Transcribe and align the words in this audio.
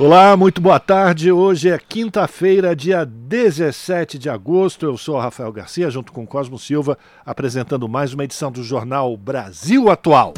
Olá, 0.00 0.34
muito 0.34 0.62
boa 0.62 0.80
tarde. 0.80 1.30
Hoje 1.30 1.68
é 1.68 1.78
quinta-feira, 1.78 2.74
dia 2.74 3.04
17 3.04 4.18
de 4.18 4.30
agosto. 4.30 4.86
Eu 4.86 4.96
sou 4.96 5.18
Rafael 5.18 5.52
Garcia, 5.52 5.90
junto 5.90 6.10
com 6.10 6.26
Cosmo 6.26 6.58
Silva, 6.58 6.96
apresentando 7.22 7.86
mais 7.86 8.14
uma 8.14 8.24
edição 8.24 8.50
do 8.50 8.64
jornal 8.64 9.14
Brasil 9.14 9.90
Atual. 9.90 10.32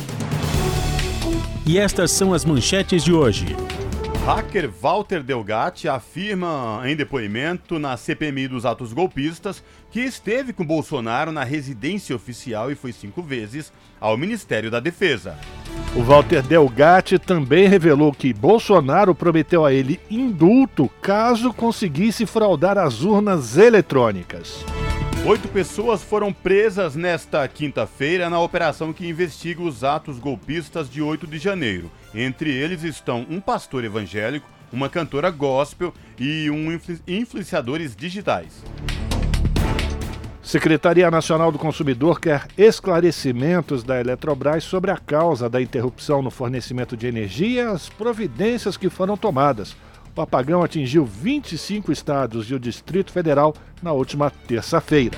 E 1.65 1.79
estas 1.79 2.11
são 2.11 2.35
as 2.35 2.45
manchetes 2.45 3.05
de 3.05 3.13
hoje. 3.13 3.55
Hacker 4.27 4.69
Walter 4.69 5.23
Delgatti 5.23 5.89
afirma 5.89 6.83
em 6.85 6.97
depoimento 6.97 7.79
na 7.79 7.97
CPMI 7.97 8.49
dos 8.49 8.67
atos 8.67 8.93
golpistas 8.93 9.63
que 9.93 10.01
esteve 10.01 10.53
com 10.53 10.67
Bolsonaro 10.67 11.31
na 11.31 11.45
residência 11.45 12.17
oficial 12.17 12.73
e 12.73 12.75
foi 12.75 12.93
cinco 12.93 13.23
vezes 13.23 13.73
ao 14.01 14.17
Ministério 14.17 14.73
da 14.73 14.81
Defesa. 14.81 15.39
O 15.95 16.03
Walter 16.03 16.41
Delgatti 16.41 17.19
também 17.19 17.69
revelou 17.69 18.15
que 18.15 18.33
Bolsonaro 18.33 19.15
prometeu 19.15 19.63
a 19.63 19.75
ele 19.75 20.01
indulto 20.11 20.89
caso 21.03 21.53
conseguisse 21.53 22.25
fraudar 22.25 22.79
as 22.79 23.03
urnas 23.03 23.59
eletrônicas. 23.59 24.65
Oito 25.27 25.49
pessoas 25.49 26.03
foram 26.03 26.33
presas 26.33 26.97
nesta 26.97 27.47
quinta-feira 27.47 28.31
na 28.31 28.41
operação 28.41 28.91
que 28.91 29.07
investiga 29.07 29.61
os 29.61 29.85
atos 29.85 30.19
golpistas 30.19 30.89
de 30.89 31.03
8 31.03 31.27
de 31.27 31.37
janeiro. 31.37 31.91
Entre 32.15 32.51
eles 32.51 32.83
estão 32.83 33.27
um 33.29 33.39
pastor 33.39 33.85
evangélico, 33.85 34.49
uma 34.73 34.89
cantora 34.89 35.31
gospel 35.31 35.93
e 36.19 36.51
um 36.51 36.73
influ 36.73 36.97
influenciadores 37.07 37.95
digitais. 37.95 38.65
Secretaria 40.43 41.09
Nacional 41.09 41.53
do 41.53 41.59
Consumidor 41.59 42.21
quer 42.21 42.49
esclarecimentos 42.59 43.85
da 43.85 44.01
Eletrobras 44.01 44.65
sobre 44.65 44.91
a 44.91 44.97
causa 44.97 45.49
da 45.49 45.63
interrupção 45.63 46.21
no 46.21 46.33
fornecimento 46.33 46.97
de 46.97 47.07
energia 47.07 47.63
e 47.63 47.67
as 47.67 47.89
providências 47.89 48.77
que 48.77 48.91
foram 48.91 49.17
tomadas. 49.17 49.77
O 50.17 50.21
apagão 50.21 50.63
atingiu 50.63 51.07
25 51.07 51.93
estados 51.93 52.51
e 52.51 52.55
o 52.55 52.61
Distrito 52.61 53.13
Federal 53.13 53.55
na 53.81 53.93
última 53.93 54.31
terça-feira. 54.31 55.17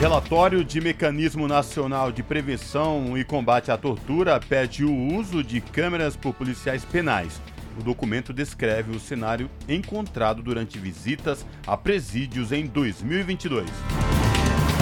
Relatório 0.00 0.64
de 0.64 0.80
Mecanismo 0.80 1.46
Nacional 1.48 2.12
de 2.12 2.22
Prevenção 2.22 3.18
e 3.18 3.24
Combate 3.24 3.70
à 3.70 3.76
Tortura 3.76 4.40
pede 4.40 4.84
o 4.84 4.94
uso 5.18 5.42
de 5.42 5.60
câmeras 5.60 6.16
por 6.16 6.32
policiais 6.32 6.84
penais. 6.84 7.42
O 7.78 7.82
documento 7.82 8.32
descreve 8.32 8.96
o 8.96 9.00
cenário 9.00 9.50
encontrado 9.68 10.40
durante 10.40 10.78
visitas 10.78 11.44
a 11.66 11.76
presídios 11.76 12.52
em 12.52 12.64
2022. 12.64 13.68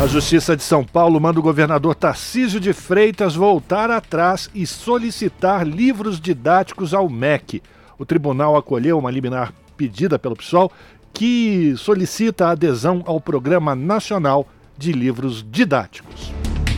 A 0.00 0.06
Justiça 0.06 0.56
de 0.56 0.62
São 0.62 0.84
Paulo 0.84 1.20
manda 1.20 1.40
o 1.40 1.42
governador 1.42 1.94
Tarcísio 1.94 2.60
de 2.60 2.72
Freitas 2.72 3.34
voltar 3.34 3.90
atrás 3.90 4.48
e 4.54 4.66
solicitar 4.66 5.66
livros 5.66 6.20
didáticos 6.20 6.94
ao 6.94 7.08
MEC 7.08 7.60
o 7.98 8.06
tribunal 8.06 8.56
acolheu 8.56 8.96
uma 8.96 9.10
liminar 9.10 9.52
pedida 9.76 10.18
pelo 10.18 10.36
PSOL 10.36 10.70
que 11.12 11.74
solicita 11.76 12.46
a 12.46 12.50
adesão 12.52 13.02
ao 13.04 13.20
Programa 13.20 13.74
Nacional 13.74 14.46
de 14.76 14.92
Livros 14.92 15.44
Didáticos. 15.50 16.32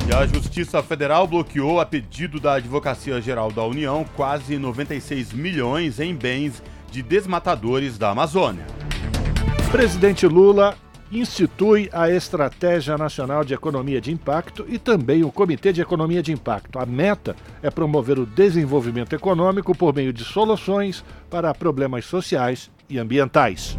E 0.09 0.15
a 0.15 0.27
Justiça 0.27 0.83
Federal 0.83 1.27
bloqueou, 1.27 1.79
a 1.79 1.85
pedido 1.85 2.41
da 2.41 2.55
Advocacia 2.55 3.21
Geral 3.21 3.53
da 3.53 3.63
União, 3.65 4.05
quase 4.17 4.57
96 4.57 5.33
milhões 5.35 6.01
em 6.01 6.15
bens 6.15 6.63
de 6.91 7.03
desmatadores 7.03 7.99
da 7.99 8.11
Amazônia. 8.11 8.67
Presidente 9.71 10.27
Lula 10.27 10.75
institui 11.11 11.89
a 11.93 12.09
Estratégia 12.09 12.97
Nacional 12.97 13.45
de 13.45 13.53
Economia 13.53 14.01
de 14.01 14.13
Impacto 14.13 14.65
e 14.69 14.79
também 14.79 15.25
o 15.25 15.33
Comitê 15.33 15.73
de 15.73 15.81
Economia 15.81 16.23
de 16.23 16.33
Impacto. 16.33 16.79
A 16.79 16.87
meta 16.87 17.35
é 17.63 17.71
promover 17.71 18.19
o 18.19 18.27
desenvolvimento 18.27 19.15
econômico 19.15 19.75
por 19.75 19.95
meio 19.95 20.13
de 20.13 20.25
soluções 20.25 21.05
para 21.29 21.53
problemas 21.55 22.05
sociais 22.05 22.71
e 22.89 22.99
ambientais. 22.99 23.77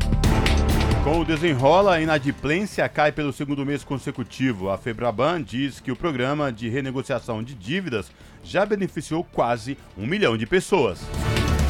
Com 1.04 1.22
o 1.22 1.26
desenrola, 1.26 1.96
a 1.96 2.02
inadimplência 2.02 2.88
cai 2.88 3.12
pelo 3.12 3.34
segundo 3.34 3.66
mês 3.66 3.84
consecutivo. 3.84 4.70
A 4.70 4.78
Febraban 4.78 5.42
diz 5.42 5.80
que 5.80 5.92
o 5.92 5.96
programa 5.96 6.52
de 6.52 6.70
renegociação 6.70 7.42
de 7.42 7.56
dívidas 7.56 8.12
já 8.44 8.66
beneficiou 8.66 9.24
quase 9.24 9.78
um 9.98 10.06
milhão 10.06 10.38
de 10.38 10.46
pessoas. 10.46 11.02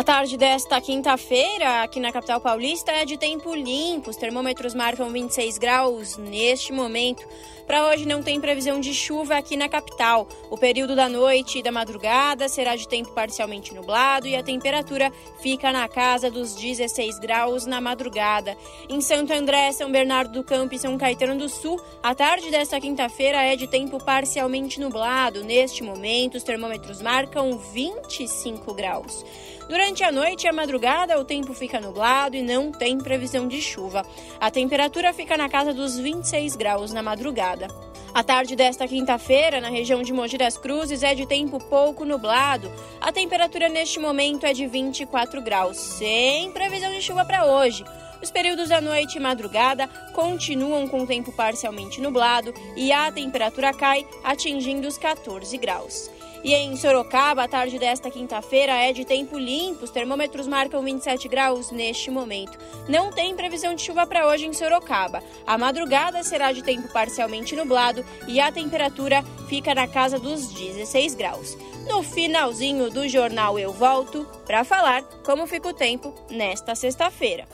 A 0.00 0.02
tarde 0.02 0.38
desta 0.38 0.80
quinta-feira, 0.80 1.82
aqui 1.82 2.00
na 2.00 2.10
capital 2.10 2.40
paulista, 2.40 2.90
é 2.90 3.04
de 3.04 3.18
tempo 3.18 3.54
limpo. 3.54 4.08
Os 4.08 4.16
termômetros 4.16 4.72
marcam 4.72 5.10
26 5.10 5.58
graus 5.58 6.16
neste 6.16 6.72
momento. 6.72 7.22
Para 7.66 7.86
hoje 7.86 8.06
não 8.06 8.22
tem 8.22 8.40
previsão 8.40 8.80
de 8.80 8.94
chuva 8.94 9.36
aqui 9.36 9.58
na 9.58 9.68
capital. 9.68 10.26
O 10.50 10.56
período 10.56 10.96
da 10.96 11.06
noite 11.06 11.58
e 11.58 11.62
da 11.62 11.70
madrugada 11.70 12.48
será 12.48 12.76
de 12.76 12.88
tempo 12.88 13.10
parcialmente 13.10 13.74
nublado 13.74 14.26
e 14.26 14.34
a 14.34 14.42
temperatura 14.42 15.12
fica 15.42 15.70
na 15.70 15.86
casa 15.86 16.30
dos 16.30 16.54
16 16.54 17.18
graus 17.18 17.66
na 17.66 17.78
madrugada. 17.78 18.56
Em 18.88 19.02
Santo 19.02 19.34
André, 19.34 19.70
São 19.72 19.92
Bernardo 19.92 20.32
do 20.32 20.42
Campo 20.42 20.74
e 20.74 20.78
São 20.78 20.96
Caetano 20.96 21.36
do 21.36 21.48
Sul, 21.50 21.78
a 22.02 22.14
tarde 22.14 22.50
desta 22.50 22.80
quinta-feira 22.80 23.42
é 23.42 23.54
de 23.54 23.66
tempo 23.66 24.02
parcialmente 24.02 24.80
nublado. 24.80 25.44
Neste 25.44 25.84
momento, 25.84 26.38
os 26.38 26.42
termômetros 26.42 27.02
marcam 27.02 27.58
25 27.58 28.72
graus. 28.72 29.22
Durante 29.70 30.02
a 30.02 30.10
noite 30.10 30.46
e 30.46 30.48
a 30.48 30.52
madrugada, 30.52 31.20
o 31.20 31.24
tempo 31.24 31.54
fica 31.54 31.80
nublado 31.80 32.34
e 32.34 32.42
não 32.42 32.72
tem 32.72 32.98
previsão 32.98 33.46
de 33.46 33.62
chuva. 33.62 34.04
A 34.40 34.50
temperatura 34.50 35.12
fica 35.12 35.36
na 35.36 35.48
casa 35.48 35.72
dos 35.72 35.96
26 35.96 36.56
graus 36.56 36.92
na 36.92 37.04
madrugada. 37.04 37.68
A 38.12 38.24
tarde 38.24 38.56
desta 38.56 38.88
quinta-feira, 38.88 39.60
na 39.60 39.68
região 39.68 40.02
de 40.02 40.12
Mogi 40.12 40.36
das 40.36 40.58
Cruzes, 40.58 41.04
é 41.04 41.14
de 41.14 41.24
tempo 41.24 41.60
pouco 41.60 42.04
nublado. 42.04 42.68
A 43.00 43.12
temperatura 43.12 43.68
neste 43.68 44.00
momento 44.00 44.44
é 44.44 44.52
de 44.52 44.66
24 44.66 45.40
graus, 45.40 45.76
sem 45.76 46.50
previsão 46.50 46.90
de 46.90 47.00
chuva 47.00 47.24
para 47.24 47.46
hoje. 47.46 47.84
Os 48.20 48.32
períodos 48.32 48.70
da 48.70 48.80
noite 48.80 49.18
e 49.18 49.20
madrugada 49.20 49.86
continuam 50.12 50.88
com 50.88 51.06
tempo 51.06 51.30
parcialmente 51.30 52.00
nublado 52.00 52.52
e 52.74 52.90
a 52.90 53.12
temperatura 53.12 53.72
cai, 53.72 54.04
atingindo 54.24 54.88
os 54.88 54.98
14 54.98 55.56
graus. 55.58 56.10
E 56.42 56.54
em 56.54 56.74
Sorocaba, 56.74 57.44
a 57.44 57.48
tarde 57.48 57.78
desta 57.78 58.10
quinta-feira 58.10 58.72
é 58.72 58.92
de 58.92 59.04
tempo 59.04 59.38
limpo. 59.38 59.84
Os 59.84 59.90
termômetros 59.90 60.46
marcam 60.46 60.82
27 60.82 61.28
graus 61.28 61.70
neste 61.70 62.10
momento. 62.10 62.58
Não 62.88 63.12
tem 63.12 63.36
previsão 63.36 63.74
de 63.74 63.82
chuva 63.82 64.06
para 64.06 64.26
hoje 64.26 64.46
em 64.46 64.52
Sorocaba. 64.52 65.22
A 65.46 65.58
madrugada 65.58 66.22
será 66.22 66.50
de 66.50 66.62
tempo 66.62 66.88
parcialmente 66.92 67.54
nublado 67.54 68.04
e 68.26 68.40
a 68.40 68.50
temperatura 68.50 69.22
fica 69.48 69.74
na 69.74 69.86
casa 69.86 70.18
dos 70.18 70.52
16 70.54 71.14
graus. 71.14 71.58
No 71.86 72.02
finalzinho 72.02 72.90
do 72.90 73.06
jornal 73.06 73.58
eu 73.58 73.72
volto 73.72 74.26
para 74.46 74.64
falar 74.64 75.02
como 75.24 75.46
fica 75.46 75.68
o 75.68 75.74
tempo 75.74 76.14
nesta 76.30 76.74
sexta-feira. 76.74 77.44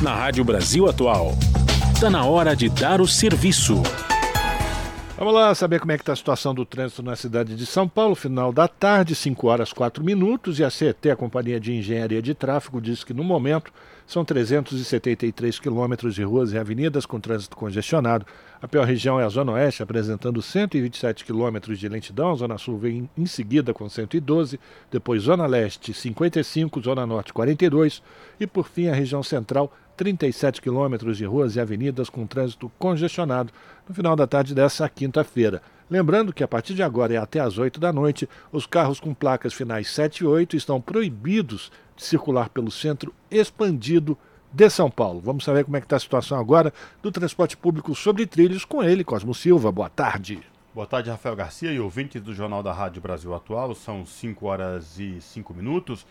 Na 0.00 0.14
Rádio 0.14 0.44
Brasil 0.44 0.88
Atual, 0.88 1.32
está 1.92 2.08
na 2.08 2.24
hora 2.24 2.56
de 2.56 2.68
dar 2.68 3.00
o 3.00 3.08
serviço. 3.08 3.82
Vamos 5.18 5.32
lá 5.32 5.54
saber 5.54 5.80
como 5.80 5.92
é 5.92 5.96
que 5.96 6.02
está 6.02 6.12
a 6.12 6.16
situação 6.16 6.54
do 6.54 6.66
trânsito 6.66 7.02
na 7.02 7.16
cidade 7.16 7.56
de 7.56 7.64
São 7.64 7.88
Paulo, 7.88 8.14
final 8.14 8.52
da 8.52 8.68
tarde, 8.68 9.14
5 9.14 9.46
horas 9.46 9.72
4 9.72 10.04
minutos, 10.04 10.58
e 10.58 10.64
a 10.64 10.68
CET, 10.68 11.08
a 11.08 11.16
Companhia 11.16 11.58
de 11.58 11.72
Engenharia 11.72 12.20
de 12.20 12.34
Tráfego, 12.34 12.82
diz 12.82 13.02
que 13.02 13.14
no 13.14 13.24
momento 13.24 13.72
São 14.06 14.26
373 14.26 15.58
quilômetros 15.58 16.14
de 16.14 16.22
ruas 16.22 16.52
e 16.52 16.58
avenidas 16.58 17.06
com 17.06 17.18
trânsito 17.18 17.56
congestionado. 17.56 18.26
A 18.60 18.68
pior 18.68 18.86
região 18.86 19.18
é 19.18 19.24
a 19.24 19.28
Zona 19.30 19.52
Oeste, 19.52 19.82
apresentando 19.82 20.42
127 20.42 21.24
quilômetros 21.24 21.78
de 21.78 21.88
lentidão. 21.88 22.32
A 22.32 22.36
Zona 22.36 22.58
Sul 22.58 22.76
vem 22.76 23.08
em 23.16 23.24
seguida 23.24 23.72
com 23.72 23.88
112, 23.88 24.60
depois 24.90 25.22
Zona 25.22 25.46
Leste 25.46 25.94
55, 25.94 26.82
Zona 26.82 27.06
Norte 27.06 27.32
42 27.32 28.02
e 28.38 28.46
por 28.46 28.68
fim 28.68 28.88
a 28.88 28.94
região 28.94 29.22
central 29.22 29.72
37 29.96 30.60
quilômetros 30.60 31.16
de 31.16 31.24
ruas 31.24 31.56
e 31.56 31.60
avenidas 31.60 32.10
com 32.10 32.26
trânsito 32.26 32.70
congestionado 32.78 33.52
no 33.88 33.94
final 33.94 34.14
da 34.14 34.26
tarde 34.26 34.54
dessa 34.54 34.88
quinta-feira. 34.88 35.62
Lembrando 35.88 36.32
que 36.32 36.44
a 36.44 36.48
partir 36.48 36.74
de 36.74 36.82
agora 36.82 37.14
e 37.14 37.16
até 37.16 37.40
às 37.40 37.58
8 37.58 37.80
da 37.80 37.92
noite, 37.92 38.28
os 38.52 38.66
carros 38.66 39.00
com 39.00 39.14
placas 39.14 39.54
finais 39.54 39.88
7 39.88 40.24
e 40.24 40.26
8 40.26 40.56
estão 40.56 40.80
proibidos 40.80 41.70
de 41.96 42.04
circular 42.04 42.48
pelo 42.48 42.70
centro 42.70 43.14
expandido 43.30 44.18
de 44.52 44.68
São 44.68 44.90
Paulo. 44.90 45.20
Vamos 45.20 45.44
saber 45.44 45.64
como 45.64 45.76
é 45.76 45.80
que 45.80 45.86
está 45.86 45.96
a 45.96 46.00
situação 46.00 46.38
agora 46.38 46.72
do 47.02 47.12
transporte 47.12 47.56
público 47.56 47.94
sobre 47.94 48.26
trilhos 48.26 48.64
com 48.64 48.82
ele, 48.82 49.04
Cosmo 49.04 49.34
Silva. 49.34 49.70
Boa 49.70 49.88
tarde. 49.88 50.40
Boa 50.74 50.86
tarde, 50.86 51.08
Rafael 51.08 51.34
Garcia 51.34 51.72
e 51.72 51.80
ouvintes 51.80 52.20
do 52.20 52.34
Jornal 52.34 52.62
da 52.62 52.72
Rádio 52.72 53.00
Brasil 53.00 53.34
Atual. 53.34 53.74
São 53.74 54.04
5 54.04 54.46
horas 54.46 54.98
e 54.98 55.20
5 55.20 55.54
minutos. 55.54 56.06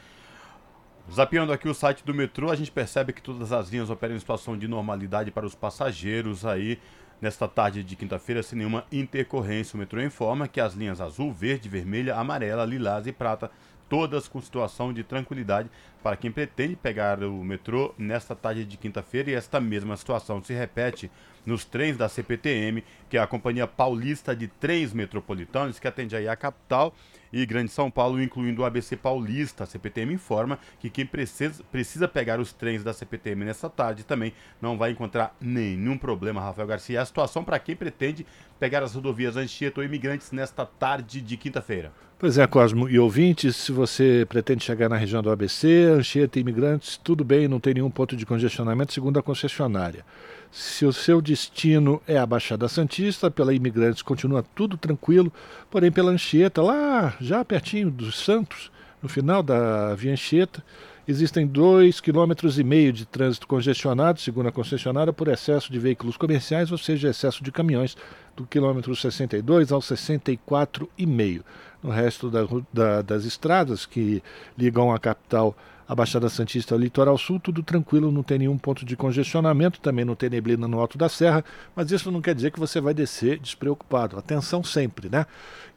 Zapeando 1.12 1.54
aqui 1.54 1.70
o 1.70 1.74
site 1.74 2.04
do 2.04 2.16
metrô, 2.16 2.50
a 2.50 2.56
gente 2.56 2.72
percebe 2.72 3.14
que 3.14 3.22
todas 3.22 3.52
as 3.52 3.70
linhas 3.70 3.92
operam 3.92 4.16
em 4.16 4.20
situação 4.20 4.58
de 4.58 4.68
normalidade 4.68 5.30
para 5.30 5.46
os 5.46 5.54
passageiros 5.54 6.46
aí 6.46 6.80
nesta 7.22 7.48
tarde 7.48 7.84
de 7.84 7.96
quinta-feira 7.96 8.42
sem 8.42 8.58
nenhuma 8.58 8.86
intercorrência. 8.92 9.78
O 9.78 9.80
metrô 9.80 10.02
informa 10.02 10.48
que 10.48 10.60
as 10.60 10.74
linhas 10.74 11.00
azul, 11.00 11.32
verde, 11.32 11.70
vermelha, 11.70 12.16
amarela, 12.16 12.66
lilás 12.66 13.06
e 13.06 13.12
prata 13.12 13.52
todas 13.88 14.28
com 14.28 14.42
situação 14.42 14.92
de 14.92 15.04
tranquilidade 15.04 15.70
para 16.02 16.18
quem 16.18 16.32
pretende 16.32 16.76
pegar 16.76 17.24
o 17.24 17.44
metrô 17.44 17.94
nesta 18.00 18.36
tarde 18.36 18.66
de 18.66 18.76
quinta-feira 18.76 19.30
e 19.30 19.36
esta 19.36 19.62
mesma 19.62 19.96
situação 19.96 20.44
se 20.44 20.54
repete 20.54 21.12
nos 21.46 21.64
trens 21.64 21.96
da 21.96 22.10
CPTM, 22.10 22.84
que 23.08 23.18
é 23.18 23.22
a 23.22 23.28
Companhia 23.28 23.68
Paulista 23.68 24.36
de 24.36 24.48
Trens 24.48 24.92
Metropolitanos, 24.92 25.78
que 25.78 25.88
atende 25.88 26.16
aí 26.16 26.28
a 26.28 26.36
capital 26.36 26.96
e 27.36 27.46
Grande 27.46 27.70
São 27.70 27.92
Paulo, 27.92 28.24
incluindo 28.24 28.62
o 28.62 28.66
ABC 28.66 28.96
Paulista. 28.96 29.66
A 29.66 29.68
CPTM 29.68 30.14
informa 30.14 30.58
que 30.80 30.90
quem 30.90 31.06
precisa, 31.06 31.62
precisa 31.66 32.08
pegar 32.08 32.40
os 32.40 32.54
trens 32.54 32.82
da 32.82 32.94
CPTM 32.94 33.44
nessa 33.44 33.70
tarde 33.70 34.06
também 34.06 34.32
não 34.62 34.78
vai 34.78 34.92
encontrar 34.92 35.36
nenhum 35.42 35.98
problema, 35.98 36.40
Rafael 36.40 36.66
Garcia. 36.66 37.02
A 37.02 37.06
situação 37.06 37.44
para 37.44 37.60
quem 37.60 37.76
pretende 37.76 38.26
pegar 38.58 38.82
as 38.82 38.96
rodovias 38.96 39.36
Anchieta 39.36 39.82
ou 39.82 39.86
imigrantes 39.86 40.32
nesta 40.32 40.66
tarde 40.66 41.20
de 41.20 41.36
quinta-feira. 41.36 41.92
Pois 42.18 42.38
é, 42.38 42.48
Cosmo 42.48 42.88
e 42.88 42.98
ouvintes, 42.98 43.58
se 43.58 43.74
você 43.74 44.26
pretende 44.30 44.64
chegar 44.64 44.88
na 44.88 44.96
região 44.96 45.22
do 45.22 45.30
ABC, 45.30 45.84
Anchieta 45.98 46.40
e 46.40 46.42
imigrantes, 46.42 46.96
tudo 46.96 47.26
bem, 47.26 47.46
não 47.46 47.60
tem 47.60 47.74
nenhum 47.74 47.90
ponto 47.90 48.16
de 48.16 48.26
congestionamento, 48.26 48.94
segundo 48.94 49.20
a 49.20 49.22
concessionária. 49.22 50.06
Se 50.50 50.86
o 50.86 50.94
seu 50.94 51.22
destino 51.22 52.02
é 52.08 52.18
a 52.18 52.26
Baixada 52.26 52.70
Santista, 52.70 53.30
pela 53.30 53.54
Imigrantes 53.54 54.02
continua 54.02 54.46
tudo 54.56 54.78
tranquilo, 54.78 55.32
porém 55.70 55.92
pela 55.92 56.10
Anchieta, 56.10 56.62
lá 56.62 57.18
já 57.20 57.44
pertinho 57.44 57.92
dos 57.92 58.18
Santos, 58.18 58.72
no 59.04 59.10
final 59.10 59.44
da 59.44 59.94
Via 59.94 60.14
Anchieta, 60.14 60.64
existem 61.06 61.46
dois 61.46 62.00
quilômetros 62.00 62.58
e 62.58 62.64
meio 62.64 62.94
de 62.94 63.06
trânsito 63.06 63.46
congestionado, 63.46 64.22
segundo 64.22 64.48
a 64.48 64.54
concessionária, 64.54 65.12
por 65.12 65.28
excesso 65.28 65.70
de 65.70 65.78
veículos 65.78 66.16
comerciais, 66.16 66.72
ou 66.72 66.78
seja, 66.78 67.10
excesso 67.10 67.44
de 67.44 67.52
caminhões, 67.52 67.98
do 68.38 68.46
quilômetro 68.46 68.96
62 68.96 69.74
ao 69.74 69.82
64,5. 69.82 71.42
No 71.86 71.92
resto 71.92 72.32
da, 72.32 72.40
da, 72.74 73.04
das 73.04 73.26
estradas 73.26 73.86
que 73.86 74.24
ligam 74.58 74.92
a 74.92 74.98
capital 74.98 75.56
a 75.88 75.94
Baixada 75.94 76.28
Santista 76.30 76.74
ao 76.74 76.80
Litoral 76.80 77.16
Sul, 77.16 77.40
tudo 77.40 77.62
tranquilo, 77.62 78.12
não 78.12 78.24
tem 78.24 78.40
nenhum 78.40 78.58
ponto 78.58 78.84
de 78.84 78.98
congestionamento, 78.98 79.80
também 79.80 80.04
não 80.04 80.16
tem 80.16 80.32
neblina 80.32 80.68
no 80.68 80.80
alto 80.80 80.98
da 80.98 81.08
serra, 81.08 81.46
mas 81.76 81.92
isso 81.92 82.10
não 82.10 82.24
quer 82.24 82.34
dizer 82.34 82.50
que 82.50 82.60
você 82.60 82.82
vai 82.82 82.92
descer 82.92 83.38
despreocupado. 83.38 84.18
Atenção 84.18 84.64
sempre, 84.64 85.10
né? 85.10 85.28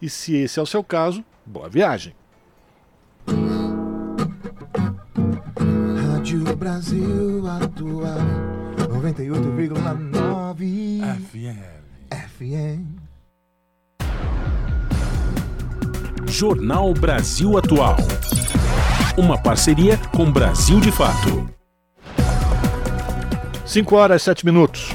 E 0.01 0.09
se 0.09 0.35
esse 0.35 0.59
é 0.59 0.63
o 0.63 0.67
seu 0.67 0.83
caso, 0.83 1.23
boa 1.45 1.69
viagem. 1.69 2.15
Rádio 6.11 6.57
Brasil 6.57 7.47
Atual 7.47 8.17
98,9 8.89 11.03
FM. 11.29 11.61
FM. 12.39 13.08
Jornal 16.31 16.93
Brasil 16.93 17.57
Atual. 17.57 17.97
Uma 19.17 19.41
parceria 19.41 19.97
com 20.15 20.31
Brasil 20.31 20.79
de 20.79 20.93
Fato. 20.93 21.49
5 23.65 23.97
horas 23.97 24.23
e 24.23 24.25
7 24.27 24.45
minutos. 24.45 24.91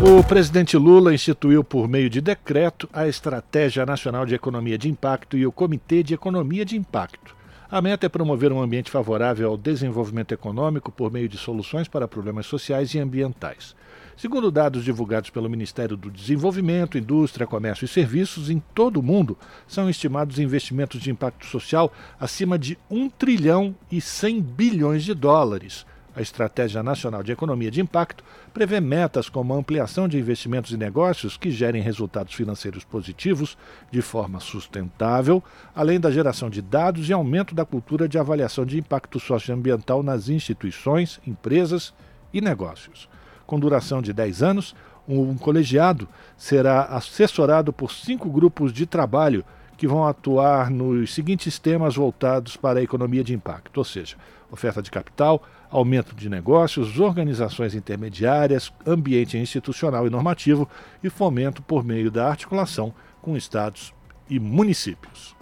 O 0.00 0.24
presidente 0.24 0.76
Lula 0.78 1.12
instituiu 1.12 1.62
por 1.62 1.86
meio 1.86 2.08
de 2.08 2.20
decreto 2.20 2.88
a 2.92 3.06
Estratégia 3.06 3.84
Nacional 3.84 4.24
de 4.24 4.34
Economia 4.34 4.78
de 4.78 4.88
Impacto 4.88 5.36
e 5.36 5.46
o 5.46 5.52
Comitê 5.52 6.02
de 6.02 6.14
Economia 6.14 6.64
de 6.64 6.76
Impacto. 6.76 7.36
A 7.70 7.82
meta 7.82 8.06
é 8.06 8.08
promover 8.08 8.50
um 8.50 8.62
ambiente 8.62 8.90
favorável 8.90 9.50
ao 9.50 9.58
desenvolvimento 9.58 10.32
econômico 10.32 10.90
por 10.90 11.12
meio 11.12 11.28
de 11.28 11.36
soluções 11.36 11.88
para 11.88 12.08
problemas 12.08 12.46
sociais 12.46 12.94
e 12.94 12.98
ambientais. 12.98 13.76
Segundo 14.16 14.48
dados 14.48 14.84
divulgados 14.84 15.28
pelo 15.28 15.50
Ministério 15.50 15.96
do 15.96 16.08
Desenvolvimento, 16.08 16.96
Indústria, 16.96 17.48
Comércio 17.48 17.84
e 17.84 17.88
Serviços, 17.88 18.48
em 18.48 18.62
todo 18.72 18.98
o 18.98 19.02
mundo 19.02 19.36
são 19.66 19.90
estimados 19.90 20.38
investimentos 20.38 21.00
de 21.00 21.10
impacto 21.10 21.46
social 21.46 21.92
acima 22.18 22.56
de 22.56 22.78
1 22.88 23.10
trilhão 23.10 23.74
e 23.90 24.00
100 24.00 24.40
bilhões 24.40 25.02
de 25.02 25.14
dólares. 25.14 25.84
A 26.14 26.22
Estratégia 26.22 26.80
Nacional 26.80 27.24
de 27.24 27.32
Economia 27.32 27.72
de 27.72 27.80
Impacto 27.80 28.22
prevê 28.52 28.80
metas 28.80 29.28
como 29.28 29.52
a 29.52 29.56
ampliação 29.56 30.06
de 30.06 30.16
investimentos 30.16 30.70
e 30.70 30.76
negócios 30.76 31.36
que 31.36 31.50
gerem 31.50 31.82
resultados 31.82 32.34
financeiros 32.34 32.84
positivos 32.84 33.58
de 33.90 34.00
forma 34.00 34.38
sustentável, 34.38 35.42
além 35.74 35.98
da 35.98 36.12
geração 36.12 36.48
de 36.48 36.62
dados 36.62 37.08
e 37.08 37.12
aumento 37.12 37.52
da 37.52 37.64
cultura 37.64 38.08
de 38.08 38.16
avaliação 38.16 38.64
de 38.64 38.78
impacto 38.78 39.18
socioambiental 39.18 40.04
nas 40.04 40.28
instituições, 40.28 41.20
empresas 41.26 41.92
e 42.32 42.40
negócios 42.40 43.08
com 43.46 43.58
duração 43.58 44.00
de 44.00 44.12
10 44.12 44.42
anos, 44.42 44.74
um 45.06 45.36
colegiado 45.36 46.08
será 46.36 46.84
assessorado 46.84 47.72
por 47.72 47.92
cinco 47.92 48.30
grupos 48.30 48.72
de 48.72 48.86
trabalho 48.86 49.44
que 49.76 49.86
vão 49.86 50.06
atuar 50.06 50.70
nos 50.70 51.12
seguintes 51.12 51.58
temas 51.58 51.96
voltados 51.96 52.56
para 52.56 52.78
a 52.78 52.82
economia 52.82 53.24
de 53.24 53.34
impacto, 53.34 53.78
ou 53.78 53.84
seja, 53.84 54.16
oferta 54.50 54.80
de 54.80 54.90
capital, 54.90 55.42
aumento 55.68 56.14
de 56.14 56.28
negócios, 56.28 57.00
organizações 57.00 57.74
intermediárias, 57.74 58.72
ambiente 58.86 59.36
institucional 59.36 60.06
e 60.06 60.10
normativo 60.10 60.68
e 61.02 61.10
fomento 61.10 61.60
por 61.60 61.84
meio 61.84 62.10
da 62.10 62.28
articulação 62.28 62.94
com 63.20 63.36
estados 63.36 63.92
e 64.30 64.38
municípios. 64.38 65.34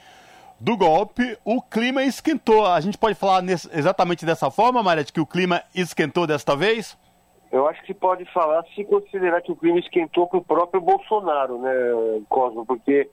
do 0.61 0.77
golpe, 0.77 1.39
o 1.45 1.63
clima 1.63 2.03
esquentou. 2.03 2.67
A 2.67 2.81
gente 2.81 2.99
pode 2.99 3.15
falar 3.15 3.43
nesse, 3.43 3.69
exatamente 3.77 4.27
dessa 4.27 4.51
forma, 4.51 4.83
Marete, 4.83 5.13
que 5.13 5.21
o 5.21 5.27
clima 5.27 5.63
esquentou 5.75 6.27
desta 6.27 6.57
vez? 6.57 6.99
Eu 7.51 7.67
acho 7.69 7.83
que 7.85 7.95
pode 7.95 8.25
falar 8.33 8.65
se 8.75 8.85
considerar 8.85 9.41
que 9.41 9.53
o 9.53 9.57
clima 9.57 9.79
esquentou 9.79 10.27
para 10.27 10.39
o 10.39 10.45
próprio 10.45 10.81
Bolsonaro, 10.81 11.59
né, 11.59 11.73
Cosmo? 12.29 12.67
Porque 12.67 13.09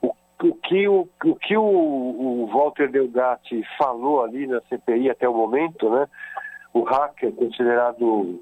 o, 0.00 0.08
o 0.42 0.54
que, 0.54 0.88
o, 0.88 1.08
o, 1.24 1.34
que 1.34 1.56
o, 1.56 1.62
o 1.62 2.46
Walter 2.46 2.90
Delgatti 2.90 3.62
falou 3.76 4.24
ali 4.24 4.46
na 4.46 4.60
CPI 4.62 5.10
até 5.10 5.28
o 5.28 5.34
momento, 5.34 5.90
né? 5.90 6.06
O 6.72 6.82
hacker 6.82 7.32
considerado 7.32 8.40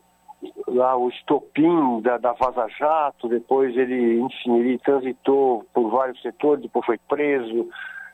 lá 0.67 0.97
o 0.97 1.09
estopim 1.09 2.01
da, 2.01 2.19
da 2.19 2.33
Vaza 2.33 2.67
Jato, 2.79 3.29
depois 3.29 3.77
ele, 3.77 4.21
enfim, 4.21 4.59
ele 4.59 4.79
transitou 4.79 5.65
por 5.73 5.91
vários 5.91 6.21
setores, 6.23 6.63
depois 6.63 6.85
foi 6.85 6.99
preso 7.09 7.69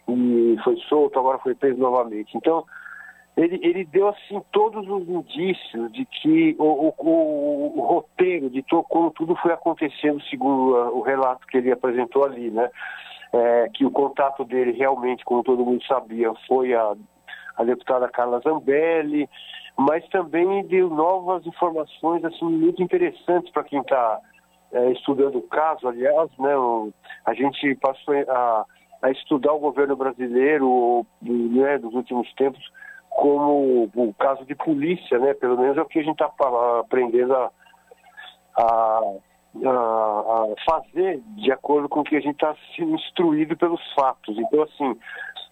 e 0.08 0.56
foi 0.62 0.76
solto, 0.88 1.18
agora 1.18 1.38
foi 1.38 1.54
preso 1.54 1.78
novamente. 1.78 2.36
Então, 2.36 2.64
ele, 3.36 3.60
ele 3.62 3.84
deu 3.84 4.08
assim 4.08 4.42
todos 4.50 4.88
os 4.88 5.08
indícios 5.08 5.92
de 5.92 6.04
que 6.06 6.56
o, 6.58 6.88
o, 6.88 6.94
o, 6.98 7.78
o 7.78 7.80
roteiro 7.82 8.50
de 8.50 8.64
como 8.88 9.10
tudo 9.12 9.36
foi 9.36 9.52
acontecendo 9.52 10.20
segundo 10.24 10.74
o 10.96 11.02
relato 11.02 11.46
que 11.46 11.58
ele 11.58 11.70
apresentou 11.70 12.24
ali, 12.24 12.50
né? 12.50 12.68
É, 13.30 13.68
que 13.74 13.84
o 13.84 13.90
contato 13.90 14.42
dele 14.44 14.72
realmente, 14.72 15.24
como 15.24 15.44
todo 15.44 15.64
mundo 15.64 15.84
sabia, 15.84 16.32
foi 16.48 16.74
a, 16.74 16.94
a 17.56 17.62
deputada 17.62 18.08
Carla 18.08 18.40
Zambelli, 18.40 19.28
mas 19.78 20.06
também 20.08 20.66
deu 20.66 20.90
novas 20.90 21.46
informações 21.46 22.24
assim 22.24 22.44
muito 22.44 22.82
interessantes 22.82 23.52
para 23.52 23.62
quem 23.62 23.80
está 23.80 24.20
é, 24.72 24.90
estudando 24.90 25.38
o 25.38 25.42
caso. 25.42 25.86
Aliás, 25.86 26.28
né, 26.38 26.52
a 27.24 27.32
gente 27.32 27.76
passou 27.76 28.14
a, 28.28 28.64
a 29.02 29.10
estudar 29.12 29.52
o 29.52 29.60
governo 29.60 29.94
brasileiro 29.94 31.06
né, 31.22 31.78
dos 31.78 31.94
últimos 31.94 32.32
tempos 32.34 32.62
como 33.08 33.90
o 33.94 34.14
caso 34.14 34.44
de 34.44 34.54
polícia, 34.54 35.18
né? 35.18 35.34
Pelo 35.34 35.58
menos 35.58 35.76
é 35.76 35.82
o 35.82 35.86
que 35.86 35.98
a 35.98 36.02
gente 36.02 36.22
está 36.22 36.30
aprendendo 36.80 37.34
a, 37.34 37.50
a, 38.56 39.00
a, 39.64 40.46
fazer 40.64 41.20
de 41.36 41.50
acordo 41.50 41.88
com 41.88 42.00
o 42.00 42.04
que 42.04 42.16
a 42.16 42.20
gente 42.20 42.34
está 42.34 42.54
sendo 42.76 42.94
instruído 42.94 43.56
pelos 43.56 43.80
fatos. 43.94 44.36
Então, 44.38 44.62
assim, 44.62 44.98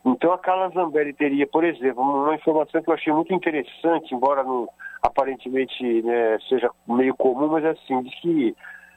então 0.05 0.33
a 0.33 0.39
Carla 0.39 0.69
Zambelli 0.71 1.13
teria, 1.13 1.47
por 1.47 1.65
exemplo, 1.65 2.03
uma 2.03 2.35
informação 2.35 2.83
que 2.83 2.91
eu 2.91 2.95
achei 2.95 3.13
muito 3.13 3.33
interessante, 3.35 4.15
embora 4.15 4.43
não, 4.43 4.69
aparentemente 5.03 6.03
né, 6.03 6.39
seja 6.49 6.71
meio 6.87 7.15
comum, 7.15 7.49
mas 7.49 7.65
assim, 7.65 8.03
de 8.03 8.11
que 8.21 8.57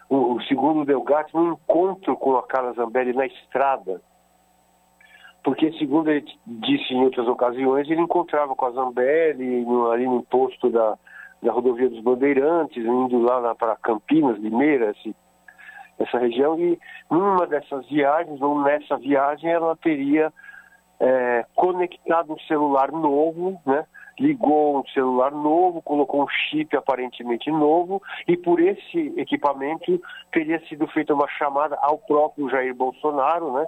o, 0.10 0.36
o 0.36 0.42
segundo 0.44 0.86
Delgatti, 0.86 1.36
um 1.36 1.54
encontro 1.54 2.16
com 2.18 2.38
a 2.38 2.44
Carla 2.44 2.74
Zambelli 2.74 3.14
na 3.14 3.26
estrada, 3.26 4.02
porque, 5.44 5.72
segundo 5.74 6.12
ele 6.12 6.26
disse 6.46 6.94
em 6.94 7.02
outras 7.04 7.28
ocasiões, 7.28 7.90
ele 7.90 8.02
encontrava 8.02 8.56
com 8.56 8.66
a 8.66 8.72
Zambelli 8.72 9.64
no, 9.64 9.90
ali 9.90 10.06
no 10.06 10.22
posto 10.24 10.70
da, 10.70 10.98
da 11.42 11.52
rodovia 11.52 11.90
dos 11.90 12.02
Bandeirantes, 12.02 12.84
indo 12.84 13.20
lá, 13.20 13.56
para 13.56 13.76
Campinas, 13.78 14.38
Limeira, 14.40 14.94
essa 15.98 16.18
região, 16.18 16.60
e 16.60 16.80
numa 17.10 17.46
dessas 17.48 17.88
viagens, 17.88 18.42
ou 18.42 18.62
nessa 18.62 18.98
viagem, 18.98 19.50
ela 19.50 19.76
teria 19.76 20.32
é, 21.00 21.46
conectado 21.56 22.34
um 22.34 22.40
celular 22.40 22.92
novo, 22.92 23.60
né? 23.66 23.86
ligou 24.20 24.80
um 24.80 24.88
celular 24.88 25.32
novo, 25.32 25.82
colocou 25.82 26.24
um 26.24 26.28
chip 26.28 26.76
aparentemente 26.76 27.50
novo, 27.50 28.02
e 28.28 28.36
por 28.36 28.60
esse 28.60 29.14
equipamento 29.18 30.02
teria 30.32 30.60
sido 30.68 30.86
feita 30.88 31.14
uma 31.14 31.28
chamada 31.30 31.78
ao 31.82 31.98
próprio 31.98 32.50
Jair 32.50 32.76
Bolsonaro, 32.76 33.54
né? 33.54 33.66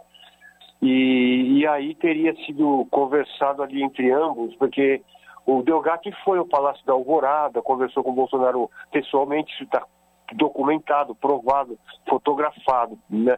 E, 0.82 1.60
e 1.60 1.68
aí 1.68 1.96
teria 1.96 2.36
sido 2.46 2.86
conversado 2.92 3.64
ali 3.64 3.82
entre 3.82 4.12
ambos, 4.12 4.54
porque 4.56 5.02
o 5.46 5.62
Delgatti 5.64 6.12
foi 6.24 6.38
ao 6.38 6.46
Palácio 6.46 6.86
da 6.86 6.94
Alvorada, 6.94 7.62
conversou 7.62 8.04
com 8.04 8.12
o 8.12 8.16
Bolsonaro 8.16 8.70
pessoalmente, 8.92 9.54
isso 9.54 9.64
está 9.64 9.86
documentado, 10.34 11.16
provado, 11.16 11.78
fotografado, 12.08 12.98
né? 13.10 13.38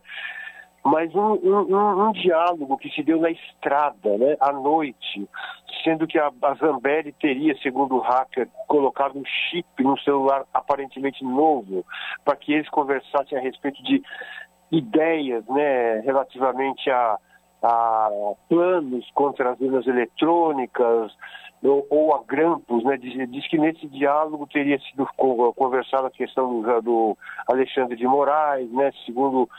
Mas 0.86 1.16
um, 1.16 1.36
um, 1.36 2.08
um, 2.08 2.12
diálogo 2.12 2.78
que 2.78 2.90
se 2.90 3.02
deu 3.04 3.18
na 3.18 3.32
estrada, 3.32 4.18
né, 4.18 4.36
à 4.42 4.52
noite, 4.52 5.30
sendo 5.82 6.06
que 6.06 6.20
a, 6.20 6.30
a 6.42 6.54
Zambelli 6.56 7.14
teria, 7.14 7.56
segundo 7.60 7.96
o 7.96 8.02
hacker, 8.02 8.50
colocado 8.68 9.18
um 9.18 9.24
chip 9.26 9.66
no 9.82 9.98
celular 10.00 10.44
aparentemente 10.54 11.24
novo, 11.24 11.86
para 12.26 12.36
que 12.36 12.52
eles 12.52 12.70
conversassem 12.70 13.38
a 13.38 13.42
respeito 13.42 13.82
de 13.82 14.04
ideias 14.72 15.46
né, 15.48 16.02
relativamente 16.02 16.92
a 16.92 17.18
a 17.64 18.10
planos 18.50 19.10
contra 19.14 19.52
as 19.52 19.60
urnas 19.62 19.88
eletrônicas 19.88 21.16
ou, 21.64 21.88
ou, 21.90 22.16
a 22.16 22.24
grampos, 22.24 22.84
né? 22.84 22.98
Diz, 22.98 23.30
diz, 23.30 23.48
que 23.48 23.58
nesse 23.58 23.88
diálogo 23.88 24.48
teria 24.48 24.80
sido 24.80 25.08
conversada 25.56 26.08
a 26.08 26.12
questão 26.12 26.62
do, 26.62 26.82
do, 26.82 27.18
Alexandre 27.48 27.96
de 27.96 28.06
Moraes, 28.06 28.70
né? 28.72 28.92
Segundo 29.06 29.50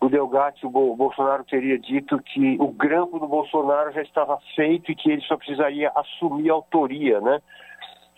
o 0.00 0.08
Delgatti, 0.08 0.66
o 0.66 0.70
Bolsonaro 0.70 1.44
teria 1.44 1.78
dito 1.78 2.18
que 2.20 2.56
o 2.60 2.68
grampo 2.68 3.18
do 3.18 3.26
Bolsonaro 3.26 3.92
já 3.92 4.02
estava 4.02 4.38
feito 4.54 4.92
e 4.92 4.94
que 4.94 5.10
ele 5.10 5.22
só 5.22 5.36
precisaria 5.36 5.90
assumir 5.94 6.50
a 6.50 6.54
autoria, 6.54 7.20
né? 7.20 7.40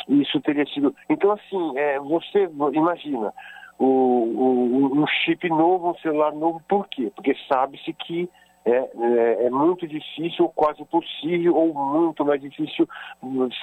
Isso 0.09 0.41
teria 0.41 0.67
sido. 0.67 0.95
Então, 1.09 1.33
assim, 1.33 1.79
é, 1.79 1.99
você 2.01 2.51
imagina 2.73 3.33
o, 3.79 3.85
o, 3.85 5.03
um 5.03 5.07
chip 5.07 5.49
novo, 5.49 5.91
um 5.91 5.99
celular 5.99 6.33
novo, 6.33 6.61
por 6.69 6.89
quê? 6.89 7.13
Porque 7.15 7.37
sabe-se 7.49 7.93
que 7.93 8.29
é, 8.71 8.91
é, 8.95 9.47
é, 9.47 9.51
muito 9.51 9.87
difícil, 9.87 10.49
quase 10.55 10.83
impossível, 10.83 11.57
ou 11.57 11.75
muito 11.75 12.25
mais 12.25 12.41
difícil 12.41 12.89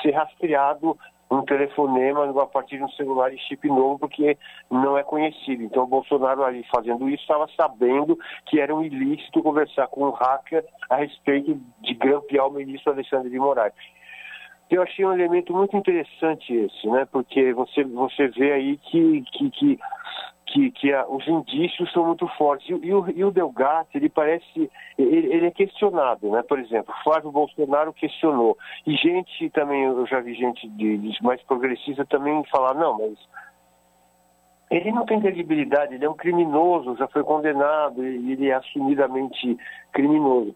ser 0.02 0.12
rastreado 0.12 0.98
um 1.30 1.44
telefonema 1.44 2.30
a 2.42 2.46
partir 2.46 2.78
de 2.78 2.84
um 2.84 2.90
celular 2.90 3.32
de 3.32 3.38
chip 3.40 3.68
novo, 3.68 4.00
porque 4.00 4.38
não 4.70 4.98
é 4.98 5.04
conhecido. 5.04 5.64
Então, 5.64 5.84
o 5.84 5.88
Bolsonaro 5.88 6.44
ali 6.44 6.64
fazendo 6.74 7.10
isso 7.10 7.22
estava 7.24 7.48
sabendo 7.60 8.18
que 8.46 8.60
era 8.60 8.74
um 8.74 8.84
ilícito 8.84 9.42
conversar 9.42 9.88
com 9.88 10.08
um 10.08 10.12
hacker 10.12 10.64
a 10.90 10.98
respeito 10.98 11.60
de 11.82 11.94
grampear 11.96 12.48
o 12.48 12.52
ministro 12.52 12.94
Alexandre 12.94 13.30
de 13.30 13.40
Moraes. 13.40 13.74
Eu 14.70 14.82
achei 14.82 15.06
um 15.06 15.14
elemento 15.14 15.54
muito 15.54 15.78
interessante 15.78 16.54
esse, 16.54 16.88
né? 16.88 17.06
Porque 17.12 17.54
você, 17.54 17.84
você 17.84 18.28
vê 18.30 18.52
aí 18.52 18.78
que, 18.78 19.24
que, 19.32 19.50
que 19.52 19.80
que, 20.46 20.72
que 20.72 20.94
a, 20.94 21.06
os 21.08 21.28
indícios 21.28 21.92
são 21.92 22.06
muito 22.06 22.28
fortes. 22.38 22.70
E, 22.70 22.88
e, 22.88 22.94
o, 22.94 23.10
e 23.10 23.24
o 23.24 23.32
Delgatti, 23.32 23.98
ele 23.98 24.10
parece, 24.10 24.72
ele, 24.98 25.34
ele, 25.34 25.48
é 25.48 25.52
questionado, 25.52 26.30
né? 26.32 26.44
Por 26.44 26.60
exemplo, 26.60 26.94
Flávio 27.04 27.32
Bolsonaro 27.32 27.92
questionou. 27.94 28.58
E 28.86 28.96
gente 28.96 29.50
também, 29.50 29.84
eu 29.84 30.06
já 30.08 30.20
vi 30.22 30.34
gente 30.34 30.68
de, 30.70 30.98
de 30.98 31.24
mais 31.24 31.42
progressista 31.44 32.06
também 32.06 32.44
falar, 32.46 32.74
não, 32.74 32.98
mas 32.98 33.18
ele 34.72 34.92
não 34.92 35.06
tem 35.06 35.20
credibilidade, 35.20 35.96
ele 35.96 36.06
é 36.06 36.10
um 36.10 36.16
criminoso, 36.16 36.98
já 36.98 37.08
foi 37.08 37.24
condenado, 37.24 38.04
ele 38.04 38.50
é 38.50 38.54
assumidamente 38.54 39.58
criminoso. 39.92 40.56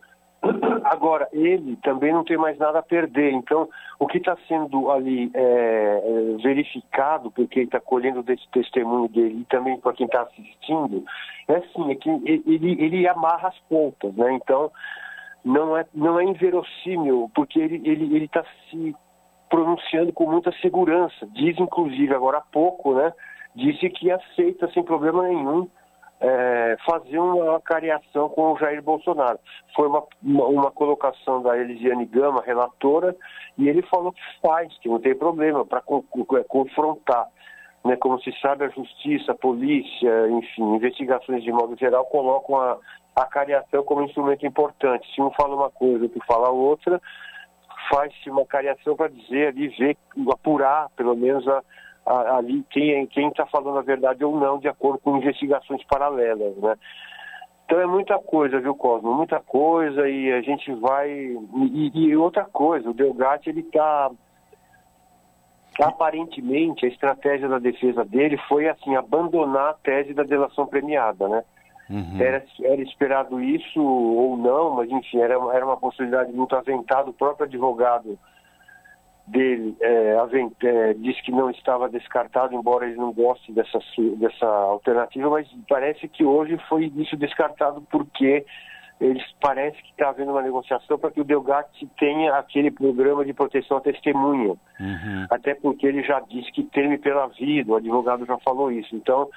Agora, 0.86 1.28
ele 1.34 1.76
também 1.78 2.14
não 2.14 2.24
tem 2.24 2.38
mais 2.38 2.58
nada 2.58 2.80
a 2.80 2.84
perder. 2.84 3.32
Então, 3.32 3.70
o 4.00 4.08
que 4.08 4.18
está 4.18 4.38
sendo 4.48 4.90
ali 4.90 5.30
é, 5.34 5.42
é, 5.42 6.42
verificado, 6.42 7.30
porque 7.32 7.60
ele 7.60 7.66
está 7.66 7.80
colhendo 7.80 8.24
desse 8.24 8.48
testemunho 8.52 9.10
dele 9.10 9.42
e 9.42 9.46
também 9.46 9.80
para 9.80 9.94
quem 9.94 10.06
está 10.06 10.22
assistindo, 10.22 11.04
é 11.48 11.56
assim, 11.56 11.92
é 11.92 11.96
que 11.96 12.10
ele, 12.10 12.84
ele 12.84 13.08
amarra 13.08 13.50
as 13.50 13.60
pontas, 13.70 14.14
né? 14.16 14.32
Então, 14.34 14.72
não 15.44 15.78
é, 15.78 15.86
não 15.94 16.20
é 16.20 16.24
inverossímil, 16.24 17.30
porque 17.36 17.60
ele 17.60 17.78
está 17.78 17.90
ele, 17.90 18.16
ele 18.16 18.28
tá 18.28 18.44
se 18.70 18.96
pronunciando 19.50 20.14
com 20.14 20.30
muita 20.30 20.52
segurança. 20.62 21.28
Diz, 21.34 21.60
inclusive, 21.60 22.14
agora 22.14 22.38
há 22.38 22.44
pouco, 22.52 22.94
né? 22.94 23.12
Disse 23.56 23.90
que 23.90 24.12
aceita 24.12 24.70
sem 24.72 24.84
problema 24.84 25.28
nenhum 25.28 25.68
é, 26.20 26.76
uma 27.18 27.62
cariação 27.62 28.30
com 28.30 28.52
o 28.52 28.58
Jair 28.58 28.82
Bolsonaro. 28.82 29.40
Foi 29.76 29.88
uma, 29.88 30.04
uma, 30.22 30.46
uma, 30.46 30.72
colocação 30.72 31.42
da 31.42 31.58
Elisiane 31.58 32.06
Gama, 32.06 32.44
relatora, 32.46 33.16
e 33.58 33.70
ele 33.70 33.82
falou 33.84 34.12
que 34.12 34.22
faz, 34.42 34.78
que 34.80 34.90
não 34.90 35.00
tem 35.00 35.16
problema 35.16 35.66
para 35.66 35.80
é, 35.80 36.44
confrontar. 36.48 37.28
Né, 37.86 37.96
como 37.96 38.20
se 38.20 38.30
sabe, 38.42 38.66
a 38.66 38.70
justiça, 38.70 39.32
a 39.32 39.36
polícia, 39.36 40.28
enfim, 40.30 40.76
investigações 40.76 41.42
de 41.42 41.52
modo 41.52 41.78
geral 41.78 42.06
colocam 42.08 42.58
a, 42.58 42.78
a 43.16 43.26
cariação 43.26 43.84
como 43.84 44.04
instrumento 44.04 44.46
importante. 44.46 45.08
Se 45.16 45.22
um 45.22 45.32
fala 45.32 45.56
uma 45.56 45.70
coisa, 45.70 46.10
outro 46.10 46.20
fala 46.28 46.50
outra, 46.50 47.02
faz-se 47.90 48.30
uma 48.30 48.46
cariação 48.46 48.98
para 48.98 49.08
dizer 49.08 49.48
ali, 49.48 49.70
ver, 49.70 49.98
apurar 50.30 50.90
pelo 50.98 51.16
menos 51.16 51.48
a, 51.48 51.64
ali 52.06 52.64
quem 52.70 53.28
está 53.28 53.46
falando 53.46 53.78
a 53.78 53.84
verdade 53.84 54.24
ou 54.26 54.40
não, 54.40 54.58
de 54.58 54.68
acordo 54.68 55.00
com 55.00 55.18
investigações 55.18 55.84
paralelas, 55.84 56.56
né? 56.58 56.76
Então 57.66 57.80
é 57.80 57.86
muita 57.86 58.18
coisa, 58.18 58.60
viu, 58.60 58.74
Cosmo? 58.74 59.14
Muita 59.14 59.40
coisa 59.40 60.10
e 60.10 60.32
a 60.32 60.42
gente 60.42 60.74
vai... 60.74 61.10
E, 61.12 61.92
e 61.94 62.18
outra 62.18 62.44
coisa, 62.46 62.90
o 62.90 62.94
Delgatti, 62.96 63.50
ele 63.50 63.60
está... 63.60 64.10
Aparentemente, 65.80 66.86
a 66.86 66.90
estratégia 66.90 67.48
da 67.48 67.60
defesa 67.60 68.04
dele 68.04 68.38
foi, 68.50 68.68
assim, 68.68 68.96
abandonar 68.96 69.70
a 69.70 69.74
tese 69.76 70.14
da 70.14 70.24
delação 70.24 70.66
premiada, 70.66 71.28
né? 71.30 71.44
Uhum. 71.90 72.20
Era, 72.20 72.44
era 72.64 72.82
esperado 72.82 73.40
isso 73.40 73.82
ou 73.82 74.36
não, 74.36 74.72
mas 74.72 74.90
enfim, 74.90 75.20
era, 75.20 75.36
era 75.54 75.66
uma 75.66 75.78
possibilidade 75.78 76.32
muito 76.32 76.56
aventada. 76.56 77.10
O 77.10 77.14
próprio 77.14 77.46
advogado 77.46 78.18
dele 79.30 79.76
é, 79.82 80.16
é, 80.64 80.94
disse 80.94 81.22
que 81.24 81.32
não 81.32 81.50
estava 81.50 81.90
descartado, 81.90 82.54
embora 82.54 82.86
ele 82.86 82.96
não 82.96 83.14
goste 83.14 83.52
dessa, 83.52 83.80
dessa 84.18 84.46
alternativa, 84.46 85.30
mas 85.30 85.48
parece 85.68 86.08
que 86.08 86.24
hoje 86.24 86.58
foi 86.68 86.92
isso 86.96 87.16
descartado 87.16 87.82
porque 87.90 88.46
eles 89.00 89.24
parece 89.40 89.82
que 89.82 89.92
está 89.92 90.10
havendo 90.10 90.32
uma 90.32 90.42
negociação 90.42 91.00
para 91.00 91.12
que 91.12 91.22
o 91.22 91.24
Delgatti 91.24 91.88
tenha 91.98 92.36
aquele 92.36 92.70
programa 92.70 93.24
de 93.24 93.34
proteção 93.34 93.78
à 93.78 93.82
testemunha. 93.82 94.56
Uhum. 94.80 95.26
Até 95.30 95.56
porque 95.56 95.88
ele 95.88 96.04
já 96.04 96.20
disse 96.20 96.52
que 96.52 96.64
teme 96.64 96.98
pela 96.98 97.28
vida, 97.28 97.72
o 97.72 97.76
advogado 97.78 98.26
já 98.26 98.38
falou 98.40 98.70
isso. 98.70 98.94
Então, 98.94 99.30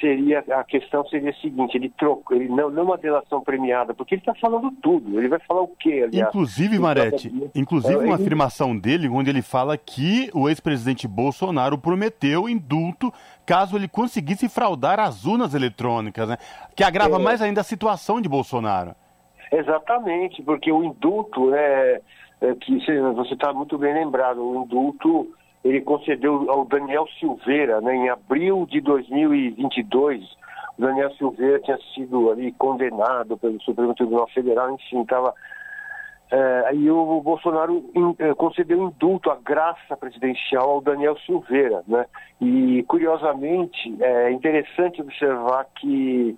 seria 0.00 0.44
a 0.50 0.64
questão 0.64 1.06
seria 1.06 1.30
a 1.30 1.34
seguinte, 1.34 1.76
ele 1.76 1.88
trocou, 1.90 2.36
ele 2.36 2.48
não, 2.48 2.68
não 2.68 2.82
uma 2.82 2.98
delação 2.98 3.40
premiada, 3.40 3.94
porque 3.94 4.14
ele 4.14 4.22
está 4.22 4.34
falando 4.34 4.72
tudo. 4.82 5.18
Ele 5.18 5.28
vai 5.28 5.38
falar 5.40 5.62
o 5.62 5.68
quê? 5.68 6.04
Aliás? 6.06 6.28
Inclusive, 6.28 6.78
Marete, 6.78 7.32
inclusive 7.54 7.94
é, 7.94 7.98
uma 7.98 8.14
ele... 8.14 8.22
afirmação 8.22 8.76
dele, 8.76 9.08
onde 9.08 9.30
ele 9.30 9.42
fala 9.42 9.76
que 9.76 10.30
o 10.34 10.48
ex-presidente 10.48 11.06
Bolsonaro 11.06 11.78
prometeu 11.78 12.48
indulto 12.48 13.12
caso 13.44 13.76
ele 13.76 13.86
conseguisse 13.86 14.48
fraudar 14.48 14.98
as 14.98 15.24
urnas 15.24 15.54
eletrônicas, 15.54 16.28
né? 16.28 16.36
Que 16.74 16.82
agrava 16.82 17.16
é... 17.16 17.18
mais 17.18 17.40
ainda 17.40 17.60
a 17.60 17.64
situação 17.64 18.20
de 18.20 18.28
Bolsonaro. 18.28 18.94
Exatamente, 19.52 20.42
porque 20.42 20.72
o 20.72 20.82
indulto, 20.82 21.50
né, 21.50 22.00
é, 22.40 22.54
que 22.60 22.78
você 23.14 23.34
está 23.34 23.52
muito 23.52 23.78
bem 23.78 23.94
lembrado, 23.94 24.42
o 24.42 24.64
indulto 24.64 25.32
ele 25.66 25.80
concedeu 25.80 26.50
ao 26.50 26.64
Daniel 26.64 27.06
Silveira, 27.18 27.80
né, 27.80 27.94
em 27.94 28.08
abril 28.08 28.66
de 28.70 28.80
2022. 28.80 30.22
O 30.78 30.82
Daniel 30.82 31.10
Silveira 31.14 31.58
tinha 31.60 31.78
sido 31.94 32.30
ali 32.30 32.52
condenado 32.52 33.36
pelo 33.36 33.60
Supremo 33.62 33.94
Tribunal 33.94 34.28
Federal, 34.28 34.70
enfim, 34.72 35.02
estava. 35.02 35.34
É, 36.30 36.74
e 36.74 36.90
o 36.90 37.20
Bolsonaro 37.20 37.84
in, 37.94 38.14
é, 38.18 38.34
concedeu 38.34 38.82
indulto, 38.82 39.30
a 39.30 39.36
graça 39.36 39.96
presidencial 39.96 40.70
ao 40.70 40.80
Daniel 40.80 41.16
Silveira, 41.18 41.82
né? 41.86 42.06
E 42.40 42.84
curiosamente 42.84 43.96
é 44.00 44.30
interessante 44.30 45.00
observar 45.00 45.66
que 45.76 46.36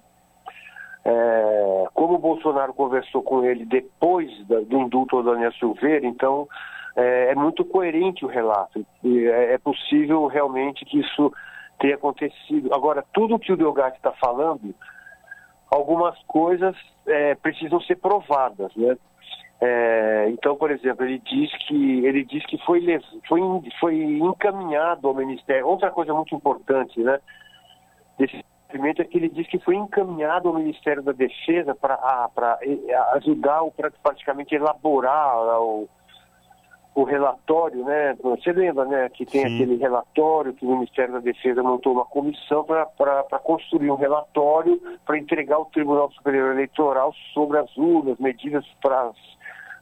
é, 1.04 1.84
como 1.94 2.14
o 2.14 2.18
Bolsonaro 2.18 2.74
conversou 2.74 3.22
com 3.22 3.44
ele 3.44 3.64
depois 3.64 4.30
da, 4.46 4.60
do 4.60 4.78
indulto 4.78 5.16
ao 5.16 5.22
Daniel 5.22 5.52
Silveira, 5.54 6.06
então 6.06 6.46
é, 6.96 7.30
é 7.30 7.34
muito 7.34 7.64
coerente 7.64 8.24
o 8.24 8.28
relato. 8.28 8.84
É, 9.04 9.54
é, 9.54 9.58
possível 9.58 10.26
realmente 10.26 10.84
que 10.84 11.00
isso 11.00 11.32
tenha 11.78 11.94
acontecido. 11.94 12.72
Agora, 12.74 13.04
tudo 13.12 13.38
que 13.38 13.52
o 13.52 13.56
Delgatti 13.56 13.96
está 13.96 14.12
falando, 14.12 14.74
algumas 15.70 16.18
coisas 16.24 16.74
é, 17.06 17.34
precisam 17.36 17.80
ser 17.80 17.96
provadas, 17.96 18.74
né? 18.76 18.96
É, 19.60 20.28
então, 20.30 20.54
por 20.54 20.70
exemplo, 20.70 21.04
ele 21.04 21.18
diz 21.18 21.50
que 21.66 22.06
ele 22.06 22.24
diz 22.24 22.46
que 22.46 22.58
foi, 22.64 22.80
foi, 23.28 23.40
foi 23.80 23.96
encaminhado 23.96 25.08
ao 25.08 25.14
Ministério. 25.14 25.66
Outra 25.66 25.90
coisa 25.90 26.14
muito 26.14 26.34
importante, 26.34 27.00
né? 27.00 27.18
Desse 28.16 28.44
documento 28.68 29.02
é 29.02 29.04
que 29.04 29.18
ele 29.18 29.28
diz 29.28 29.48
que 29.48 29.58
foi 29.58 29.74
encaminhado 29.74 30.48
ao 30.48 30.54
Ministério 30.54 31.02
da 31.02 31.12
Defesa 31.12 31.74
para 31.74 32.58
ajudar 33.14 33.62
o 33.62 33.72
praticamente 33.72 34.54
elaborar 34.54 35.60
o, 35.60 35.88
o 36.98 37.04
relatório, 37.04 37.84
né? 37.84 38.16
Você 38.20 38.50
lembra, 38.50 38.84
né, 38.84 39.08
que 39.10 39.24
tem 39.24 39.42
Sim. 39.42 39.54
aquele 39.54 39.76
relatório 39.76 40.52
que 40.52 40.66
o 40.66 40.70
Ministério 40.72 41.14
da 41.14 41.20
Defesa 41.20 41.62
montou 41.62 41.92
uma 41.92 42.04
comissão 42.04 42.64
para 42.64 43.38
construir 43.38 43.88
um 43.88 43.94
relatório 43.94 44.82
para 45.06 45.16
entregar 45.16 45.56
ao 45.56 45.66
Tribunal 45.66 46.10
Superior 46.10 46.50
Eleitoral 46.50 47.14
sobre 47.32 47.56
as 47.58 47.76
urnas, 47.76 48.18
medidas 48.18 48.64
para 48.82 49.12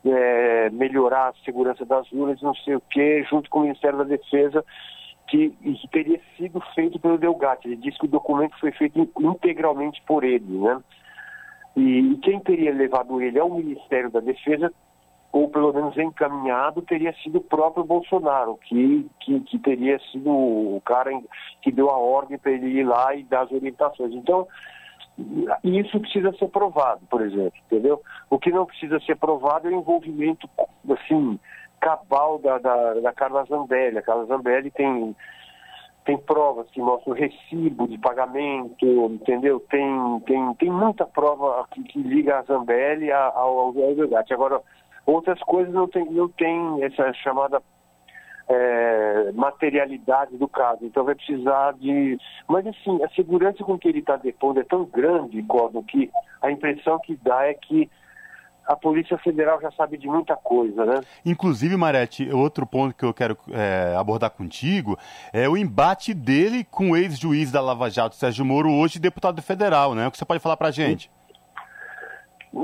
é, 0.04 0.68
melhorar 0.68 1.28
a 1.28 1.34
segurança 1.42 1.86
das 1.86 2.06
urnas, 2.12 2.42
não 2.42 2.54
sei 2.54 2.74
o 2.74 2.82
que, 2.82 3.22
junto 3.30 3.48
com 3.48 3.60
o 3.60 3.62
Ministério 3.62 3.96
da 3.96 4.04
Defesa, 4.04 4.62
que, 5.26 5.48
que 5.48 5.88
teria 5.88 6.20
sido 6.36 6.60
feito 6.74 7.00
pelo 7.00 7.16
Delgatti. 7.16 7.66
Ele 7.66 7.76
disse 7.76 7.98
que 7.98 8.04
o 8.04 8.10
documento 8.10 8.60
foi 8.60 8.72
feito 8.72 9.10
integralmente 9.18 10.02
por 10.06 10.22
ele, 10.22 10.58
né? 10.58 10.82
E 11.78 12.18
quem 12.22 12.40
teria 12.40 12.74
levado 12.74 13.22
ele 13.22 13.38
ao 13.38 13.48
Ministério 13.48 14.10
da 14.10 14.20
Defesa 14.20 14.70
ou 15.36 15.50
pelo 15.50 15.70
menos 15.70 15.94
encaminhado, 15.98 16.80
teria 16.80 17.12
sido 17.22 17.36
o 17.38 17.42
próprio 17.42 17.84
Bolsonaro, 17.84 18.58
que, 18.62 19.06
que, 19.20 19.38
que 19.40 19.58
teria 19.58 19.98
sido 20.10 20.30
o 20.30 20.80
cara 20.82 21.10
que 21.60 21.70
deu 21.70 21.90
a 21.90 21.98
ordem 21.98 22.38
para 22.38 22.52
ele 22.52 22.68
ir 22.68 22.84
lá 22.84 23.14
e 23.14 23.22
dar 23.22 23.42
as 23.42 23.52
orientações. 23.52 24.14
Então, 24.14 24.48
isso 25.62 26.00
precisa 26.00 26.32
ser 26.38 26.48
provado, 26.48 27.02
por 27.10 27.20
exemplo, 27.20 27.52
entendeu? 27.66 28.00
O 28.30 28.38
que 28.38 28.50
não 28.50 28.64
precisa 28.64 28.98
ser 29.00 29.16
provado 29.16 29.68
é 29.68 29.70
o 29.72 29.78
envolvimento, 29.78 30.48
assim, 30.90 31.38
cabal 31.80 32.38
da, 32.38 32.56
da, 32.56 32.94
da 32.94 33.12
Carla 33.12 33.44
Zambelli. 33.44 33.98
A 33.98 34.02
Carla 34.02 34.24
Zambelli 34.24 34.70
tem, 34.70 35.14
tem 36.06 36.16
provas 36.16 36.66
que 36.70 36.80
mostram 36.80 37.12
recibo 37.12 37.86
de 37.86 37.98
pagamento, 37.98 38.86
entendeu? 38.86 39.60
Tem, 39.68 40.20
tem, 40.20 40.54
tem 40.54 40.70
muita 40.70 41.04
prova 41.04 41.66
que, 41.72 41.82
que 41.82 41.98
liga 41.98 42.38
a 42.38 42.42
Zambelli 42.44 43.12
ao, 43.12 43.58
ao 43.58 43.74
Agora, 44.30 44.62
Outras 45.06 45.40
coisas 45.40 45.72
não 45.72 45.86
tem, 45.86 46.04
não 46.10 46.28
tem 46.28 46.82
essa 46.82 47.12
chamada 47.14 47.62
é, 48.48 49.32
materialidade 49.32 50.36
do 50.36 50.48
caso. 50.48 50.84
Então 50.84 51.04
vai 51.04 51.14
precisar 51.14 51.72
de. 51.74 52.18
Mas 52.48 52.66
assim, 52.66 53.02
a 53.02 53.08
segurança 53.10 53.62
com 53.64 53.78
que 53.78 53.88
ele 53.88 54.00
está 54.00 54.16
depondo 54.16 54.60
é 54.60 54.64
tão 54.64 54.84
grande, 54.84 55.42
Cosmo, 55.44 55.84
que 55.84 56.10
a 56.42 56.50
impressão 56.50 56.98
que 56.98 57.16
dá 57.16 57.44
é 57.44 57.54
que 57.54 57.90
a 58.66 58.74
Polícia 58.74 59.16
Federal 59.18 59.60
já 59.60 59.70
sabe 59.72 59.96
de 59.96 60.08
muita 60.08 60.34
coisa, 60.34 60.84
né? 60.84 61.00
Inclusive, 61.24 61.76
Marete, 61.76 62.28
outro 62.32 62.66
ponto 62.66 62.96
que 62.96 63.04
eu 63.04 63.14
quero 63.14 63.38
é, 63.52 63.94
abordar 63.96 64.30
contigo 64.30 64.98
é 65.32 65.48
o 65.48 65.56
embate 65.56 66.12
dele 66.12 66.64
com 66.64 66.90
o 66.90 66.96
ex-juiz 66.96 67.52
da 67.52 67.60
Lava 67.60 67.88
Jato, 67.88 68.16
Sérgio 68.16 68.44
Moro, 68.44 68.70
hoje 68.72 68.98
deputado 68.98 69.40
federal, 69.40 69.94
né? 69.94 70.08
O 70.08 70.10
que 70.10 70.18
você 70.18 70.24
pode 70.24 70.42
falar 70.42 70.56
pra 70.56 70.72
gente? 70.72 71.10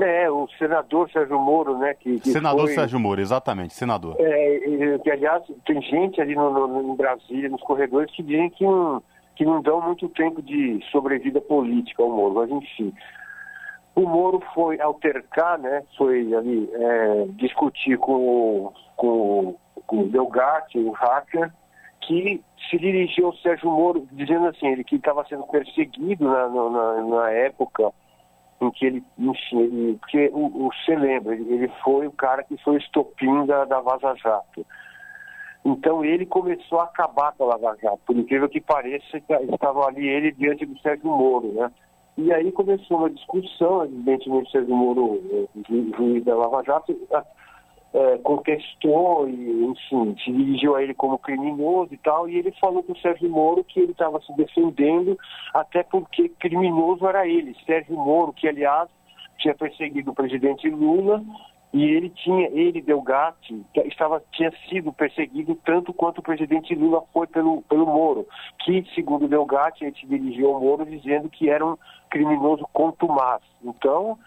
É, 0.01 0.29
o 0.29 0.47
senador 0.57 1.09
Sérgio 1.11 1.39
Moro, 1.39 1.77
né? 1.77 1.93
Que, 1.93 2.19
que 2.19 2.29
senador 2.29 2.65
foi, 2.65 2.75
Sérgio 2.75 2.99
Moro, 2.99 3.21
exatamente, 3.21 3.73
senador. 3.73 4.15
É, 4.19 4.97
que 4.99 5.11
aliás, 5.11 5.43
tem 5.65 5.81
gente 5.81 6.19
ali 6.19 6.35
no, 6.35 6.67
no, 6.67 6.93
em 6.93 6.95
Brasília, 6.95 7.49
nos 7.49 7.61
corredores, 7.61 8.13
que 8.15 8.23
dizem 8.23 8.49
que 8.49 8.63
não, 8.63 9.03
que 9.35 9.45
não 9.45 9.61
dão 9.61 9.81
muito 9.81 10.09
tempo 10.09 10.41
de 10.41 10.83
sobrevida 10.91 11.39
política 11.41 12.01
ao 12.01 12.09
Moro, 12.09 12.35
mas 12.35 12.49
enfim. 12.49 12.93
O 13.95 14.01
Moro 14.01 14.41
foi 14.55 14.81
altercar, 14.81 15.59
né? 15.59 15.83
Foi 15.95 16.33
ali 16.33 16.67
é, 16.73 17.25
discutir 17.35 17.97
com, 17.99 18.73
com, 18.95 19.55
com 19.85 19.99
o 19.99 20.07
Delgatti, 20.07 20.79
o 20.79 20.91
hacker, 20.91 21.51
que 22.01 22.41
se 22.69 22.79
dirigiu 22.79 23.27
ao 23.27 23.35
Sérgio 23.35 23.69
Moro 23.69 24.07
dizendo 24.11 24.47
assim, 24.47 24.67
ele 24.67 24.83
que 24.83 24.95
estava 24.95 25.23
sendo 25.25 25.43
perseguido 25.43 26.25
na, 26.25 26.49
na, 26.49 27.03
na 27.03 27.29
época 27.29 27.93
em 28.61 28.71
que 28.71 28.85
ele, 28.85 29.03
enfim, 29.17 29.59
ele, 29.59 29.97
porque 29.99 30.29
o, 30.33 30.67
o 30.67 30.69
você 30.73 30.95
lembra, 30.95 31.35
ele, 31.35 31.67
foi 31.83 32.07
o 32.07 32.11
cara 32.11 32.43
que 32.43 32.57
foi 32.63 32.75
o 32.75 32.77
estopim 32.77 33.45
da, 33.45 33.65
da 33.65 33.79
Vaza 33.81 34.15
Jato. 34.15 34.65
Então 35.65 36.03
ele 36.03 36.25
começou 36.25 36.79
a 36.79 36.83
acabar 36.83 37.31
com 37.33 37.45
a 37.45 37.55
Lava 37.55 37.77
Jato, 37.81 37.99
por 38.05 38.15
incrível 38.17 38.49
que 38.49 38.59
pareça, 38.59 39.17
estava 39.17 39.87
ali 39.87 40.07
ele 40.07 40.31
diante 40.33 40.65
do 40.65 40.77
Sérgio 40.79 41.07
Moro, 41.07 41.53
né? 41.53 41.71
E 42.17 42.31
aí 42.31 42.51
começou 42.51 42.97
uma 42.97 43.09
discussão, 43.09 43.85
evidentemente 43.85 44.51
Sérgio 44.51 44.75
Moro, 44.75 45.21
juiz 45.97 46.23
da 46.25 46.35
Lava 46.35 46.63
Jato, 46.63 46.95
é, 47.93 48.17
contestou 48.19 49.29
e, 49.29 49.65
enfim, 49.65 50.15
se 50.23 50.31
dirigiu 50.31 50.75
a 50.75 50.81
ele 50.81 50.93
como 50.93 51.17
criminoso 51.17 51.93
e 51.93 51.97
tal, 51.97 52.27
e 52.27 52.37
ele 52.37 52.51
falou 52.59 52.81
para 52.81 52.93
o 52.93 52.99
Sérgio 52.99 53.29
Moro 53.29 53.63
que 53.63 53.79
ele 53.79 53.91
estava 53.91 54.19
se 54.21 54.35
defendendo, 54.35 55.17
até 55.53 55.83
porque 55.83 56.29
criminoso 56.29 57.07
era 57.07 57.27
ele, 57.27 57.55
Sérgio 57.65 57.95
Moro, 57.95 58.33
que 58.33 58.47
aliás 58.47 58.89
tinha 59.37 59.53
perseguido 59.53 60.11
o 60.11 60.15
presidente 60.15 60.69
Lula 60.69 61.23
e 61.73 61.83
ele 61.85 62.09
tinha, 62.09 62.47
ele, 62.49 62.81
Delgatti, 62.81 63.65
estava, 63.85 64.23
tinha 64.31 64.51
sido 64.69 64.93
perseguido 64.93 65.55
tanto 65.65 65.91
quanto 65.91 66.19
o 66.19 66.23
presidente 66.23 66.75
Lula 66.75 67.03
foi 67.11 67.25
pelo, 67.25 67.63
pelo 67.63 67.87
Moro, 67.87 68.27
que, 68.63 68.85
segundo 68.93 69.27
Delgatti, 69.27 69.83
ele 69.83 69.95
se 69.95 70.05
dirigiu 70.05 70.53
ao 70.53 70.61
Moro 70.61 70.85
dizendo 70.85 71.29
que 71.29 71.49
era 71.49 71.65
um 71.65 71.75
criminoso 72.11 72.67
contumaz. 72.71 73.41
Então, 73.63 74.19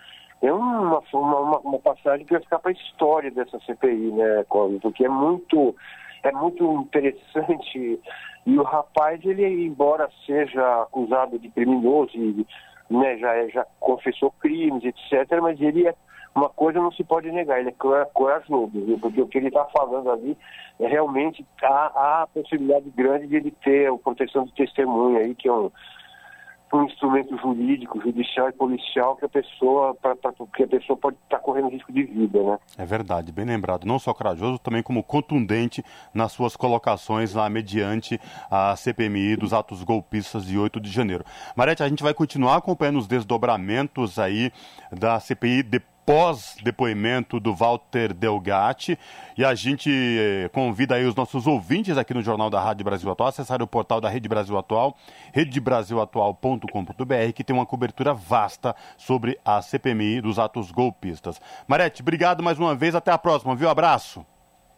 é 0.42 0.52
uma, 0.52 1.02
uma, 1.12 1.58
uma 1.60 1.78
passagem 1.78 2.26
que 2.26 2.32
vai 2.32 2.42
ficar 2.42 2.58
para 2.58 2.70
a 2.70 2.74
história 2.74 3.30
dessa 3.30 3.58
CPI, 3.60 4.12
né, 4.12 4.44
Cosme? 4.48 4.78
Porque 4.80 5.04
é 5.04 5.08
muito, 5.08 5.74
é 6.22 6.32
muito 6.32 6.72
interessante. 6.82 8.00
E 8.46 8.58
o 8.58 8.62
rapaz, 8.62 9.24
ele, 9.24 9.44
embora 9.66 10.08
seja 10.24 10.82
acusado 10.82 11.38
de 11.38 11.48
criminoso, 11.48 12.12
e, 12.14 12.46
né, 12.90 13.16
já, 13.18 13.48
já 13.48 13.66
confessou 13.80 14.30
crimes, 14.40 14.84
etc., 14.84 15.40
mas 15.40 15.60
ele 15.60 15.88
é 15.88 15.94
uma 16.36 16.50
coisa 16.50 16.78
não 16.78 16.92
se 16.92 17.02
pode 17.02 17.32
negar, 17.32 17.58
ele 17.58 17.70
é 17.70 18.04
corajoso, 18.12 18.70
viu? 18.74 18.98
porque 18.98 19.22
o 19.22 19.26
que 19.26 19.38
ele 19.38 19.48
está 19.48 19.64
falando 19.76 20.10
ali 20.10 20.36
é 20.78 20.86
realmente 20.86 21.44
há, 21.62 21.90
há 21.94 22.22
a 22.22 22.26
possibilidade 22.26 22.90
grande 22.90 23.26
de 23.26 23.36
ele 23.36 23.50
ter 23.64 23.90
a 23.90 23.96
proteção 23.96 24.44
de 24.44 24.52
testemunha 24.52 25.20
aí, 25.20 25.34
que 25.34 25.48
é 25.48 25.52
um, 25.52 25.70
um 26.72 26.84
instrumento 26.84 27.36
jurídico, 27.38 28.00
judicial 28.00 28.48
e 28.48 28.52
policial 28.52 29.16
que 29.16 29.24
a 29.24 29.28
pessoa, 29.28 29.94
pra, 29.94 30.16
pra, 30.16 30.32
que 30.54 30.64
a 30.64 30.68
pessoa 30.68 30.96
pode 30.96 31.16
estar 31.16 31.38
tá 31.38 31.42
correndo 31.42 31.68
risco 31.68 31.92
de 31.92 32.02
vida, 32.02 32.42
né? 32.42 32.58
É 32.76 32.84
verdade, 32.84 33.32
bem 33.32 33.44
lembrado. 33.44 33.84
Não 33.86 33.98
só 33.98 34.12
corajoso, 34.12 34.58
também 34.58 34.82
como 34.82 35.02
contundente 35.02 35.84
nas 36.12 36.32
suas 36.32 36.56
colocações 36.56 37.34
lá 37.34 37.48
mediante 37.48 38.20
a 38.50 38.74
CPMI 38.76 39.36
dos 39.36 39.52
atos 39.52 39.82
golpistas 39.82 40.44
de 40.44 40.58
8 40.58 40.80
de 40.80 40.90
janeiro. 40.90 41.24
Marete, 41.54 41.82
a 41.82 41.88
gente 41.88 42.02
vai 42.02 42.12
continuar 42.12 42.56
acompanhando 42.56 42.98
os 42.98 43.06
desdobramentos 43.06 44.18
aí 44.18 44.50
da 44.90 45.20
CPI 45.20 45.62
depois 45.62 45.95
pós-depoimento 46.06 47.38
do 47.40 47.52
Walter 47.52 48.14
Delgatti. 48.14 48.96
E 49.36 49.44
a 49.44 49.52
gente 49.54 49.90
eh, 49.90 50.48
convida 50.52 50.94
aí 50.94 51.04
os 51.04 51.16
nossos 51.16 51.48
ouvintes 51.48 51.98
aqui 51.98 52.14
no 52.14 52.22
Jornal 52.22 52.48
da 52.48 52.60
Rádio 52.60 52.84
Brasil 52.84 53.10
Atual, 53.10 53.28
acessar 53.28 53.60
o 53.60 53.66
portal 53.66 54.00
da 54.00 54.08
Rede 54.08 54.28
Brasil 54.28 54.56
Atual, 54.56 54.96
redebrasilatual.com.br, 55.32 57.32
que 57.34 57.42
tem 57.42 57.54
uma 57.54 57.66
cobertura 57.66 58.14
vasta 58.14 58.74
sobre 58.96 59.36
a 59.44 59.60
CPMI 59.60 60.20
dos 60.20 60.38
atos 60.38 60.70
golpistas. 60.70 61.40
Marete, 61.66 62.00
obrigado 62.00 62.42
mais 62.42 62.58
uma 62.58 62.76
vez, 62.76 62.94
até 62.94 63.10
a 63.10 63.18
próxima, 63.18 63.56
viu? 63.56 63.68
Abraço. 63.68 64.24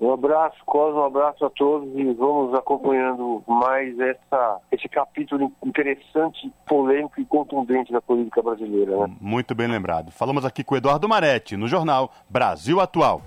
Um 0.00 0.12
abraço, 0.12 0.56
Cosmo, 0.64 1.00
um 1.00 1.04
abraço 1.06 1.44
a 1.44 1.50
todos 1.50 1.88
e 1.96 2.12
vamos 2.14 2.54
acompanhando 2.54 3.42
mais 3.48 3.98
essa, 3.98 4.58
esse 4.70 4.88
capítulo 4.88 5.52
interessante, 5.64 6.52
polêmico 6.66 7.20
e 7.20 7.24
contundente 7.24 7.92
da 7.92 8.00
política 8.00 8.40
brasileira. 8.40 8.96
Né? 8.96 9.16
Muito 9.20 9.56
bem 9.56 9.66
lembrado. 9.66 10.12
Falamos 10.12 10.44
aqui 10.44 10.62
com 10.62 10.74
o 10.74 10.78
Eduardo 10.78 11.08
Maretti, 11.08 11.56
no 11.56 11.66
jornal 11.66 12.12
Brasil 12.30 12.80
Atual. 12.80 13.22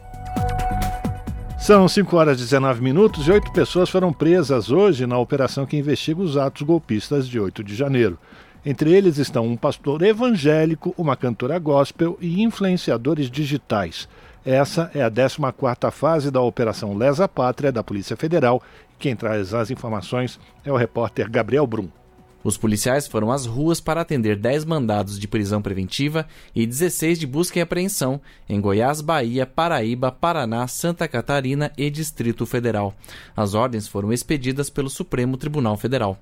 São 1.60 1.88
5 1.88 2.16
horas 2.16 2.40
e 2.40 2.44
19 2.44 2.82
minutos 2.82 3.28
e 3.28 3.32
oito 3.32 3.52
pessoas 3.52 3.90
foram 3.90 4.12
presas 4.12 4.72
hoje 4.72 5.06
na 5.06 5.20
operação 5.20 5.66
que 5.66 5.78
investiga 5.78 6.22
os 6.22 6.38
atos 6.38 6.64
golpistas 6.64 7.28
de 7.28 7.40
8 7.40 7.64
de 7.64 7.76
janeiro. 7.76 8.18
Entre 8.66 8.94
eles 8.94 9.18
estão 9.18 9.46
um 9.46 9.58
pastor 9.58 10.02
evangélico, 10.02 10.94
uma 10.98 11.16
cantora 11.16 11.60
gospel 11.60 12.18
e 12.22 12.42
influenciadores 12.42 13.30
digitais. 13.30 14.08
Essa 14.46 14.90
é 14.96 15.04
a 15.04 15.12
14ª 15.12 15.92
fase 15.92 16.32
da 16.32 16.42
Operação 16.42 16.98
Lesa 16.98 17.28
Pátria 17.28 17.72
da 17.72 17.84
Polícia 17.84 18.18
Federal. 18.18 18.62
Quem 18.98 19.16
traz 19.16 19.54
as 19.54 19.70
informações 19.70 20.40
é 20.66 20.72
o 20.72 20.76
repórter 20.76 21.30
Gabriel 21.30 21.68
Brum. 21.68 22.01
Os 22.44 22.58
policiais 22.58 23.08
foram 23.08 23.32
às 23.32 23.46
ruas 23.46 23.80
para 23.80 24.02
atender 24.02 24.36
10 24.36 24.66
mandados 24.66 25.20
de 25.20 25.28
prisão 25.28 25.62
preventiva 25.62 26.28
e 26.56 26.66
16 26.66 27.20
de 27.20 27.28
busca 27.28 27.60
e 27.60 27.62
apreensão 27.62 28.20
em 28.50 28.60
Goiás, 28.60 29.02
Bahia, 29.02 29.46
Paraíba, 29.46 30.12
Paraná, 30.12 30.68
Santa 30.68 31.08
Catarina 31.08 31.72
e 31.78 31.90
Distrito 31.90 32.46
Federal. 32.46 32.96
As 33.36 33.54
ordens 33.54 33.88
foram 33.88 34.12
expedidas 34.12 34.70
pelo 34.70 34.90
Supremo 34.90 35.38
Tribunal 35.38 35.78
Federal. 35.78 36.18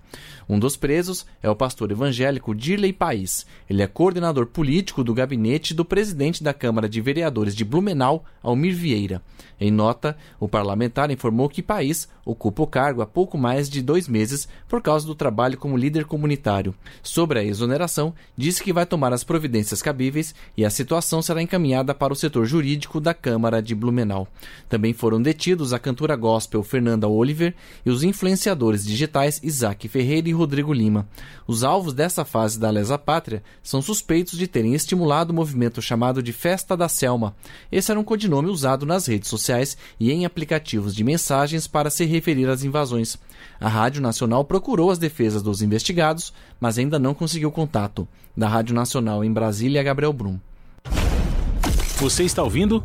Um 0.47 0.59
dos 0.59 0.75
presos 0.75 1.25
é 1.41 1.49
o 1.49 1.55
pastor 1.55 1.91
evangélico 1.91 2.55
Dirley 2.55 2.91
País. 2.91 3.45
Ele 3.69 3.81
é 3.81 3.87
coordenador 3.87 4.47
político 4.47 5.03
do 5.03 5.13
gabinete 5.13 5.73
do 5.73 5.85
presidente 5.85 6.43
da 6.43 6.53
Câmara 6.53 6.89
de 6.89 6.99
Vereadores 6.99 7.55
de 7.55 7.63
Blumenau, 7.63 8.25
Almir 8.43 8.75
Vieira. 8.75 9.21
Em 9.59 9.71
nota, 9.71 10.17
o 10.39 10.47
parlamentar 10.47 11.11
informou 11.11 11.49
que 11.49 11.61
País 11.61 12.09
ocupa 12.29 12.61
o 12.61 12.67
cargo 12.67 13.01
há 13.01 13.05
pouco 13.05 13.37
mais 13.37 13.69
de 13.69 13.81
dois 13.81 14.07
meses 14.07 14.47
por 14.67 14.81
causa 14.81 15.05
do 15.05 15.15
trabalho 15.15 15.57
como 15.57 15.77
líder 15.77 16.05
comunitário. 16.05 16.75
Sobre 17.01 17.39
a 17.39 17.43
exoneração, 17.43 18.13
disse 18.37 18.63
que 18.63 18.73
vai 18.73 18.85
tomar 18.85 19.11
as 19.13 19.23
providências 19.23 19.81
cabíveis 19.81 20.35
e 20.55 20.63
a 20.63 20.69
situação 20.69 21.21
será 21.21 21.41
encaminhada 21.41 21.93
para 21.95 22.13
o 22.13 22.15
setor 22.15 22.45
jurídico 22.45 22.99
da 22.99 23.13
Câmara 23.13 23.61
de 23.61 23.73
Blumenau. 23.73 24.27
Também 24.67 24.93
foram 24.93 25.21
detidos 25.21 25.73
a 25.73 25.79
cantora 25.79 26.15
gospel 26.15 26.61
Fernanda 26.61 27.07
Oliver 27.07 27.55
e 27.85 27.89
os 27.89 28.03
influenciadores 28.03 28.85
digitais 28.85 29.39
Isaac 29.43 29.87
Ferreira 29.87 30.29
e 30.29 30.33
Rodrigo 30.33 30.73
Lima. 30.73 31.07
Os 31.47 31.63
alvos 31.63 31.93
dessa 31.93 32.23
fase 32.23 32.59
da 32.59 32.69
Lesa 32.69 32.97
Pátria 32.97 33.41
são 33.63 33.81
suspeitos 33.81 34.37
de 34.37 34.47
terem 34.47 34.75
estimulado 34.75 35.31
o 35.31 35.35
movimento 35.35 35.81
chamado 35.81 36.21
de 36.21 36.31
Festa 36.31 36.77
da 36.77 36.87
Selma. 36.87 37.35
Esse 37.71 37.89
era 37.89 37.99
um 37.99 38.03
codinome 38.03 38.49
usado 38.49 38.85
nas 38.85 39.07
redes 39.07 39.29
sociais 39.29 39.75
e 39.99 40.11
em 40.11 40.25
aplicativos 40.25 40.93
de 40.93 41.03
mensagens 41.03 41.67
para 41.67 41.89
se 41.89 42.05
referir 42.19 42.47
às 42.47 42.63
invasões. 42.63 43.17
A 43.59 43.67
Rádio 43.67 44.01
Nacional 44.01 44.45
procurou 44.45 44.91
as 44.91 44.99
defesas 44.99 45.41
dos 45.41 45.61
investigados, 45.61 46.33
mas 46.59 46.77
ainda 46.77 46.99
não 46.99 47.13
conseguiu 47.13 47.51
contato. 47.51 48.07
Da 48.37 48.47
Rádio 48.47 48.75
Nacional 48.75 49.23
em 49.23 49.33
Brasília, 49.33 49.81
Gabriel 49.81 50.13
Brum. 50.13 50.37
Você 51.97 52.23
está 52.23 52.43
ouvindo? 52.43 52.83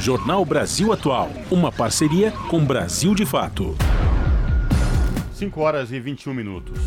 Jornal 0.00 0.44
Brasil 0.44 0.92
Atual, 0.92 1.30
uma 1.50 1.70
parceria 1.70 2.32
com 2.48 2.64
Brasil 2.64 3.14
de 3.14 3.26
Fato. 3.26 3.76
5 5.34 5.60
horas 5.60 5.92
e 5.92 6.00
21 6.00 6.34
minutos. 6.34 6.80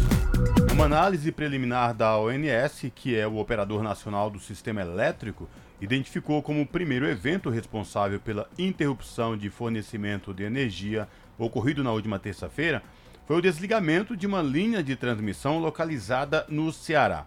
Uma 0.73 0.86
análise 0.86 1.32
preliminar 1.32 1.93
da 1.93 2.17
ONS, 2.17 2.91
que 2.95 3.15
é 3.15 3.27
o 3.27 3.38
operador 3.38 3.84
nacional 3.84 4.29
do 4.29 4.39
sistema 4.39 4.82
elétrico, 4.82 5.47
identificou 5.79 6.41
como 6.41 6.62
o 6.62 6.67
primeiro 6.67 7.06
evento 7.06 7.49
responsável 7.49 8.19
pela 8.19 8.47
interrupção 8.58 9.38
de 9.38 9.49
fornecimento 9.49 10.34
de 10.34 10.43
energia 10.43 11.08
ocorrido 11.38 11.84
na 11.84 11.91
última 11.91 12.19
terça-feira 12.19 12.84
foi 13.26 13.38
o 13.38 13.41
desligamento 13.41 14.17
de 14.17 14.28
uma 14.28 14.41
linha 14.41 14.84
de 14.84 14.96
transmissão 14.96 15.60
localizada 15.60 16.46
no 16.50 16.72
Ceará. 16.72 17.26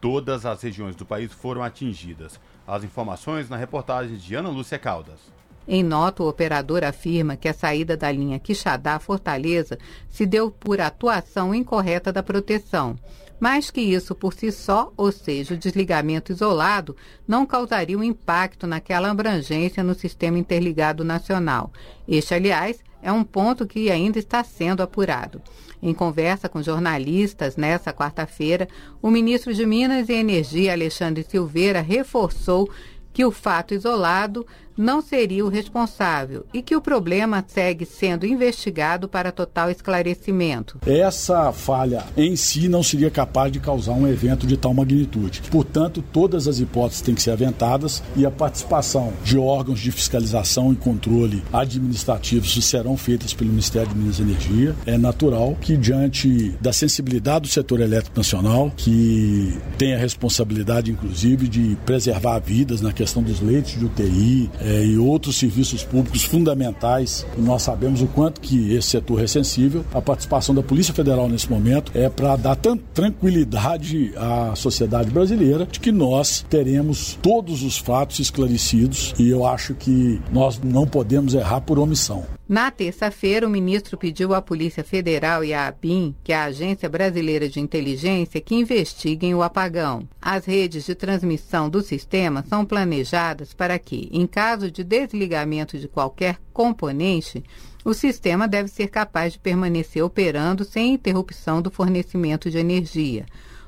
Todas 0.00 0.44
as 0.44 0.62
regiões 0.62 0.96
do 0.96 1.04
país 1.04 1.32
foram 1.32 1.62
atingidas. 1.62 2.40
As 2.66 2.84
informações 2.84 3.48
na 3.48 3.56
reportagem 3.56 4.16
de 4.16 4.34
Ana 4.34 4.48
Lúcia 4.48 4.78
Caldas. 4.78 5.20
Em 5.66 5.82
nota, 5.82 6.22
o 6.22 6.28
operador 6.28 6.84
afirma 6.84 7.36
que 7.36 7.48
a 7.48 7.54
saída 7.54 7.96
da 7.96 8.12
linha 8.12 8.38
Quixadá-Fortaleza 8.38 9.78
se 10.10 10.26
deu 10.26 10.50
por 10.50 10.80
atuação 10.80 11.54
incorreta 11.54 12.12
da 12.12 12.22
proteção. 12.22 12.96
Mais 13.40 13.70
que 13.70 13.80
isso 13.80 14.14
por 14.14 14.34
si 14.34 14.52
só, 14.52 14.92
ou 14.96 15.10
seja, 15.10 15.54
o 15.54 15.58
desligamento 15.58 16.32
isolado, 16.32 16.94
não 17.26 17.46
causaria 17.46 17.98
um 17.98 18.04
impacto 18.04 18.66
naquela 18.66 19.10
abrangência 19.10 19.82
no 19.82 19.94
sistema 19.94 20.38
interligado 20.38 21.02
nacional. 21.02 21.72
Este, 22.06 22.34
aliás, 22.34 22.83
é 23.04 23.12
um 23.12 23.22
ponto 23.22 23.66
que 23.66 23.90
ainda 23.90 24.18
está 24.18 24.42
sendo 24.42 24.82
apurado. 24.82 25.42
Em 25.82 25.92
conversa 25.92 26.48
com 26.48 26.62
jornalistas 26.62 27.54
nesta 27.54 27.92
quarta-feira, 27.92 28.66
o 29.02 29.10
ministro 29.10 29.52
de 29.52 29.66
Minas 29.66 30.08
e 30.08 30.14
Energia, 30.14 30.72
Alexandre 30.72 31.22
Silveira, 31.22 31.82
reforçou 31.82 32.68
que 33.12 33.22
o 33.22 33.30
fato 33.30 33.74
isolado 33.74 34.46
não 34.76 35.00
seria 35.00 35.44
o 35.44 35.48
responsável 35.48 36.46
e 36.52 36.62
que 36.62 36.76
o 36.76 36.80
problema 36.80 37.44
segue 37.46 37.86
sendo 37.86 38.26
investigado 38.26 39.08
para 39.08 39.32
total 39.32 39.70
esclarecimento. 39.70 40.78
Essa 40.86 41.52
falha 41.52 42.04
em 42.16 42.36
si 42.36 42.68
não 42.68 42.82
seria 42.82 43.10
capaz 43.10 43.52
de 43.52 43.60
causar 43.60 43.92
um 43.92 44.08
evento 44.08 44.46
de 44.46 44.56
tal 44.56 44.74
magnitude. 44.74 45.42
Portanto, 45.50 46.02
todas 46.12 46.48
as 46.48 46.58
hipóteses 46.58 47.02
têm 47.02 47.14
que 47.14 47.22
ser 47.22 47.30
aventadas 47.30 48.02
e 48.16 48.26
a 48.26 48.30
participação 48.30 49.12
de 49.22 49.38
órgãos 49.38 49.80
de 49.80 49.92
fiscalização 49.92 50.72
e 50.72 50.76
controle 50.76 51.42
administrativos 51.52 52.52
serão 52.64 52.96
feitas 52.96 53.32
pelo 53.32 53.50
Ministério 53.50 53.88
de 53.88 53.96
Minas 53.96 54.18
e 54.18 54.22
Energia. 54.22 54.74
É 54.86 54.98
natural 54.98 55.56
que, 55.60 55.76
diante 55.76 56.50
da 56.60 56.72
sensibilidade 56.72 57.42
do 57.42 57.48
setor 57.48 57.80
elétrico 57.80 58.16
nacional, 58.16 58.72
que 58.76 59.56
tem 59.78 59.94
a 59.94 59.98
responsabilidade, 59.98 60.90
inclusive, 60.90 61.46
de 61.46 61.76
preservar 61.84 62.38
vidas 62.40 62.80
na 62.80 62.92
questão 62.92 63.22
dos 63.22 63.40
leitos 63.40 63.78
de 63.78 63.84
UTI, 63.84 64.50
é, 64.64 64.84
e 64.84 64.98
outros 64.98 65.36
serviços 65.36 65.84
públicos 65.84 66.24
fundamentais. 66.24 67.26
Nós 67.36 67.62
sabemos 67.62 68.00
o 68.00 68.06
quanto 68.06 68.40
que 68.40 68.74
esse 68.74 68.88
setor 68.88 69.22
é 69.22 69.26
sensível. 69.26 69.84
A 69.92 70.00
participação 70.00 70.54
da 70.54 70.62
Polícia 70.62 70.94
Federal 70.94 71.28
nesse 71.28 71.50
momento 71.50 71.92
é 71.94 72.08
para 72.08 72.34
dar 72.36 72.56
tranquilidade 72.56 74.12
à 74.16 74.54
sociedade 74.56 75.10
brasileira 75.10 75.66
de 75.66 75.78
que 75.78 75.92
nós 75.92 76.44
teremos 76.48 77.18
todos 77.20 77.62
os 77.62 77.76
fatos 77.76 78.18
esclarecidos 78.18 79.14
e 79.18 79.28
eu 79.28 79.46
acho 79.46 79.74
que 79.74 80.20
nós 80.32 80.60
não 80.62 80.86
podemos 80.86 81.34
errar 81.34 81.60
por 81.60 81.78
omissão. 81.78 82.24
Na 82.46 82.70
terça-feira, 82.70 83.46
o 83.46 83.50
ministro 83.50 83.96
pediu 83.96 84.34
à 84.34 84.42
Polícia 84.42 84.84
Federal 84.84 85.42
e 85.42 85.54
à 85.54 85.66
ABIN, 85.66 86.14
que 86.22 86.30
é 86.30 86.36
a 86.36 86.44
Agência 86.44 86.90
Brasileira 86.90 87.48
de 87.48 87.58
Inteligência, 87.58 88.38
que 88.38 88.54
investiguem 88.54 89.34
o 89.34 89.42
apagão. 89.42 90.06
As 90.20 90.44
redes 90.44 90.84
de 90.84 90.94
transmissão 90.94 91.70
do 91.70 91.80
sistema 91.80 92.44
são 92.46 92.66
planejadas 92.66 93.54
para 93.54 93.78
que, 93.78 94.10
em 94.12 94.26
caso 94.26 94.70
de 94.70 94.84
desligamento 94.84 95.78
de 95.78 95.88
qualquer 95.88 96.38
componente, 96.52 97.42
o 97.82 97.94
sistema 97.94 98.46
deve 98.46 98.68
ser 98.68 98.88
capaz 98.88 99.32
de 99.32 99.38
permanecer 99.38 100.04
operando 100.04 100.64
sem 100.64 100.92
interrupção 100.92 101.62
do 101.62 101.70
fornecimento 101.70 102.50
de 102.50 102.58
energia. 102.58 103.24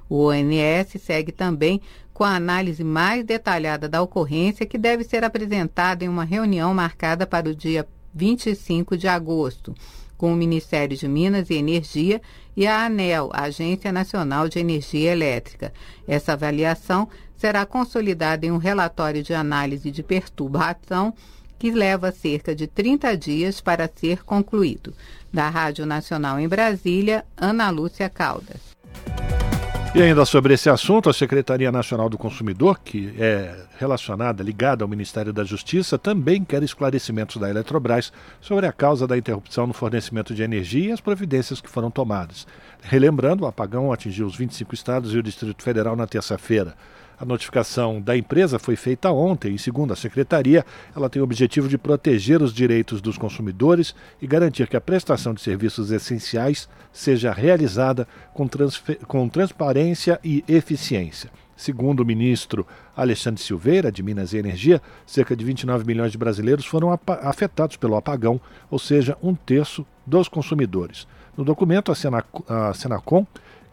O 0.07 0.27
ONS 0.27 1.01
segue 1.01 1.33
também 1.33 1.81
com 2.13 2.25
a 2.25 2.37
análise 2.37 2.85
mais 2.85 3.25
detalhada 3.25 3.89
da 3.89 4.03
ocorrência, 4.03 4.67
que 4.67 4.77
deve 4.77 5.03
ser 5.03 5.25
apresentada 5.25 6.05
em 6.05 6.09
uma 6.09 6.25
reunião 6.25 6.73
marcada 6.75 7.27
para 7.27 7.49
o 7.49 7.55
dia 7.55 7.87
25 8.17 8.97
de 8.97 9.07
agosto, 9.07 9.75
com 10.17 10.33
o 10.33 10.37
Ministério 10.37 10.97
de 10.97 11.07
Minas 11.07 11.51
e 11.51 11.55
Energia 11.55 12.23
e 12.57 12.67
a 12.67 12.87
ANEL, 12.87 13.31
Agência 13.35 13.93
Nacional 13.93 14.49
de 14.49 14.59
Energia 14.59 15.13
Elétrica. 15.13 15.73
Essa 16.09 16.33
avaliação 16.33 17.09
será 17.37 17.67
consolidada 17.67 18.47
em 18.47 18.51
um 18.51 18.57
relatório 18.57 19.23
de 19.23 19.35
análise 19.35 19.91
de 19.91 20.03
perturbação 20.03 21.13
que 21.59 21.71
leva 21.71 22.11
cerca 22.11 22.55
de 22.55 22.67
30 22.67 23.17
dias 23.17 23.61
para 23.61 23.91
ser 23.95 24.25
concluído. 24.25 24.95
Da 25.33 25.51
Rádio 25.51 25.85
Nacional 25.85 26.41
em 26.41 26.49
Brasília, 26.49 27.25
Ana 27.37 27.69
Lúcia 27.69 28.09
Caldas. 28.09 28.77
E 29.97 30.03
ainda 30.03 30.27
sobre 30.27 30.53
esse 30.53 30.69
assunto, 30.69 31.09
a 31.09 31.15
Secretaria 31.15 31.73
Nacional 31.73 32.11
do 32.11 32.19
Consumidor, 32.19 32.79
que 32.85 33.15
é 33.19 33.57
relacionada, 33.79 34.43
ligada 34.43 34.85
ao 34.85 34.89
Ministério 34.89 35.33
da 35.33 35.43
Justiça, 35.43 35.97
também 35.97 36.45
quer 36.45 36.63
esclarecimentos 36.63 37.39
da 37.39 37.49
Eletrobras 37.49 38.13
sobre 38.39 38.67
a 38.67 38.73
causa 38.73 39.07
da 39.07 39.17
interrupção 39.17 39.67
no 39.67 39.73
fornecimento 39.73 40.35
de 40.35 40.43
energia 40.43 40.91
e 40.91 40.93
as 40.93 41.01
providências 41.01 41.63
que 41.63 41.71
foram 41.71 41.91
tomadas. 41.91 42.47
Relembrando, 42.83 43.45
o 43.45 43.47
apagão 43.47 43.91
atingiu 43.91 44.27
os 44.27 44.37
25 44.37 44.75
estados 44.75 45.15
e 45.15 45.17
o 45.17 45.23
Distrito 45.23 45.63
Federal 45.63 45.97
na 45.97 46.07
terça-feira. 46.07 46.75
A 47.19 47.25
notificação 47.25 48.01
da 48.01 48.15
empresa 48.15 48.59
foi 48.59 48.77
feita 48.77 49.11
ontem 49.11 49.55
e, 49.55 49.59
segundo 49.59 49.93
a 49.93 49.97
secretaria, 49.97 50.65
ela 50.95 51.09
tem 51.09 51.23
o 51.23 51.25
objetivo 51.25 51.67
de 51.67 51.79
proteger 51.79 52.43
os 52.43 52.53
direitos 52.53 53.01
dos 53.01 53.17
consumidores 53.17 53.95
e 54.21 54.27
garantir 54.27 54.69
que 54.69 54.77
a 54.77 54.81
prestação 54.81 55.33
de 55.33 55.41
serviços 55.41 55.91
essenciais 55.91 56.69
seja 56.93 57.33
realizada 57.33 58.07
com, 58.35 58.47
com 59.07 59.29
transparência 59.31 60.21
e 60.23 60.45
eficiência. 60.47 61.31
Segundo 61.57 62.01
o 62.01 62.05
ministro 62.05 62.67
Alexandre 62.95 63.43
Silveira, 63.43 63.91
de 63.91 64.03
Minas 64.03 64.35
e 64.35 64.37
Energia, 64.37 64.83
cerca 65.07 65.35
de 65.35 65.43
29 65.43 65.87
milhões 65.87 66.13
de 66.13 66.19
brasileiros 66.19 66.67
foram 66.67 66.91
afetados 67.23 67.79
pelo 67.79 67.97
apagão, 67.97 68.39
ou 68.71 68.79
seja, 68.79 69.17
um 69.23 69.35
terço 69.35 69.87
dos 70.05 70.29
consumidores. 70.29 71.09
No 71.35 71.45
documento, 71.45 71.91
a 71.91 72.75
Senacom 72.75 73.27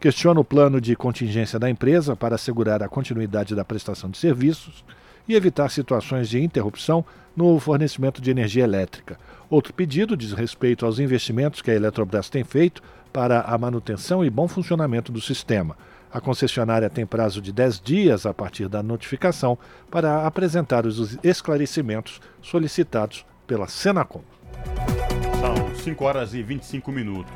questiona 0.04 0.42
o 0.42 0.44
plano 0.44 0.82
de 0.82 0.98
contingência 0.98 1.58
da 1.58 1.70
empresa 1.70 2.14
para 2.14 2.36
assegurar 2.36 2.84
a 2.84 2.90
continuidade 2.90 3.56
da 3.56 3.64
prestação 3.64 4.10
de 4.10 4.18
serviços 4.18 4.84
e 5.26 5.34
evitar 5.34 5.70
situações 5.70 6.28
de 6.28 6.44
interrupção 6.44 7.06
no 7.34 7.58
fornecimento 7.58 8.22
de 8.22 8.30
energia 8.30 8.66
elétrica. 8.66 9.18
Outro 9.50 9.74
pedido 9.74 10.18
diz 10.18 10.34
respeito 10.34 10.86
aos 10.86 11.00
investimentos 11.00 11.62
que 11.62 11.72
a 11.72 11.74
Eletrobras 11.74 12.30
tem 12.30 12.44
feito 12.44 12.84
para 13.14 13.44
a 13.44 13.58
manutenção 13.58 14.26
e 14.26 14.30
bom 14.30 14.46
funcionamento 14.46 15.10
do 15.10 15.22
sistema. 15.22 15.78
A 16.12 16.20
concessionária 16.20 16.90
tem 16.90 17.06
prazo 17.06 17.42
de 17.42 17.54
10 17.54 17.80
dias 17.80 18.26
a 18.26 18.34
partir 18.34 18.68
da 18.68 18.84
notificação 18.84 19.58
para 19.90 20.28
apresentar 20.28 20.86
os 20.86 21.18
esclarecimentos 21.24 22.20
solicitados 22.42 23.26
pela 23.48 23.70
Senacom. 23.70 24.22
São 25.40 25.76
5 25.76 26.04
horas 26.04 26.34
e 26.34 26.44
25 26.44 26.92
minutos. 26.92 27.32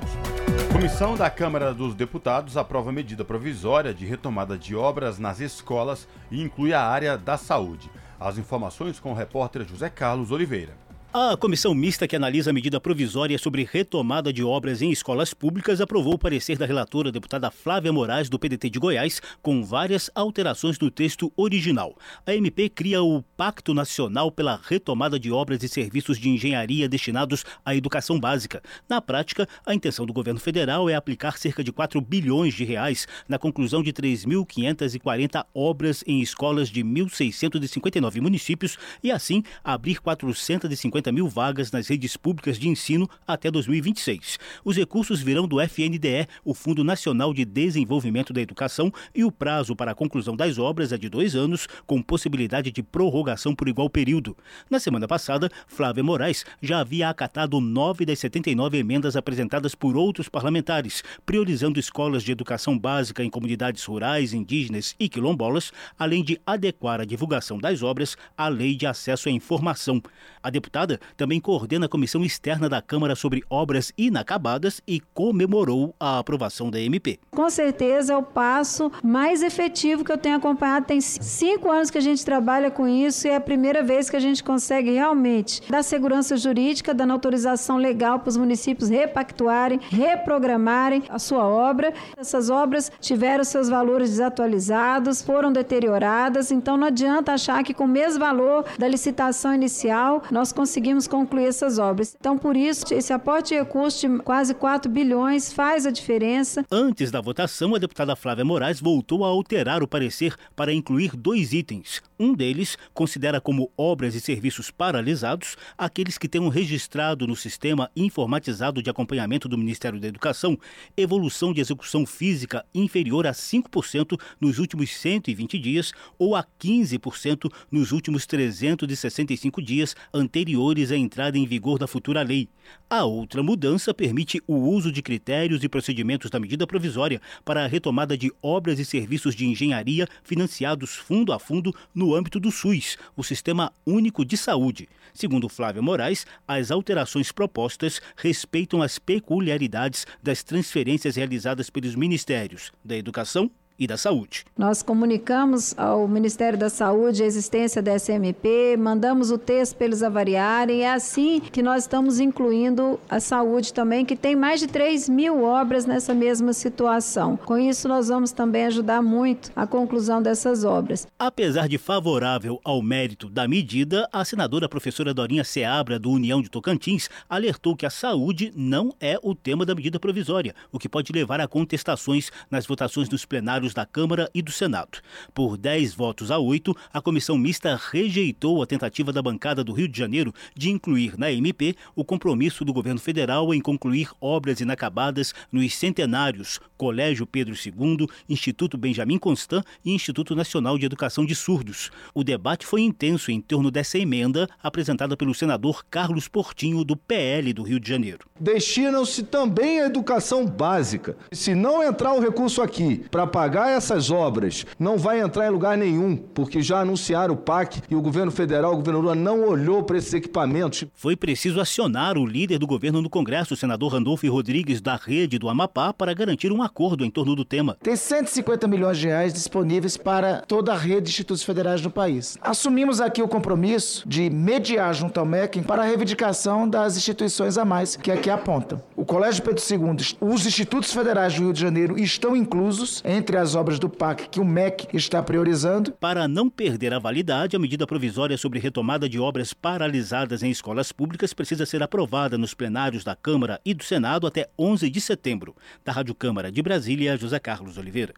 Comissão 0.71 1.15
da 1.15 1.29
Câmara 1.29 1.73
dos 1.73 1.95
Deputados 1.95 2.57
aprova 2.57 2.91
medida 2.91 3.23
provisória 3.23 3.93
de 3.93 4.05
retomada 4.05 4.57
de 4.57 4.75
obras 4.75 5.17
nas 5.17 5.39
escolas 5.39 6.07
e 6.29 6.41
inclui 6.41 6.73
a 6.73 6.81
área 6.81 7.17
da 7.17 7.37
saúde. 7.37 7.89
As 8.19 8.37
informações 8.37 8.99
com 8.99 9.11
o 9.11 9.15
repórter 9.15 9.65
José 9.65 9.89
Carlos 9.89 10.31
Oliveira. 10.31 10.86
A 11.13 11.37
comissão 11.37 11.73
mista 11.73 12.05
que 12.05 12.17
analisa 12.17 12.49
a 12.49 12.53
medida 12.53 12.81
provisória 12.81 13.39
sobre 13.39 13.63
retomada 13.63 14.31
de 14.33 14.43
obras 14.43 14.81
em 14.81 14.91
escolas 14.91 15.33
públicas 15.33 15.79
aprovou 15.79 16.15
o 16.15 16.19
parecer 16.19 16.57
da 16.57 16.65
relatora 16.65 17.13
deputada 17.13 17.49
Flávia 17.49 17.93
Moraes, 17.93 18.27
do 18.27 18.37
PDT 18.37 18.69
de 18.69 18.77
Goiás, 18.77 19.21
com 19.41 19.63
várias 19.63 20.11
alterações 20.13 20.77
no 20.77 20.91
texto 20.91 21.31
original. 21.37 21.95
A 22.25 22.35
MP 22.35 22.67
cria 22.67 23.01
o 23.01 23.23
Pacto 23.37 23.73
Nacional 23.73 24.29
pela 24.29 24.59
Retomada 24.61 25.17
de 25.17 25.31
Obras 25.31 25.63
e 25.63 25.69
Serviços 25.69 26.19
de 26.19 26.27
Engenharia 26.27 26.89
destinados 26.89 27.45
à 27.63 27.73
educação 27.73 28.19
básica. 28.19 28.61
Na 28.87 29.01
prática, 29.01 29.47
a 29.65 29.73
intenção 29.73 30.05
do 30.05 30.13
governo 30.13 30.41
federal 30.41 30.89
é 30.89 30.93
aplicar 30.93 31.37
cerca 31.37 31.63
de 31.63 31.71
4 31.71 32.01
bilhões 32.01 32.53
de 32.53 32.65
reais 32.65 33.07
na 33.29 33.39
conclusão 33.39 33.81
de 33.81 33.93
3.540 33.93 35.45
obras 35.55 36.03
em 36.05 36.21
escolas 36.21 36.67
de 36.67 36.83
1.659 36.83 38.19
municípios 38.19 38.77
e, 39.01 39.09
assim, 39.09 39.41
abrir 39.63 40.01
450 40.01 40.67
50 40.97 41.11
mil 41.11 41.27
vagas 41.29 41.71
nas 41.71 41.87
redes 41.87 42.17
públicas 42.17 42.57
de 42.57 42.67
ensino 42.67 43.07
até 43.25 43.51
2026. 43.51 44.39
Os 44.65 44.75
recursos 44.75 45.21
virão 45.21 45.47
do 45.47 45.61
FNDE, 45.61 46.27
o 46.43 46.53
Fundo 46.53 46.83
Nacional 46.83 47.33
de 47.33 47.45
Desenvolvimento 47.45 48.33
da 48.33 48.41
Educação, 48.41 48.91
e 49.13 49.23
o 49.23 49.31
prazo 49.31 49.75
para 49.75 49.91
a 49.91 49.95
conclusão 49.95 50.35
das 50.35 50.57
obras 50.57 50.91
é 50.91 50.97
de 50.97 51.07
dois 51.07 51.35
anos, 51.35 51.67
com 51.85 52.01
possibilidade 52.01 52.71
de 52.71 52.81
prorrogação 52.81 53.53
por 53.53 53.67
igual 53.67 53.89
período. 53.89 54.35
Na 54.69 54.79
semana 54.79 55.07
passada, 55.07 55.51
Flávia 55.67 56.03
Moraes 56.03 56.43
já 56.61 56.79
havia 56.79 57.09
acatado 57.09 57.61
nove 57.61 58.05
das 58.05 58.19
79 58.19 58.77
emendas 58.77 59.15
apresentadas 59.15 59.75
por 59.75 59.95
outros 59.95 60.27
parlamentares, 60.27 61.03
priorizando 61.25 61.79
escolas 61.79 62.23
de 62.23 62.31
educação 62.31 62.77
básica 62.77 63.23
em 63.23 63.29
comunidades 63.29 63.83
rurais, 63.83 64.33
indígenas 64.33 64.95
e 64.99 65.07
quilombolas, 65.07 65.71
além 65.97 66.23
de 66.23 66.39
adequar 66.45 67.01
a 67.01 67.05
divulgação 67.05 67.59
das 67.59 67.83
obras 67.83 68.17
à 68.35 68.47
lei 68.47 68.75
de 68.75 68.87
acesso 68.87 69.29
à 69.29 69.31
informação. 69.31 70.01
A 70.41 70.49
deputada 70.49 70.86
também 71.15 71.39
coordena 71.39 71.85
a 71.85 71.89
comissão 71.89 72.23
externa 72.23 72.69
da 72.69 72.81
Câmara 72.81 73.15
sobre 73.15 73.43
obras 73.49 73.91
inacabadas 73.97 74.81
e 74.87 75.01
comemorou 75.13 75.93
a 75.99 76.19
aprovação 76.19 76.69
da 76.69 76.79
MP. 76.79 77.19
Com 77.31 77.49
certeza 77.49 78.13
é 78.13 78.17
o 78.17 78.23
passo 78.23 78.91
mais 79.03 79.41
efetivo 79.41 80.03
que 80.03 80.11
eu 80.11 80.17
tenho 80.17 80.37
acompanhado. 80.37 80.85
Tem 80.85 81.01
cinco 81.01 81.69
anos 81.69 81.89
que 81.89 81.97
a 81.97 82.01
gente 82.01 82.23
trabalha 82.23 82.71
com 82.71 82.87
isso 82.87 83.27
e 83.27 83.31
é 83.31 83.35
a 83.35 83.41
primeira 83.41 83.83
vez 83.83 84.09
que 84.09 84.15
a 84.15 84.19
gente 84.19 84.43
consegue 84.43 84.91
realmente 84.91 85.61
dar 85.69 85.83
segurança 85.83 86.37
jurídica, 86.37 86.93
dando 86.93 87.13
autorização 87.13 87.77
legal 87.77 88.19
para 88.19 88.29
os 88.29 88.37
municípios 88.37 88.89
repactuarem, 88.89 89.79
reprogramarem 89.89 91.03
a 91.09 91.19
sua 91.19 91.45
obra. 91.47 91.93
Essas 92.15 92.49
obras 92.49 92.91
tiveram 92.99 93.43
seus 93.43 93.69
valores 93.69 94.11
desatualizados, 94.11 95.21
foram 95.21 95.51
deterioradas, 95.51 96.51
então 96.51 96.77
não 96.77 96.87
adianta 96.87 97.33
achar 97.33 97.63
que 97.63 97.73
com 97.73 97.85
o 97.85 97.87
mesmo 97.87 98.19
valor 98.19 98.65
da 98.77 98.87
licitação 98.87 99.53
inicial 99.53 100.23
nós 100.31 100.51
conseguimos 100.51 100.76
conseguimos 100.77 101.07
concluir 101.07 101.45
essas 101.45 101.79
obras. 101.79 102.15
Então, 102.19 102.37
por 102.37 102.55
isso, 102.55 102.85
esse 102.93 103.11
aporte 103.11 103.49
de 103.49 103.55
recursos 103.55 103.99
de 103.99 104.07
quase 104.19 104.53
4 104.53 104.91
bilhões 104.91 105.51
faz 105.51 105.87
a 105.87 105.91
diferença. 105.91 106.63
Antes 106.69 107.09
da 107.09 107.19
votação, 107.19 107.73
a 107.73 107.79
deputada 107.79 108.15
Flávia 108.15 108.45
Moraes 108.45 108.79
voltou 108.79 109.25
a 109.25 109.27
alterar 109.27 109.81
o 109.81 109.87
parecer 109.87 110.35
para 110.55 110.71
incluir 110.71 111.15
dois 111.15 111.51
itens. 111.51 112.03
Um 112.19 112.31
deles 112.31 112.77
considera 112.93 113.41
como 113.41 113.71
obras 113.75 114.13
e 114.13 114.21
serviços 114.21 114.69
paralisados 114.69 115.55
aqueles 115.75 116.15
que 116.15 116.27
tenham 116.27 116.47
registrado 116.47 117.25
no 117.25 117.35
sistema 117.35 117.89
informatizado 117.95 118.81
de 118.83 118.89
acompanhamento 118.89 119.49
do 119.49 119.57
Ministério 119.57 119.99
da 119.99 120.07
Educação 120.07 120.59
evolução 120.95 121.53
de 121.53 121.61
execução 121.61 122.05
física 122.05 122.63
inferior 122.73 123.25
a 123.25 123.31
5% 123.31 124.19
nos 124.39 124.59
últimos 124.59 124.95
120 124.95 125.57
dias 125.57 125.91
ou 126.19 126.35
a 126.35 126.45
15% 126.59 127.51
nos 127.71 127.91
últimos 127.91 128.27
365 128.27 129.59
dias 129.59 129.95
anteriores 130.13 130.66
anteriores 130.77 130.91
à 130.91 130.97
entrada 130.97 131.37
em 131.37 131.45
vigor 131.45 131.77
da 131.77 131.87
futura 131.87 132.21
lei. 132.21 132.47
A 132.89 133.03
outra 133.03 133.41
mudança 133.41 133.93
permite 133.93 134.41
o 134.47 134.55
uso 134.55 134.91
de 134.91 135.01
critérios 135.01 135.63
e 135.63 135.69
procedimentos 135.69 136.29
da 136.29 136.39
medida 136.39 136.67
provisória 136.67 137.21
para 137.43 137.63
a 137.63 137.67
retomada 137.67 138.17
de 138.17 138.31
obras 138.41 138.79
e 138.79 138.85
serviços 138.85 139.35
de 139.35 139.45
engenharia 139.45 140.07
financiados 140.23 140.95
fundo 140.95 141.31
a 141.31 141.39
fundo 141.39 141.73
no 141.93 142.13
âmbito 142.13 142.39
do 142.39 142.51
SUS, 142.51 142.97
o 143.15 143.23
Sistema 143.23 143.71
Único 143.85 144.23
de 144.23 144.37
Saúde. 144.37 144.87
Segundo 145.13 145.49
Flávia 145.49 145.81
Moraes, 145.81 146.25
as 146.47 146.71
alterações 146.71 147.31
propostas 147.31 148.01
respeitam 148.15 148.81
as 148.81 148.99
peculiaridades 148.99 150.05
das 150.21 150.43
transferências 150.43 151.15
realizadas 151.15 151.69
pelos 151.69 151.95
Ministérios 151.95 152.71
da 152.83 152.95
Educação 152.95 153.49
e 153.79 153.85
da 153.85 153.97
Saúde. 153.97 154.45
Nós 154.57 154.81
comunicamos 154.81 155.73
ao 155.77 156.07
Ministério 156.07 156.57
da 156.57 156.69
Saúde 156.69 157.23
a 157.23 157.25
existência 157.25 157.81
da 157.81 157.97
SMP, 157.97 158.75
mandamos 158.77 159.31
o 159.31 159.37
texto 159.37 159.75
para 159.75 159.85
eles 159.85 160.01
avaliarem, 160.01 160.83
é 160.83 160.91
assim 160.91 161.39
que 161.39 161.61
nós 161.61 161.83
estamos 161.83 162.19
incluindo 162.19 162.99
a 163.09 163.19
saúde 163.19 163.73
também, 163.73 164.05
que 164.05 164.15
tem 164.15 164.35
mais 164.35 164.59
de 164.59 164.67
3 164.67 165.09
mil 165.09 165.43
obras 165.43 165.85
nessa 165.85 166.13
mesma 166.13 166.53
situação. 166.53 167.37
Com 167.37 167.57
isso, 167.57 167.87
nós 167.87 168.07
vamos 168.07 168.31
também 168.31 168.65
ajudar 168.65 169.01
muito 169.01 169.51
a 169.55 169.67
conclusão 169.67 170.21
dessas 170.21 170.63
obras. 170.63 171.07
Apesar 171.19 171.67
de 171.67 171.77
favorável 171.77 172.59
ao 172.63 172.81
mérito 172.81 173.29
da 173.29 173.47
medida, 173.47 174.07
a 174.11 174.25
senadora 174.25 174.67
professora 174.67 175.13
Dorinha 175.13 175.43
Seabra, 175.43 175.99
do 175.99 176.11
União 176.11 176.41
de 176.41 176.49
Tocantins, 176.49 177.09
alertou 177.29 177.75
que 177.75 177.85
a 177.85 177.89
saúde 177.89 178.51
não 178.55 178.93
é 178.99 179.19
o 179.21 179.35
tema 179.35 179.65
da 179.65 179.75
medida 179.75 179.99
provisória, 179.99 180.55
o 180.71 180.79
que 180.79 180.89
pode 180.89 181.11
levar 181.11 181.39
a 181.39 181.47
contestações 181.47 182.31
nas 182.49 182.65
votações 182.65 183.07
dos 183.07 183.25
plenários 183.25 183.66
da 183.73 183.85
Câmara 183.85 184.29
e 184.33 184.41
do 184.41 184.51
Senado. 184.51 184.99
Por 185.33 185.57
10 185.57 185.93
votos 185.93 186.31
a 186.31 186.37
8, 186.37 186.75
a 186.93 187.01
comissão 187.01 187.37
mista 187.37 187.79
rejeitou 187.91 188.61
a 188.61 188.67
tentativa 188.67 189.13
da 189.13 189.21
bancada 189.21 189.63
do 189.63 189.73
Rio 189.73 189.87
de 189.87 189.97
Janeiro 189.97 190.33
de 190.55 190.69
incluir 190.69 191.17
na 191.17 191.31
MP 191.31 191.75
o 191.95 192.03
compromisso 192.03 192.63
do 192.63 192.73
governo 192.73 192.99
federal 192.99 193.53
em 193.53 193.61
concluir 193.61 194.09
obras 194.19 194.59
inacabadas 194.59 195.33
nos 195.51 195.73
centenários 195.75 196.59
Colégio 196.77 197.25
Pedro 197.25 197.55
II, 197.55 198.07
Instituto 198.29 198.77
Benjamin 198.77 199.17
Constant 199.17 199.63
e 199.83 199.93
Instituto 199.93 200.35
Nacional 200.35 200.77
de 200.77 200.85
Educação 200.85 201.25
de 201.25 201.35
Surdos. 201.35 201.89
O 202.13 202.23
debate 202.23 202.65
foi 202.65 202.81
intenso 202.81 203.31
em 203.31 203.41
torno 203.41 203.71
dessa 203.71 203.97
emenda 203.97 204.47
apresentada 204.61 205.17
pelo 205.17 205.33
senador 205.33 205.83
Carlos 205.89 206.27
Portinho, 206.27 206.83
do 206.83 206.95
PL 206.95 207.51
do 207.53 207.63
Rio 207.63 207.79
de 207.79 207.89
Janeiro. 207.89 208.27
Destinam-se 208.39 209.23
também 209.23 209.81
à 209.81 209.85
educação 209.87 210.45
básica. 210.45 211.17
Se 211.31 211.55
não 211.55 211.83
entrar 211.83 212.13
o 212.13 212.19
recurso 212.19 212.61
aqui 212.61 213.05
para 213.09 213.25
pagar 213.25 213.56
pagar 213.57 213.71
essas 213.71 214.11
obras 214.11 214.67
não 214.77 214.99
vai 214.99 215.19
entrar 215.19 215.47
em 215.47 215.49
lugar 215.49 215.75
nenhum, 215.75 216.15
porque 216.15 216.61
já 216.61 216.81
anunciaram 216.81 217.33
o 217.33 217.37
PAC 217.37 217.81
e 217.89 217.95
o 217.95 218.01
governo 218.01 218.31
federal, 218.31 218.73
o 218.73 218.75
governo 218.75 218.99
Lula, 218.99 219.15
não 219.15 219.47
olhou 219.47 219.81
para 219.81 219.97
esses 219.97 220.13
equipamentos. 220.13 220.85
Foi 220.93 221.15
preciso 221.15 221.59
acionar 221.59 222.19
o 222.19 222.25
líder 222.25 222.59
do 222.59 222.67
governo 222.67 223.01
no 223.01 223.09
Congresso, 223.09 223.55
o 223.55 223.57
senador 223.57 223.93
Randolfo 223.93 224.29
Rodrigues, 224.29 224.79
da 224.79 224.95
rede 224.95 225.39
do 225.39 225.49
Amapá, 225.49 225.91
para 225.91 226.13
garantir 226.13 226.51
um 226.51 226.61
acordo 226.61 227.03
em 227.03 227.09
torno 227.09 227.35
do 227.35 227.43
tema. 227.43 227.75
Tem 227.81 227.95
150 227.95 228.67
milhões 228.67 228.99
de 228.99 229.07
reais 229.07 229.33
disponíveis 229.33 229.97
para 229.97 230.41
toda 230.41 230.73
a 230.73 230.77
rede 230.77 231.05
de 231.05 231.09
institutos 231.09 231.41
federais 231.41 231.81
no 231.81 231.89
país. 231.89 232.37
Assumimos 232.41 233.01
aqui 233.01 233.23
o 233.23 233.27
compromisso 233.27 234.07
de 234.07 234.29
mediar 234.29 234.93
junto 234.93 235.19
ao 235.19 235.25
MEC 235.25 235.61
para 235.63 235.81
a 235.81 235.85
reivindicação 235.85 236.69
das 236.69 236.95
instituições 236.95 237.57
a 237.57 237.65
mais 237.65 237.95
que 237.95 238.11
aqui 238.11 238.29
apontam. 238.29 238.79
O 238.95 239.03
Colégio 239.03 239.41
Pedro 239.41 239.63
II, 239.63 240.15
os 240.21 240.45
institutos 240.45 240.93
federais 240.93 241.33
do 241.33 241.41
Rio 241.41 241.53
de 241.53 241.61
Janeiro 241.61 241.97
estão 241.97 242.35
inclusos 242.35 243.01
entre 243.03 243.37
as 243.37 243.46
das 243.47 243.55
obras 243.55 243.79
do 243.79 243.87
PAC 243.87 244.27
que 244.27 244.41
o 244.41 244.45
MEC 244.45 244.89
está 244.93 245.23
priorizando. 245.23 245.93
Para 245.93 246.27
não 246.27 246.49
perder 246.49 246.93
a 246.93 246.99
validade, 246.99 247.55
a 247.55 247.59
medida 247.59 247.87
provisória 247.87 248.37
sobre 248.37 248.59
retomada 248.59 249.07
de 249.07 249.17
obras 249.17 249.53
paralisadas 249.53 250.43
em 250.43 250.51
escolas 250.51 250.91
públicas 250.91 251.33
precisa 251.33 251.65
ser 251.65 251.81
aprovada 251.81 252.37
nos 252.37 252.53
plenários 252.53 253.05
da 253.05 253.15
Câmara 253.15 253.61
e 253.63 253.73
do 253.73 253.85
Senado 253.85 254.27
até 254.27 254.49
11 254.59 254.89
de 254.89 254.99
setembro. 254.99 255.55
Da 255.85 255.93
Rádio 255.93 256.13
Câmara 256.13 256.51
de 256.51 256.61
Brasília, 256.61 257.15
José 257.15 257.39
Carlos 257.39 257.77
Oliveira. 257.77 258.13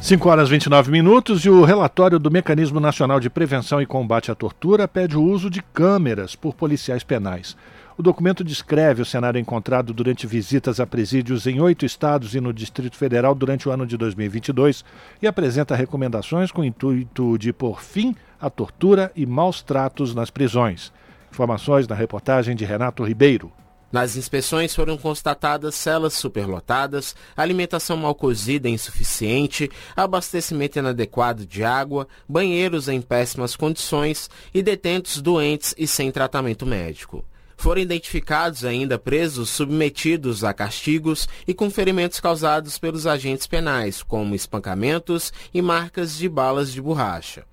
5 0.00 0.28
horas 0.30 0.48
29 0.48 0.90
minutos 0.90 1.44
e 1.44 1.50
o 1.50 1.62
relatório 1.62 2.18
do 2.18 2.30
Mecanismo 2.30 2.80
Nacional 2.80 3.20
de 3.20 3.28
Prevenção 3.28 3.82
e 3.82 3.86
Combate 3.86 4.30
à 4.30 4.34
Tortura 4.34 4.88
pede 4.88 5.14
o 5.14 5.22
uso 5.22 5.50
de 5.50 5.60
câmeras 5.60 6.34
por 6.34 6.54
policiais 6.54 7.04
penais. 7.04 7.54
O 7.98 8.02
documento 8.02 8.44
descreve 8.44 9.00
o 9.00 9.06
cenário 9.06 9.40
encontrado 9.40 9.94
durante 9.94 10.26
visitas 10.26 10.78
a 10.80 10.86
presídios 10.86 11.46
em 11.46 11.62
oito 11.62 11.86
estados 11.86 12.34
e 12.34 12.40
no 12.42 12.52
Distrito 12.52 12.94
Federal 12.94 13.34
durante 13.34 13.66
o 13.66 13.72
ano 13.72 13.86
de 13.86 13.96
2022 13.96 14.84
e 15.22 15.26
apresenta 15.26 15.74
recomendações 15.74 16.52
com 16.52 16.60
o 16.60 16.64
intuito 16.64 17.38
de 17.38 17.54
pôr 17.54 17.82
fim 17.82 18.14
à 18.38 18.50
tortura 18.50 19.10
e 19.16 19.24
maus 19.24 19.62
tratos 19.62 20.14
nas 20.14 20.28
prisões. 20.28 20.92
Informações 21.32 21.88
na 21.88 21.94
reportagem 21.94 22.54
de 22.54 22.66
Renato 22.66 23.02
Ribeiro. 23.02 23.50
Nas 23.90 24.14
inspeções 24.14 24.74
foram 24.74 24.98
constatadas 24.98 25.74
celas 25.74 26.12
superlotadas, 26.12 27.16
alimentação 27.34 27.96
mal 27.96 28.14
cozida 28.14 28.68
e 28.68 28.72
insuficiente, 28.72 29.70
abastecimento 29.96 30.78
inadequado 30.78 31.46
de 31.46 31.64
água, 31.64 32.06
banheiros 32.28 32.90
em 32.90 33.00
péssimas 33.00 33.56
condições 33.56 34.28
e 34.52 34.62
detentos 34.62 35.22
doentes 35.22 35.74
e 35.78 35.86
sem 35.86 36.10
tratamento 36.10 36.66
médico. 36.66 37.24
Foram 37.56 37.80
identificados 37.80 38.64
ainda 38.64 38.98
presos 38.98 39.50
submetidos 39.50 40.44
a 40.44 40.52
castigos 40.52 41.28
e 41.46 41.54
com 41.54 41.70
ferimentos 41.70 42.20
causados 42.20 42.78
pelos 42.78 43.06
agentes 43.06 43.46
penais, 43.46 44.02
como 44.02 44.34
espancamentos 44.34 45.32
e 45.52 45.62
marcas 45.62 46.16
de 46.16 46.28
balas 46.28 46.72
de 46.72 46.80
borracha. 46.80 47.44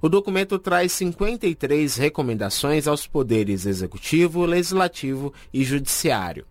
O 0.00 0.08
documento 0.08 0.58
traz 0.58 0.90
53 0.92 1.96
recomendações 1.96 2.88
aos 2.88 3.06
poderes 3.06 3.66
executivo, 3.66 4.44
legislativo 4.44 5.32
e 5.52 5.62
judiciário. 5.62 6.44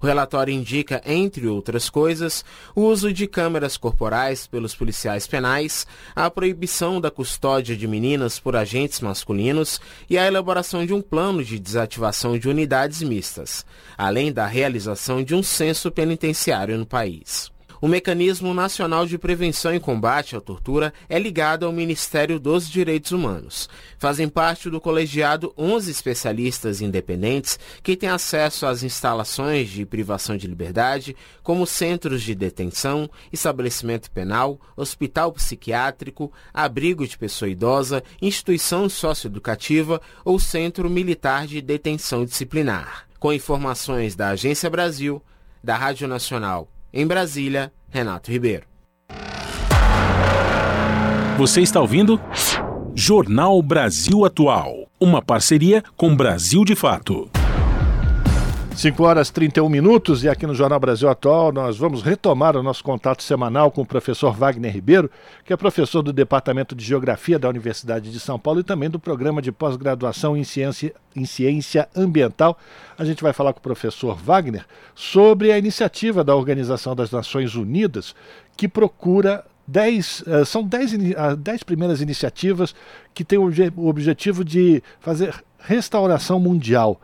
O 0.00 0.06
relatório 0.06 0.54
indica, 0.54 1.02
entre 1.04 1.46
outras 1.46 1.90
coisas, 1.90 2.44
o 2.74 2.82
uso 2.82 3.12
de 3.12 3.26
câmeras 3.26 3.76
corporais 3.76 4.46
pelos 4.46 4.74
policiais 4.74 5.26
penais, 5.26 5.86
a 6.14 6.30
proibição 6.30 7.00
da 7.00 7.10
custódia 7.10 7.76
de 7.76 7.86
meninas 7.88 8.38
por 8.38 8.54
agentes 8.54 9.00
masculinos 9.00 9.80
e 10.08 10.16
a 10.16 10.26
elaboração 10.26 10.86
de 10.86 10.94
um 10.94 11.02
plano 11.02 11.42
de 11.44 11.58
desativação 11.58 12.38
de 12.38 12.48
unidades 12.48 13.02
mistas, 13.02 13.66
além 13.96 14.32
da 14.32 14.46
realização 14.46 15.22
de 15.22 15.34
um 15.34 15.42
censo 15.42 15.90
penitenciário 15.90 16.78
no 16.78 16.86
país. 16.86 17.50
O 17.80 17.86
Mecanismo 17.86 18.52
Nacional 18.52 19.06
de 19.06 19.16
Prevenção 19.16 19.72
e 19.72 19.78
Combate 19.78 20.34
à 20.34 20.40
Tortura 20.40 20.92
é 21.08 21.16
ligado 21.16 21.64
ao 21.64 21.70
Ministério 21.70 22.40
dos 22.40 22.68
Direitos 22.68 23.12
Humanos. 23.12 23.68
Fazem 23.98 24.28
parte 24.28 24.68
do 24.68 24.80
colegiado 24.80 25.54
11 25.56 25.88
especialistas 25.88 26.80
independentes 26.80 27.56
que 27.80 27.96
têm 27.96 28.08
acesso 28.08 28.66
às 28.66 28.82
instalações 28.82 29.68
de 29.68 29.86
privação 29.86 30.36
de 30.36 30.48
liberdade, 30.48 31.14
como 31.40 31.68
centros 31.68 32.20
de 32.22 32.34
detenção, 32.34 33.08
estabelecimento 33.32 34.10
penal, 34.10 34.60
hospital 34.76 35.30
psiquiátrico, 35.32 36.32
abrigo 36.52 37.06
de 37.06 37.16
pessoa 37.16 37.48
idosa, 37.48 38.02
instituição 38.20 38.88
socioeducativa 38.88 40.00
ou 40.24 40.40
centro 40.40 40.90
militar 40.90 41.46
de 41.46 41.62
detenção 41.62 42.24
disciplinar. 42.24 43.06
Com 43.20 43.32
informações 43.32 44.16
da 44.16 44.30
Agência 44.30 44.68
Brasil, 44.68 45.22
da 45.62 45.76
Rádio 45.76 46.08
Nacional 46.08 46.68
em 46.92 47.06
Brasília, 47.06 47.72
Renato 47.90 48.30
Ribeiro. 48.30 48.64
Você 51.38 51.60
está 51.60 51.80
ouvindo? 51.80 52.20
Jornal 52.94 53.62
Brasil 53.62 54.24
Atual. 54.24 54.88
Uma 55.00 55.22
parceria 55.22 55.84
com 55.96 56.16
Brasil 56.16 56.64
de 56.64 56.74
Fato. 56.74 57.30
5 58.78 59.02
horas 59.02 59.28
31 59.28 59.68
minutos 59.68 60.22
e 60.22 60.28
aqui 60.28 60.46
no 60.46 60.54
Jornal 60.54 60.78
Brasil 60.78 61.08
Atual 61.08 61.50
nós 61.50 61.76
vamos 61.76 62.00
retomar 62.00 62.56
o 62.56 62.62
nosso 62.62 62.84
contato 62.84 63.24
semanal 63.24 63.72
com 63.72 63.82
o 63.82 63.84
professor 63.84 64.32
Wagner 64.32 64.72
Ribeiro, 64.72 65.10
que 65.44 65.52
é 65.52 65.56
professor 65.56 66.00
do 66.00 66.12
Departamento 66.12 66.76
de 66.76 66.84
Geografia 66.84 67.40
da 67.40 67.48
Universidade 67.48 68.12
de 68.12 68.20
São 68.20 68.38
Paulo 68.38 68.60
e 68.60 68.62
também 68.62 68.88
do 68.88 69.00
Programa 69.00 69.42
de 69.42 69.50
Pós-Graduação 69.50 70.36
em 70.36 70.44
Ciência, 70.44 70.94
em 71.16 71.24
Ciência 71.24 71.88
Ambiental. 71.92 72.56
A 72.96 73.04
gente 73.04 73.20
vai 73.20 73.32
falar 73.32 73.52
com 73.52 73.58
o 73.58 73.62
professor 73.62 74.16
Wagner 74.16 74.64
sobre 74.94 75.50
a 75.50 75.58
iniciativa 75.58 76.22
da 76.22 76.36
Organização 76.36 76.94
das 76.94 77.10
Nações 77.10 77.56
Unidas 77.56 78.14
que 78.56 78.68
procura 78.68 79.44
Dez, 79.70 80.22
uh, 80.22 80.46
são 80.46 80.62
dez, 80.62 80.94
uh, 80.94 81.36
dez 81.36 81.62
primeiras 81.62 82.00
iniciativas 82.00 82.74
que 83.12 83.22
têm 83.22 83.38
o 83.38 83.86
objetivo 83.86 84.42
de 84.42 84.82
fazer 84.98 85.34
restauração 85.58 86.40
mundial. 86.40 86.98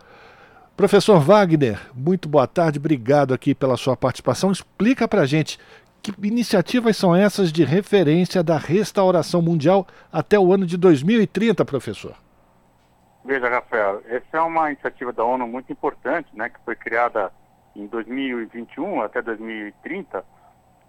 Professor 0.76 1.20
Wagner, 1.20 1.80
muito 1.94 2.28
boa 2.28 2.48
tarde, 2.48 2.80
obrigado 2.80 3.32
aqui 3.32 3.54
pela 3.54 3.76
sua 3.76 3.96
participação. 3.96 4.50
Explica 4.50 5.06
para 5.06 5.20
a 5.20 5.26
gente 5.26 5.56
que 6.02 6.12
iniciativas 6.26 6.96
são 6.96 7.14
essas 7.14 7.52
de 7.52 7.62
referência 7.62 8.42
da 8.42 8.58
restauração 8.58 9.40
mundial 9.40 9.86
até 10.12 10.36
o 10.36 10.52
ano 10.52 10.66
de 10.66 10.76
2030, 10.76 11.64
professor? 11.64 12.16
Veja, 13.24 13.48
Rafael, 13.48 14.02
essa 14.08 14.36
é 14.36 14.40
uma 14.40 14.68
iniciativa 14.72 15.12
da 15.12 15.22
ONU 15.22 15.46
muito 15.46 15.70
importante, 15.70 16.28
né, 16.34 16.48
que 16.48 16.58
foi 16.64 16.74
criada 16.74 17.30
em 17.76 17.86
2021 17.86 19.00
até 19.00 19.22
2030, 19.22 20.24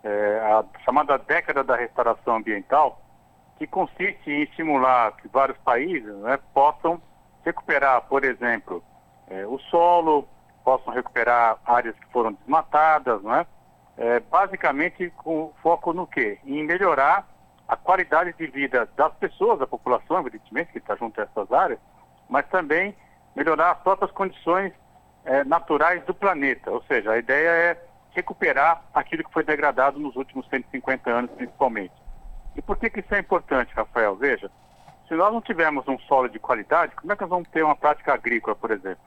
é, 0.04 0.40
a 0.40 0.66
chamada 0.84 1.16
década 1.20 1.64
da 1.64 1.76
restauração 1.76 2.38
ambiental, 2.38 3.00
que 3.60 3.68
consiste 3.68 4.32
em 4.32 4.42
estimular 4.42 5.16
que 5.18 5.28
vários 5.28 5.60
países 5.60 6.12
né, 6.16 6.40
possam 6.56 7.00
recuperar, 7.46 8.02
por 8.10 8.26
exemplo, 8.26 8.84
é, 9.28 9.46
o 9.46 9.58
solo, 9.60 10.28
possam 10.64 10.94
recuperar 10.94 11.58
áreas 11.66 11.96
que 11.96 12.12
foram 12.12 12.34
desmatadas, 12.34 13.22
né? 13.22 13.46
É, 13.98 14.20
basicamente 14.20 15.10
com 15.18 15.54
foco 15.62 15.94
no 15.94 16.06
quê? 16.06 16.38
Em 16.46 16.66
melhorar 16.66 17.26
a 17.68 17.78
qualidade 17.78 18.34
de 18.34 18.48
vida 18.48 18.90
das 18.96 19.14
pessoas, 19.16 19.60
da 19.60 19.68
população, 19.68 20.20
evidentemente, 20.20 20.72
que 20.72 20.80
está 20.80 20.96
junto 20.96 21.20
a 21.20 21.24
essas 21.24 21.52
áreas, 21.52 21.80
mas 22.30 22.46
também 22.48 22.96
melhorar 23.36 23.72
as 23.72 23.80
próprias 23.80 24.12
condições 24.12 24.74
é, 25.24 25.44
naturais 25.44 26.04
do 26.04 26.14
planeta. 26.14 26.72
Ou 26.72 26.84
seja, 26.84 27.12
a 27.12 27.18
ideia 27.18 27.50
é 27.50 27.86
recuperar 28.12 28.84
aquilo 28.94 29.24
que 29.24 29.34
foi 29.34 29.44
degradado 29.44 30.00
nos 30.00 30.16
últimos 30.16 30.48
150 30.50 31.10
anos, 31.10 31.32
principalmente. 31.32 31.94
E 32.56 32.62
por 32.62 32.78
que, 32.78 32.90
que 32.90 33.00
isso 33.02 33.14
é 33.14 33.20
importante, 33.20 33.74
Rafael? 33.74 34.16
Veja, 34.16 34.50
se 35.08 35.14
nós 35.14 35.34
não 35.34 35.42
tivermos 35.42 35.88
um 35.88 36.00
solo 36.00 36.30
de 36.30 36.40
qualidade, 36.40 36.96
como 36.96 37.12
é 37.12 37.16
que 37.16 37.22
nós 37.22 37.30
vamos 37.30 37.50
ter 37.50 37.64
uma 37.64 37.76
prática 37.76 38.14
agrícola, 38.14 38.56
por 38.56 38.72
exemplo? 38.72 39.04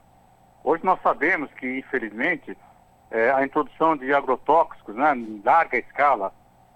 Hoje 0.63 0.83
nós 0.83 1.01
sabemos 1.01 1.51
que, 1.53 1.79
infelizmente, 1.79 2.57
é, 3.11 3.31
a 3.31 3.43
introdução 3.43 3.97
de 3.97 4.13
agrotóxicos 4.13 4.95
né, 4.95 5.15
em 5.15 5.41
larga 5.43 5.77
escala 5.77 6.33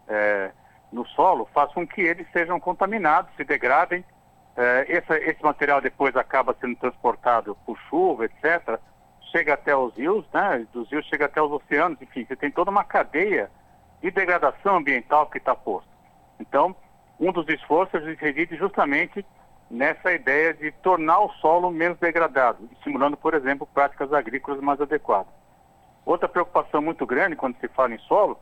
é, 0.07 0.51
no 0.91 1.05
solo 1.07 1.47
faz 1.53 1.71
com 1.73 1.85
que 1.85 2.01
eles 2.01 2.27
sejam 2.31 2.59
contaminados, 2.59 3.35
se 3.35 3.43
degradem. 3.43 4.03
É, 4.55 4.85
esse, 4.87 5.13
esse, 5.29 5.43
material 5.43 5.81
depois 5.81 6.15
acaba 6.15 6.55
sendo 6.59 6.75
transportado 6.75 7.57
por 7.65 7.77
chuva, 7.89 8.25
etc. 8.25 8.79
Chega 9.31 9.55
até 9.55 9.75
os 9.75 9.95
rios, 9.95 10.25
né, 10.31 10.65
dos 10.71 10.89
rios 10.91 11.05
chega 11.07 11.25
até 11.25 11.41
os 11.41 11.51
oceanos, 11.51 11.99
enfim, 12.01 12.23
você 12.25 12.35
tem 12.35 12.51
toda 12.51 12.69
uma 12.69 12.83
cadeia 12.83 13.49
de 14.01 14.11
degradação 14.11 14.77
ambiental 14.77 15.27
que 15.27 15.39
está 15.39 15.55
posta. 15.55 15.89
Então, 16.39 16.75
um 17.19 17.31
dos 17.31 17.47
esforços 17.47 18.03
reside 18.19 18.55
justamente 18.55 19.25
nessa 19.73 20.13
ideia 20.13 20.53
de 20.53 20.71
tornar 20.71 21.19
o 21.19 21.29
solo 21.41 21.71
menos 21.71 21.97
degradado, 21.97 22.69
estimulando, 22.73 23.17
por 23.17 23.33
exemplo, 23.33 23.67
práticas 23.73 24.13
agrícolas 24.13 24.61
mais 24.61 24.79
adequadas. 24.79 25.33
Outra 26.05 26.29
preocupação 26.29 26.79
muito 26.79 27.07
grande 27.07 27.35
quando 27.35 27.57
se 27.57 27.67
fala 27.69 27.95
em 27.95 27.97
solo 27.99 28.39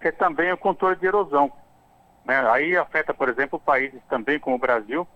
é 0.00 0.10
também 0.10 0.50
o 0.52 0.56
controle 0.56 0.96
de 0.96 1.06
erosão. 1.06 1.52
Né? 2.24 2.38
Aí 2.50 2.76
afeta, 2.76 3.12
por 3.12 3.28
exemplo, 3.28 3.60
países 3.60 4.00
também 4.08 4.38
como 4.38 4.56
o 4.56 4.58
Brasil, 4.58 5.06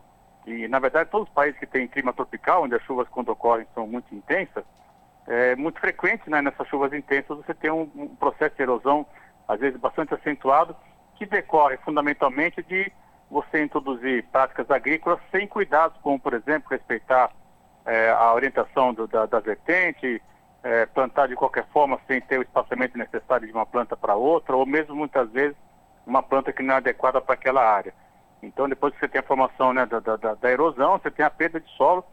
e 0.47 0.69
na 0.69 0.79
verdade 0.79 1.11
todos 1.11 1.29
os 1.29 1.35
países 1.35 1.59
que 1.59 1.67
têm 1.67 1.89
clima 1.89 2.13
tropical, 2.13 2.65
onde 2.65 2.75
as 2.75 2.83
chuvas 2.83 3.09
quando 3.09 3.31
ocorrem 3.31 3.67
são 3.75 3.87
muito 3.87 4.15
intensas, 4.15 4.65
é 5.27 5.57
muito 5.57 5.81
frequente 5.81 6.29
né, 6.29 6.43
nessas 6.43 6.69
chuvas 6.69 6.93
intensas 6.93 7.37
você 7.39 7.55
tem 7.55 7.71
um, 7.71 7.91
um 7.95 8.17
processo 8.17 8.55
de 8.55 8.63
erosão, 8.63 9.07
às 9.47 9.61
vezes 9.61 9.81
bastante 9.81 10.13
acentuado, 10.13 10.77
que 11.17 11.25
decorre 11.25 11.79
fundamentalmente 11.79 12.63
de 12.63 12.93
você 13.31 13.63
introduzir 13.63 14.25
práticas 14.33 14.71
agrícolas 14.71 15.21
sem 15.31 15.47
cuidados, 15.47 15.99
como, 16.03 16.19
por 16.19 16.35
exemplo, 16.35 16.71
respeitar 16.71 17.31
é, 17.85 18.11
a 18.11 18.33
orientação 18.35 18.95
do, 18.95 19.07
da, 19.07 19.27
da 19.27 19.41
vertente, 19.41 20.23
é, 20.63 20.87
plantar 20.87 21.29
de 21.29 21.35
qualquer 21.35 21.67
forma 21.69 21.99
sem 22.07 22.21
ter 22.21 22.39
o 22.39 22.43
espaçamento 22.43 22.97
necessário 22.97 23.47
de 23.47 23.53
uma 23.53 23.67
planta 23.67 23.97
para 23.97 24.15
outra, 24.15 24.57
ou 24.57 24.67
mesmo 24.67 24.95
muitas 24.95 25.31
vezes 25.31 25.57
uma 26.07 26.23
planta 26.23 26.53
que 26.53 26.63
não 26.63 26.75
é 26.75 26.77
adequada 26.79 27.21
para 27.21 27.35
aquela 27.35 27.63
área. 27.63 27.95
Então, 28.43 28.69
depois 28.69 28.95
que 28.95 29.01
você 29.01 29.09
tem 29.09 29.21
a 29.21 29.25
formação 29.25 29.73
né, 29.73 29.85
da, 29.85 30.01
da, 30.01 30.35
da, 30.35 30.51
erosão, 30.51 30.99
você 30.99 31.11
tem 31.11 31.25
a 31.25 31.31
perda 31.31 31.61
de 31.61 31.69
solo, 31.77 32.05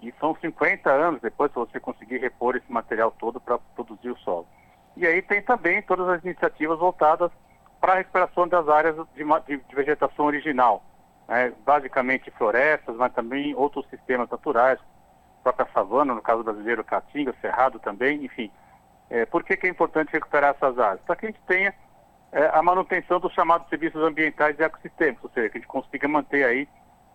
e 0.00 0.12
são 0.20 0.36
50 0.40 0.90
anos 0.90 1.20
depois 1.20 1.50
para 1.50 1.64
você 1.64 1.80
conseguir 1.80 2.18
repor 2.18 2.56
esse 2.56 2.70
material 2.70 3.10
todo 3.18 3.40
para 3.40 3.58
produzir 3.74 4.10
o 4.10 4.18
solo. 4.18 4.46
E 4.96 5.06
aí 5.06 5.22
tem 5.22 5.42
também 5.42 5.82
todas 5.82 6.08
as 6.08 6.22
iniciativas 6.24 6.78
voltadas 6.78 7.30
para 7.84 7.92
a 7.92 7.96
recuperação 7.96 8.48
das 8.48 8.66
áreas 8.66 8.96
de, 9.14 9.22
de, 9.46 9.62
de 9.62 9.74
vegetação 9.76 10.24
original, 10.24 10.82
né? 11.28 11.52
basicamente 11.66 12.30
florestas, 12.30 12.96
mas 12.96 13.12
também 13.12 13.54
outros 13.54 13.86
sistemas 13.90 14.26
naturais, 14.30 14.78
própria 15.42 15.68
savana, 15.70 16.14
no 16.14 16.22
caso 16.22 16.42
brasileiro, 16.42 16.82
caatinga, 16.82 17.34
cerrado 17.42 17.78
também, 17.78 18.24
enfim. 18.24 18.50
É, 19.10 19.26
por 19.26 19.44
que, 19.44 19.54
que 19.58 19.66
é 19.66 19.70
importante 19.70 20.14
recuperar 20.14 20.54
essas 20.54 20.78
áreas? 20.78 21.00
Para 21.02 21.14
que 21.14 21.26
a 21.26 21.28
gente 21.28 21.42
tenha 21.46 21.74
é, 22.32 22.46
a 22.54 22.62
manutenção 22.62 23.20
dos 23.20 23.34
chamados 23.34 23.68
serviços 23.68 24.02
ambientais 24.02 24.58
e 24.58 24.62
ecossistêmicos, 24.62 25.24
ou 25.24 25.30
seja, 25.34 25.50
que 25.50 25.58
a 25.58 25.60
gente 25.60 25.68
consiga 25.68 26.08
manter 26.08 26.42
aí 26.42 26.66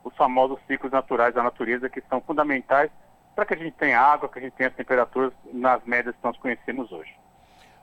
os 0.03 0.15
famosos 0.15 0.59
ciclos 0.67 0.91
naturais 0.91 1.34
da 1.34 1.41
natureza 1.41 1.89
que 1.89 2.01
são 2.01 2.22
fundamentais 2.22 2.91
para 3.34 3.43
que 3.43 3.55
a 3.55 3.57
gente 3.57 3.76
tenha 3.76 3.99
água, 3.99 4.30
que 4.30 4.38
a 4.38 4.41
gente 4.43 4.53
tenha 4.53 4.70
as 4.70 4.76
temperaturas 4.76 5.34
nas 5.51 5.84
médias 5.84 6.15
que 6.15 6.24
nós 6.24 6.38
conhecemos 6.38 6.91
hoje. 6.91 7.11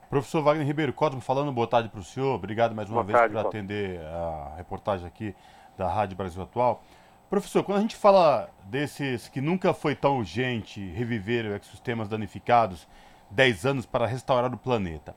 Professor 0.08 0.40
Wagner 0.40 0.64
Ribeiro 0.64 0.92
Cosmo, 0.92 1.20
falando 1.20 1.50
boa 1.50 1.66
tarde 1.66 1.88
para 1.88 1.98
o 1.98 2.04
senhor. 2.04 2.36
Obrigado 2.36 2.74
mais 2.76 2.88
uma 2.88 3.02
boa 3.02 3.04
vez 3.04 3.18
tarde, 3.18 3.34
por 3.34 3.46
atender 3.48 4.00
a 4.02 4.54
reportagem 4.56 5.04
aqui 5.04 5.34
da 5.76 5.88
Rádio 5.88 6.16
Brasil 6.16 6.40
Atual. 6.40 6.80
Professor, 7.28 7.64
quando 7.64 7.78
a 7.78 7.80
gente 7.80 7.96
fala 7.96 8.48
desses 8.66 9.28
que 9.28 9.40
nunca 9.40 9.74
foi 9.74 9.96
tão 9.96 10.18
urgente 10.18 10.80
reviver 10.92 11.46
ecossistemas 11.46 12.08
danificados, 12.08 12.86
10 13.32 13.66
anos 13.66 13.84
para 13.84 14.06
restaurar 14.06 14.54
o 14.54 14.56
planeta, 14.56 15.12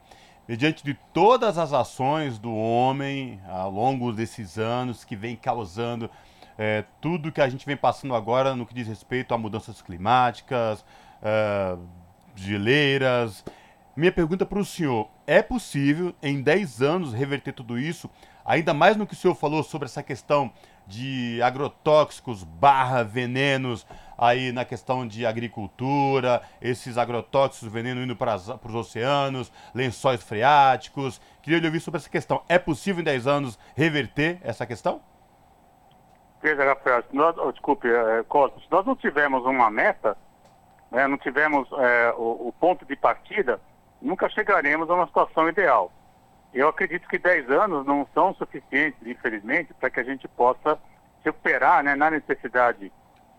mediante 0.48 0.84
de 0.84 0.96
todas 1.14 1.60
as 1.60 1.72
ações 1.72 2.40
do 2.40 2.52
homem 2.52 3.40
ao 3.48 3.70
longo 3.70 4.12
desses 4.12 4.58
anos 4.58 5.04
que 5.04 5.16
vem 5.16 5.36
causando 5.36 6.10
é, 6.58 6.84
tudo 7.00 7.32
que 7.32 7.42
a 7.42 7.48
gente 7.48 7.64
vem 7.64 7.78
passando 7.78 8.16
agora 8.16 8.56
no 8.56 8.66
que 8.66 8.74
diz 8.74 8.88
respeito 8.88 9.36
a 9.36 9.38
mudanças 9.38 9.84
climáticas, 9.84 10.84
é, 11.22 11.78
geleiras. 12.36 13.46
Minha 14.00 14.14
pergunta 14.14 14.46
para 14.46 14.60
o 14.60 14.64
senhor: 14.64 15.10
é 15.28 15.42
possível 15.42 16.16
em 16.24 16.42
10 16.42 16.82
anos 16.82 17.14
reverter 17.14 17.52
tudo 17.52 17.78
isso? 17.78 18.10
Ainda 18.46 18.74
mais 18.74 18.96
no 18.96 19.06
que 19.06 19.12
o 19.12 19.16
senhor 19.18 19.36
falou 19.36 19.62
sobre 19.62 19.88
essa 19.88 20.02
questão 20.02 20.54
de 20.88 21.42
agrotóxicos 21.44 22.46
barra 22.46 23.04
venenos 23.04 23.86
aí 24.18 24.54
na 24.54 24.64
questão 24.64 25.06
de 25.06 25.26
agricultura, 25.26 26.42
esses 26.62 26.98
agrotóxicos, 26.98 27.70
veneno 27.70 28.02
indo 28.02 28.16
para, 28.16 28.36
os 28.36 28.74
oceanos, 28.74 29.52
lençóis 29.76 30.24
freáticos. 30.24 31.20
Queria 31.42 31.60
lhe 31.60 31.66
ouvir 31.66 31.82
sobre 31.82 31.98
essa 31.98 32.10
questão. 32.10 32.42
É 32.48 32.58
possível 32.58 33.02
em 33.02 33.04
10 33.04 33.28
anos 33.28 33.60
reverter 33.76 34.40
essa 34.42 34.66
questão? 34.66 35.02
Veja, 36.42 36.64
Rafael, 36.64 37.04
nós, 37.12 37.38
oh, 37.38 37.52
desculpe, 37.52 37.90
é, 37.90 38.24
Cosmos, 38.30 38.66
nós 38.72 38.86
não 38.86 38.96
tivemos 38.96 39.44
uma 39.44 39.70
meta, 39.70 40.16
né, 40.90 41.06
não 41.06 41.18
tivemos 41.18 41.68
é, 41.74 42.14
o, 42.16 42.48
o 42.48 42.54
ponto 42.58 42.86
de 42.86 42.96
partida, 42.96 43.60
nunca 44.02 44.30
chegaremos 44.30 44.90
a 44.90 44.94
uma 44.94 45.08
situação 45.08 45.50
ideal. 45.50 45.92
Eu 46.54 46.68
acredito 46.68 47.08
que 47.08 47.18
10 47.18 47.50
anos 47.52 47.86
não 47.86 48.08
são 48.14 48.34
suficientes, 48.34 49.00
infelizmente, 49.06 49.74
para 49.74 49.90
que 49.90 50.00
a 50.00 50.04
gente 50.04 50.28
possa 50.28 50.80
recuperar, 51.24 51.84
né, 51.84 51.96
na 51.96 52.10
necessidade 52.10 52.92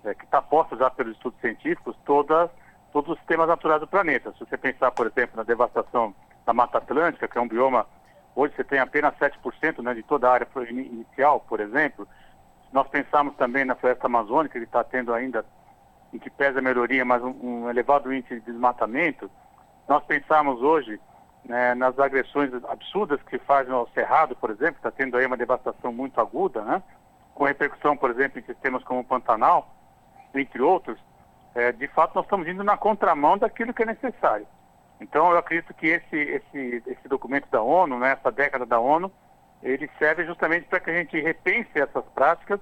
é, 0.05 0.15
que 0.15 0.25
está 0.25 0.41
posta 0.41 0.77
já 0.77 0.91
pelos 0.91 1.15
estudos 1.17 1.41
científicos, 1.41 1.97
toda, 2.05 2.51
todos 2.93 3.13
os 3.13 3.19
sistemas 3.19 3.49
naturais 3.49 3.81
do 3.81 3.87
planeta. 3.87 4.33
Se 4.33 4.41
você 4.41 4.57
pensar, 4.57 4.91
por 4.93 5.07
exemplo, 5.07 5.37
na 5.37 5.43
devastação 5.43 6.15
da 6.47 6.53
Mata 6.53 6.79
Atlântica, 6.79 7.27
que 7.27 7.37
é 7.37 7.41
um 7.41 7.49
bioma, 7.49 7.87
hoje 8.35 8.55
você 8.55 8.65
tem 8.65 8.79
apenas 8.79 9.15
7% 9.15 9.83
né, 9.83 9.95
de 9.95 10.03
toda 10.03 10.29
a 10.29 10.33
área 10.33 10.49
inicial, 10.69 11.41
por 11.41 11.61
exemplo. 11.61 12.07
Se 12.69 12.75
nós 12.75 12.87
pensarmos 12.89 13.35
também 13.37 13.65
na 13.65 13.75
floresta 13.75 14.07
amazônica, 14.07 14.59
que 14.59 14.65
está 14.65 14.85
tendo 14.85 15.13
ainda, 15.13 15.45
em 16.13 16.19
que 16.19 16.31
pesa 16.31 16.61
a 16.61 16.63
melhoria, 16.63 17.05
mas 17.05 17.23
um, 17.23 17.35
um 17.43 17.71
elevado 17.71 18.13
índice 18.13 18.37
de 18.37 18.53
desmatamento, 18.53 19.31
nós 19.91 20.05
pensamos 20.05 20.63
hoje 20.63 21.01
né, 21.45 21.75
nas 21.75 21.99
agressões 21.99 22.53
absurdas 22.69 23.21
que 23.25 23.41
fazem 23.41 23.75
ao 23.75 23.89
Cerrado, 23.89 24.37
por 24.37 24.49
exemplo, 24.49 24.77
está 24.77 24.89
tendo 24.89 25.17
aí 25.17 25.27
uma 25.27 25.37
devastação 25.37 25.93
muito 25.93 26.21
aguda, 26.21 26.63
né, 26.63 26.81
com 27.35 27.45
repercussão, 27.45 27.97
por 27.97 28.09
exemplo, 28.09 28.39
em 28.39 28.45
sistemas 28.45 28.85
como 28.85 29.01
o 29.01 29.05
Pantanal, 29.05 29.75
entre 30.33 30.63
outros, 30.63 30.97
é, 31.57 31.73
de 31.73 31.89
fato 31.89 32.15
nós 32.15 32.25
estamos 32.25 32.47
indo 32.47 32.63
na 32.63 32.77
contramão 32.77 33.37
daquilo 33.37 33.75
que 33.75 33.83
é 33.83 33.87
necessário. 33.87 34.47
Então 35.01 35.33
eu 35.33 35.39
acredito 35.39 35.75
que 35.75 35.89
esse, 35.89 36.17
esse, 36.17 36.83
esse 36.87 37.09
documento 37.09 37.49
da 37.51 37.61
ONU, 37.61 37.99
né, 37.99 38.13
essa 38.13 38.31
década 38.31 38.65
da 38.65 38.79
ONU, 38.79 39.11
ele 39.61 39.91
serve 39.99 40.25
justamente 40.25 40.69
para 40.69 40.79
que 40.79 40.91
a 40.91 40.95
gente 40.95 41.21
repense 41.21 41.81
essas 41.81 42.05
práticas 42.15 42.61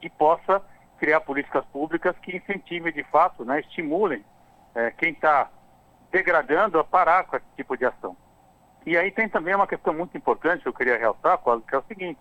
e 0.00 0.08
possa 0.08 0.62
criar 0.96 1.20
políticas 1.20 1.64
públicas 1.66 2.16
que 2.22 2.38
incentivem 2.38 2.90
de 2.90 3.04
fato, 3.04 3.44
né, 3.44 3.60
estimulem 3.60 4.24
é, 4.74 4.90
quem 4.92 5.10
está 5.10 5.50
degradando 6.10 6.78
a 6.78 6.84
parar 6.84 7.24
com 7.24 7.36
esse 7.36 7.46
tipo 7.56 7.76
de 7.76 7.84
ação. 7.84 8.16
E 8.84 8.96
aí 8.96 9.10
tem 9.10 9.28
também 9.28 9.54
uma 9.54 9.66
questão 9.66 9.92
muito 9.92 10.16
importante 10.16 10.62
que 10.62 10.68
eu 10.68 10.72
queria 10.72 10.98
realçar, 10.98 11.38
que 11.38 11.74
é 11.74 11.78
o 11.78 11.84
seguinte, 11.84 12.18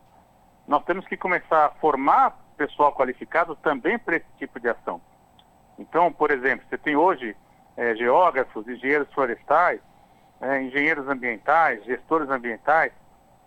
nós 0.67 0.83
temos 0.83 1.07
que 1.07 1.17
começar 1.17 1.65
a 1.65 1.69
formar 1.71 2.37
pessoal 2.57 2.93
qualificado 2.93 3.55
também 3.55 3.97
para 3.97 4.17
esse 4.17 4.27
tipo 4.37 4.59
de 4.59 4.67
ação. 4.67 5.01
Então, 5.77 6.11
por 6.11 6.29
exemplo, 6.29 6.65
você 6.69 6.77
tem 6.77 6.95
hoje 6.95 7.35
é, 7.77 7.95
geógrafos, 7.95 8.67
engenheiros 8.67 9.11
florestais, 9.13 9.79
é, 10.41 10.61
engenheiros 10.61 11.07
ambientais, 11.07 11.83
gestores 11.85 12.29
ambientais, 12.29 12.91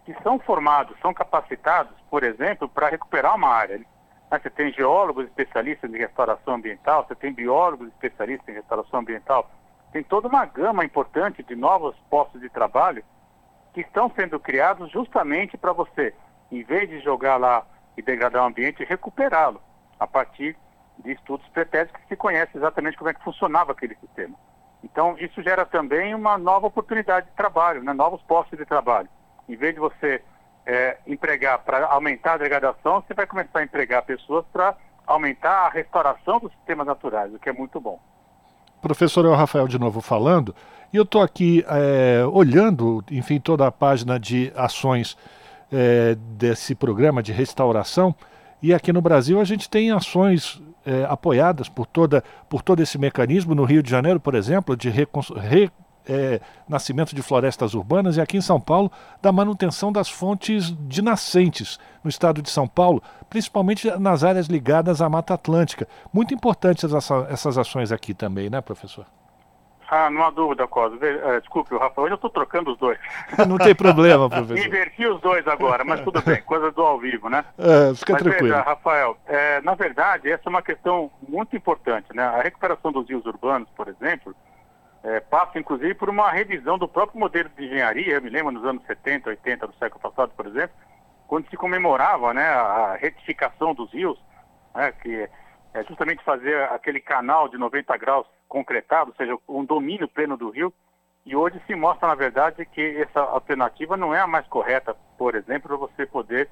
que 0.07 0.14
são 0.22 0.38
formados, 0.38 0.99
são 1.01 1.12
capacitados, 1.12 1.95
por 2.11 2.24
exemplo, 2.24 2.68
para 2.68 2.88
recuperar 2.88 3.36
uma 3.36 3.49
área. 3.49 3.80
Você 4.30 4.49
tem 4.49 4.72
geólogos 4.72 5.26
especialistas 5.26 5.93
em 5.93 5.99
restauração 5.99 6.55
ambiental, 6.55 7.07
você 7.07 7.14
tem 7.14 7.34
biólogos 7.34 7.88
especialistas 7.88 8.49
em 8.49 8.57
restauração 8.57 9.01
ambiental, 9.01 9.51
tem 9.93 10.03
toda 10.03 10.26
uma 10.26 10.45
gama 10.47 10.84
importante 10.84 11.43
de 11.43 11.55
novos 11.55 11.95
postos 12.09 12.40
de 12.40 12.49
trabalho 12.49 13.05
que 13.74 13.82
estão 13.82 14.11
sendo 14.16 14.40
criados 14.40 14.90
justamente 14.90 15.57
para 15.57 15.72
você, 15.72 16.14
em 16.51 16.62
vez 16.62 16.88
de 16.88 17.01
jogar 17.01 17.36
lá 17.36 17.64
e 17.97 18.03
degradar 18.03 18.43
o 18.43 18.47
ambiente, 18.47 18.84
recuperá-lo 18.84 19.61
a 20.01 20.07
partir 20.07 20.57
de 20.99 21.12
estudos 21.12 21.47
pretéritos 21.49 22.01
que 22.01 22.09
se 22.09 22.16
conhece 22.16 22.57
exatamente 22.57 22.97
como 22.97 23.11
é 23.11 23.14
que 23.14 23.22
funcionava 23.22 23.72
aquele 23.72 23.95
sistema. 23.97 24.34
Então, 24.82 25.16
isso 25.18 25.43
gera 25.43 25.64
também 25.64 26.14
uma 26.14 26.36
nova 26.36 26.66
oportunidade 26.66 27.26
de 27.26 27.36
trabalho, 27.36 27.82
né? 27.82 27.93
novos 27.93 28.20
postos 28.22 28.59
de 28.59 28.64
trabalho. 28.64 29.09
Em 29.49 29.57
vez 29.57 29.74
de 29.74 29.80
você 29.80 30.22
é, 30.66 30.99
empregar 31.07 31.59
para 31.61 31.86
aumentar 31.86 32.34
a 32.34 32.38
degradação, 32.38 33.01
você 33.01 33.14
vai 33.14 33.26
começar 33.26 33.61
a 33.61 33.64
empregar 33.64 34.03
pessoas 34.03 34.45
para 34.53 34.74
aumentar 35.07 35.66
a 35.66 35.68
restauração 35.68 36.40
dos 36.40 36.53
sistemas 36.53 36.86
naturais, 36.86 37.32
o 37.32 37.38
que 37.38 37.49
é 37.49 37.53
muito 37.53 37.80
bom. 37.80 38.01
Professor 38.83 39.24
El 39.24 39.35
Rafael 39.35 39.68
de 39.68 39.78
novo 39.78 40.01
falando, 40.01 40.55
e 40.93 40.97
eu 40.97 41.05
estou 41.05 41.22
aqui 41.22 41.64
é, 41.68 42.24
olhando, 42.30 43.03
enfim, 43.11 43.39
toda 43.39 43.66
a 43.66 43.72
página 43.72 44.18
de 44.18 44.53
ações 44.55 45.16
é, 45.72 46.16
desse 46.37 46.74
programa 46.74 47.22
de 47.22 47.33
restauração, 47.33 48.14
e 48.61 48.74
aqui 48.74 48.93
no 48.93 49.01
Brasil 49.01 49.41
a 49.41 49.45
gente 49.45 49.70
tem 49.70 49.93
ações 49.93 50.61
é, 50.85 51.07
apoiadas 51.09 51.68
por, 51.68 51.87
toda, 51.87 52.22
por 52.49 52.61
todo 52.61 52.83
esse 52.83 52.99
mecanismo. 52.99 53.55
No 53.55 53.64
Rio 53.64 53.83
de 53.83 53.91
Janeiro, 53.91 54.20
por 54.20 54.35
exemplo, 54.35 54.76
de 54.76 54.91
re, 54.91 55.09
é, 56.09 56.40
nascimento 56.68 57.14
de 57.14 57.22
florestas 57.22 57.74
urbanas 57.74 58.16
e 58.16 58.20
aqui 58.20 58.36
em 58.36 58.40
São 58.40 58.61
Paulo 58.61 58.90
da 59.20 59.32
manutenção 59.32 59.92
das 59.92 60.09
fontes 60.09 60.74
de 60.88 61.03
nascentes 61.03 61.78
no 62.03 62.11
estado 62.11 62.42
de 62.42 62.50
São 62.50 62.66
Paulo, 62.66 63.03
principalmente 63.28 63.90
nas 63.98 64.24
áreas 64.24 64.46
ligadas 64.46 65.00
à 65.00 65.09
Mata 65.09 65.34
Atlântica. 65.34 65.86
Muito 66.12 66.34
importantes 66.34 66.92
essa, 66.92 67.26
essas 67.30 67.57
ações 67.59 67.92
aqui 67.92 68.14
também, 68.14 68.50
né, 68.50 68.61
professor? 68.61 69.07
Ah, 69.94 70.09
não 70.09 70.24
há 70.24 70.30
dúvida, 70.30 70.66
Cosa. 70.66 70.96
É, 71.05 71.38
desculpe, 71.38 71.76
Rafael, 71.76 72.07
hoje 72.07 72.12
eu 72.12 72.16
estou 72.16 72.30
trocando 72.30 72.72
os 72.72 72.78
dois. 72.78 72.98
não 73.46 73.59
tem 73.59 73.74
problema, 73.74 74.24
professor. 74.30 74.66
Inverti 74.66 75.07
os 75.07 75.20
dois 75.20 75.46
agora, 75.46 75.84
mas 75.84 76.00
tudo 76.00 76.22
bem, 76.22 76.40
coisa 76.44 76.70
do 76.70 76.80
ao 76.80 76.98
vivo, 76.98 77.28
né? 77.28 77.44
É, 77.59 77.94
fica 77.94 78.14
mas 78.14 78.22
tranquilo. 78.22 78.55
Veja, 78.55 78.62
Rafael, 78.62 79.18
é, 79.26 79.61
na 79.61 79.74
verdade, 79.74 80.30
essa 80.30 80.44
é 80.46 80.48
uma 80.48 80.62
questão 80.62 81.11
muito 81.28 81.55
importante, 81.55 82.07
né? 82.14 82.22
A 82.22 82.40
recuperação 82.40 82.90
dos 82.90 83.07
rios 83.07 83.26
urbanos, 83.26 83.68
por 83.76 83.86
exemplo, 83.86 84.34
é, 85.03 85.20
passa 85.20 85.59
inclusive 85.59 85.94
por 85.94 86.09
uma 86.09 86.30
revisão 86.30 86.78
do 86.78 86.88
próprio 86.88 87.18
modelo 87.18 87.48
de 87.50 87.64
engenharia. 87.64 88.14
Eu 88.14 88.22
me 88.22 88.30
lembro 88.30 88.53
nos 88.53 88.64
anos 88.64 88.84
70, 88.86 89.30
80 89.30 89.66
do 89.66 89.74
século 89.76 90.00
passado, 90.00 90.32
por 90.36 90.46
exemplo, 90.46 90.76
quando 91.26 91.48
se 91.48 91.57
comemorava 91.57 92.32
né, 92.32 92.44
a 92.46 92.96
retificação 93.00 93.74
dos 93.74 93.92
rios, 93.92 94.18
né, 94.74 94.92
que 94.92 95.28
é 95.74 95.82
justamente 95.84 96.22
fazer 96.22 96.62
aquele 96.64 97.00
canal 97.00 97.48
de 97.48 97.57
90 97.57 97.96
graus 97.96 98.26
concretado, 98.48 99.11
ou 99.11 99.16
seja, 99.16 99.38
um 99.48 99.64
domínio 99.64 100.07
pleno 100.07 100.36
do 100.36 100.50
rio. 100.50 100.72
E 101.24 101.34
hoje 101.34 101.61
se 101.66 101.74
mostra, 101.74 102.09
na 102.09 102.14
verdade, 102.14 102.66
que 102.66 103.00
essa 103.00 103.20
alternativa 103.20 103.96
não 103.96 104.14
é 104.14 104.20
a 104.20 104.26
mais 104.26 104.46
correta, 104.48 104.94
por 105.16 105.34
exemplo, 105.34 105.68
para 105.68 105.76
você 105.76 106.05
poder 106.05 106.48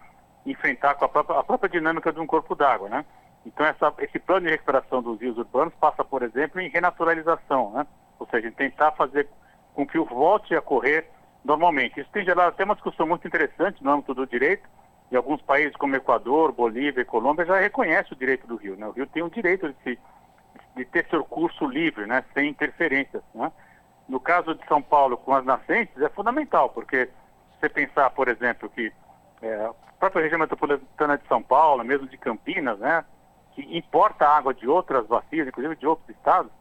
enfrentar 0.47 0.95
com 0.95 1.05
a 1.05 1.09
própria, 1.09 1.39
a 1.39 1.45
própria 1.45 1.69
dinâmica 1.69 2.13
de 2.13 2.21
um 2.21 2.27
corpo 2.27 2.55
d'água, 2.55 2.89
né? 2.89 3.05
Então, 3.45 3.67
essa, 3.67 3.93
esse 3.99 4.19
plano 4.19 4.47
de 4.47 4.53
recuperação 4.53 5.03
dos 5.03 5.21
rios 5.21 5.37
urbanos 5.37 5.75
passa, 5.75 6.05
por 6.05 6.23
exemplo, 6.23 6.61
em 6.61 6.69
renaturalização, 6.69 7.73
né? 7.73 7.87
Ou 8.21 8.29
seja, 8.29 8.53
tentar 8.53 8.93
fazer 8.93 9.29
com 9.75 9.87
que 9.87 9.99
o 9.99 10.05
volte 10.05 10.55
a 10.55 10.61
correr 10.61 11.09
normalmente. 11.45 12.01
Isso 12.01 12.11
tem 12.13 12.25
gerado 12.25 12.51
até 12.51 12.65
uma 12.65 12.75
discussão 12.75 13.07
muito 13.07 13.27
interessante 13.27 13.83
no 13.83 13.91
âmbito 13.91 14.15
do 14.15 14.27
direito, 14.27 14.69
e 15.11 15.17
alguns 15.17 15.43
países 15.43 15.75
como 15.77 15.97
Equador, 15.97 16.53
Bolívia 16.53 17.01
e 17.01 17.05
Colômbia 17.05 17.45
já 17.45 17.59
reconhecem 17.59 18.13
o 18.13 18.17
direito 18.17 18.47
do 18.47 18.57
rio. 18.57 18.77
Né? 18.77 18.87
O 18.87 18.93
rio 18.93 19.07
tem 19.07 19.23
o 19.23 19.31
direito 19.31 19.69
de, 19.69 19.77
se, 19.83 19.99
de 20.77 20.85
ter 20.85 21.07
seu 21.09 21.25
curso 21.25 21.67
livre, 21.67 22.07
né? 22.07 22.25
sem 22.33 22.51
interferências. 22.51 23.23
Né? 23.35 23.51
No 24.09 24.21
caso 24.21 24.55
de 24.55 24.65
São 24.69 24.81
Paulo 24.81 25.17
com 25.17 25.35
as 25.35 25.45
nascentes, 25.45 26.01
é 26.01 26.09
fundamental, 26.11 26.69
porque 26.69 27.09
você 27.59 27.69
pensar, 27.69 28.11
por 28.11 28.29
exemplo, 28.29 28.69
que 28.69 28.93
é, 29.43 29.55
a 29.65 29.73
própria 29.99 30.23
região 30.23 30.39
metropolitana 30.39 31.19
de 31.19 31.27
São 31.27 31.43
Paulo, 31.43 31.85
mesmo 31.85 32.07
de 32.07 32.17
Campinas, 32.17 32.79
né, 32.79 33.05
que 33.53 33.77
importa 33.77 34.29
água 34.29 34.55
de 34.55 34.69
outras 34.69 35.07
bacias, 35.07 35.49
inclusive 35.49 35.77
de 35.77 35.87
outros 35.87 36.09
estados, 36.09 36.53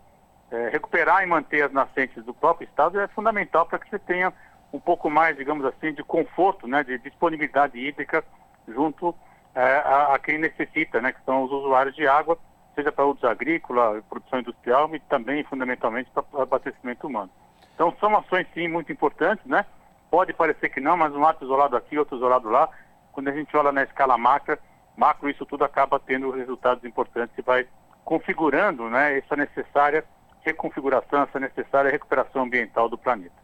é, 0.51 0.69
recuperar 0.69 1.23
e 1.23 1.25
manter 1.25 1.63
as 1.63 1.71
nascentes 1.71 2.23
do 2.23 2.33
próprio 2.33 2.67
estado 2.67 2.99
é 2.99 3.07
fundamental 3.09 3.65
para 3.65 3.79
que 3.79 3.89
você 3.89 3.99
tenha 3.99 4.33
um 4.73 4.79
pouco 4.79 5.09
mais, 5.09 5.35
digamos 5.37 5.65
assim, 5.65 5.93
de 5.93 6.03
conforto, 6.03 6.67
né, 6.67 6.83
de 6.83 6.97
disponibilidade 6.99 7.77
hídrica 7.77 8.23
junto 8.67 9.15
é, 9.55 9.61
a, 9.61 10.13
a, 10.13 10.19
quem 10.19 10.37
necessita, 10.37 11.01
né, 11.01 11.11
que 11.11 11.23
são 11.25 11.43
os 11.43 11.51
usuários 11.51 11.95
de 11.95 12.07
água, 12.07 12.37
seja 12.75 12.91
para 12.91 13.05
uso 13.05 13.27
agrícola, 13.27 14.01
produção 14.07 14.39
industrial 14.39 14.93
e 14.95 14.99
também, 15.01 15.43
fundamentalmente, 15.43 16.09
para 16.11 16.23
abastecimento 16.43 17.07
humano. 17.07 17.29
Então, 17.73 17.93
são 17.99 18.15
ações, 18.15 18.47
sim, 18.53 18.67
muito 18.67 18.91
importantes, 18.91 19.45
né? 19.45 19.65
Pode 20.11 20.33
parecer 20.33 20.69
que 20.69 20.79
não, 20.79 20.97
mas 20.97 21.13
um 21.13 21.25
ato 21.25 21.45
isolado 21.45 21.75
aqui, 21.75 21.97
outro 21.97 22.17
isolado 22.17 22.49
lá, 22.49 22.69
quando 23.11 23.29
a 23.29 23.31
gente 23.31 23.55
olha 23.55 23.71
na 23.71 23.83
escala 23.83 24.17
macro, 24.17 24.57
macro 24.95 25.29
isso 25.29 25.45
tudo 25.45 25.63
acaba 25.63 25.99
tendo 25.99 26.29
resultados 26.31 26.83
importantes 26.83 27.37
e 27.37 27.41
vai 27.41 27.67
configurando 28.03 28.89
né, 28.89 29.17
essa 29.17 29.35
necessária 29.35 30.03
reconfiguração, 30.41 31.23
essa 31.23 31.39
necessária 31.39 31.91
recuperação 31.91 32.43
ambiental 32.43 32.89
do 32.89 32.97
planeta. 32.97 33.35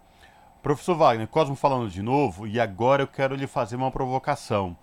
Professor 0.62 0.96
Wagner, 0.96 1.28
Cosmo 1.28 1.56
falando 1.56 1.90
de 1.90 2.02
novo, 2.02 2.48
e 2.48 2.60
agora 2.60 3.04
eu 3.04 3.08
quero 3.08 3.36
lhe 3.36 3.46
fazer 3.46 3.76
uma 3.76 3.92
provocação. 3.92 4.76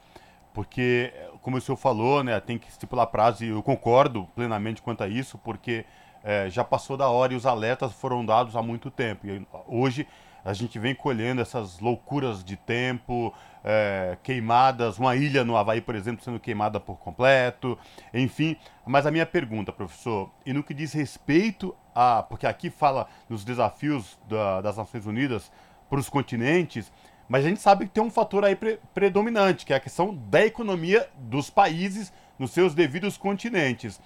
Porque, 0.55 1.13
como 1.41 1.57
o 1.57 1.61
senhor 1.61 1.77
falou, 1.77 2.23
né, 2.23 2.39
tem 2.39 2.59
que 2.59 2.69
estipular 2.69 3.07
prazo, 3.07 3.45
e 3.45 3.49
eu 3.49 3.63
concordo 3.63 4.29
plenamente 4.35 4.83
quanto 4.83 5.03
a 5.03 5.09
isso, 5.09 5.39
porque 5.39 5.85
é, 6.23 6.49
já 6.49 6.63
passou 6.63 6.97
da 6.97 7.09
hora 7.09 7.33
e 7.33 7.37
os 7.37 7.47
alertas 7.47 7.93
foram 7.93 8.25
dados 8.25 8.55
há 8.55 8.63
muito 8.63 8.91
tempo. 8.91 9.27
E 9.27 9.47
hoje 9.67 10.07
a 10.45 10.53
gente 10.53 10.79
vem 10.79 10.95
colhendo 10.95 11.41
essas 11.41 11.79
loucuras 11.79 12.45
de 12.45 12.57
tempo, 12.57 13.33
é, 13.65 14.17
queimadas, 14.23 14.99
uma 14.99 15.15
ilha 15.15 15.45
no 15.45 15.57
Havaí, 15.57 15.81
por 15.81 15.95
exemplo, 15.95 16.23
sendo 16.25 16.41
queimada 16.41 16.81
por 16.81 16.97
completo, 16.99 17.79
enfim. 18.13 18.57
Mas 18.85 19.07
a 19.07 19.11
minha 19.11 19.27
pergunta, 19.27 19.73
professor, 19.73 20.31
e 20.45 20.53
no 20.53 20.63
que 20.63 20.75
diz 20.75 20.93
respeito 20.93 21.75
a. 21.95 22.23
Porque 22.23 22.47
aqui 22.47 22.71
fala 22.71 23.07
nos 23.29 23.45
desafios 23.45 24.19
da, 24.29 24.61
das 24.61 24.77
Nações 24.77 25.07
Unidas 25.07 25.51
para 25.89 25.99
os 25.99 26.09
continentes, 26.09 26.91
mas 27.29 27.45
a 27.45 27.49
gente 27.49 27.61
sabe 27.61 27.87
que 27.87 27.93
tem 27.93 28.03
um 28.03 28.11
fator 28.11 28.45
aí 28.45 28.57
pre 28.57 28.79
predominante, 28.95 29.65
que 29.67 29.73
é 29.73 29.77
a 29.77 29.81
questão 29.81 30.15
da 30.15 30.45
economia 30.45 31.09
dos 31.17 31.51
países 31.51 32.13
nos 32.39 32.51
seus 32.51 32.75
devidos 32.75 33.17
continentes. 33.17 34.01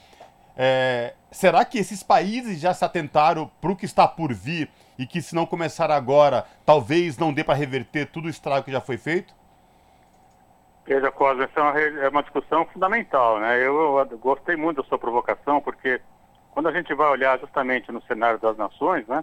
É, 0.57 1.15
será 1.31 1.65
que 1.65 1.79
esses 1.79 2.03
países 2.03 2.59
já 2.59 2.73
se 2.73 2.85
atentaram 2.85 3.51
para 3.61 3.71
o 3.71 3.77
que 3.77 3.85
está 3.85 4.09
por 4.09 4.33
vir 4.33 4.71
e 4.99 5.07
que 5.07 5.21
se 5.21 5.35
não 5.35 5.45
começar 5.45 5.91
agora, 5.91 6.47
talvez 6.65 7.19
não 7.19 7.33
dê 7.33 7.45
para 7.45 7.55
reverter 7.55 8.07
tudo 8.07 8.27
o 8.27 8.31
estrago 8.31 8.65
que 8.65 8.73
já 8.73 8.81
foi 8.81 8.97
feito? 8.97 9.35
Veja, 10.87 11.11
Cosme, 11.11 11.45
essa 11.45 11.61
é 11.61 11.63
uma, 11.63 11.81
é 11.81 12.09
uma, 12.09 12.23
discussão 12.23 12.65
fundamental, 12.67 13.41
né? 13.41 13.59
Eu, 13.59 13.99
eu, 13.99 14.19
gostei 14.19 14.55
muito 14.55 14.81
da 14.81 14.89
sua 14.89 14.99
provocação, 14.99 15.61
porque 15.61 16.01
quando 16.57 16.69
a 16.69 16.73
gente 16.73 16.95
vai 16.95 17.11
olhar 17.11 17.39
justamente 17.39 17.93
no 17.93 18.01
cenário 18.05 18.39
das 18.39 18.57
nações, 18.57 19.07
né? 19.07 19.23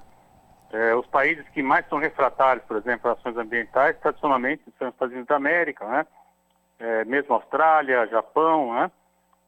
É, 0.71 0.93
os 0.93 1.07
países 1.07 1.43
que 1.49 1.63
mais 1.63 1.83
são 1.89 1.97
refratários, 1.97 2.63
por 2.67 2.77
exemplo, 2.77 3.09
ações 3.09 3.35
ambientais, 3.35 3.97
tradicionalmente 3.97 4.61
são 4.77 4.89
os 4.89 4.93
Estados 4.93 5.13
Unidos 5.13 5.29
da 5.29 5.37
América, 5.37 5.83
né? 5.83 6.05
É, 6.77 7.03
mesmo 7.05 7.33
Austrália, 7.33 8.05
Japão, 8.05 8.75
né? 8.75 8.91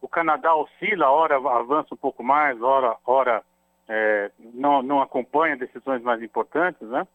O 0.01 0.07
Canadá 0.07 0.55
oscila, 0.55 1.11
hora 1.11 1.36
avança 1.36 1.93
um 1.93 1.97
pouco 1.97 2.23
mais, 2.23 2.59
hora, 2.59 2.97
hora 3.05 3.43
é, 3.88 4.31
não, 4.39 4.81
não 4.81 4.99
acompanha 4.99 5.55
decisões 5.55 6.01
mais 6.01 6.23
importantes, 6.23 6.89
né? 6.89 7.07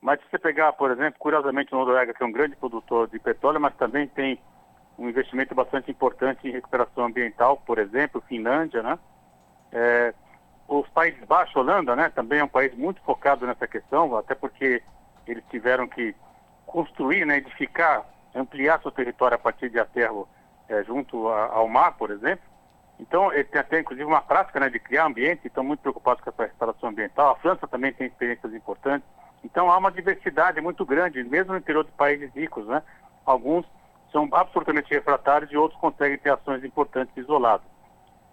Mas 0.00 0.18
se 0.20 0.30
você 0.30 0.38
pegar, 0.38 0.72
por 0.72 0.90
exemplo, 0.90 1.18
curiosamente 1.18 1.72
Noruega, 1.72 2.14
que 2.14 2.22
é 2.22 2.26
um 2.26 2.32
grande 2.32 2.56
produtor 2.56 3.06
de 3.08 3.18
petróleo, 3.18 3.60
mas 3.60 3.76
também 3.76 4.08
tem 4.08 4.40
um 4.98 5.10
investimento 5.10 5.54
bastante 5.54 5.90
importante 5.90 6.48
em 6.48 6.52
recuperação 6.52 7.04
ambiental, 7.04 7.58
por 7.66 7.78
exemplo, 7.78 8.24
Finlândia, 8.26 8.82
né? 8.82 8.98
É, 9.78 10.14
os 10.66 10.88
Países 10.88 11.22
Baixos, 11.26 11.54
Holanda, 11.54 11.94
né? 11.94 12.08
Também 12.08 12.38
é 12.38 12.44
um 12.44 12.48
país 12.48 12.74
muito 12.74 12.98
focado 13.02 13.46
nessa 13.46 13.68
questão, 13.68 14.16
até 14.16 14.34
porque 14.34 14.82
eles 15.26 15.44
tiveram 15.50 15.86
que 15.86 16.14
construir, 16.64 17.26
né? 17.26 17.36
Edificar, 17.36 18.06
ampliar 18.34 18.80
seu 18.80 18.90
território 18.90 19.34
a 19.34 19.38
partir 19.38 19.68
de 19.68 19.78
aterro 19.78 20.26
é, 20.66 20.82
junto 20.82 21.28
a, 21.28 21.52
ao 21.52 21.68
mar, 21.68 21.92
por 21.98 22.10
exemplo. 22.10 22.44
Então, 22.98 23.30
ele 23.30 23.44
tem 23.44 23.60
até, 23.60 23.80
inclusive, 23.80 24.08
uma 24.08 24.22
prática 24.22 24.58
né, 24.58 24.70
de 24.70 24.78
criar 24.78 25.04
ambiente, 25.04 25.46
estão 25.46 25.62
muito 25.62 25.80
preocupados 25.80 26.24
com 26.24 26.30
essa 26.30 26.44
restauração 26.44 26.88
ambiental. 26.88 27.32
A 27.32 27.36
França 27.36 27.68
também 27.68 27.92
tem 27.92 28.06
experiências 28.06 28.54
importantes. 28.54 29.06
Então, 29.44 29.70
há 29.70 29.76
uma 29.76 29.92
diversidade 29.92 30.58
muito 30.62 30.86
grande, 30.86 31.22
mesmo 31.22 31.52
no 31.52 31.58
interior 31.58 31.84
de 31.84 31.92
países 31.92 32.32
ricos, 32.34 32.66
né? 32.66 32.82
Alguns 33.26 33.66
são 34.10 34.26
absolutamente 34.32 34.90
refratários 34.94 35.52
e 35.52 35.56
outros 35.58 35.78
conseguem 35.78 36.16
ter 36.16 36.30
ações 36.30 36.64
importantes 36.64 37.14
isoladas. 37.18 37.75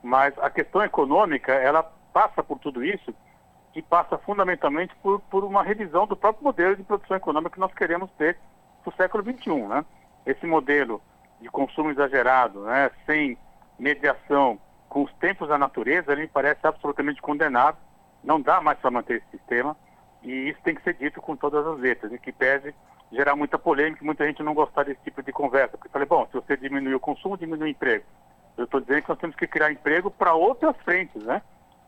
Mas 0.04 0.38
a 0.40 0.50
questão 0.50 0.84
econômica, 0.84 1.54
ela 1.54 1.82
passa 2.12 2.44
por 2.44 2.60
tudo 2.60 2.84
isso 2.84 3.16
e 3.74 3.82
passa 3.82 4.18
fundamentalmente 4.18 4.94
por, 5.02 5.20
por 5.22 5.44
uma 5.44 5.64
revisão 5.64 6.06
do 6.06 6.16
próprio 6.16 6.44
modelo 6.44 6.76
de 6.76 6.84
produção 6.84 7.18
econômica 7.18 7.54
que 7.54 7.60
nós 7.60 7.74
queremos 7.74 8.12
ter 8.18 8.38
para 8.84 8.94
o 8.94 8.96
século 8.96 9.24
XXI, 9.24 9.68
né? 9.68 9.86
Esse 10.26 10.46
modelo 10.46 11.02
de 11.40 11.50
consumo 11.50 11.90
exagerado, 11.90 12.62
né? 12.62 12.92
Sem 13.06 13.38
mediação 13.80 14.60
com 14.90 15.04
os 15.04 15.14
tempos 15.14 15.50
da 15.50 15.58
natureza, 15.58 16.12
ele 16.12 16.24
me 16.24 16.28
parece 16.28 16.68
absolutamente 16.68 17.22
condenado. 17.22 17.78
Não 18.24 18.40
dá 18.40 18.62
mais 18.62 18.78
para 18.78 18.92
manter 18.92 19.18
esse 19.18 19.38
sistema 19.38 19.76
e 20.22 20.50
isso 20.50 20.60
tem 20.64 20.76
que 20.76 20.84
ser 20.84 20.94
dito 20.94 21.22
com 21.22 21.36
todas 21.36 21.66
as 21.66 21.80
letras, 21.80 22.12
em 22.12 22.18
que 22.18 22.32
pese 22.32 22.74
gerar 23.12 23.36
muita 23.36 23.60
polêmica 23.60 24.04
e 24.04 24.06
muita 24.06 24.26
gente 24.26 24.42
não 24.42 24.54
gostar 24.54 24.84
desse 24.84 25.02
tipo 25.02 25.22
de 25.22 25.32
conversa. 25.32 25.78
Porque 25.78 25.90
falei, 25.90 26.08
bom, 26.08 26.26
se 26.28 26.34
você 26.34 26.56
diminuir 26.58 26.96
o 26.96 27.00
consumo, 27.00 27.38
diminui 27.38 27.70
o 27.70 27.72
emprego. 27.72 28.06
Eu 28.58 28.66
estou 28.66 28.80
dizendo 28.80 29.02
que 29.02 29.10
nós 29.10 29.20
temos 29.20 29.36
que 29.36 29.48
criar 29.48 29.72
emprego 29.72 30.12
para 30.12 30.34
outras 30.34 30.76
frentes, 30.78 31.24
né? 31.24 31.42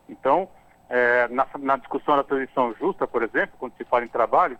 Então, 0.08 0.48
é, 0.88 1.28
na, 1.28 1.46
na, 1.58 1.76
discussão 1.76 2.16
da 2.16 2.24
transição 2.24 2.74
justa, 2.74 3.06
por 3.06 3.22
exemplo, 3.22 3.56
quando 3.58 3.76
se 3.76 3.84
fala 3.84 4.04
em 4.04 4.08
trabalho, 4.08 4.58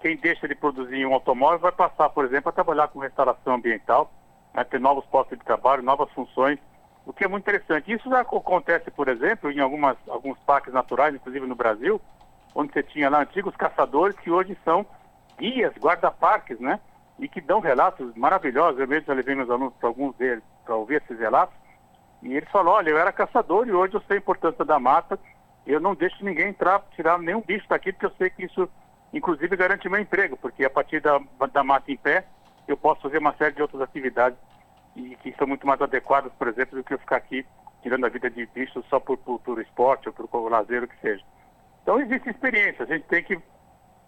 quem 0.00 0.16
deixa 0.16 0.48
de 0.48 0.54
produzir 0.54 1.06
um 1.06 1.14
automóvel 1.14 1.58
vai 1.58 1.72
passar, 1.72 2.08
por 2.10 2.24
exemplo, 2.24 2.48
a 2.48 2.52
trabalhar 2.52 2.88
com 2.88 2.98
restauração 2.98 3.54
ambiental, 3.54 4.10
né, 4.54 4.64
ter 4.64 4.80
novos 4.80 5.04
postos 5.06 5.38
de 5.38 5.44
trabalho, 5.44 5.82
novas 5.82 6.10
funções, 6.12 6.58
o 7.06 7.12
que 7.12 7.24
é 7.24 7.28
muito 7.28 7.44
interessante. 7.44 7.92
Isso 7.92 8.08
já 8.08 8.20
acontece, 8.20 8.90
por 8.90 9.08
exemplo, 9.08 9.50
em 9.50 9.60
algumas, 9.60 9.96
alguns 10.08 10.38
parques 10.40 10.72
naturais, 10.72 11.14
inclusive 11.14 11.46
no 11.46 11.54
Brasil, 11.54 12.00
onde 12.54 12.72
você 12.72 12.82
tinha 12.82 13.10
lá 13.10 13.22
antigos 13.22 13.56
caçadores 13.56 14.16
que 14.16 14.30
hoje 14.30 14.56
são 14.64 14.86
guias, 15.38 15.72
guarda-parques, 15.78 16.60
né? 16.60 16.78
E 17.18 17.28
que 17.28 17.40
dão 17.40 17.60
relatos 17.60 18.14
maravilhosos. 18.14 18.78
Eu 18.78 18.86
mesmo 18.86 19.06
já 19.06 19.14
levei 19.14 19.34
meus 19.34 19.50
alunos 19.50 19.74
para 19.74 19.88
alguns 19.88 20.14
deles 20.16 20.42
para 20.64 20.76
ouvir 20.76 21.02
esses 21.02 21.18
relatos. 21.18 21.54
E 22.22 22.34
eles 22.34 22.48
falaram, 22.50 22.78
olha, 22.78 22.90
eu 22.90 22.98
era 22.98 23.12
caçador 23.12 23.66
e 23.66 23.72
hoje 23.72 23.94
eu 23.94 24.02
sei 24.02 24.16
a 24.16 24.20
importância 24.20 24.64
da 24.64 24.78
mata. 24.78 25.18
Eu 25.66 25.80
não 25.80 25.94
deixo 25.94 26.24
ninguém 26.24 26.48
entrar, 26.48 26.80
tirar 26.94 27.18
nenhum 27.18 27.40
bicho 27.40 27.68
daqui, 27.68 27.92
porque 27.92 28.06
eu 28.06 28.12
sei 28.18 28.30
que 28.30 28.44
isso, 28.44 28.68
inclusive, 29.12 29.56
garante 29.56 29.88
meu 29.88 30.00
emprego, 30.00 30.36
porque 30.36 30.64
a 30.64 30.70
partir 30.70 31.00
da, 31.00 31.20
da 31.52 31.64
mata 31.64 31.90
em 31.90 31.96
pé, 31.96 32.24
eu 32.66 32.76
posso 32.76 33.02
fazer 33.02 33.18
uma 33.18 33.34
série 33.34 33.54
de 33.54 33.62
outras 33.62 33.82
atividades 33.82 34.38
e 34.94 35.16
que 35.16 35.34
são 35.36 35.46
muito 35.46 35.66
mais 35.66 35.80
adequadas, 35.80 36.32
por 36.38 36.48
exemplo, 36.48 36.76
do 36.76 36.84
que 36.84 36.94
eu 36.94 36.98
ficar 36.98 37.16
aqui 37.16 37.46
tirando 37.82 38.06
a 38.06 38.08
vida 38.08 38.30
de 38.30 38.46
bichos 38.46 38.84
só 38.88 39.00
por, 39.00 39.18
por 39.18 39.60
esporte 39.60 40.08
ou 40.08 40.12
por, 40.12 40.48
lazer, 40.50 40.84
o 40.84 40.88
que 40.88 41.00
seja. 41.00 41.24
Então 41.82 42.00
existe 42.00 42.30
experiência, 42.30 42.84
a 42.84 42.86
gente 42.86 43.04
tem 43.06 43.24
que 43.24 43.38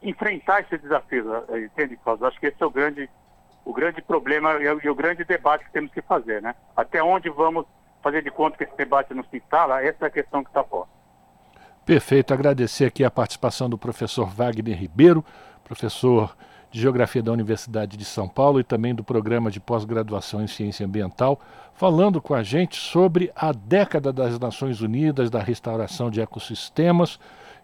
enfrentar 0.03 0.61
esses 0.61 0.81
desafios, 0.81 1.27
eh, 1.49 1.61
entende, 1.61 1.97
Cláudio? 1.97 2.27
Acho 2.27 2.39
que 2.39 2.47
esse 2.47 2.63
é 2.63 2.67
o 2.67 2.71
grande, 2.71 3.11
o 3.65 3.73
grande 3.73 4.03
problema 4.03 4.53
e 4.55 4.89
o, 4.89 4.95
grande 4.95 5.25
debate 5.25 5.65
que 5.65 5.73
temos 5.73 5.91
que 5.93 6.03
fazer, 6.03 6.43
né? 6.43 6.55
Até 6.77 7.03
onde 7.03 7.31
vamos 7.31 7.65
fazer 8.03 8.23
de 8.23 8.31
conta 8.31 8.57
que 8.57 8.65
esse 8.65 8.77
debate 8.77 9.15
não 9.15 9.25
se 9.25 9.37
instala, 9.37 9.83
essa 9.83 10.05
é 10.05 10.09
a 10.09 10.11
questão 10.11 10.43
que 10.43 10.51
está 10.51 10.63
fora. 10.63 10.89
Perfeito, 11.87 12.33
agradecer 12.33 12.87
aqui 12.87 13.05
a 13.05 13.11
participação 13.11 13.69
do 13.69 13.79
professor 13.79 14.27
Wagner 14.29 14.79
Ribeiro, 14.79 15.25
professor 15.63 16.37
de 16.71 16.81
Geografia 16.81 17.23
da 17.23 17.33
Universidade 17.33 17.97
de 17.97 18.05
São 18.05 18.29
Paulo 18.29 18.59
e 18.59 18.65
também 18.65 18.95
do 18.95 19.05
programa 19.05 19.51
de 19.51 19.61
pós-graduação 19.61 20.43
em 20.43 20.47
Ciência 20.47 20.85
Ambiental, 20.85 21.41
falando 21.73 22.21
com 22.21 22.35
a 22.35 22.43
gente 22.43 22.77
sobre 22.77 23.31
a 23.35 23.53
década 23.53 24.13
das 24.13 24.39
Nações 24.39 24.81
Unidas, 24.81 25.31
da 25.31 25.41
restauração 25.41 26.11
de 26.11 26.21
ecossistemas 26.21 27.19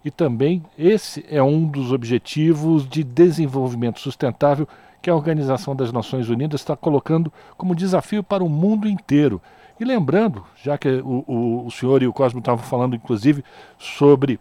e 0.04 0.10
também 0.10 0.62
esse 0.78 1.24
é 1.28 1.42
um 1.42 1.66
dos 1.66 1.92
objetivos 1.92 2.88
de 2.88 3.04
desenvolvimento 3.04 4.00
sustentável 4.00 4.66
que 5.00 5.10
a 5.10 5.14
Organização 5.14 5.74
das 5.74 5.92
Nações 5.92 6.28
Unidas 6.28 6.60
está 6.60 6.76
colocando 6.76 7.32
como 7.56 7.74
desafio 7.74 8.22
para 8.22 8.44
o 8.44 8.48
mundo 8.48 8.88
inteiro. 8.88 9.40
E 9.78 9.84
lembrando, 9.84 10.44
já 10.62 10.76
que 10.76 10.88
o, 10.88 11.24
o, 11.26 11.66
o 11.66 11.70
senhor 11.70 12.02
e 12.02 12.06
o 12.06 12.12
Cosmo 12.12 12.40
estavam 12.40 12.62
falando, 12.62 12.94
inclusive, 12.94 13.42
sobre 13.78 14.38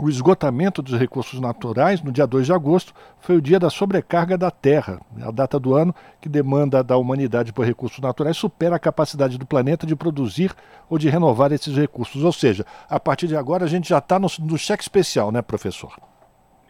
o 0.00 0.08
esgotamento 0.08 0.80
dos 0.80 0.98
recursos 0.98 1.40
naturais, 1.40 2.02
no 2.02 2.12
dia 2.12 2.26
2 2.26 2.46
de 2.46 2.52
agosto, 2.52 2.94
foi 3.18 3.36
o 3.36 3.40
dia 3.40 3.58
da 3.58 3.68
sobrecarga 3.68 4.38
da 4.38 4.50
Terra. 4.50 5.00
A 5.20 5.30
data 5.30 5.58
do 5.58 5.74
ano 5.74 5.94
que 6.20 6.28
demanda 6.28 6.84
da 6.84 6.96
humanidade 6.96 7.52
por 7.52 7.66
recursos 7.66 7.98
naturais 7.98 8.36
supera 8.36 8.76
a 8.76 8.78
capacidade 8.78 9.36
do 9.36 9.46
planeta 9.46 9.86
de 9.86 9.96
produzir 9.96 10.54
ou 10.88 10.98
de 10.98 11.08
renovar 11.08 11.50
esses 11.50 11.74
recursos. 11.76 12.22
Ou 12.22 12.32
seja, 12.32 12.64
a 12.88 13.00
partir 13.00 13.26
de 13.26 13.36
agora 13.36 13.64
a 13.64 13.68
gente 13.68 13.88
já 13.88 13.98
está 13.98 14.18
no, 14.18 14.28
no 14.40 14.56
cheque 14.56 14.82
especial, 14.82 15.32
né, 15.32 15.42
professor? 15.42 15.92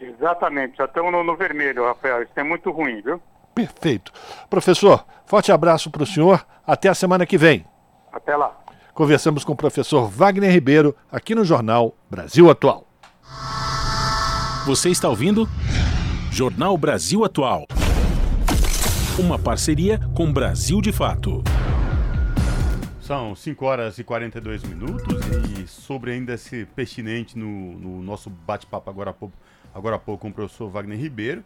Exatamente, 0.01 0.77
já 0.77 0.85
estamos 0.85 1.13
no, 1.13 1.25
no 1.25 1.37
vermelho, 1.37 1.85
Rafael. 1.85 2.23
Isso 2.23 2.33
é 2.37 2.43
muito 2.43 2.71
ruim, 2.71 3.01
viu? 3.03 3.21
Perfeito. 3.55 4.13
Professor, 4.49 5.05
forte 5.27 5.51
abraço 5.51 5.91
para 5.91 6.03
o 6.03 6.07
senhor. 6.07 6.47
Até 6.67 6.89
a 6.89 6.95
semana 6.95 7.27
que 7.27 7.37
vem. 7.37 7.65
Até 8.13 8.37
lá. 8.37 8.57
Conversamos 8.95 9.45
com 9.45 9.53
o 9.53 9.57
professor 9.57 10.09
Wagner 10.09 10.53
Ribeiro 10.53 10.95
aqui 11.11 11.35
no 11.35 11.45
Jornal 11.45 11.95
Brasil 12.11 12.51
Atual. 12.51 12.87
Você 14.67 14.91
está 14.91 15.09
ouvindo? 15.09 15.49
Jornal 16.31 16.77
Brasil 16.77 17.25
Atual. 17.25 17.67
Uma 19.19 19.39
parceria 19.39 19.99
com 20.15 20.33
Brasil 20.33 20.81
de 20.81 20.93
Fato. 20.93 21.43
São 23.01 23.35
5 23.35 23.65
horas 23.65 23.99
e 23.99 24.05
42 24.05 24.63
minutos 24.63 25.21
e 25.59 25.67
sobre 25.67 26.13
ainda 26.13 26.35
esse 26.35 26.67
pertinente 26.77 27.39
no, 27.39 27.73
no 27.79 28.03
nosso 28.03 28.29
bate-papo 28.29 28.91
agora 28.91 29.11
há 29.11 29.15
pouco, 29.15 29.35
agora 29.75 29.97
há 29.97 29.99
pouco 29.99 30.23
com 30.23 30.29
o 30.29 30.33
professor 30.33 30.69
Wagner 30.69 30.99
Ribeiro, 30.99 31.45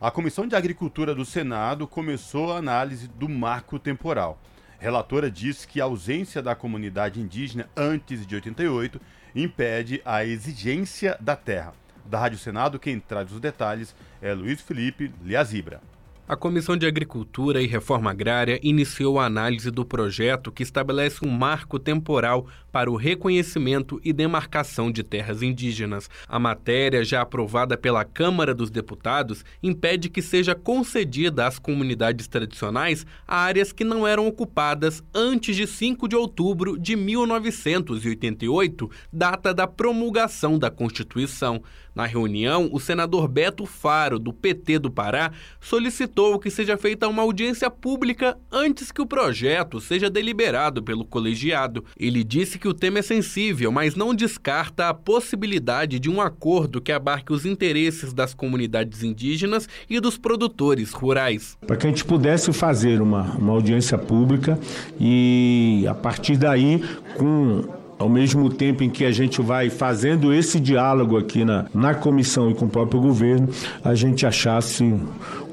a 0.00 0.10
Comissão 0.10 0.46
de 0.46 0.54
Agricultura 0.54 1.14
do 1.14 1.24
Senado 1.24 1.86
começou 1.86 2.52
a 2.52 2.58
análise 2.58 3.08
do 3.08 3.28
marco 3.28 3.78
temporal. 3.78 4.40
Relatora 4.78 5.28
disse 5.28 5.66
que 5.66 5.80
a 5.80 5.84
ausência 5.84 6.40
da 6.40 6.54
comunidade 6.54 7.20
indígena 7.20 7.68
antes 7.76 8.24
de 8.24 8.34
88 8.36 9.00
impede 9.34 10.00
a 10.04 10.24
exigência 10.24 11.16
da 11.20 11.34
terra. 11.34 11.74
Da 12.04 12.18
Rádio 12.18 12.38
Senado, 12.38 12.78
quem 12.78 13.00
traz 13.00 13.32
os 13.32 13.40
detalhes 13.40 13.94
é 14.22 14.32
Luiz 14.32 14.60
Felipe 14.60 15.12
Liazibra. 15.22 15.80
A 16.28 16.36
Comissão 16.36 16.76
de 16.76 16.86
Agricultura 16.86 17.62
e 17.62 17.66
Reforma 17.66 18.10
Agrária 18.10 18.60
iniciou 18.62 19.18
a 19.18 19.24
análise 19.24 19.70
do 19.70 19.82
projeto 19.82 20.52
que 20.52 20.62
estabelece 20.62 21.24
um 21.24 21.30
marco 21.30 21.78
temporal 21.78 22.46
para 22.70 22.90
o 22.90 22.96
reconhecimento 22.96 23.98
e 24.04 24.12
demarcação 24.12 24.92
de 24.92 25.02
terras 25.02 25.42
indígenas. 25.42 26.10
A 26.28 26.38
matéria, 26.38 27.02
já 27.02 27.22
aprovada 27.22 27.78
pela 27.78 28.04
Câmara 28.04 28.54
dos 28.54 28.70
Deputados, 28.70 29.42
impede 29.62 30.10
que 30.10 30.20
seja 30.20 30.54
concedida 30.54 31.46
às 31.46 31.58
comunidades 31.58 32.28
tradicionais 32.28 33.06
áreas 33.26 33.72
que 33.72 33.82
não 33.82 34.06
eram 34.06 34.26
ocupadas 34.26 35.02
antes 35.14 35.56
de 35.56 35.66
5 35.66 36.06
de 36.06 36.14
outubro 36.14 36.78
de 36.78 36.94
1988, 36.94 38.90
data 39.10 39.54
da 39.54 39.66
promulgação 39.66 40.58
da 40.58 40.70
Constituição. 40.70 41.62
Na 41.98 42.06
reunião, 42.06 42.70
o 42.72 42.78
senador 42.78 43.26
Beto 43.26 43.66
Faro, 43.66 44.20
do 44.20 44.32
PT 44.32 44.78
do 44.78 44.88
Pará, 44.88 45.32
solicitou 45.60 46.38
que 46.38 46.48
seja 46.48 46.76
feita 46.76 47.08
uma 47.08 47.22
audiência 47.22 47.68
pública 47.68 48.38
antes 48.52 48.92
que 48.92 49.02
o 49.02 49.06
projeto 49.06 49.80
seja 49.80 50.08
deliberado 50.08 50.80
pelo 50.80 51.04
colegiado. 51.04 51.84
Ele 51.98 52.22
disse 52.22 52.56
que 52.56 52.68
o 52.68 52.72
tema 52.72 53.00
é 53.00 53.02
sensível, 53.02 53.72
mas 53.72 53.96
não 53.96 54.14
descarta 54.14 54.88
a 54.88 54.94
possibilidade 54.94 55.98
de 55.98 56.08
um 56.08 56.20
acordo 56.20 56.80
que 56.80 56.92
abarque 56.92 57.32
os 57.32 57.44
interesses 57.44 58.12
das 58.12 58.32
comunidades 58.32 59.02
indígenas 59.02 59.68
e 59.90 59.98
dos 59.98 60.16
produtores 60.16 60.92
rurais. 60.92 61.58
Para 61.66 61.76
que 61.76 61.88
a 61.88 61.90
gente 61.90 62.04
pudesse 62.04 62.52
fazer 62.52 63.02
uma, 63.02 63.22
uma 63.36 63.54
audiência 63.54 63.98
pública 63.98 64.56
e, 65.00 65.84
a 65.88 65.94
partir 65.94 66.36
daí, 66.36 66.80
com 67.16 67.76
ao 67.98 68.08
mesmo 68.08 68.48
tempo 68.48 68.82
em 68.84 68.90
que 68.90 69.04
a 69.04 69.10
gente 69.10 69.42
vai 69.42 69.68
fazendo 69.68 70.32
esse 70.32 70.60
diálogo 70.60 71.18
aqui 71.18 71.44
na, 71.44 71.66
na 71.74 71.94
comissão 71.94 72.50
e 72.50 72.54
com 72.54 72.66
o 72.66 72.68
próprio 72.68 73.00
governo, 73.00 73.48
a 73.84 73.94
gente 73.94 74.24
achasse 74.24 74.94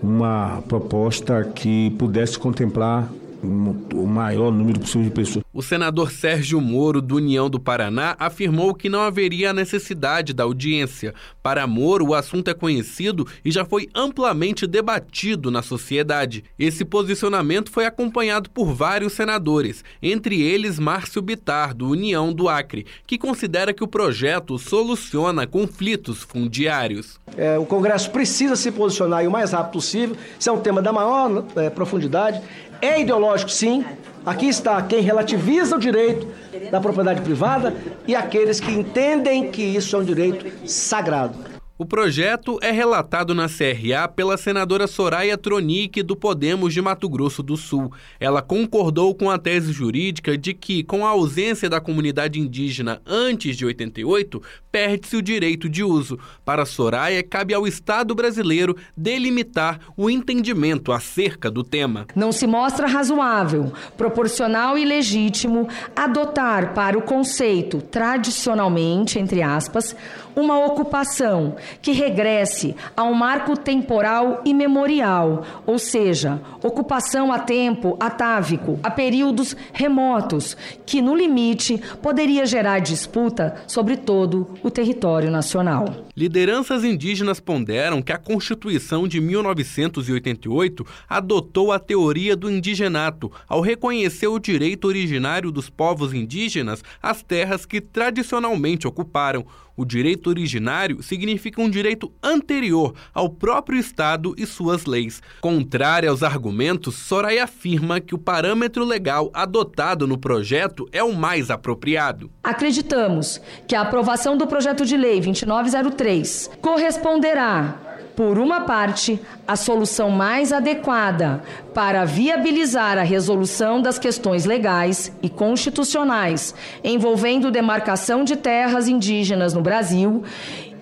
uma 0.02 0.62
proposta 0.68 1.44
que 1.44 1.90
pudesse 1.92 2.38
contemplar 2.38 3.10
o 3.46 4.08
maior 4.08 4.52
número 4.52 4.80
possível 4.80 5.04
de 5.04 5.12
pessoas. 5.12 5.46
O 5.54 5.62
senador 5.62 6.12
Sérgio 6.12 6.60
Moro, 6.60 7.02
do 7.02 7.16
União 7.16 7.50
do 7.50 7.60
Paraná, 7.60 8.16
afirmou 8.20 8.74
que 8.74 8.90
não 8.90 9.02
haveria 9.02 9.54
necessidade 9.54 10.34
da 10.34 10.44
audiência. 10.44 11.14
Para 11.42 11.66
Moro, 11.66 12.08
o 12.08 12.14
assunto 12.14 12.50
é 12.50 12.54
conhecido 12.54 13.26
e 13.44 13.52
já 13.52 13.64
foi 13.64 13.88
amplamente 13.96 14.68
debatido 14.68 15.50
na 15.50 15.62
sociedade. 15.62 16.44
Esse 16.60 16.84
posicionamento 16.84 17.72
foi 17.72 17.86
acompanhado 17.86 18.50
por 18.50 18.74
vários 18.74 19.14
senadores, 19.14 19.84
entre 20.02 20.42
eles 20.42 20.78
Márcio 20.78 21.22
Bitar, 21.22 21.74
do 21.74 21.90
União 21.90 22.34
do 22.34 22.50
Acre, 22.50 22.86
que 23.08 23.18
considera 23.18 23.74
que 23.74 23.84
o 23.84 23.88
projeto 23.88 24.60
soluciona 24.60 25.48
conflitos 25.48 26.22
fundiários. 26.22 27.20
É, 27.38 27.58
o 27.58 27.66
Congresso 27.66 28.12
precisa 28.12 28.56
se 28.56 28.72
posicionar 28.72 29.26
o 29.26 29.32
mais 29.32 29.52
rápido 29.52 29.74
possível. 29.74 30.18
Isso 30.40 30.50
é 30.50 30.52
um 30.52 30.60
tema 30.60 30.82
da 30.82 30.92
maior 30.92 31.46
é, 31.56 31.70
profundidade. 31.70 32.42
É 32.82 33.00
ideológico, 33.02 33.52
sim. 33.52 33.86
Aqui 34.26 34.48
está 34.48 34.82
quem 34.82 35.02
relativiza 35.02 35.76
o 35.76 35.80
direito 35.80 36.28
da 36.72 36.82
propriedade 36.82 37.22
privada 37.22 37.76
e 38.08 38.16
aqueles 38.16 38.60
que 38.60 38.72
entendem 38.72 39.52
que 39.52 39.62
isso 39.62 39.96
é 39.96 40.00
um 40.00 40.04
direito 40.04 40.68
sagrado. 40.68 41.55
O 41.78 41.86
projeto 41.86 42.58
é 42.62 42.72
relatado 42.72 43.36
na 43.36 43.50
CRA 43.50 44.08
pela 44.08 44.38
senadora 44.38 44.88
Soraya 44.88 45.38
Tronic, 45.38 46.02
do 46.04 46.16
Podemos 46.16 46.74
de 46.74 46.82
Mato 46.82 47.10
Grosso 47.10 47.44
do 47.44 47.58
Sul. 47.58 47.92
Ela 48.18 48.42
concordou 48.42 49.14
com 49.14 49.30
a 49.30 49.38
tese 49.38 49.74
jurídica 49.74 50.38
de 50.38 50.54
que, 50.54 50.86
com 50.86 51.06
a 51.06 51.10
ausência 51.10 51.70
da 51.70 51.82
comunidade 51.82 52.40
indígena 52.40 53.02
antes 53.06 53.58
de 53.58 53.66
88, 53.66 54.42
perde-se 54.72 55.18
o 55.18 55.22
direito 55.22 55.68
de 55.68 55.84
uso. 55.84 56.18
Para 56.46 56.66
Soraya, 56.66 57.22
cabe 57.22 57.54
ao 57.54 57.68
Estado 57.68 58.16
brasileiro 58.16 58.78
delimitar 58.96 59.82
o 59.98 60.10
entendimento 60.10 60.94
acerca 60.94 61.52
do 61.52 61.62
tema. 61.62 62.08
Não 62.16 62.32
se 62.32 62.48
mostra 62.48 62.88
razoável, 62.88 63.74
proporcional 63.98 64.78
e 64.78 64.86
legítimo 64.86 65.68
adotar 65.94 66.74
para 66.74 66.98
o 66.98 67.02
conceito 67.02 67.82
tradicionalmente, 67.82 69.20
entre 69.20 69.42
aspas, 69.42 69.94
uma 70.36 70.66
ocupação 70.66 71.56
que 71.82 71.92
regresse 71.92 72.76
a 72.96 73.04
um 73.04 73.14
marco 73.14 73.58
temporal 73.58 74.42
imemorial, 74.46 75.44
ou 75.66 75.80
seja, 75.80 76.42
ocupação 76.62 77.32
a 77.32 77.40
tempo 77.40 77.98
atávico, 78.00 78.80
a 78.84 78.92
períodos 78.92 79.56
remotos, 79.74 80.58
que 80.86 81.02
no 81.02 81.16
limite 81.16 81.82
poderia 82.02 82.46
gerar 82.46 82.80
disputa 82.80 83.64
sobre 83.68 83.98
todo 83.98 84.48
o 84.62 84.70
território 84.70 85.32
nacional. 85.32 86.06
Lideranças 86.16 86.84
indígenas 86.84 87.40
ponderam 87.40 88.02
que 88.02 88.12
a 88.12 88.18
Constituição 88.18 89.08
de 89.08 89.20
1988 89.20 90.86
adotou 91.10 91.72
a 91.72 91.80
teoria 91.80 92.36
do 92.36 92.50
indigenato 92.50 93.32
ao 93.48 93.62
reconhecer 93.62 94.28
o 94.28 94.40
direito 94.40 94.88
originário 94.88 95.52
dos 95.52 95.70
povos 95.70 96.14
indígenas 96.14 96.84
às 97.02 97.22
terras 97.22 97.66
que 97.66 97.82
tradicionalmente 97.82 98.88
ocuparam. 98.88 99.46
O 99.78 99.84
direito 99.84 100.30
originário 100.30 101.04
significa 101.04 101.62
um 101.62 101.70
direito 101.70 102.12
anterior 102.24 102.94
ao 103.14 103.30
próprio 103.30 103.78
Estado 103.78 104.34
e 104.38 104.46
suas 104.46 104.86
leis. 104.86 105.22
Contrária 105.42 106.10
aos 106.10 106.24
argumentos, 106.24 106.96
Soraya 106.96 107.44
afirma 107.44 108.00
que 108.00 108.16
o 108.16 108.18
parâmetro 108.18 108.86
legal 108.86 109.30
adotado 109.34 110.08
no 110.08 110.18
projeto 110.18 110.88
é 110.92 111.04
o 111.04 111.14
mais 111.14 111.52
apropriado. 111.52 112.32
Acreditamos 112.44 113.42
que 113.68 113.76
a 113.76 113.82
aprovação 113.82 114.38
do 114.38 114.48
projeto 114.48 114.86
de 114.86 114.96
lei 114.96 115.20
2903 115.20 116.52
corresponderá 116.62 117.85
por 118.16 118.40
uma 118.40 118.62
parte, 118.62 119.20
a 119.48 119.56
solução 119.56 120.10
mais 120.10 120.54
adequada 120.54 121.44
para 121.74 122.06
viabilizar 122.06 122.98
a 122.98 123.04
resolução 123.04 123.82
das 123.82 124.00
questões 124.00 124.46
legais 124.46 125.12
e 125.22 125.30
constitucionais 125.30 126.56
envolvendo 126.84 127.52
demarcação 127.52 128.24
de 128.24 128.36
terras 128.36 128.88
indígenas 128.88 129.54
no 129.54 129.62
Brasil 129.62 130.24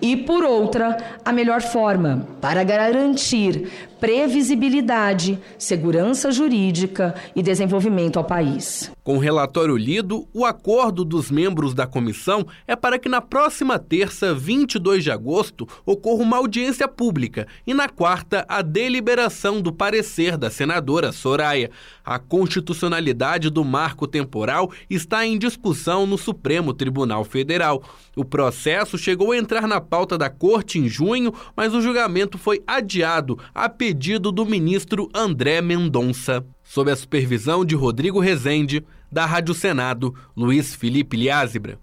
e, 0.00 0.16
por 0.16 0.44
outra, 0.44 0.98
a 1.24 1.32
melhor 1.32 1.62
forma 1.62 2.26
para 2.40 2.62
garantir 2.62 3.88
previsibilidade, 4.04 5.38
segurança 5.56 6.30
jurídica 6.30 7.14
e 7.34 7.42
desenvolvimento 7.42 8.18
ao 8.18 8.24
país. 8.24 8.92
Com 9.02 9.16
o 9.16 9.18
relatório 9.18 9.78
lido, 9.78 10.28
o 10.34 10.44
acordo 10.44 11.06
dos 11.06 11.30
membros 11.30 11.72
da 11.72 11.86
comissão 11.86 12.46
é 12.66 12.76
para 12.76 12.98
que 12.98 13.08
na 13.08 13.22
próxima 13.22 13.78
terça, 13.78 14.34
22 14.34 15.04
de 15.04 15.10
agosto, 15.10 15.66
ocorra 15.86 16.22
uma 16.22 16.36
audiência 16.36 16.86
pública 16.86 17.46
e 17.66 17.72
na 17.72 17.88
quarta, 17.88 18.44
a 18.46 18.60
deliberação 18.60 19.62
do 19.62 19.72
parecer 19.72 20.36
da 20.36 20.50
senadora 20.50 21.10
Soraya. 21.10 21.70
A 22.04 22.18
constitucionalidade 22.18 23.48
do 23.48 23.64
marco 23.64 24.06
temporal 24.06 24.70
está 24.90 25.24
em 25.24 25.38
discussão 25.38 26.06
no 26.06 26.18
Supremo 26.18 26.74
Tribunal 26.74 27.24
Federal. 27.24 27.82
O 28.14 28.24
processo 28.24 28.98
chegou 28.98 29.32
a 29.32 29.38
entrar 29.38 29.66
na 29.66 29.80
pauta 29.80 30.18
da 30.18 30.28
corte 30.28 30.78
em 30.78 30.88
junho, 30.88 31.32
mas 31.56 31.72
o 31.72 31.80
julgamento 31.80 32.36
foi 32.36 32.62
adiado 32.66 33.38
a 33.54 33.66
pedido 33.66 33.93
do 33.94 34.44
ministro 34.44 35.08
André 35.14 35.60
Mendonça. 35.60 36.44
Sob 36.64 36.90
a 36.90 36.96
supervisão 36.96 37.64
de 37.64 37.76
Rodrigo 37.76 38.18
Rezende, 38.18 38.84
da 39.10 39.24
Rádio 39.24 39.54
Senado, 39.54 40.14
Luiz 40.36 40.74
Felipe 40.74 41.16
Liázebra. 41.16 41.78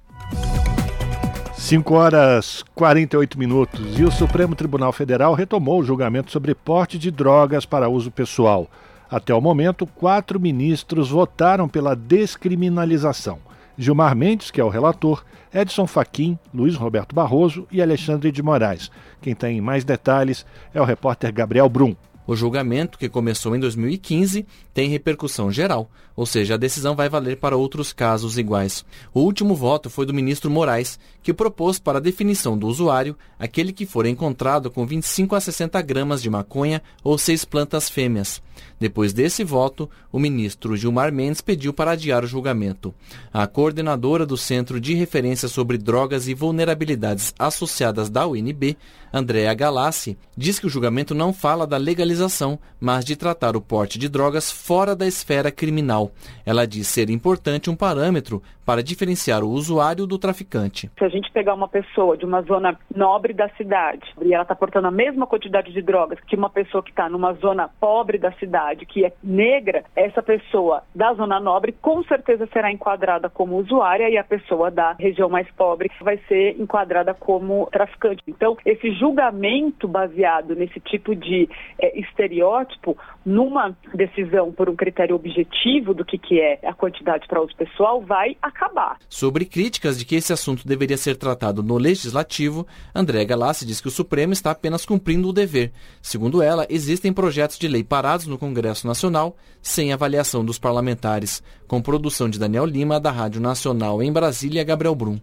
5 1.54 1.94
horas 1.94 2.66
48 2.76 3.40
minutos 3.40 3.98
e 3.98 4.04
o 4.04 4.12
Supremo 4.12 4.56
Tribunal 4.56 4.92
Federal 4.92 5.34
retomou 5.34 5.80
o 5.80 5.84
julgamento 5.84 6.32
sobre 6.32 6.54
porte 6.54 7.00
de 7.00 7.10
drogas 7.10 7.66
para 7.66 7.88
uso 7.88 8.12
pessoal. 8.12 8.70
Até 9.10 9.34
o 9.34 9.40
momento, 9.40 9.88
quatro 9.88 10.40
ministros 10.40 11.10
votaram 11.10 11.70
pela 11.70 11.96
descriminalização. 11.96 13.40
Gilmar 13.78 14.16
Mendes, 14.16 14.52
que 14.52 14.60
é 14.60 14.64
o 14.64 14.70
relator, 14.70 15.24
Edson 15.54 15.86
Fachin, 15.86 16.40
Luiz 16.54 16.76
Roberto 16.76 17.14
Barroso 17.14 17.68
e 17.72 17.82
Alexandre 17.82 18.32
de 18.32 18.42
Moraes. 18.42 18.90
Quem 19.22 19.36
tem 19.36 19.60
mais 19.60 19.84
detalhes 19.84 20.46
é 20.74 20.82
o 20.82 20.86
repórter 20.86 21.34
Gabriel 21.34 21.68
Brum. 21.68 21.96
O 22.26 22.36
julgamento, 22.36 22.98
que 22.98 23.10
começou 23.10 23.56
em 23.56 23.60
2015, 23.60 24.46
tem 24.74 24.88
repercussão 24.88 25.52
geral, 25.52 25.90
ou 26.16 26.26
seja, 26.26 26.54
a 26.54 26.58
decisão 26.58 26.96
vai 26.96 27.10
valer 27.10 27.38
para 27.38 27.58
outros 27.58 27.92
casos 27.92 28.38
iguais. 28.38 28.86
O 29.14 29.22
último 29.22 29.56
voto 29.56 29.90
foi 29.90 30.06
do 30.06 30.14
ministro 30.14 30.50
Moraes, 30.50 31.00
que 31.24 31.34
propôs 31.34 31.80
para 31.80 31.98
a 31.98 32.02
definição 32.02 32.58
do 32.58 32.68
usuário 32.68 33.18
aquele 33.40 33.74
que 33.74 33.88
for 33.88 34.06
encontrado 34.06 34.70
com 34.70 34.86
25 34.86 35.36
a 35.36 35.42
60 35.42 35.82
gramas 35.82 36.22
de 36.22 36.30
maconha 36.30 36.82
ou 37.04 37.18
seis 37.18 37.44
plantas 37.44 37.90
fêmeas. 37.90 38.42
Depois 38.82 39.14
desse 39.14 39.44
voto, 39.44 39.88
o 40.12 40.18
ministro 40.18 40.76
Gilmar 40.76 41.14
Mendes 41.14 41.40
pediu 41.40 41.72
para 41.72 41.92
adiar 41.92 42.24
o 42.24 42.28
julgamento. 42.28 42.92
A 43.32 43.46
coordenadora 43.46 44.26
do 44.26 44.36
Centro 44.36 44.82
de 44.82 44.96
Referência 44.96 45.48
sobre 45.48 45.78
Drogas 45.78 46.28
e 46.28 46.34
Vulnerabilidades 46.34 47.32
Associadas 47.38 48.10
da 48.10 48.26
UNB, 48.26 48.76
Andréa 49.14 49.54
Galassi, 49.54 50.18
diz 50.36 50.58
que 50.58 50.66
o 50.66 50.70
julgamento 50.70 51.14
não 51.14 51.32
fala 51.32 51.68
da 51.68 51.78
legalização, 51.78 52.58
mas 52.80 53.06
de 53.06 53.16
tratar 53.16 53.56
o 53.56 53.62
porte 53.62 54.00
de 54.00 54.10
drogas 54.10 54.50
fora 54.50 54.96
da 54.96 55.06
esfera 55.06 55.52
criminal. 55.52 56.12
Ela 56.52 56.68
diz 56.68 56.86
ser 56.88 57.10
importante 57.10 57.70
um 57.70 57.76
parâmetro 57.78 58.42
para 58.66 58.84
diferenciar 58.84 59.42
o 59.42 59.48
usuário 59.48 60.06
do 60.06 60.20
traficante. 60.20 60.92
Se 61.00 61.06
a 61.06 61.08
gente 61.08 61.32
pegar 61.32 61.54
uma 61.54 61.68
pessoa 61.70 62.18
de 62.18 62.26
uma 62.26 62.42
zona 62.42 62.78
nobre 62.94 63.34
da 63.34 63.48
cidade 63.52 64.02
e 64.22 64.34
ela 64.34 64.44
está 64.44 64.54
portando 64.54 64.88
a 64.88 64.92
mesma 64.92 65.26
quantidade 65.26 65.72
de 65.72 65.82
drogas 65.82 66.20
que 66.28 66.36
uma 66.36 66.50
pessoa 66.50 66.84
que 66.84 66.90
está 66.90 67.08
numa 67.08 67.32
zona 67.36 67.70
pobre 67.80 68.18
da 68.18 68.34
cidade, 68.34 68.86
que 68.86 69.06
é 69.06 69.14
negra, 69.24 69.86
essa 69.96 70.22
pessoa 70.22 70.84
da 70.94 71.14
zona 71.14 71.40
nobre 71.40 71.74
com 71.82 72.04
certeza 72.04 72.46
será 72.52 72.70
enquadrada 72.70 73.30
como 73.30 73.56
usuária 73.56 74.10
e 74.10 74.18
a 74.18 74.24
pessoa 74.24 74.70
da 74.70 74.92
região 75.00 75.30
mais 75.30 75.50
pobre 75.52 75.90
vai 76.02 76.20
ser 76.28 76.60
enquadrada 76.60 77.14
como 77.14 77.70
traficante. 77.72 78.22
Então, 78.28 78.58
esse 78.66 78.92
julgamento 78.96 79.88
baseado 79.88 80.54
nesse 80.54 80.82
tipo 80.82 81.16
de 81.16 81.48
é, 81.80 81.98
estereótipo, 81.98 82.98
numa 83.26 83.76
decisão 83.94 84.52
por 84.52 84.70
um 84.70 84.76
critério 84.76 85.16
objetivo 85.16 85.94
do 85.94 86.04
que, 86.04 86.18
que 86.18 86.40
é 86.40 86.60
a 86.64 86.74
quantidade 86.74 87.28
para 87.28 87.42
uso 87.42 87.56
pessoal, 87.56 88.02
vai 88.02 88.36
acabar. 88.42 88.98
Sobre 89.10 89.46
críticas 89.46 89.98
de 89.98 90.06
que 90.06 90.16
esse 90.16 90.34
assunto 90.34 90.68
deveria 90.68 90.98
ser 90.98 91.16
tratado 91.16 91.62
no 91.62 91.78
legislativo, 91.78 92.66
André 92.94 93.24
Galassi 93.26 93.66
diz 93.66 93.80
que 93.80 93.88
o 93.88 93.92
Supremo 93.92 94.34
está 94.34 94.52
apenas 94.52 94.86
cumprindo 94.86 95.30
o 95.30 95.34
dever. 95.34 95.72
Segundo 96.02 96.42
ela, 96.42 96.66
existem 96.70 97.14
projetos 97.14 97.58
de 97.58 97.68
lei 97.68 97.84
parados 97.84 98.28
no 98.28 98.38
Congresso 98.38 98.88
Nacional 98.88 99.36
sem 99.62 99.94
avaliação 99.94 100.44
dos 100.44 100.58
parlamentares. 100.58 101.44
Com 101.68 101.82
produção 101.82 102.30
de 102.30 102.40
Daniel 102.40 102.66
Lima, 102.66 103.00
da 103.00 103.12
Rádio 103.12 103.40
Nacional 103.40 104.02
em 104.02 104.12
Brasília, 104.12 104.64
Gabriel 104.64 104.96
Brum. 104.96 105.20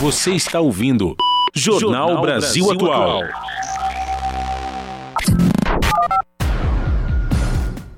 Você 0.00 0.32
está 0.32 0.60
ouvindo 0.60 1.16
Jornal, 1.54 2.08
Jornal 2.08 2.22
Brasil, 2.22 2.66
Brasil 2.66 2.92
Atual. 2.92 3.22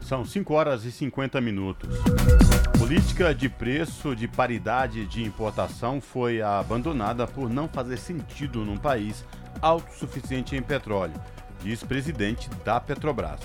São 0.07 0.25
5 0.25 0.55
horas 0.55 0.85
e 0.85 0.93
50 0.93 1.41
minutos. 1.41 1.99
Política 2.79 3.35
de 3.35 3.49
preço 3.49 4.15
de 4.15 4.29
paridade 4.29 5.05
de 5.05 5.25
importação 5.25 6.01
foi 6.01 6.41
abandonada 6.41 7.27
por 7.27 7.51
não 7.51 7.67
fazer 7.67 7.97
sentido 7.97 8.65
num 8.65 8.77
país 8.77 9.25
autossuficiente 9.61 10.55
em 10.55 10.63
petróleo, 10.63 11.21
diz 11.61 11.83
presidente 11.83 12.49
da 12.65 12.79
Petrobras. 12.79 13.41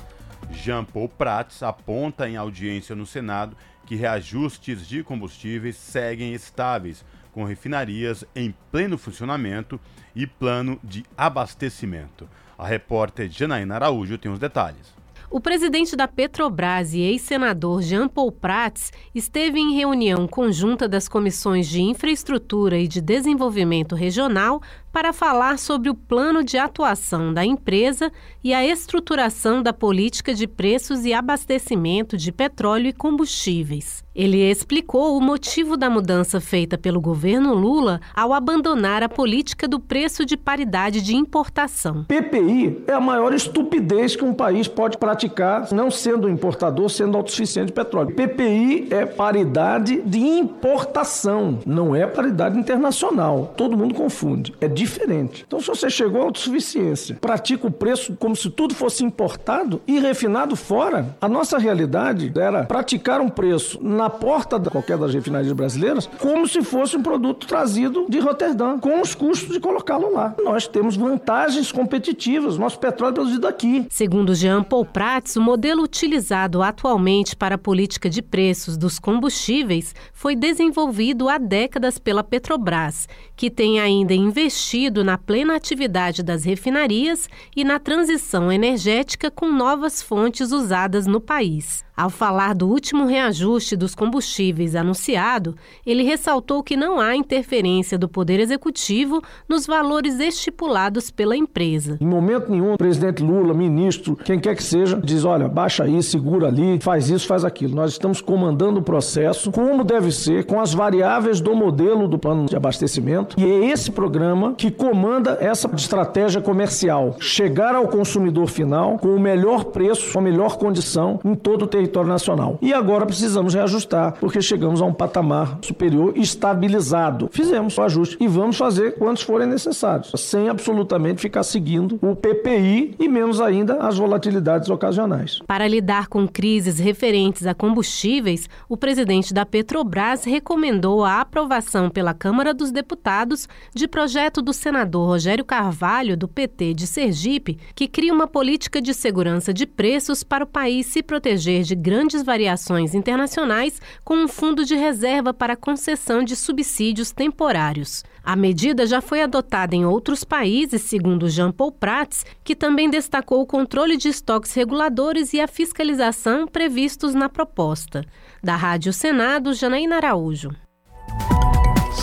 Jean 0.51 0.83
Paul 0.85 1.09
Prats 1.09 1.63
aponta 1.63 2.29
em 2.29 2.37
audiência 2.37 2.95
no 2.95 3.07
Senado 3.07 3.57
que 3.87 3.95
reajustes 3.95 4.87
de 4.87 5.01
combustíveis 5.01 5.75
seguem 5.75 6.31
estáveis, 6.35 7.03
com 7.31 7.43
refinarias 7.43 8.23
em 8.35 8.53
pleno 8.71 8.99
funcionamento 8.99 9.79
e 10.15 10.27
plano 10.27 10.79
de 10.83 11.03
abastecimento. 11.17 12.29
A 12.55 12.67
repórter 12.67 13.31
Janaína 13.31 13.73
Araújo 13.73 14.15
tem 14.19 14.31
os 14.31 14.37
detalhes. 14.37 15.00
O 15.31 15.39
presidente 15.39 15.95
da 15.95 16.09
Petrobras 16.09 16.93
e 16.93 16.99
ex-senador 16.99 17.81
Jean 17.81 18.09
Paul 18.09 18.33
Prats 18.33 18.91
esteve 19.15 19.57
em 19.61 19.73
reunião 19.73 20.27
conjunta 20.27 20.89
das 20.89 21.07
comissões 21.07 21.69
de 21.69 21.81
Infraestrutura 21.81 22.77
e 22.77 22.85
de 22.85 22.99
Desenvolvimento 22.99 23.95
Regional 23.95 24.61
para 24.91 25.13
falar 25.13 25.57
sobre 25.57 25.89
o 25.89 25.95
plano 25.95 26.43
de 26.43 26.57
atuação 26.57 27.33
da 27.33 27.45
empresa 27.45 28.11
e 28.43 28.53
a 28.53 28.65
estruturação 28.65 29.61
da 29.63 29.71
política 29.71 30.33
de 30.33 30.47
preços 30.47 31.05
e 31.05 31.13
abastecimento 31.13 32.17
de 32.17 32.31
petróleo 32.31 32.87
e 32.87 32.93
combustíveis. 32.93 34.03
Ele 34.13 34.39
explicou 34.39 35.17
o 35.17 35.21
motivo 35.21 35.77
da 35.77 35.89
mudança 35.89 36.41
feita 36.41 36.77
pelo 36.77 36.99
governo 36.99 37.53
Lula 37.53 38.01
ao 38.13 38.33
abandonar 38.33 39.01
a 39.01 39.07
política 39.07 39.69
do 39.69 39.79
preço 39.79 40.25
de 40.25 40.35
paridade 40.35 41.01
de 41.01 41.15
importação. 41.15 42.03
PPI 42.03 42.83
é 42.87 42.93
a 42.93 42.99
maior 42.99 43.33
estupidez 43.33 44.13
que 44.13 44.25
um 44.25 44.33
país 44.33 44.67
pode 44.67 44.97
praticar, 44.97 45.71
não 45.71 45.89
sendo 45.89 46.27
importador, 46.27 46.89
sendo 46.89 47.15
autossuficiente 47.15 47.67
de 47.67 47.73
petróleo. 47.73 48.13
PPI 48.13 48.89
é 48.91 49.05
paridade 49.05 50.01
de 50.01 50.19
importação, 50.19 51.59
não 51.65 51.95
é 51.95 52.05
paridade 52.05 52.59
internacional. 52.59 53.53
Todo 53.55 53.77
mundo 53.77 53.93
confunde. 53.93 54.53
É 54.59 54.67
diferente. 54.81 55.45
Então, 55.47 55.59
se 55.59 55.67
você 55.67 55.89
chegou 55.89 56.21
à 56.21 56.25
autossuficiência, 56.25 57.17
pratica 57.21 57.67
o 57.67 57.71
preço 57.71 58.15
como 58.19 58.35
se 58.35 58.49
tudo 58.49 58.73
fosse 58.73 59.03
importado 59.03 59.79
e 59.87 59.99
refinado 59.99 60.55
fora, 60.55 61.15
a 61.21 61.29
nossa 61.29 61.59
realidade 61.59 62.31
era 62.35 62.63
praticar 62.63 63.21
um 63.21 63.29
preço 63.29 63.79
na 63.81 64.09
porta 64.09 64.59
de 64.59 64.69
qualquer 64.69 64.97
das 64.97 65.13
refinarias 65.13 65.53
brasileiras 65.53 66.09
como 66.17 66.47
se 66.47 66.63
fosse 66.63 66.97
um 66.97 67.03
produto 67.03 67.45
trazido 67.45 68.07
de 68.09 68.19
Roterdã, 68.19 68.79
com 68.79 69.01
os 69.01 69.13
custos 69.13 69.53
de 69.53 69.59
colocá-lo 69.59 70.13
lá. 70.13 70.33
Nós 70.43 70.67
temos 70.67 70.95
vantagens 70.95 71.71
competitivas, 71.71 72.57
nosso 72.57 72.79
petróleo 72.79 73.11
é 73.11 73.15
produzido 73.15 73.47
aqui. 73.47 73.85
Segundo 73.89 74.33
Jean 74.33 74.63
Paul 74.63 74.85
Prats, 74.85 75.35
o 75.35 75.41
modelo 75.41 75.83
utilizado 75.83 76.63
atualmente 76.63 77.35
para 77.35 77.55
a 77.55 77.57
política 77.57 78.09
de 78.09 78.21
preços 78.21 78.77
dos 78.77 78.97
combustíveis 78.97 79.93
foi 80.11 80.35
desenvolvido 80.35 81.29
há 81.29 81.37
décadas 81.37 81.99
pela 81.99 82.23
Petrobras, 82.23 83.07
que 83.35 83.49
tem 83.49 83.79
ainda 83.79 84.13
investido 84.13 84.70
investido 84.71 85.03
na 85.03 85.17
plena 85.17 85.55
atividade 85.55 86.23
das 86.23 86.45
refinarias 86.45 87.29
e 87.55 87.63
na 87.63 87.77
transição 87.77 88.49
energética 88.51 89.29
com 89.29 89.51
novas 89.51 90.01
fontes 90.01 90.51
usadas 90.51 91.05
no 91.05 91.19
país. 91.19 91.83
Ao 92.01 92.09
falar 92.09 92.55
do 92.55 92.67
último 92.67 93.05
reajuste 93.05 93.75
dos 93.75 93.93
combustíveis 93.93 94.75
anunciado, 94.75 95.55
ele 95.85 96.01
ressaltou 96.01 96.63
que 96.63 96.75
não 96.75 96.99
há 96.99 97.15
interferência 97.15 97.95
do 97.95 98.09
Poder 98.09 98.39
Executivo 98.39 99.21
nos 99.47 99.67
valores 99.67 100.19
estipulados 100.19 101.11
pela 101.11 101.37
empresa. 101.37 101.99
Em 102.01 102.07
momento 102.07 102.49
nenhum, 102.49 102.73
o 102.73 102.77
presidente 102.79 103.21
Lula, 103.21 103.53
ministro, 103.53 104.15
quem 104.15 104.39
quer 104.39 104.55
que 104.55 104.63
seja, 104.63 104.99
diz: 104.99 105.23
olha, 105.25 105.47
baixa 105.47 105.83
aí, 105.83 106.01
segura 106.01 106.47
ali, 106.47 106.79
faz 106.81 107.07
isso, 107.07 107.27
faz 107.27 107.45
aquilo. 107.45 107.75
Nós 107.75 107.91
estamos 107.91 108.19
comandando 108.19 108.79
o 108.79 108.83
processo 108.83 109.51
como 109.51 109.83
deve 109.83 110.11
ser, 110.11 110.47
com 110.47 110.59
as 110.59 110.73
variáveis 110.73 111.39
do 111.39 111.55
modelo 111.55 112.07
do 112.07 112.17
plano 112.17 112.47
de 112.47 112.55
abastecimento, 112.55 113.35
e 113.39 113.45
é 113.45 113.65
esse 113.67 113.91
programa 113.91 114.55
que 114.55 114.71
comanda 114.71 115.37
essa 115.39 115.69
estratégia 115.75 116.41
comercial: 116.41 117.17
chegar 117.19 117.75
ao 117.75 117.87
consumidor 117.87 118.47
final 118.47 118.97
com 118.97 119.09
o 119.09 119.19
melhor 119.19 119.65
preço, 119.65 120.11
com 120.11 120.17
a 120.17 120.23
melhor 120.23 120.57
condição 120.57 121.19
em 121.23 121.35
todo 121.35 121.65
o 121.65 121.67
território 121.67 121.90
território 121.91 122.09
nacional. 122.09 122.57
E 122.61 122.73
agora 122.73 123.05
precisamos 123.05 123.53
reajustar, 123.53 124.15
porque 124.19 124.41
chegamos 124.41 124.81
a 124.81 124.85
um 124.85 124.93
patamar 124.93 125.59
superior 125.61 126.13
estabilizado. 126.15 127.29
Fizemos 127.31 127.77
o 127.77 127.81
ajuste 127.81 128.17
e 128.19 128.27
vamos 128.27 128.57
fazer 128.57 128.95
quantos 128.95 129.23
forem 129.23 129.47
necessários, 129.47 130.11
sem 130.15 130.49
absolutamente 130.49 131.21
ficar 131.21 131.43
seguindo 131.43 131.99
o 132.01 132.15
PPI 132.15 132.95
e 132.97 133.07
menos 133.07 133.41
ainda 133.41 133.75
as 133.75 133.97
volatilidades 133.97 134.69
ocasionais. 134.69 135.39
Para 135.45 135.67
lidar 135.67 136.07
com 136.07 136.27
crises 136.27 136.79
referentes 136.79 137.45
a 137.45 137.53
combustíveis, 137.53 138.47
o 138.69 138.77
presidente 138.77 139.33
da 139.33 139.45
Petrobras 139.45 140.23
recomendou 140.23 141.03
a 141.03 141.21
aprovação 141.21 141.89
pela 141.89 142.13
Câmara 142.13 142.53
dos 142.53 142.71
Deputados 142.71 143.47
de 143.75 143.87
projeto 143.87 144.41
do 144.41 144.53
senador 144.53 145.07
Rogério 145.07 145.43
Carvalho, 145.43 146.15
do 146.15 146.27
PT 146.27 146.73
de 146.73 146.87
Sergipe, 146.87 147.57
que 147.75 147.87
cria 147.87 148.13
uma 148.13 148.27
política 148.27 148.81
de 148.81 148.93
segurança 148.93 149.53
de 149.53 149.65
preços 149.65 150.23
para 150.23 150.43
o 150.43 150.47
país 150.47 150.85
se 150.85 151.03
proteger 151.03 151.63
de 151.63 151.70
de 151.71 151.75
grandes 151.75 152.21
variações 152.21 152.93
internacionais 152.93 153.81
com 154.03 154.15
um 154.15 154.27
fundo 154.27 154.65
de 154.65 154.75
reserva 154.75 155.33
para 155.33 155.55
concessão 155.55 156.21
de 156.21 156.35
subsídios 156.35 157.11
temporários. 157.11 158.03
A 158.21 158.35
medida 158.35 158.85
já 158.85 158.99
foi 158.99 159.21
adotada 159.21 159.73
em 159.73 159.85
outros 159.85 160.25
países, 160.25 160.81
segundo 160.81 161.29
Jean 161.29 161.49
Paul 161.49 161.71
Prats, 161.71 162.25
que 162.43 162.57
também 162.57 162.89
destacou 162.89 163.41
o 163.41 163.45
controle 163.45 163.95
de 163.95 164.09
estoques 164.09 164.53
reguladores 164.53 165.31
e 165.31 165.39
a 165.39 165.47
fiscalização 165.47 166.45
previstos 166.45 167.15
na 167.15 167.29
proposta. 167.29 168.03
Da 168.43 168.57
Rádio 168.57 168.91
Senado, 168.91 169.53
Janaína 169.53 169.95
Araújo. 169.95 170.49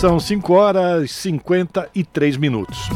São 0.01 0.19
5 0.19 0.51
horas 0.51 1.05
e 1.05 1.09
53 1.09 2.39
minutos. 2.39 2.89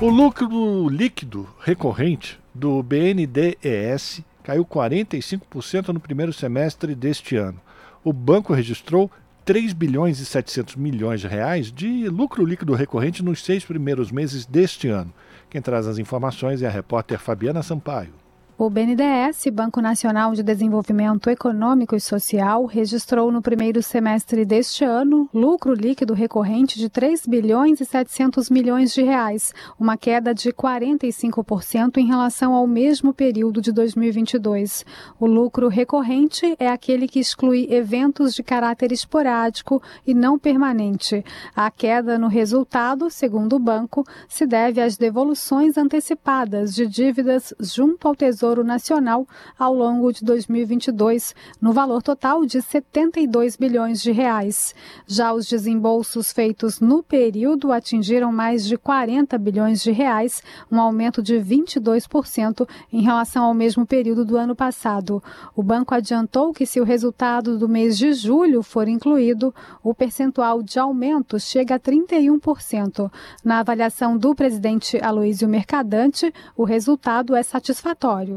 O 0.00 0.08
lucro 0.08 0.88
líquido 0.88 1.48
recorrente 1.60 2.40
do 2.52 2.82
BNDES 2.82 4.22
caiu 4.44 4.64
45% 4.64 5.88
no 5.88 5.98
primeiro 5.98 6.32
semestre 6.32 6.94
deste 6.94 7.34
ano. 7.34 7.60
O 8.04 8.12
banco 8.12 8.52
registrou 8.52 9.10
3 9.44 9.72
bilhões 9.72 10.20
e 10.20 10.24
700 10.24 10.76
milhões 10.76 11.20
de 11.20 11.26
reais 11.26 11.72
de 11.72 12.08
lucro 12.08 12.44
líquido 12.44 12.74
recorrente 12.74 13.24
nos 13.24 13.44
seis 13.44 13.64
primeiros 13.64 14.12
meses 14.12 14.46
deste 14.46 14.88
ano. 14.88 15.12
Quem 15.50 15.60
traz 15.60 15.86
as 15.86 15.98
informações 15.98 16.62
é 16.62 16.66
a 16.66 16.70
repórter 16.70 17.18
Fabiana 17.18 17.62
Sampaio. 17.62 18.23
O 18.56 18.70
BNDES, 18.70 19.46
Banco 19.52 19.80
Nacional 19.80 20.32
de 20.32 20.40
Desenvolvimento 20.40 21.28
Econômico 21.28 21.96
e 21.96 22.00
Social, 22.00 22.66
registrou 22.66 23.32
no 23.32 23.42
primeiro 23.42 23.82
semestre 23.82 24.44
deste 24.44 24.84
ano 24.84 25.28
lucro 25.34 25.74
líquido 25.74 26.14
recorrente 26.14 26.78
de 26.78 26.88
3 26.88 27.26
bilhões 27.26 27.80
e 27.80 27.84
700 27.84 28.48
milhões 28.50 28.94
de 28.94 29.02
reais, 29.02 29.52
uma 29.76 29.96
queda 29.96 30.32
de 30.32 30.52
45% 30.52 31.96
em 31.96 32.06
relação 32.06 32.54
ao 32.54 32.64
mesmo 32.64 33.12
período 33.12 33.60
de 33.60 33.72
2022. 33.72 34.86
O 35.18 35.26
lucro 35.26 35.66
recorrente 35.66 36.54
é 36.56 36.68
aquele 36.68 37.08
que 37.08 37.18
exclui 37.18 37.66
eventos 37.68 38.36
de 38.36 38.44
caráter 38.44 38.92
esporádico 38.92 39.82
e 40.06 40.14
não 40.14 40.38
permanente. 40.38 41.24
A 41.56 41.72
queda 41.72 42.16
no 42.16 42.28
resultado, 42.28 43.10
segundo 43.10 43.56
o 43.56 43.58
banco, 43.58 44.06
se 44.28 44.46
deve 44.46 44.80
às 44.80 44.96
devoluções 44.96 45.76
antecipadas 45.76 46.72
de 46.72 46.86
dívidas 46.86 47.52
junto 47.58 48.06
ao 48.06 48.14
Tesouro 48.14 48.43
Tesouro 48.44 48.62
Nacional 48.62 49.26
ao 49.58 49.72
longo 49.72 50.12
de 50.12 50.22
2022, 50.22 51.34
no 51.62 51.72
valor 51.72 52.02
total 52.02 52.44
de 52.44 52.60
72 52.60 53.56
bilhões 53.56 54.02
de 54.02 54.12
reais. 54.12 54.74
Já 55.06 55.32
os 55.32 55.46
desembolsos 55.46 56.30
feitos 56.30 56.78
no 56.78 57.02
período 57.02 57.72
atingiram 57.72 58.30
mais 58.30 58.66
de 58.66 58.76
40 58.76 59.38
bilhões 59.38 59.82
de 59.82 59.90
reais, 59.92 60.42
um 60.70 60.78
aumento 60.78 61.22
de 61.22 61.36
22% 61.36 62.68
em 62.92 63.00
relação 63.00 63.44
ao 63.44 63.54
mesmo 63.54 63.86
período 63.86 64.26
do 64.26 64.36
ano 64.36 64.54
passado. 64.54 65.22
O 65.56 65.62
banco 65.62 65.94
adiantou 65.94 66.52
que 66.52 66.66
se 66.66 66.78
o 66.78 66.84
resultado 66.84 67.58
do 67.58 67.66
mês 67.66 67.96
de 67.96 68.12
julho 68.12 68.62
for 68.62 68.88
incluído, 68.88 69.54
o 69.82 69.94
percentual 69.94 70.62
de 70.62 70.78
aumento 70.78 71.40
chega 71.40 71.76
a 71.76 71.80
31%. 71.80 73.10
Na 73.42 73.60
avaliação 73.60 74.18
do 74.18 74.34
presidente 74.34 74.98
Aloísio 75.02 75.48
Mercadante, 75.48 76.30
o 76.54 76.64
resultado 76.64 77.34
é 77.34 77.42
satisfatório 77.42 78.33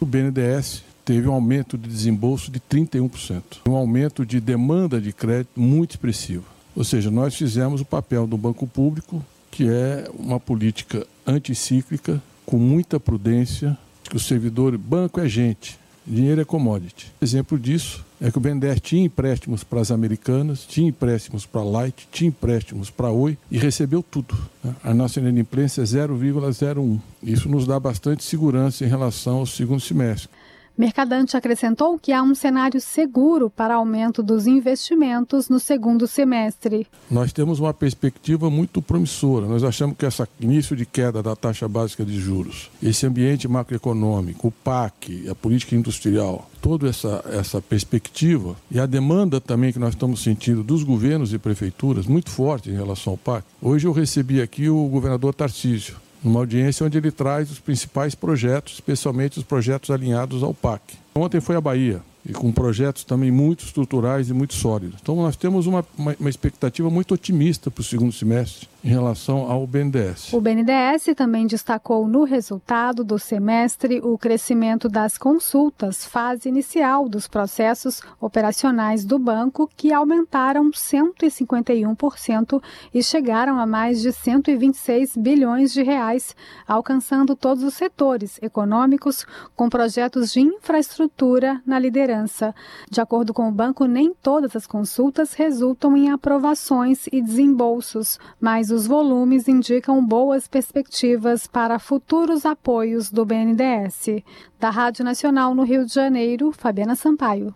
o 0.00 0.06
BNDES 0.06 0.82
teve 1.04 1.28
um 1.28 1.32
aumento 1.32 1.76
de 1.76 1.88
desembolso 1.88 2.50
de 2.50 2.58
31%, 2.60 3.42
um 3.68 3.74
aumento 3.74 4.24
de 4.24 4.40
demanda 4.40 5.00
de 5.00 5.12
crédito 5.12 5.60
muito 5.60 5.92
expressivo. 5.92 6.44
Ou 6.74 6.82
seja, 6.82 7.10
nós 7.10 7.34
fizemos 7.34 7.80
o 7.80 7.84
papel 7.84 8.26
do 8.26 8.36
banco 8.36 8.66
público, 8.66 9.24
que 9.50 9.68
é 9.68 10.10
uma 10.18 10.40
política 10.40 11.06
anticíclica, 11.26 12.20
com 12.44 12.58
muita 12.58 12.98
prudência, 12.98 13.78
que 14.02 14.16
o 14.16 14.20
servidor, 14.20 14.76
banco 14.76 15.20
é 15.20 15.28
gente, 15.28 15.78
dinheiro 16.06 16.40
é 16.40 16.44
commodity. 16.44 17.12
Exemplo 17.20 17.58
disso 17.58 18.04
é 18.20 18.30
que 18.30 18.38
o 18.38 18.40
BNDES 18.40 18.80
tinha 18.80 19.04
empréstimos 19.04 19.64
para 19.64 19.80
as 19.80 19.90
americanas, 19.90 20.64
tinha 20.66 20.88
empréstimos 20.88 21.44
para 21.44 21.60
a 21.60 21.64
Light, 21.64 22.08
tinha 22.10 22.28
empréstimos 22.28 22.90
para 22.90 23.08
a 23.08 23.12
Oi 23.12 23.36
e 23.50 23.58
recebeu 23.58 24.02
tudo. 24.02 24.36
Né? 24.62 24.74
A 24.82 24.94
nossa 24.94 25.20
inadimplência 25.20 25.82
é 25.82 25.84
0,01. 25.84 26.98
Isso 27.22 27.48
nos 27.48 27.66
dá 27.66 27.78
bastante 27.78 28.22
segurança 28.22 28.84
em 28.84 28.88
relação 28.88 29.38
ao 29.38 29.46
segundo 29.46 29.80
semestre. 29.80 30.28
Mercadante 30.76 31.36
acrescentou 31.36 31.96
que 31.96 32.12
há 32.12 32.20
um 32.20 32.34
cenário 32.34 32.80
seguro 32.80 33.48
para 33.48 33.76
aumento 33.76 34.24
dos 34.24 34.48
investimentos 34.48 35.48
no 35.48 35.60
segundo 35.60 36.04
semestre. 36.08 36.88
Nós 37.08 37.32
temos 37.32 37.60
uma 37.60 37.72
perspectiva 37.72 38.50
muito 38.50 38.82
promissora. 38.82 39.46
Nós 39.46 39.62
achamos 39.62 39.96
que 39.96 40.04
esse 40.04 40.24
início 40.40 40.74
de 40.74 40.84
queda 40.84 41.22
da 41.22 41.36
taxa 41.36 41.68
básica 41.68 42.04
de 42.04 42.18
juros, 42.18 42.72
esse 42.82 43.06
ambiente 43.06 43.46
macroeconômico, 43.46 44.48
o 44.48 44.50
PAC, 44.50 45.28
a 45.28 45.34
política 45.34 45.76
industrial, 45.76 46.50
toda 46.60 46.88
essa, 46.88 47.24
essa 47.30 47.62
perspectiva 47.62 48.56
e 48.68 48.80
a 48.80 48.86
demanda 48.86 49.40
também 49.40 49.72
que 49.72 49.78
nós 49.78 49.90
estamos 49.90 50.24
sentindo 50.24 50.64
dos 50.64 50.82
governos 50.82 51.32
e 51.32 51.38
prefeituras 51.38 52.04
muito 52.06 52.30
forte 52.30 52.68
em 52.68 52.74
relação 52.74 53.12
ao 53.12 53.16
PAC. 53.16 53.46
Hoje 53.62 53.86
eu 53.86 53.92
recebi 53.92 54.42
aqui 54.42 54.68
o 54.68 54.88
governador 54.88 55.34
Tarcísio 55.34 56.02
numa 56.24 56.40
audiência 56.40 56.86
onde 56.86 56.96
ele 56.96 57.10
traz 57.10 57.50
os 57.50 57.58
principais 57.58 58.14
projetos, 58.14 58.74
especialmente 58.74 59.38
os 59.38 59.44
projetos 59.44 59.90
alinhados 59.90 60.42
ao 60.42 60.54
PAC. 60.54 60.94
Ontem 61.14 61.40
foi 61.40 61.54
a 61.54 61.60
Bahia, 61.60 62.00
e 62.26 62.32
com 62.32 62.50
projetos 62.50 63.04
também 63.04 63.30
muito 63.30 63.64
estruturais 63.64 64.30
e 64.30 64.32
muito 64.32 64.54
sólidos. 64.54 64.98
Então, 65.02 65.14
nós 65.16 65.36
temos 65.36 65.66
uma, 65.66 65.84
uma, 65.96 66.16
uma 66.18 66.30
expectativa 66.30 66.88
muito 66.88 67.12
otimista 67.12 67.70
para 67.70 67.82
o 67.82 67.84
segundo 67.84 68.12
semestre 68.12 68.66
em 68.84 68.88
relação 68.88 69.50
ao 69.50 69.66
BNDES. 69.66 70.34
O 70.34 70.40
BNDES 70.42 71.06
também 71.16 71.46
destacou 71.46 72.06
no 72.06 72.24
resultado 72.24 73.02
do 73.02 73.18
semestre 73.18 73.98
o 74.04 74.18
crescimento 74.18 74.90
das 74.90 75.16
consultas, 75.16 76.04
fase 76.04 76.50
inicial 76.50 77.08
dos 77.08 77.26
processos 77.26 78.02
operacionais 78.20 79.02
do 79.06 79.18
banco, 79.18 79.70
que 79.74 79.90
aumentaram 79.90 80.70
151% 80.70 82.62
e 82.92 83.02
chegaram 83.02 83.58
a 83.58 83.64
mais 83.64 84.02
de 84.02 84.12
126 84.12 85.16
bilhões 85.16 85.72
de 85.72 85.82
reais, 85.82 86.36
alcançando 86.68 87.34
todos 87.34 87.64
os 87.64 87.72
setores 87.72 88.38
econômicos, 88.42 89.24
com 89.56 89.70
projetos 89.70 90.30
de 90.30 90.40
infraestrutura 90.40 91.62
na 91.64 91.78
liderança. 91.78 92.54
De 92.90 93.00
acordo 93.00 93.32
com 93.32 93.48
o 93.48 93.52
banco, 93.52 93.86
nem 93.86 94.12
todas 94.12 94.54
as 94.54 94.66
consultas 94.66 95.32
resultam 95.32 95.96
em 95.96 96.10
aprovações 96.10 97.06
e 97.10 97.22
desembolsos, 97.22 98.18
mas 98.38 98.73
os 98.74 98.86
volumes 98.86 99.46
indicam 99.46 100.04
boas 100.04 100.48
perspectivas 100.48 101.46
para 101.46 101.78
futuros 101.78 102.44
apoios 102.44 103.10
do 103.10 103.24
BNDES. 103.24 104.22
Da 104.58 104.68
Rádio 104.68 105.04
Nacional 105.04 105.54
no 105.54 105.62
Rio 105.62 105.86
de 105.86 105.94
Janeiro, 105.94 106.50
Fabiana 106.50 106.96
Sampaio. 106.96 107.54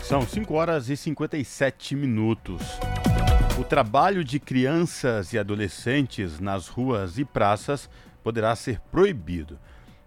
São 0.00 0.22
5 0.22 0.54
horas 0.54 0.88
e 0.88 0.96
57 0.96 1.94
minutos. 1.94 2.62
O 3.58 3.64
trabalho 3.64 4.24
de 4.24 4.40
crianças 4.40 5.32
e 5.32 5.38
adolescentes 5.38 6.40
nas 6.40 6.68
ruas 6.68 7.18
e 7.18 7.24
praças 7.24 7.90
poderá 8.22 8.56
ser 8.56 8.80
proibido. 8.90 9.58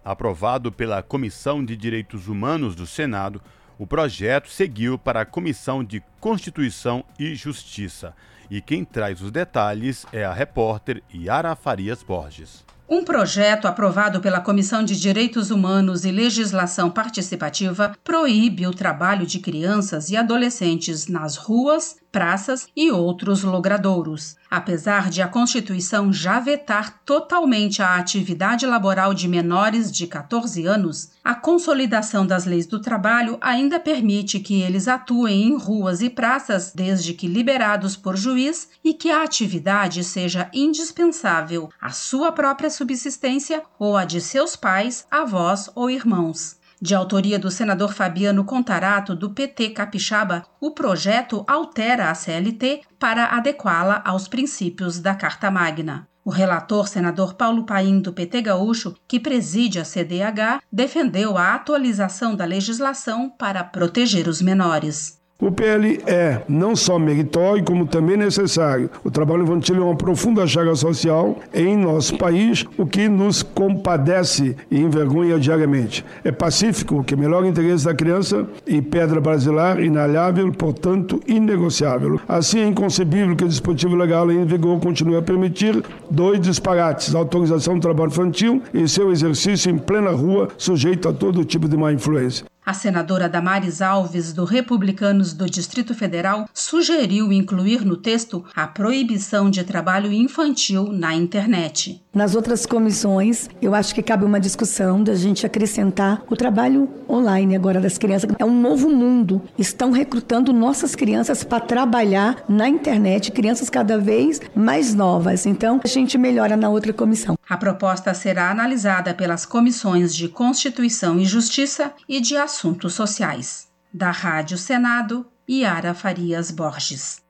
Aprovado 0.04 0.72
pela 0.72 1.02
Comissão 1.02 1.64
de 1.64 1.76
Direitos 1.76 2.26
Humanos 2.26 2.74
do 2.74 2.86
Senado, 2.86 3.40
o 3.78 3.86
projeto 3.86 4.48
seguiu 4.48 4.98
para 4.98 5.20
a 5.20 5.26
Comissão 5.26 5.84
de 5.84 6.02
Constituição 6.18 7.04
e 7.18 7.34
Justiça. 7.34 8.14
E 8.50 8.60
quem 8.60 8.84
traz 8.84 9.22
os 9.22 9.30
detalhes 9.30 10.04
é 10.12 10.24
a 10.24 10.32
repórter 10.32 11.02
Yara 11.14 11.54
Farias 11.54 12.02
Borges. 12.02 12.64
Um 12.88 13.04
projeto 13.04 13.68
aprovado 13.68 14.20
pela 14.20 14.40
Comissão 14.40 14.82
de 14.82 14.98
Direitos 14.98 15.52
Humanos 15.52 16.04
e 16.04 16.10
Legislação 16.10 16.90
Participativa 16.90 17.96
proíbe 18.02 18.66
o 18.66 18.74
trabalho 18.74 19.24
de 19.24 19.38
crianças 19.38 20.10
e 20.10 20.16
adolescentes 20.16 21.06
nas 21.06 21.36
ruas, 21.36 21.98
praças 22.10 22.66
e 22.76 22.90
outros 22.90 23.42
logradouros. 23.42 24.36
Apesar 24.50 25.10
de 25.10 25.22
a 25.22 25.28
Constituição 25.28 26.12
já 26.12 26.40
vetar 26.40 27.00
totalmente 27.04 27.82
a 27.82 27.96
atividade 27.96 28.66
laboral 28.66 29.14
de 29.14 29.28
menores 29.28 29.92
de 29.92 30.06
14 30.06 30.66
anos, 30.66 31.10
a 31.22 31.34
consolidação 31.34 32.26
das 32.26 32.44
leis 32.44 32.66
do 32.66 32.80
trabalho 32.80 33.38
ainda 33.40 33.78
permite 33.78 34.40
que 34.40 34.60
eles 34.60 34.88
atuem 34.88 35.48
em 35.48 35.56
ruas 35.56 36.02
e 36.02 36.10
praças 36.10 36.72
desde 36.74 37.14
que 37.14 37.28
liberados 37.28 37.96
por 37.96 38.16
juiz 38.16 38.68
e 38.82 38.92
que 38.92 39.10
a 39.10 39.22
atividade 39.22 40.02
seja 40.02 40.50
indispensável 40.52 41.70
à 41.80 41.90
sua 41.90 42.32
própria 42.32 42.70
subsistência 42.70 43.62
ou 43.78 43.96
à 43.96 44.04
de 44.04 44.20
seus 44.20 44.56
pais, 44.56 45.06
avós 45.10 45.70
ou 45.74 45.88
irmãos. 45.88 46.59
De 46.82 46.94
autoria 46.94 47.38
do 47.38 47.50
senador 47.50 47.92
Fabiano 47.92 48.42
Contarato, 48.42 49.14
do 49.14 49.30
PT 49.30 49.70
Capixaba, 49.70 50.46
o 50.58 50.70
projeto 50.70 51.44
altera 51.46 52.10
a 52.10 52.14
CLT 52.14 52.80
para 52.98 53.26
adequá-la 53.26 54.02
aos 54.02 54.26
princípios 54.26 54.98
da 54.98 55.14
Carta 55.14 55.50
Magna. 55.50 56.08
O 56.24 56.30
relator, 56.30 56.88
senador 56.88 57.34
Paulo 57.34 57.66
Paim, 57.66 58.00
do 58.00 58.14
PT 58.14 58.40
Gaúcho, 58.40 58.94
que 59.06 59.20
preside 59.20 59.78
a 59.78 59.84
CDH, 59.84 60.62
defendeu 60.72 61.36
a 61.36 61.54
atualização 61.54 62.34
da 62.34 62.46
legislação 62.46 63.28
para 63.28 63.62
proteger 63.62 64.26
os 64.26 64.40
menores. 64.40 65.19
O 65.40 65.50
PL 65.50 66.02
é 66.06 66.42
não 66.46 66.76
só 66.76 66.98
meritório, 66.98 67.64
como 67.64 67.86
também 67.86 68.14
necessário. 68.14 68.90
O 69.02 69.10
trabalho 69.10 69.44
infantil 69.44 69.76
é 69.76 69.80
uma 69.80 69.96
profunda 69.96 70.46
chaga 70.46 70.74
social 70.74 71.38
em 71.54 71.78
nosso 71.78 72.18
país, 72.18 72.66
o 72.76 72.84
que 72.84 73.08
nos 73.08 73.42
compadece 73.42 74.54
e 74.70 74.78
envergonha 74.78 75.38
diariamente. 75.38 76.04
É 76.22 76.30
pacífico, 76.30 77.02
que 77.02 77.14
é 77.14 77.16
melhor 77.16 77.46
interesse 77.46 77.86
da 77.86 77.94
criança 77.94 78.46
e 78.66 78.82
pedra 78.82 79.18
brasileira 79.18 79.82
inalhável, 79.82 80.52
portanto 80.52 81.20
inegociável. 81.26 82.20
Assim 82.28 82.60
é 82.60 82.66
inconcebível 82.66 83.34
que 83.34 83.44
o 83.44 83.48
dispositivo 83.48 83.96
legal 83.96 84.30
em 84.30 84.44
vigor 84.44 84.78
continue 84.78 85.16
a 85.16 85.22
permitir 85.22 85.82
dois 86.10 86.38
disparates: 86.38 87.14
autorização 87.14 87.76
do 87.76 87.80
trabalho 87.80 88.10
infantil 88.10 88.62
e 88.74 88.86
seu 88.86 89.10
exercício 89.10 89.70
em 89.70 89.78
plena 89.78 90.10
rua, 90.10 90.48
sujeito 90.58 91.08
a 91.08 91.14
todo 91.14 91.46
tipo 91.46 91.66
de 91.66 91.78
má 91.78 91.90
influência. 91.90 92.44
A 92.70 92.72
senadora 92.72 93.28
Damares 93.28 93.82
Alves, 93.82 94.32
do 94.32 94.44
Republicanos 94.44 95.32
do 95.32 95.50
Distrito 95.50 95.92
Federal, 95.92 96.48
sugeriu 96.54 97.32
incluir 97.32 97.84
no 97.84 97.96
texto 97.96 98.44
a 98.54 98.64
proibição 98.64 99.50
de 99.50 99.64
trabalho 99.64 100.12
infantil 100.12 100.84
na 100.92 101.12
internet. 101.12 102.00
Nas 102.12 102.34
outras 102.34 102.66
comissões, 102.66 103.48
eu 103.62 103.72
acho 103.72 103.94
que 103.94 104.02
cabe 104.02 104.24
uma 104.24 104.40
discussão 104.40 105.00
da 105.00 105.14
gente 105.14 105.46
acrescentar 105.46 106.20
o 106.28 106.34
trabalho 106.34 106.88
online 107.08 107.54
agora 107.54 107.80
das 107.80 107.98
crianças. 107.98 108.28
É 108.36 108.44
um 108.44 108.60
novo 108.60 108.90
mundo. 108.90 109.40
Estão 109.56 109.92
recrutando 109.92 110.52
nossas 110.52 110.96
crianças 110.96 111.44
para 111.44 111.60
trabalhar 111.60 112.42
na 112.48 112.68
internet, 112.68 113.30
crianças 113.30 113.70
cada 113.70 113.96
vez 113.96 114.40
mais 114.56 114.92
novas. 114.92 115.46
Então, 115.46 115.80
a 115.84 115.86
gente 115.86 116.18
melhora 116.18 116.56
na 116.56 116.68
outra 116.68 116.92
comissão. 116.92 117.38
A 117.48 117.56
proposta 117.56 118.12
será 118.12 118.50
analisada 118.50 119.14
pelas 119.14 119.46
comissões 119.46 120.12
de 120.12 120.26
Constituição 120.26 121.16
e 121.16 121.24
Justiça 121.24 121.92
e 122.08 122.20
de 122.20 122.36
Assuntos 122.36 122.92
Sociais. 122.92 123.68
Da 123.94 124.10
Rádio 124.10 124.58
Senado, 124.58 125.26
Yara 125.48 125.94
Farias 125.94 126.50
Borges. 126.50 127.29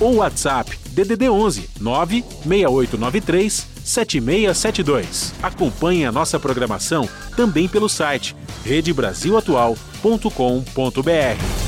ou 0.00 0.16
WhatsApp 0.16 0.76
DDD 0.90 1.28
11 1.28 1.70
96893 1.80 3.66
7672. 3.84 5.34
Acompanhe 5.42 6.06
a 6.06 6.12
nossa 6.12 6.40
programação 6.40 7.06
também 7.36 7.68
pelo 7.68 7.88
site 7.88 8.34
redebrasilatual.com.br. 8.64 11.64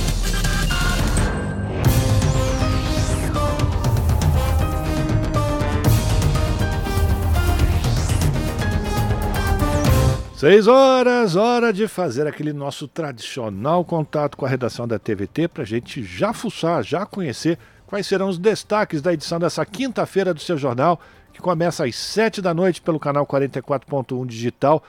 Seis 10.36 10.66
horas, 10.66 11.34
hora 11.34 11.72
de 11.72 11.88
fazer 11.88 12.26
aquele 12.26 12.52
nosso 12.52 12.86
tradicional 12.86 13.82
contato 13.82 14.36
com 14.36 14.44
a 14.44 14.48
redação 14.48 14.86
da 14.86 14.98
TVT 14.98 15.48
para 15.48 15.62
a 15.62 15.66
gente 15.66 16.04
já 16.04 16.34
fuçar, 16.34 16.82
já 16.82 17.06
conhecer 17.06 17.58
quais 17.87 18.07
serão 18.07 18.28
os 18.28 18.39
destaques 18.39 19.01
da 19.01 19.12
edição 19.12 19.39
dessa 19.39 19.64
quinta-feira 19.64 20.34
do 20.34 20.41
seu 20.41 20.59
jornal, 20.59 21.01
que 21.32 21.41
começa 21.41 21.84
às 21.84 21.95
7 21.95 22.41
da 22.41 22.53
noite 22.53 22.80
pelo 22.80 22.99
canal 22.99 23.26
44.1 23.26 24.26
digital, 24.26 24.82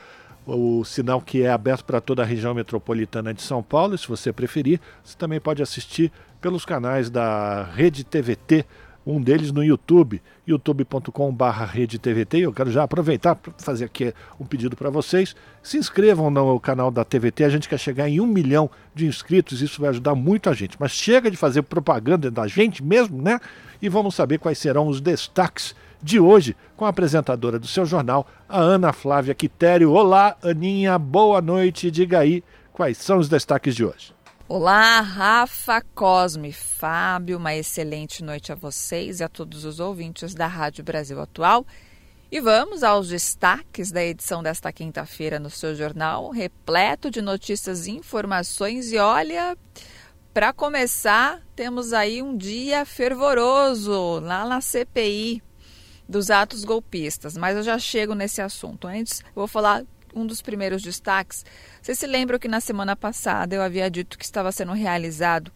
o 0.46 0.84
sinal 0.86 1.22
que 1.22 1.44
é 1.44 1.50
aberto 1.50 1.84
para 1.84 2.00
toda 2.00 2.24
a 2.24 2.26
região 2.26 2.54
metropolitana 2.54 3.34
de 3.34 3.42
São 3.42 3.62
Paulo. 3.62 3.96
E 3.96 3.98
se 3.98 4.08
você 4.08 4.32
preferir, 4.32 4.80
você 5.04 5.18
também 5.18 5.42
pode 5.42 5.62
assistir 5.62 6.12
pelos 6.40 6.66
canais 6.66 7.10
da 7.10 7.64
Rede 7.64 8.04
TVT 8.04 8.66
um 9.08 9.22
deles 9.22 9.52
no 9.52 9.64
YouTube, 9.64 10.22
youtube.com.br 10.46 11.44
redetvt. 11.72 12.40
Eu 12.40 12.52
quero 12.52 12.70
já 12.70 12.84
aproveitar 12.84 13.36
para 13.36 13.54
fazer 13.58 13.86
aqui 13.86 14.14
um 14.40 14.46
pedido 14.46 14.76
para 14.76 14.90
vocês. 14.90 15.36
Se 15.64 15.78
inscrevam 15.78 16.30
no 16.30 16.60
canal 16.60 16.92
da 16.92 17.06
TVT, 17.06 17.46
a 17.46 17.50
gente 17.50 17.70
quer 17.70 17.80
chegar 17.80 18.10
em 18.10 18.20
um 18.20 18.28
milhão 18.28 18.70
de 18.94 19.06
inscritos, 19.06 19.62
isso 19.62 19.80
vai 19.80 19.92
ajudar 19.92 20.14
muito 20.14 20.50
a 20.50 20.54
gente. 20.54 20.76
Mas 20.78 20.92
chega 20.92 21.32
de 21.32 21.38
fazer 21.38 21.62
propaganda 21.62 22.30
da 22.30 22.48
gente 22.48 22.84
mesmo, 22.84 23.22
né? 23.22 23.40
E 23.82 23.88
vamos 23.88 24.14
saber 24.14 24.40
quais 24.40 24.58
serão 24.58 24.88
os 24.88 25.00
destaques 25.00 25.74
de 26.02 26.20
hoje 26.20 26.56
com 26.76 26.86
a 26.86 26.90
apresentadora 26.90 27.58
do 27.58 27.68
seu 27.68 27.86
jornal, 27.86 28.28
a 28.48 28.60
Ana 28.60 28.92
Flávia 28.92 29.34
Quitério. 29.34 29.92
Olá, 29.94 30.36
Aninha, 30.44 30.98
boa 31.00 31.42
noite. 31.42 31.90
Diga 31.90 32.20
aí 32.20 32.44
quais 32.74 32.98
são 32.98 33.18
os 33.18 33.30
destaques 33.30 33.76
de 33.76 33.86
hoje. 33.86 34.17
Olá, 34.50 35.02
Rafa, 35.02 35.82
Cosme, 35.94 36.54
Fábio, 36.54 37.38
uma 37.38 37.54
excelente 37.54 38.24
noite 38.24 38.50
a 38.50 38.56
vocês 38.56 39.20
e 39.20 39.24
a 39.26 39.28
todos 39.28 39.66
os 39.66 39.82
ouvintes 39.82 40.34
da 40.34 40.48
Rádio 40.48 40.86
Brasil 40.86 41.20
Atual. 41.20 41.68
E 42.32 42.40
vamos 42.40 42.82
aos 42.82 43.10
destaques 43.10 43.92
da 43.92 44.02
edição 44.02 44.42
desta 44.42 44.72
quinta-feira 44.72 45.38
no 45.38 45.50
seu 45.50 45.76
jornal, 45.76 46.30
repleto 46.30 47.12
de 47.12 47.22
notícias 47.22 47.88
e 47.88 47.92
informações. 47.92 48.90
E 48.94 48.98
olha, 48.98 49.58
para 50.34 50.54
começar, 50.54 51.42
temos 51.54 51.92
aí 51.92 52.22
um 52.22 52.38
dia 52.38 52.86
fervoroso 52.86 54.22
lá 54.22 54.46
na 54.46 54.62
CPI 54.62 55.44
dos 56.08 56.32
atos 56.32 56.64
golpistas, 56.64 57.36
mas 57.36 57.58
eu 57.58 57.64
já 57.64 57.78
chego 57.78 58.16
nesse 58.16 58.42
assunto. 58.42 58.88
Antes, 58.88 59.20
eu 59.20 59.34
vou 59.36 59.48
falar 59.48 59.84
um 60.18 60.26
dos 60.26 60.42
primeiros 60.42 60.82
destaques. 60.82 61.46
Vocês 61.82 62.00
se 62.00 62.08
lembram 62.08 62.40
que 62.40 62.48
na 62.48 62.60
semana 62.60 62.96
passada 62.96 63.56
eu 63.56 63.62
havia 63.62 63.90
dito 63.90 64.18
que 64.18 64.26
estava 64.26 64.52
sendo 64.52 64.74
realizado 64.74 65.52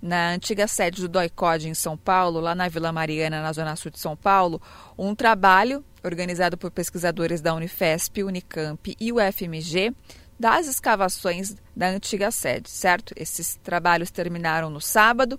na 0.00 0.30
antiga 0.30 0.66
sede 0.66 1.02
do 1.02 1.08
DOICOD 1.08 1.68
em 1.68 1.74
São 1.74 1.96
Paulo, 1.96 2.40
lá 2.40 2.54
na 2.54 2.68
Vila 2.68 2.92
Mariana, 2.92 3.42
na 3.42 3.52
zona 3.52 3.76
sul 3.76 3.90
de 3.90 3.98
São 3.98 4.16
Paulo, 4.16 4.60
um 4.96 5.14
trabalho 5.14 5.84
organizado 6.04 6.56
por 6.56 6.70
pesquisadores 6.70 7.40
da 7.40 7.54
Unifesp, 7.54 8.22
Unicamp 8.22 8.96
e 8.98 9.12
o 9.12 9.16
FMG 9.16 9.92
das 10.38 10.66
escavações 10.66 11.56
da 11.74 11.88
antiga 11.88 12.30
sede, 12.30 12.70
certo? 12.70 13.14
Esses 13.16 13.56
trabalhos 13.56 14.10
terminaram 14.10 14.68
no 14.68 14.80
sábado 14.80 15.38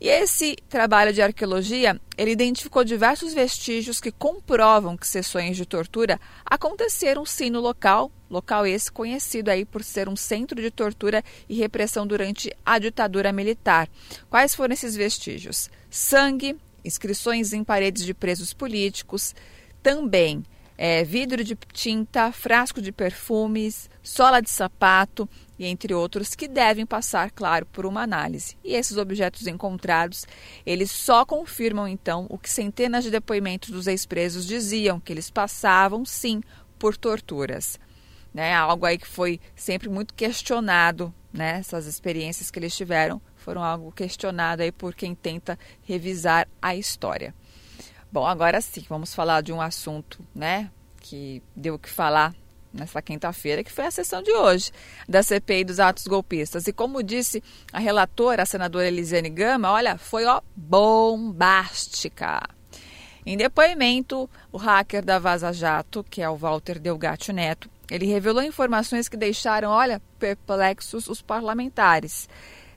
e 0.00 0.08
esse 0.08 0.56
trabalho 0.68 1.12
de 1.12 1.22
arqueologia, 1.22 1.98
ele 2.18 2.30
identificou 2.30 2.84
diversos 2.84 3.32
vestígios 3.32 4.00
que 4.00 4.12
comprovam 4.12 4.96
que 4.96 5.06
sessões 5.06 5.56
de 5.56 5.64
tortura 5.64 6.20
aconteceram 6.44 7.24
sim 7.24 7.48
no 7.48 7.60
local, 7.60 8.12
local 8.28 8.66
esse 8.66 8.92
conhecido 8.92 9.50
aí 9.50 9.64
por 9.64 9.82
ser 9.82 10.08
um 10.08 10.16
centro 10.16 10.60
de 10.60 10.70
tortura 10.70 11.24
e 11.48 11.56
repressão 11.56 12.06
durante 12.06 12.54
a 12.64 12.78
ditadura 12.78 13.32
militar. 13.32 13.88
Quais 14.28 14.54
foram 14.54 14.74
esses 14.74 14.94
vestígios? 14.94 15.70
Sangue, 15.88 16.56
inscrições 16.84 17.54
em 17.54 17.64
paredes 17.64 18.04
de 18.04 18.12
presos 18.12 18.52
políticos, 18.52 19.34
também 19.82 20.44
é, 20.76 21.04
vidro 21.04 21.42
de 21.42 21.56
tinta, 21.72 22.30
frasco 22.32 22.82
de 22.82 22.92
perfumes, 22.92 23.88
sola 24.02 24.40
de 24.42 24.50
sapato 24.50 25.28
e 25.58 25.66
entre 25.66 25.94
outros 25.94 26.34
que 26.34 26.48
devem 26.48 26.84
passar, 26.84 27.30
claro, 27.30 27.66
por 27.66 27.86
uma 27.86 28.02
análise. 28.02 28.56
E 28.62 28.74
esses 28.74 28.96
objetos 28.96 29.46
encontrados, 29.46 30.26
eles 30.64 30.90
só 30.90 31.24
confirmam 31.24 31.88
então 31.88 32.26
o 32.28 32.38
que 32.38 32.50
centenas 32.50 33.04
de 33.04 33.10
depoimentos 33.10 33.70
dos 33.70 33.86
ex-presos 33.86 34.46
diziam, 34.46 35.00
que 35.00 35.12
eles 35.12 35.30
passavam 35.30 36.04
sim 36.04 36.42
por 36.78 36.96
torturas. 36.96 37.78
Né? 38.32 38.54
Algo 38.54 38.84
aí 38.84 38.98
que 38.98 39.06
foi 39.06 39.40
sempre 39.54 39.88
muito 39.88 40.12
questionado, 40.12 41.12
né? 41.32 41.58
Essas 41.58 41.86
experiências 41.86 42.50
que 42.50 42.58
eles 42.58 42.76
tiveram 42.76 43.20
foram 43.36 43.62
algo 43.62 43.92
questionado 43.92 44.62
aí 44.62 44.72
por 44.72 44.94
quem 44.94 45.14
tenta 45.14 45.58
revisar 45.82 46.46
a 46.60 46.74
história. 46.74 47.34
Bom, 48.10 48.26
agora 48.26 48.60
sim, 48.60 48.84
vamos 48.88 49.14
falar 49.14 49.40
de 49.40 49.52
um 49.52 49.60
assunto, 49.60 50.20
né, 50.34 50.70
que 51.00 51.42
deu 51.54 51.74
o 51.74 51.78
que 51.78 51.88
falar 51.88 52.34
nessa 52.76 53.02
quinta-feira, 53.02 53.64
que 53.64 53.72
foi 53.72 53.86
a 53.86 53.90
sessão 53.90 54.22
de 54.22 54.30
hoje 54.30 54.70
da 55.08 55.22
CPI 55.22 55.64
dos 55.64 55.80
atos 55.80 56.06
golpistas. 56.06 56.66
E 56.66 56.72
como 56.72 57.02
disse 57.02 57.42
a 57.72 57.78
relatora, 57.78 58.42
a 58.42 58.46
senadora 58.46 58.86
Elisiane 58.86 59.30
Gama, 59.30 59.70
olha, 59.70 59.96
foi 59.96 60.24
ó 60.26 60.40
bombástica. 60.54 62.40
Em 63.24 63.36
depoimento, 63.36 64.30
o 64.52 64.56
hacker 64.56 65.04
da 65.04 65.18
Vaza 65.18 65.52
Jato, 65.52 66.04
que 66.08 66.22
é 66.22 66.30
o 66.30 66.36
Walter 66.36 66.78
Delgatti 66.78 67.32
Neto, 67.32 67.68
ele 67.90 68.06
revelou 68.06 68.42
informações 68.42 69.08
que 69.08 69.16
deixaram, 69.16 69.70
olha, 69.70 70.00
perplexos 70.18 71.08
os 71.08 71.22
parlamentares. 71.22 72.28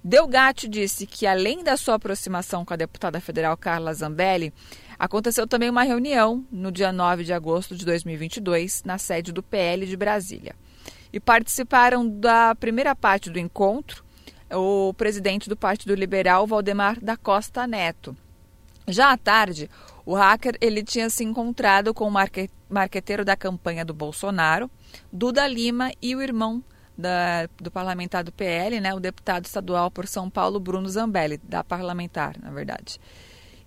Delgatti 0.04 0.68
disse 0.68 1.06
que, 1.06 1.28
além 1.28 1.64
da 1.64 1.76
sua 1.76 1.96
aproximação 1.96 2.64
com 2.64 2.74
a 2.74 2.78
deputada 2.78 3.20
federal 3.20 3.58
Carla 3.58 3.94
Zambelli, 3.94 4.54
Aconteceu 5.00 5.48
também 5.48 5.70
uma 5.70 5.84
reunião 5.84 6.46
no 6.52 6.74
dia 6.74 6.92
9 6.92 7.24
de 7.24 7.32
agosto 7.32 7.74
de 7.74 7.86
2022, 7.86 8.84
na 8.84 8.98
sede 8.98 9.32
do 9.32 9.42
PL 9.42 9.86
de 9.86 9.96
Brasília. 9.96 10.54
E 11.14 11.22
participaram 11.22 12.06
da 12.06 12.54
primeira 12.54 12.94
parte 12.94 13.30
do 13.30 13.40
encontro 13.40 14.04
o 14.52 14.94
presidente 14.96 15.48
do 15.48 15.56
Partido 15.56 15.96
Liberal, 15.96 16.46
Valdemar 16.46 17.00
da 17.00 17.16
Costa 17.16 17.66
Neto. 17.66 18.16
Já 18.88 19.14
à 19.14 19.18
tarde, 19.18 19.70
o 20.06 20.16
hacker 20.16 20.58
ele 20.60 20.84
tinha 20.84 21.10
se 21.10 21.24
encontrado 21.24 21.94
com 21.94 22.06
o 22.06 22.14
marqueteiro 22.70 23.24
da 23.24 23.38
campanha 23.38 23.86
do 23.86 23.94
Bolsonaro, 23.94 24.70
Duda 25.14 25.48
Lima 25.48 25.94
e 26.02 26.14
o 26.14 26.22
irmão 26.22 26.62
da, 26.98 27.48
do 27.58 27.72
parlamentar 27.72 28.24
do 28.24 28.34
PL, 28.34 28.82
né, 28.82 28.94
o 28.94 29.00
deputado 29.00 29.46
estadual 29.46 29.90
por 29.90 30.08
São 30.08 30.30
Paulo, 30.30 30.60
Bruno 30.60 30.90
Zambelli, 30.90 31.38
da 31.38 31.64
parlamentar, 31.64 32.36
na 32.42 32.52
verdade. 32.52 33.00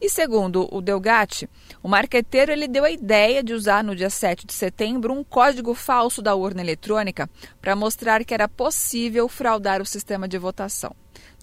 E 0.03 0.11
segundo 0.11 0.69
o 0.75 0.81
Delgatti, 0.81 1.49
o 1.81 1.87
marqueteiro 1.87 2.51
ele 2.51 2.67
deu 2.67 2.83
a 2.83 2.91
ideia 2.91 3.41
de 3.41 3.55
usar 3.55 3.85
no 3.85 3.95
dia 3.95 4.11
7 4.11 4.45
de 4.45 4.53
setembro 4.53 5.13
um 5.13 5.23
código 5.23 5.75
falso 5.75 6.21
da 6.21 6.35
urna 6.35 6.61
eletrônica 6.61 7.31
para 7.61 7.77
mostrar 7.77 8.25
que 8.25 8.35
era 8.35 8.49
possível 8.49 9.29
fraudar 9.29 9.81
o 9.81 9.87
sistema 9.87 10.27
de 10.27 10.37
votação. 10.39 10.93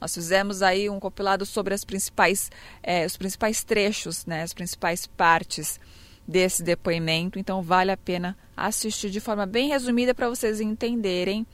Nós 0.02 0.14
fizemos 0.14 0.62
aí 0.62 0.90
um 0.90 1.00
compilado 1.00 1.46
sobre 1.46 1.74
as 1.74 1.86
principais, 1.86 2.52
é, 2.84 3.06
os 3.06 3.16
principais 3.16 3.64
trechos, 3.64 4.26
né, 4.26 4.44
as 4.44 4.54
principais 4.54 5.08
partes 5.08 5.80
desse 6.28 6.62
depoimento, 6.62 7.40
então 7.40 7.62
vale 7.62 7.92
a 7.92 7.98
pena 7.98 8.38
assistir 8.58 9.10
de 9.10 9.22
forma 9.22 9.46
bem 9.46 9.70
resumida 9.70 10.14
para 10.14 10.28
vocês 10.28 10.60
entenderem 10.60 11.48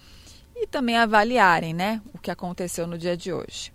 e 0.55 0.65
também 0.65 0.97
avaliarem 0.97 1.71
né, 1.71 2.01
o 2.15 2.17
que 2.17 2.31
aconteceu 2.31 2.87
no 2.87 2.97
dia 2.97 3.15
de 3.15 3.31
hoje. 3.31 3.71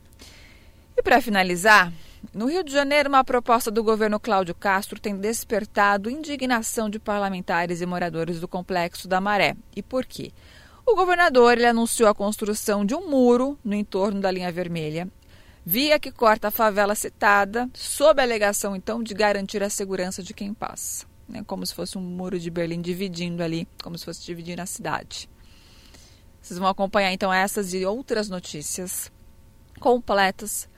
E 0.97 1.03
para 1.03 1.23
finalizar, 1.23 1.93
no 2.35 2.47
Rio 2.47 2.63
de 2.63 2.73
Janeiro, 2.73 3.09
uma 3.09 3.25
proposta 3.25 3.71
do 3.71 3.83
governo 3.83 4.21
Cláudio 4.21 4.55
Castro 4.55 5.01
tem 5.01 5.17
despertado 5.17 6.11
indignação 6.11 6.89
de 6.89 6.99
parlamentares 6.99 7.81
e 7.81 7.87
moradores 7.87 8.39
do 8.39 8.47
complexo 8.47 9.09
da 9.09 9.21
Maré. 9.21 9.57
E 9.75 9.83
por 9.83 10.05
quê? 10.05 10.31
O 10.87 10.95
governador 10.95 11.57
ele 11.57 11.67
anunciou 11.67 12.09
a 12.09 12.15
construção 12.15 12.85
de 12.85 12.95
um 12.95 13.09
muro 13.09 13.59
no 13.65 13.75
entorno 13.75 14.21
da 14.21 14.31
linha 14.31 14.53
vermelha, 14.53 15.09
via 15.65 15.99
que 15.99 16.13
corta 16.13 16.49
a 16.49 16.51
favela 16.51 16.95
citada, 16.95 17.69
sob 17.75 18.21
a 18.21 18.25
alegação 18.25 18.77
então 18.77 19.03
de 19.03 19.15
garantir 19.15 19.63
a 19.63 19.71
segurança 19.71 20.23
de 20.23 20.35
quem 20.35 20.53
passa, 20.53 21.07
né? 21.29 21.43
como 21.47 21.65
se 21.65 21.75
fosse 21.75 21.97
um 21.97 22.03
muro 22.03 22.39
de 22.39 22.51
Berlim 22.51 22.81
dividindo 22.81 23.43
ali, 23.43 23.67
como 23.83 23.97
se 23.99 24.05
fosse 24.05 24.25
dividindo 24.25 24.63
a 24.63 24.67
cidade. 24.67 25.29
Vocês 26.41 26.59
vão 26.59 26.69
acompanhar 26.69 27.13
então 27.13 27.33
essas 27.33 27.75
e 27.75 27.85
outras 27.85 28.29
notícias 28.29 29.11
completas 29.79 30.69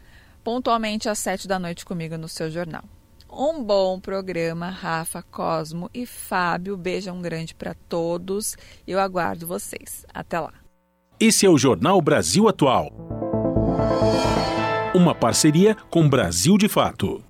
pontualmente 0.42 1.08
às 1.08 1.18
sete 1.18 1.46
da 1.48 1.58
noite 1.58 1.84
comigo 1.84 2.16
no 2.16 2.28
seu 2.28 2.50
jornal. 2.50 2.84
Um 3.30 3.62
bom 3.64 3.98
programa, 3.98 4.68
Rafa, 4.68 5.22
Cosmo 5.22 5.88
e 5.94 6.04
Fábio. 6.04 6.76
Beijão 6.76 7.22
grande 7.22 7.54
para 7.54 7.74
todos. 7.88 8.56
Eu 8.86 9.00
aguardo 9.00 9.46
vocês. 9.46 10.04
Até 10.12 10.38
lá. 10.38 10.52
Esse 11.18 11.46
é 11.46 11.48
o 11.48 11.56
Jornal 11.56 12.00
Brasil 12.02 12.46
Atual. 12.46 12.92
Uma 14.94 15.14
parceria 15.14 15.74
com 15.88 16.06
Brasil 16.06 16.58
de 16.58 16.68
Fato. 16.68 17.24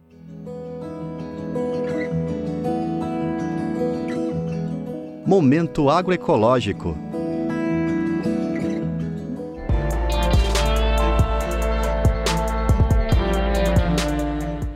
Momento 5.25 5.89
agroecológico. 5.89 7.12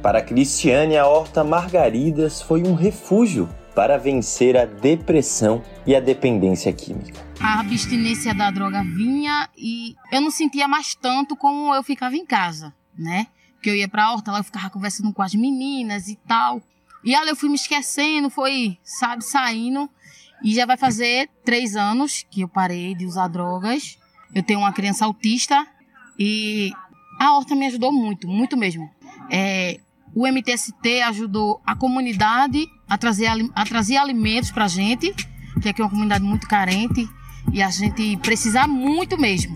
Para 0.07 0.23
Cristiane, 0.23 0.97
a 0.97 1.05
horta 1.05 1.43
Margaridas 1.43 2.41
foi 2.41 2.63
um 2.63 2.75
refúgio 2.75 3.49
para 3.75 3.99
vencer 3.99 4.57
a 4.57 4.65
depressão 4.65 5.65
e 5.85 5.97
a 5.97 6.01
dependência 6.01 6.73
química. 6.73 7.27
A 7.41 7.59
abstinência 7.59 8.33
da 8.33 8.49
droga 8.53 8.85
vinha 8.85 9.49
e 9.59 9.97
eu 10.13 10.21
não 10.21 10.31
sentia 10.31 10.69
mais 10.69 10.95
tanto 10.95 11.35
como 11.35 11.75
eu 11.75 11.83
ficava 11.83 12.15
em 12.15 12.25
casa, 12.25 12.73
né? 12.97 13.27
Porque 13.55 13.69
eu 13.69 13.75
ia 13.75 13.89
para 13.89 14.05
a 14.05 14.13
horta, 14.13 14.31
lá 14.31 14.39
eu 14.39 14.45
ficava 14.45 14.71
conversando 14.71 15.13
com 15.13 15.23
as 15.23 15.35
meninas 15.35 16.07
e 16.07 16.15
tal. 16.15 16.63
E 17.03 17.13
ali 17.13 17.31
eu 17.31 17.37
fui 17.37 17.49
me 17.49 17.57
esquecendo, 17.57 18.31
foi, 18.31 18.79
sabe, 18.85 19.25
saindo. 19.25 19.91
E 20.41 20.55
já 20.55 20.65
vai 20.67 20.77
fazer 20.77 21.29
três 21.45 21.75
anos 21.75 22.25
que 22.31 22.43
eu 22.43 22.49
parei 22.49 22.95
de 22.95 23.05
usar 23.05 23.27
drogas. 23.27 23.99
Eu 24.33 24.45
tenho 24.45 24.61
uma 24.61 24.73
criança 24.73 25.05
autista 25.05 25.67
e 26.17 26.71
a 27.19 27.37
horta 27.37 27.57
me 27.57 27.67
ajudou 27.67 27.93
muito, 27.93 28.29
muito 28.29 28.57
mesmo. 28.57 28.89
É, 29.29 29.81
o 30.17 30.27
MTST 30.27 31.03
ajudou 31.03 31.61
a 31.67 31.77
comunidade 31.77 32.67
a 32.89 32.97
trazer, 32.97 33.29
a 33.55 33.65
trazer 33.67 33.99
alimentos 33.99 34.51
para 34.51 34.65
a 34.65 34.69
gente, 34.69 35.15
que 35.61 35.69
aqui 35.69 35.83
é 35.83 35.85
uma 35.85 35.91
comunidade 35.91 36.25
muito 36.25 36.49
carente 36.49 37.07
e 37.53 37.63
a 37.63 37.69
gente 37.69 38.17
precisa 38.17 38.67
muito 38.67 39.19
mesmo. 39.19 39.55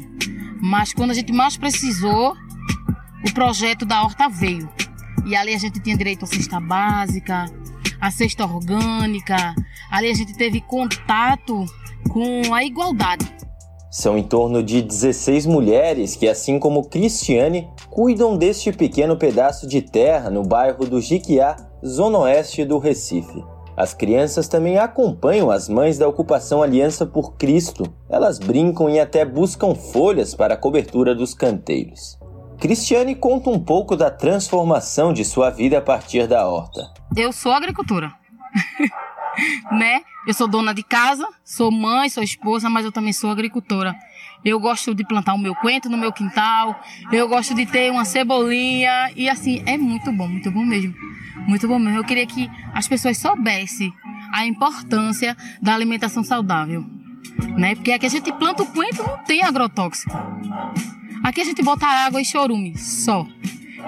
Mas 0.61 0.93
quando 0.93 1.13
a 1.13 1.15
gente 1.15 1.33
mais 1.33 1.57
precisou, 1.57 2.37
o 3.27 3.33
projeto 3.33 3.87
da 3.87 4.03
horta 4.03 4.29
veio. 4.29 4.69
E 5.25 5.35
ali 5.35 5.55
a 5.55 5.59
gente 5.59 5.81
tinha 5.81 5.97
direito 5.97 6.27
à 6.27 6.29
cesta 6.29 6.61
básica, 6.61 7.47
à 7.99 8.11
cesta 8.11 8.45
orgânica. 8.45 9.55
Ali 9.91 10.11
a 10.11 10.15
gente 10.15 10.37
teve 10.37 10.61
contato 10.61 11.65
com 12.11 12.53
a 12.53 12.63
igualdade. 12.63 13.25
São 13.91 14.17
em 14.17 14.23
torno 14.23 14.63
de 14.63 14.81
16 14.81 15.47
mulheres 15.47 16.15
que, 16.15 16.29
assim 16.29 16.61
como 16.61 16.89
Cristiane, 16.89 17.69
cuidam 17.91 18.37
deste 18.37 18.71
pequeno 18.73 19.17
pedaço 19.17 19.67
de 19.67 19.83
terra 19.83 20.31
no 20.31 20.45
bairro 20.45 20.87
do 20.87 21.01
Jiquiá, 21.01 21.57
zona 21.85 22.19
oeste 22.19 22.65
do 22.65 22.79
Recife. 22.79 23.45
As 23.77 23.93
crianças 23.93 24.47
também 24.47 24.79
acompanham 24.79 25.51
as 25.51 25.69
mães 25.69 25.99
da 25.99 26.07
ocupação 26.07 26.63
Aliança 26.63 27.05
por 27.05 27.33
Cristo. 27.35 27.85
Elas 28.09 28.39
brincam 28.39 28.89
e 28.89 29.01
até 29.01 29.25
buscam 29.25 29.75
folhas 29.75 30.35
para 30.35 30.55
a 30.55 30.57
cobertura 30.57 31.13
dos 31.13 31.35
canteiros. 31.35 32.17
Cristiane 32.59 33.15
conta 33.17 33.51
um 33.51 33.59
pouco 33.59 33.97
da 33.97 34.11
transformação 34.11 35.13
de 35.13 35.25
sua 35.25 35.51
vida 35.51 35.79
a 35.79 35.81
partir 35.81 36.29
da 36.29 36.47
horta. 36.47 36.93
Eu 37.17 37.33
sou 37.33 37.51
agricultora. 37.51 38.13
né? 39.73 40.03
Eu 40.27 40.35
sou 40.35 40.47
dona 40.47 40.75
de 40.75 40.83
casa, 40.83 41.27
sou 41.45 41.71
mãe, 41.71 42.09
sou 42.09 42.23
esposa, 42.23 42.69
mas 42.69 42.85
eu 42.85 42.93
também 42.93 43.13
sou 43.13 43.31
agricultora. 43.31 43.97
Eu 44.45 44.59
gosto 44.59 44.95
de 44.95 45.05
plantar 45.05 45.35
o 45.35 45.39
meu 45.39 45.55
coentro 45.55 45.91
no 45.91 45.99
meu 45.99 46.13
quintal, 46.13 46.81
eu 47.13 47.29
gosto 47.29 47.55
de 47.55 47.67
ter 47.67 47.91
uma 47.91 48.05
cebolinha 48.05 49.11
e 49.15 49.29
assim, 49.29 49.63
é 49.67 49.77
muito 49.77 50.11
bom, 50.13 50.29
muito 50.29 50.51
bom 50.51 50.65
mesmo. 50.65 50.95
Muito 51.47 51.67
bom 51.69 51.79
mesmo. 51.79 51.99
Eu 51.99 52.05
queria 52.05 52.27
que 52.27 52.51
as 52.73 52.89
pessoas 52.89 53.19
soubessem 53.19 53.93
a 54.33 54.47
importância 54.47 55.37
da 55.61 55.75
alimentação 55.75 56.23
saudável, 56.23 56.85
né? 57.57 57.75
Porque 57.75 57.93
aqui 57.93 58.07
a 58.07 58.11
gente 58.11 58.33
planta 58.33 58.63
o 58.63 58.67
coentro, 58.67 59.03
não 59.07 59.19
tem 59.25 59.43
agrotóxico. 59.43 60.11
Aqui 61.23 61.41
a 61.41 61.45
gente 61.45 61.63
bota 61.63 61.87
água 61.87 62.21
e 62.21 62.25
chorume 62.25 62.79
só. 62.79 63.27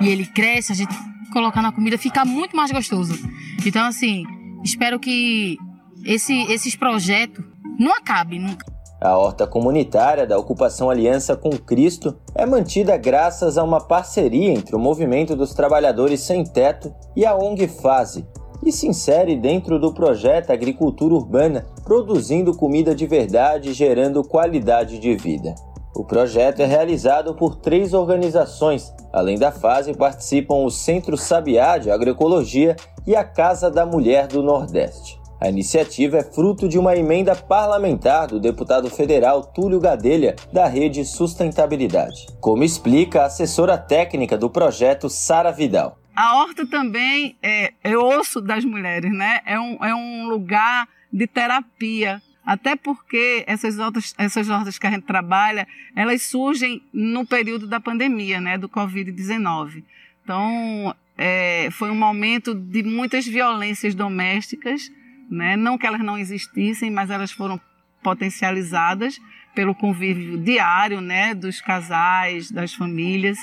E 0.01 0.09
ele 0.09 0.27
cresce, 0.27 0.73
a 0.73 0.75
gente 0.75 0.95
coloca 1.33 1.63
na 1.63 1.73
comida, 1.73 1.97
fica 1.97 2.25
muito 2.25 2.57
mais 2.57 2.71
gostoso. 2.71 3.19
Então 3.65 3.87
assim, 3.87 4.27
espero 4.63 4.99
que 4.99 5.57
esse, 6.05 6.35
esses 6.53 6.77
projetos 6.77 7.45
não 7.79 7.95
acabem 7.97 8.41
nunca. 8.41 8.67
A 9.01 9.17
horta 9.19 9.49
comunitária 9.49 10.25
da 10.25 10.39
Ocupação 10.39 10.89
Aliança 10.89 11.37
com 11.37 11.51
Cristo 11.51 12.17
é 12.37 12.47
mantida 12.47 12.97
graças 12.97 13.59
a 13.59 13.65
uma 13.65 13.81
parceria 13.81 14.53
entre 14.53 14.77
o 14.77 14.79
Movimento 14.79 15.35
dos 15.35 15.55
Trabalhadores 15.55 16.21
Sem 16.21 16.45
Teto 16.45 16.95
e 17.17 17.27
a 17.27 17.35
ONG 17.35 17.67
Fase, 17.67 18.25
e 18.65 18.71
se 18.71 18.87
insere 18.87 19.35
dentro 19.35 19.81
do 19.81 19.93
projeto 19.93 20.53
Agricultura 20.53 21.15
Urbana, 21.15 21.67
produzindo 21.83 22.57
comida 22.57 22.95
de 22.95 23.05
verdade 23.05 23.71
e 23.71 23.73
gerando 23.73 24.23
qualidade 24.23 25.01
de 25.01 25.17
vida. 25.17 25.53
O 25.95 26.05
projeto 26.05 26.61
é 26.61 26.67
realizado 26.67 27.35
por 27.35 27.57
três 27.57 27.93
organizações. 27.93 28.93
Além 29.13 29.39
da 29.39 29.53
fase, 29.53 29.95
participam 29.95 30.65
o 30.65 30.71
Centro 30.71 31.17
Sabiá 31.19 31.77
de 31.77 31.91
Agroecologia 31.91 32.77
e 33.07 33.15
a 33.15 33.23
Casa 33.23 33.71
da 33.71 33.85
Mulher 33.85 34.27
do 34.27 34.43
Nordeste. 34.43 35.21
A 35.39 35.49
iniciativa 35.49 36.19
é 36.19 36.23
fruto 36.23 36.69
de 36.69 36.79
uma 36.79 36.97
emenda 36.97 37.35
parlamentar 37.35 38.29
do 38.29 38.39
deputado 38.39 38.89
federal 38.89 39.43
Túlio 39.43 39.81
Gadelha, 39.81 40.37
da 40.53 40.67
Rede 40.67 41.05
Sustentabilidade. 41.05 42.27
Como 42.41 42.63
explica 42.63 43.23
a 43.23 43.27
assessora 43.27 43.77
técnica 43.77 44.39
do 44.39 44.49
projeto, 44.49 45.11
Sara 45.11 45.51
Vidal. 45.51 45.99
A 46.15 46.37
horta 46.37 46.65
também 46.65 47.37
é, 47.43 47.73
é 47.83 47.99
osso 47.99 48.41
das 48.41 48.65
mulheres, 48.65 49.13
né? 49.13 49.41
É 49.45 49.59
um, 49.59 49.85
é 49.85 49.95
um 49.95 50.29
lugar 50.29 50.87
de 51.13 51.27
terapia. 51.27 52.23
Até 52.45 52.75
porque 52.75 53.45
essas 53.47 53.79
hortas, 53.79 54.15
essas 54.19 54.49
hortas 54.49 54.79
que 54.79 54.87
a 54.87 54.91
gente 54.91 55.05
trabalha, 55.05 55.67
elas 55.95 56.23
surgem 56.23 56.83
no 56.93 57.27
período 57.27 57.67
da 57.67 57.79
pandemia, 57.79 58.41
né? 58.41 58.59
Do 58.59 58.69
Covid-19. 58.69 59.85
Então, 60.25 60.95
é, 61.17 61.69
foi 61.71 61.91
um 61.91 61.99
momento 61.99 62.55
de 62.55 62.83
muitas 62.83 63.27
violências 63.27 63.95
domésticas 63.95 64.91
né? 65.33 65.57
Não 65.57 65.79
que 65.79 65.87
elas 65.87 66.03
não 66.03 66.19
existissem, 66.19 66.91
mas 66.91 67.09
elas 67.09 67.33
foram 67.33 67.59
potencializadas 68.03 69.19
pelo 69.55 69.75
convívio 69.75 70.37
diário 70.39 71.01
né? 71.01 71.35
dos 71.35 71.61
casais, 71.61 72.51
das 72.51 72.75
famílias. 72.75 73.39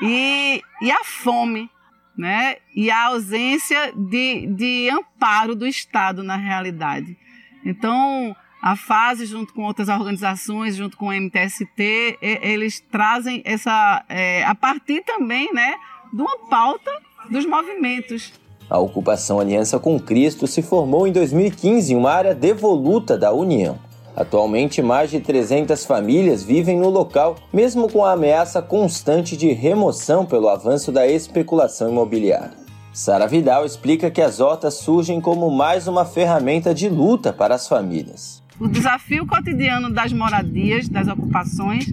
E, 0.00 0.62
e 0.80 0.90
a 0.90 1.04
fome, 1.04 1.70
né? 2.16 2.56
e 2.74 2.90
a 2.90 3.04
ausência 3.04 3.92
de, 3.92 4.46
de 4.46 4.88
amparo 4.90 5.54
do 5.54 5.66
Estado 5.66 6.22
na 6.22 6.36
realidade. 6.36 7.16
Então, 7.64 8.34
a 8.62 8.76
fase, 8.76 9.26
junto 9.26 9.52
com 9.54 9.62
outras 9.62 9.88
organizações, 9.88 10.76
junto 10.76 10.96
com 10.96 11.06
o 11.06 11.12
MTST, 11.12 12.18
eles 12.20 12.80
trazem 12.80 13.42
essa, 13.44 14.04
é, 14.08 14.44
a 14.44 14.54
partir 14.54 15.02
também 15.04 15.52
né, 15.52 15.74
de 16.12 16.20
uma 16.20 16.38
pauta 16.48 16.90
dos 17.30 17.46
movimentos 17.46 18.32
a 18.68 18.78
ocupação 18.78 19.38
Aliança 19.38 19.78
com 19.78 20.00
Cristo 20.00 20.46
se 20.46 20.62
formou 20.62 21.06
em 21.06 21.12
2015 21.12 21.92
em 21.92 21.96
uma 21.96 22.10
área 22.10 22.34
devoluta 22.34 23.16
da 23.16 23.32
União. 23.32 23.78
Atualmente, 24.16 24.80
mais 24.80 25.10
de 25.10 25.20
300 25.20 25.84
famílias 25.84 26.42
vivem 26.42 26.78
no 26.78 26.88
local, 26.88 27.36
mesmo 27.52 27.90
com 27.90 28.04
a 28.04 28.12
ameaça 28.12 28.62
constante 28.62 29.36
de 29.36 29.52
remoção 29.52 30.24
pelo 30.24 30.48
avanço 30.48 30.92
da 30.92 31.06
especulação 31.06 31.90
imobiliária. 31.90 32.63
Sara 32.94 33.26
Vidal 33.26 33.66
explica 33.66 34.08
que 34.08 34.22
as 34.22 34.38
hortas 34.38 34.74
surgem 34.74 35.20
como 35.20 35.50
mais 35.50 35.88
uma 35.88 36.04
ferramenta 36.04 36.72
de 36.72 36.88
luta 36.88 37.32
para 37.32 37.56
as 37.56 37.66
famílias. 37.66 38.40
O 38.60 38.68
desafio 38.68 39.26
cotidiano 39.26 39.90
das 39.90 40.12
moradias, 40.12 40.88
das 40.88 41.08
ocupações, 41.08 41.86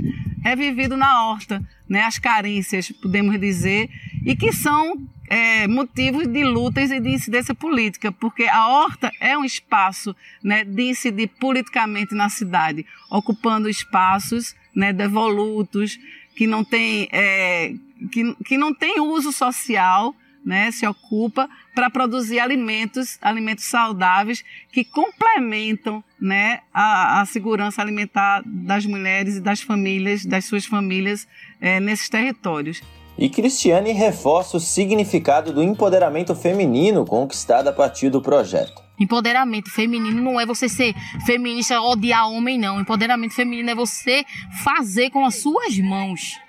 é 0.45 0.55
vivido 0.55 0.95
na 0.95 1.25
horta, 1.25 1.59
né? 1.89 2.03
as 2.03 2.19
carências, 2.19 2.91
podemos 3.01 3.39
dizer, 3.39 3.89
e 4.23 4.35
que 4.35 4.53
são 4.53 4.95
é, 5.27 5.67
motivos 5.67 6.27
de 6.27 6.43
lutas 6.43 6.91
e 6.91 6.99
de 6.99 7.09
incidência 7.09 7.55
política, 7.55 8.11
porque 8.11 8.43
a 8.43 8.67
horta 8.67 9.09
é 9.19 9.35
um 9.35 9.43
espaço 9.43 10.15
né, 10.43 10.63
de 10.63 10.83
incidir 10.83 11.29
politicamente 11.39 12.13
na 12.13 12.29
cidade, 12.29 12.85
ocupando 13.09 13.67
espaços 13.67 14.53
né, 14.75 14.93
devolutos, 14.93 15.97
que 16.35 16.45
não 16.45 16.63
tem, 16.63 17.09
é, 17.11 17.73
que, 18.11 18.35
que 18.45 18.55
não 18.55 18.71
tem 18.71 18.99
uso 18.99 19.31
social, 19.31 20.15
né, 20.45 20.71
se 20.71 20.85
ocupa 20.87 21.49
para 21.73 21.89
produzir 21.89 22.39
alimentos, 22.39 23.17
alimentos 23.21 23.65
saudáveis 23.65 24.43
que 24.71 24.83
complementam 24.83 26.03
né, 26.19 26.61
a, 26.73 27.21
a, 27.21 27.25
segurança 27.25 27.81
alimentar 27.81 28.41
das 28.45 28.85
mulheres 28.85 29.37
e 29.37 29.41
das 29.41 29.61
famílias, 29.61 30.25
das 30.25 30.45
suas 30.45 30.65
famílias 30.65 31.27
é, 31.59 31.79
nesses 31.79 32.09
territórios. 32.09 32.81
E 33.17 33.29
Cristiane 33.29 33.91
reforça 33.91 34.57
o 34.57 34.59
significado 34.59 35.53
do 35.53 35.61
empoderamento 35.61 36.33
feminino 36.33 37.05
conquistado 37.05 37.67
a 37.67 37.73
partir 37.73 38.09
do 38.09 38.21
projeto. 38.21 38.81
Empoderamento 38.99 39.69
feminino 39.69 40.21
não 40.21 40.39
é 40.39 40.45
você 40.45 40.69
ser 40.69 40.93
feminista, 41.25 41.81
odiar 41.81 42.29
homem, 42.29 42.57
não. 42.57 42.79
Empoderamento 42.79 43.33
feminino 43.33 43.69
é 43.69 43.75
você 43.75 44.23
fazer 44.63 45.09
com 45.09 45.25
as 45.25 45.35
suas 45.35 45.77
mãos. 45.79 46.39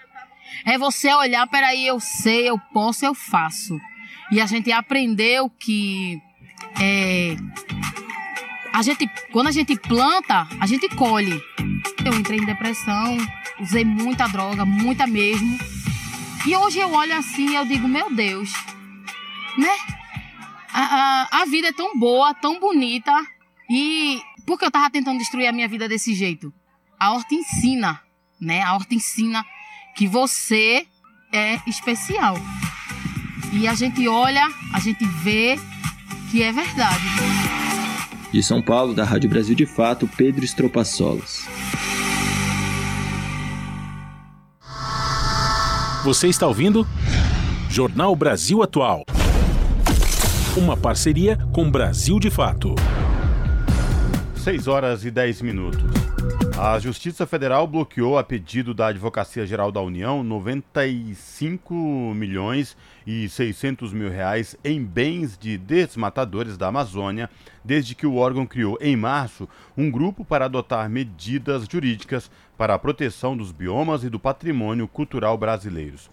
É 0.65 0.79
você 0.79 1.13
olhar, 1.13 1.47
peraí, 1.49 1.87
eu 1.87 1.99
sei, 1.99 2.49
eu 2.49 2.59
posso, 2.73 3.05
eu 3.05 3.15
faço. 3.15 3.79
E 4.31 4.41
a 4.41 4.47
gente 4.47 4.71
aprendeu 4.71 5.51
que 5.51 6.21
é, 6.81 7.37
a 8.73 8.83
gente, 8.83 9.09
quando 9.31 9.49
a 9.49 9.53
gente 9.53 9.77
planta, 9.77 10.47
a 10.59 10.67
gente 10.67 10.89
colhe. 10.97 11.41
Eu 12.05 12.15
entrei 12.15 12.39
em 12.39 12.47
depressão, 12.47 13.17
usei 13.61 13.85
muita 13.85 14.27
droga, 14.27 14.65
muita 14.65 15.07
mesmo. 15.07 15.59
E 16.47 16.57
hoje 16.57 16.79
eu 16.79 16.91
olho 16.93 17.15
assim 17.17 17.51
e 17.51 17.55
eu 17.55 17.65
digo, 17.65 17.87
meu 17.87 18.13
Deus, 18.15 18.53
né? 19.59 19.77
A, 20.73 21.29
a, 21.31 21.43
a 21.43 21.45
vida 21.45 21.69
é 21.69 21.73
tão 21.73 21.97
boa, 21.99 22.33
tão 22.35 22.59
bonita. 22.59 23.13
E 23.71 24.21
por 24.47 24.59
que 24.59 24.65
eu 24.65 24.71
tava 24.71 24.91
tentando 24.91 25.19
destruir 25.19 25.47
a 25.47 25.53
minha 25.53 25.69
vida 25.69 25.89
desse 25.89 26.15
jeito? 26.15 26.53
A 26.99 27.13
horta 27.13 27.35
ensina, 27.35 28.01
né? 28.41 28.63
A 28.63 28.75
horta 28.75 28.95
ensina 28.95 29.45
que 29.95 30.07
você 30.07 30.87
é 31.33 31.59
especial. 31.67 32.37
E 33.53 33.69
a 33.69 33.75
gente 33.75 34.07
olha, 34.09 34.49
a 34.73 34.81
gente 34.81 35.05
vê 35.05 35.59
que 36.31 36.43
é 36.43 36.53
verdade. 36.53 37.03
De 38.33 38.43
São 38.43 38.63
Paulo, 38.63 38.95
da 38.95 39.05
Rádio 39.05 39.29
Brasil 39.29 39.55
de 39.55 39.67
Fato, 39.67 40.09
Pedro 40.17 40.45
Estropaçolas. 40.45 41.47
Você 46.05 46.29
está 46.29 46.47
ouvindo? 46.47 46.87
Jornal 47.71 48.17
Brasil 48.17 48.63
Atual. 48.63 49.05
Uma 50.57 50.77
parceria 50.77 51.39
com 51.53 51.71
Brasil 51.71 52.19
de 52.19 52.31
Fato. 52.31 52.75
6 54.37 54.67
horas 54.67 55.05
e 55.05 55.11
10 55.11 55.43
minutos. 55.43 56.02
A 56.65 56.79
Justiça 56.79 57.27
Federal 57.27 57.67
bloqueou 57.67 58.17
a 58.17 58.23
pedido 58.23 58.73
da 58.73 58.87
Advocacia 58.87 59.45
Geral 59.45 59.73
da 59.73 59.81
União 59.81 60.23
95 60.23 61.75
milhões 62.15 62.77
e 63.05 63.29
600 63.29 63.93
mil 63.93 64.09
reais 64.09 64.57
em 64.63 64.81
bens 64.81 65.37
de 65.37 65.59
desmatadores 65.59 66.57
da 66.57 66.69
Amazônia, 66.69 67.29
desde 67.65 67.97
que 67.97 68.07
o 68.07 68.15
órgão 68.15 68.47
criou 68.47 68.79
em 68.81 68.95
março 68.95 69.49
um 69.77 69.91
grupo 69.91 70.25
para 70.25 70.45
adotar 70.45 70.89
medidas 70.89 71.67
jurídicas 71.69 72.31
para 72.57 72.75
a 72.75 72.79
proteção 72.79 73.37
dos 73.37 73.51
biomas 73.51 74.05
e 74.05 74.09
do 74.09 74.21
patrimônio 74.21 74.87
cultural 74.87 75.37
brasileiros. 75.37 76.09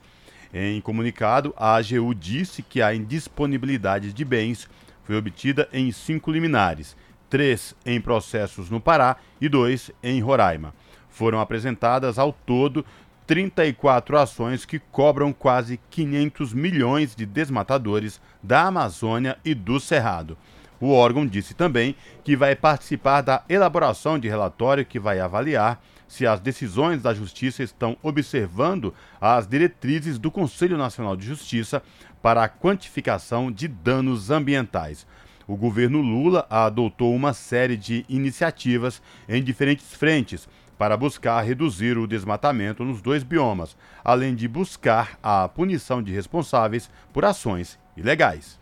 Em 0.52 0.82
comunicado, 0.82 1.54
a 1.56 1.76
AGU 1.76 2.16
disse 2.16 2.64
que 2.64 2.82
a 2.82 2.92
indisponibilidade 2.92 4.12
de 4.12 4.26
bens 4.26 4.68
foi 5.04 5.16
obtida 5.16 5.70
em 5.72 5.92
cinco 5.92 6.32
liminares, 6.32 6.98
três 7.30 7.76
em 7.86 8.02
processos 8.02 8.70
no 8.70 8.82
Pará 8.82 9.18
e 9.40 9.48
dois 9.48 9.92
em 10.02 10.20
Roraima. 10.20 10.74
Foram 11.10 11.40
apresentadas 11.40 12.18
ao 12.18 12.34
todo 12.34 12.86
34 13.28 14.18
ações 14.18 14.66
que 14.66 14.80
cobram 14.80 15.32
quase 15.32 15.80
500 15.92 16.54
milhões 16.54 17.16
de 17.16 17.26
desmatadores 17.26 18.20
da 18.42 18.64
Amazônia 18.64 19.38
e 19.46 19.54
do 19.54 19.80
Cerrado. 19.80 20.36
O 20.82 20.92
órgão 20.92 21.28
disse 21.28 21.54
também 21.54 21.96
que 22.24 22.36
vai 22.36 22.56
participar 22.56 23.22
da 23.22 23.44
elaboração 23.48 24.18
de 24.18 24.28
relatório 24.28 24.86
que 24.86 25.00
vai 25.00 25.20
avaliar 25.20 25.80
se 26.08 26.26
as 26.26 26.40
decisões 26.40 27.04
da 27.04 27.14
Justiça 27.14 27.62
estão 27.62 27.96
observando 28.02 28.94
as 29.22 29.46
diretrizes 29.46 30.18
do 30.18 30.32
Conselho 30.32 30.78
Nacional 30.78 31.16
de 31.16 31.26
Justiça 31.26 31.84
para 32.22 32.44
a 32.44 32.50
quantificação 32.50 33.52
de 33.52 33.68
danos 33.68 34.32
ambientais. 34.32 35.06
O 35.50 35.56
governo 35.56 36.00
Lula 36.00 36.46
adotou 36.48 37.12
uma 37.16 37.34
série 37.34 37.76
de 37.76 38.06
iniciativas 38.08 39.02
em 39.28 39.44
diferentes 39.44 39.96
frentes 39.96 40.48
para 40.78 40.96
buscar 40.96 41.42
reduzir 41.42 41.98
o 41.98 42.06
desmatamento 42.06 42.86
nos 42.86 43.02
dois 43.02 43.24
biomas, 43.24 43.76
além 44.06 44.36
de 44.36 44.48
buscar 44.48 45.18
a 45.24 45.48
punição 45.48 46.04
de 46.04 46.14
responsáveis 46.14 46.88
por 47.12 47.26
ações 47.26 47.80
ilegais. 47.98 48.60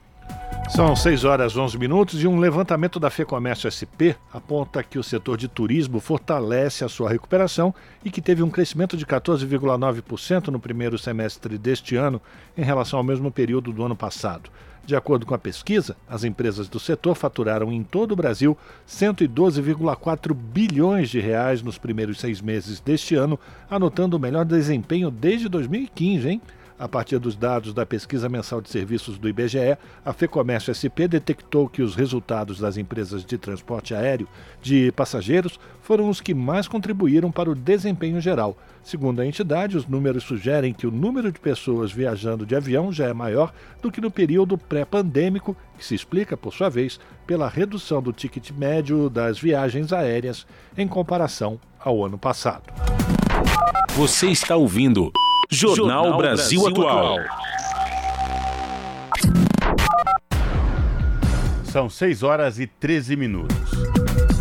São 0.69 0.95
6 0.95 1.25
horas 1.25 1.57
11 1.57 1.77
minutos 1.77 2.23
e 2.23 2.27
um 2.27 2.39
levantamento 2.39 3.01
da 3.01 3.09
FEComércio 3.09 3.67
SP 3.67 4.15
aponta 4.31 4.81
que 4.81 4.97
o 4.97 5.03
setor 5.03 5.35
de 5.35 5.49
turismo 5.49 5.99
fortalece 5.99 6.85
a 6.85 6.89
sua 6.89 7.09
recuperação 7.09 7.75
e 8.01 8.09
que 8.09 8.21
teve 8.21 8.41
um 8.43 8.49
crescimento 8.49 8.95
de 8.95 9.05
14,9% 9.05 10.47
no 10.47 10.59
primeiro 10.59 10.97
semestre 10.97 11.57
deste 11.57 11.97
ano 11.97 12.21
em 12.57 12.63
relação 12.63 12.97
ao 12.97 13.03
mesmo 13.03 13.29
período 13.29 13.73
do 13.73 13.83
ano 13.83 13.95
passado. 13.95 14.49
De 14.87 14.95
acordo 14.95 15.25
com 15.25 15.35
a 15.35 15.37
pesquisa, 15.37 15.97
as 16.07 16.23
empresas 16.23 16.69
do 16.69 16.79
setor 16.79 17.13
faturaram 17.13 17.73
em 17.73 17.83
todo 17.83 18.13
o 18.13 18.15
Brasil 18.15 18.57
112,4 18.87 20.33
bilhões 20.33 21.09
de 21.09 21.19
reais 21.19 21.61
nos 21.61 21.77
primeiros 21.77 22.21
seis 22.21 22.39
meses 22.39 22.79
deste 22.79 23.13
ano, 23.13 23.37
anotando 23.69 24.15
o 24.15 24.19
melhor 24.19 24.45
desempenho 24.45 25.11
desde 25.11 25.49
2015, 25.49 26.29
hein? 26.29 26.41
A 26.79 26.87
partir 26.87 27.17
dos 27.17 27.35
dados 27.35 27.73
da 27.73 27.87
pesquisa 27.87 28.29
mensal 28.29 28.61
de 28.61 28.69
serviços 28.69 29.17
do 29.17 29.27
IBGE, 29.27 29.77
a 30.05 30.13
FEComércio 30.13 30.69
SP 30.69 31.09
detectou 31.09 31.67
que 31.67 31.81
os 31.81 31.95
resultados 31.95 32.59
das 32.59 32.77
empresas 32.77 33.25
de 33.25 33.35
transporte 33.35 33.95
aéreo 33.95 34.27
de 34.61 34.91
passageiros 34.91 35.59
foram 35.81 36.07
os 36.07 36.21
que 36.21 36.35
mais 36.35 36.67
contribuíram 36.67 37.31
para 37.31 37.49
o 37.49 37.55
desempenho 37.55 38.21
geral. 38.21 38.55
Segundo 38.83 39.21
a 39.21 39.25
entidade, 39.25 39.75
os 39.75 39.87
números 39.87 40.23
sugerem 40.23 40.71
que 40.71 40.85
o 40.85 40.91
número 40.91 41.31
de 41.31 41.39
pessoas 41.39 41.91
viajando 41.91 42.45
de 42.45 42.55
avião 42.55 42.91
já 42.91 43.07
é 43.07 43.13
maior 43.13 43.51
do 43.81 43.91
que 43.91 43.99
no 43.99 44.11
período 44.11 44.55
pré-pandêmico, 44.55 45.57
que 45.79 45.83
se 45.83 45.95
explica, 45.95 46.37
por 46.37 46.53
sua 46.53 46.69
vez, 46.69 46.99
pela 47.25 47.49
redução 47.49 48.03
do 48.03 48.13
ticket 48.13 48.51
médio 48.51 49.09
das 49.09 49.39
viagens 49.39 49.91
aéreas 49.91 50.45
em 50.77 50.87
comparação 50.87 51.59
ao 51.79 52.05
ano 52.05 52.19
passado. 52.19 52.71
Você 53.95 54.27
está 54.27 54.55
ouvindo 54.55 55.11
Jornal, 55.49 56.03
Jornal 56.03 56.17
Brasil, 56.17 56.61
Brasil 56.61 56.87
Atual. 56.87 57.17
São 61.63 61.89
6 61.89 62.23
horas 62.23 62.59
e 62.59 62.67
13 62.67 63.15
minutos. 63.15 63.55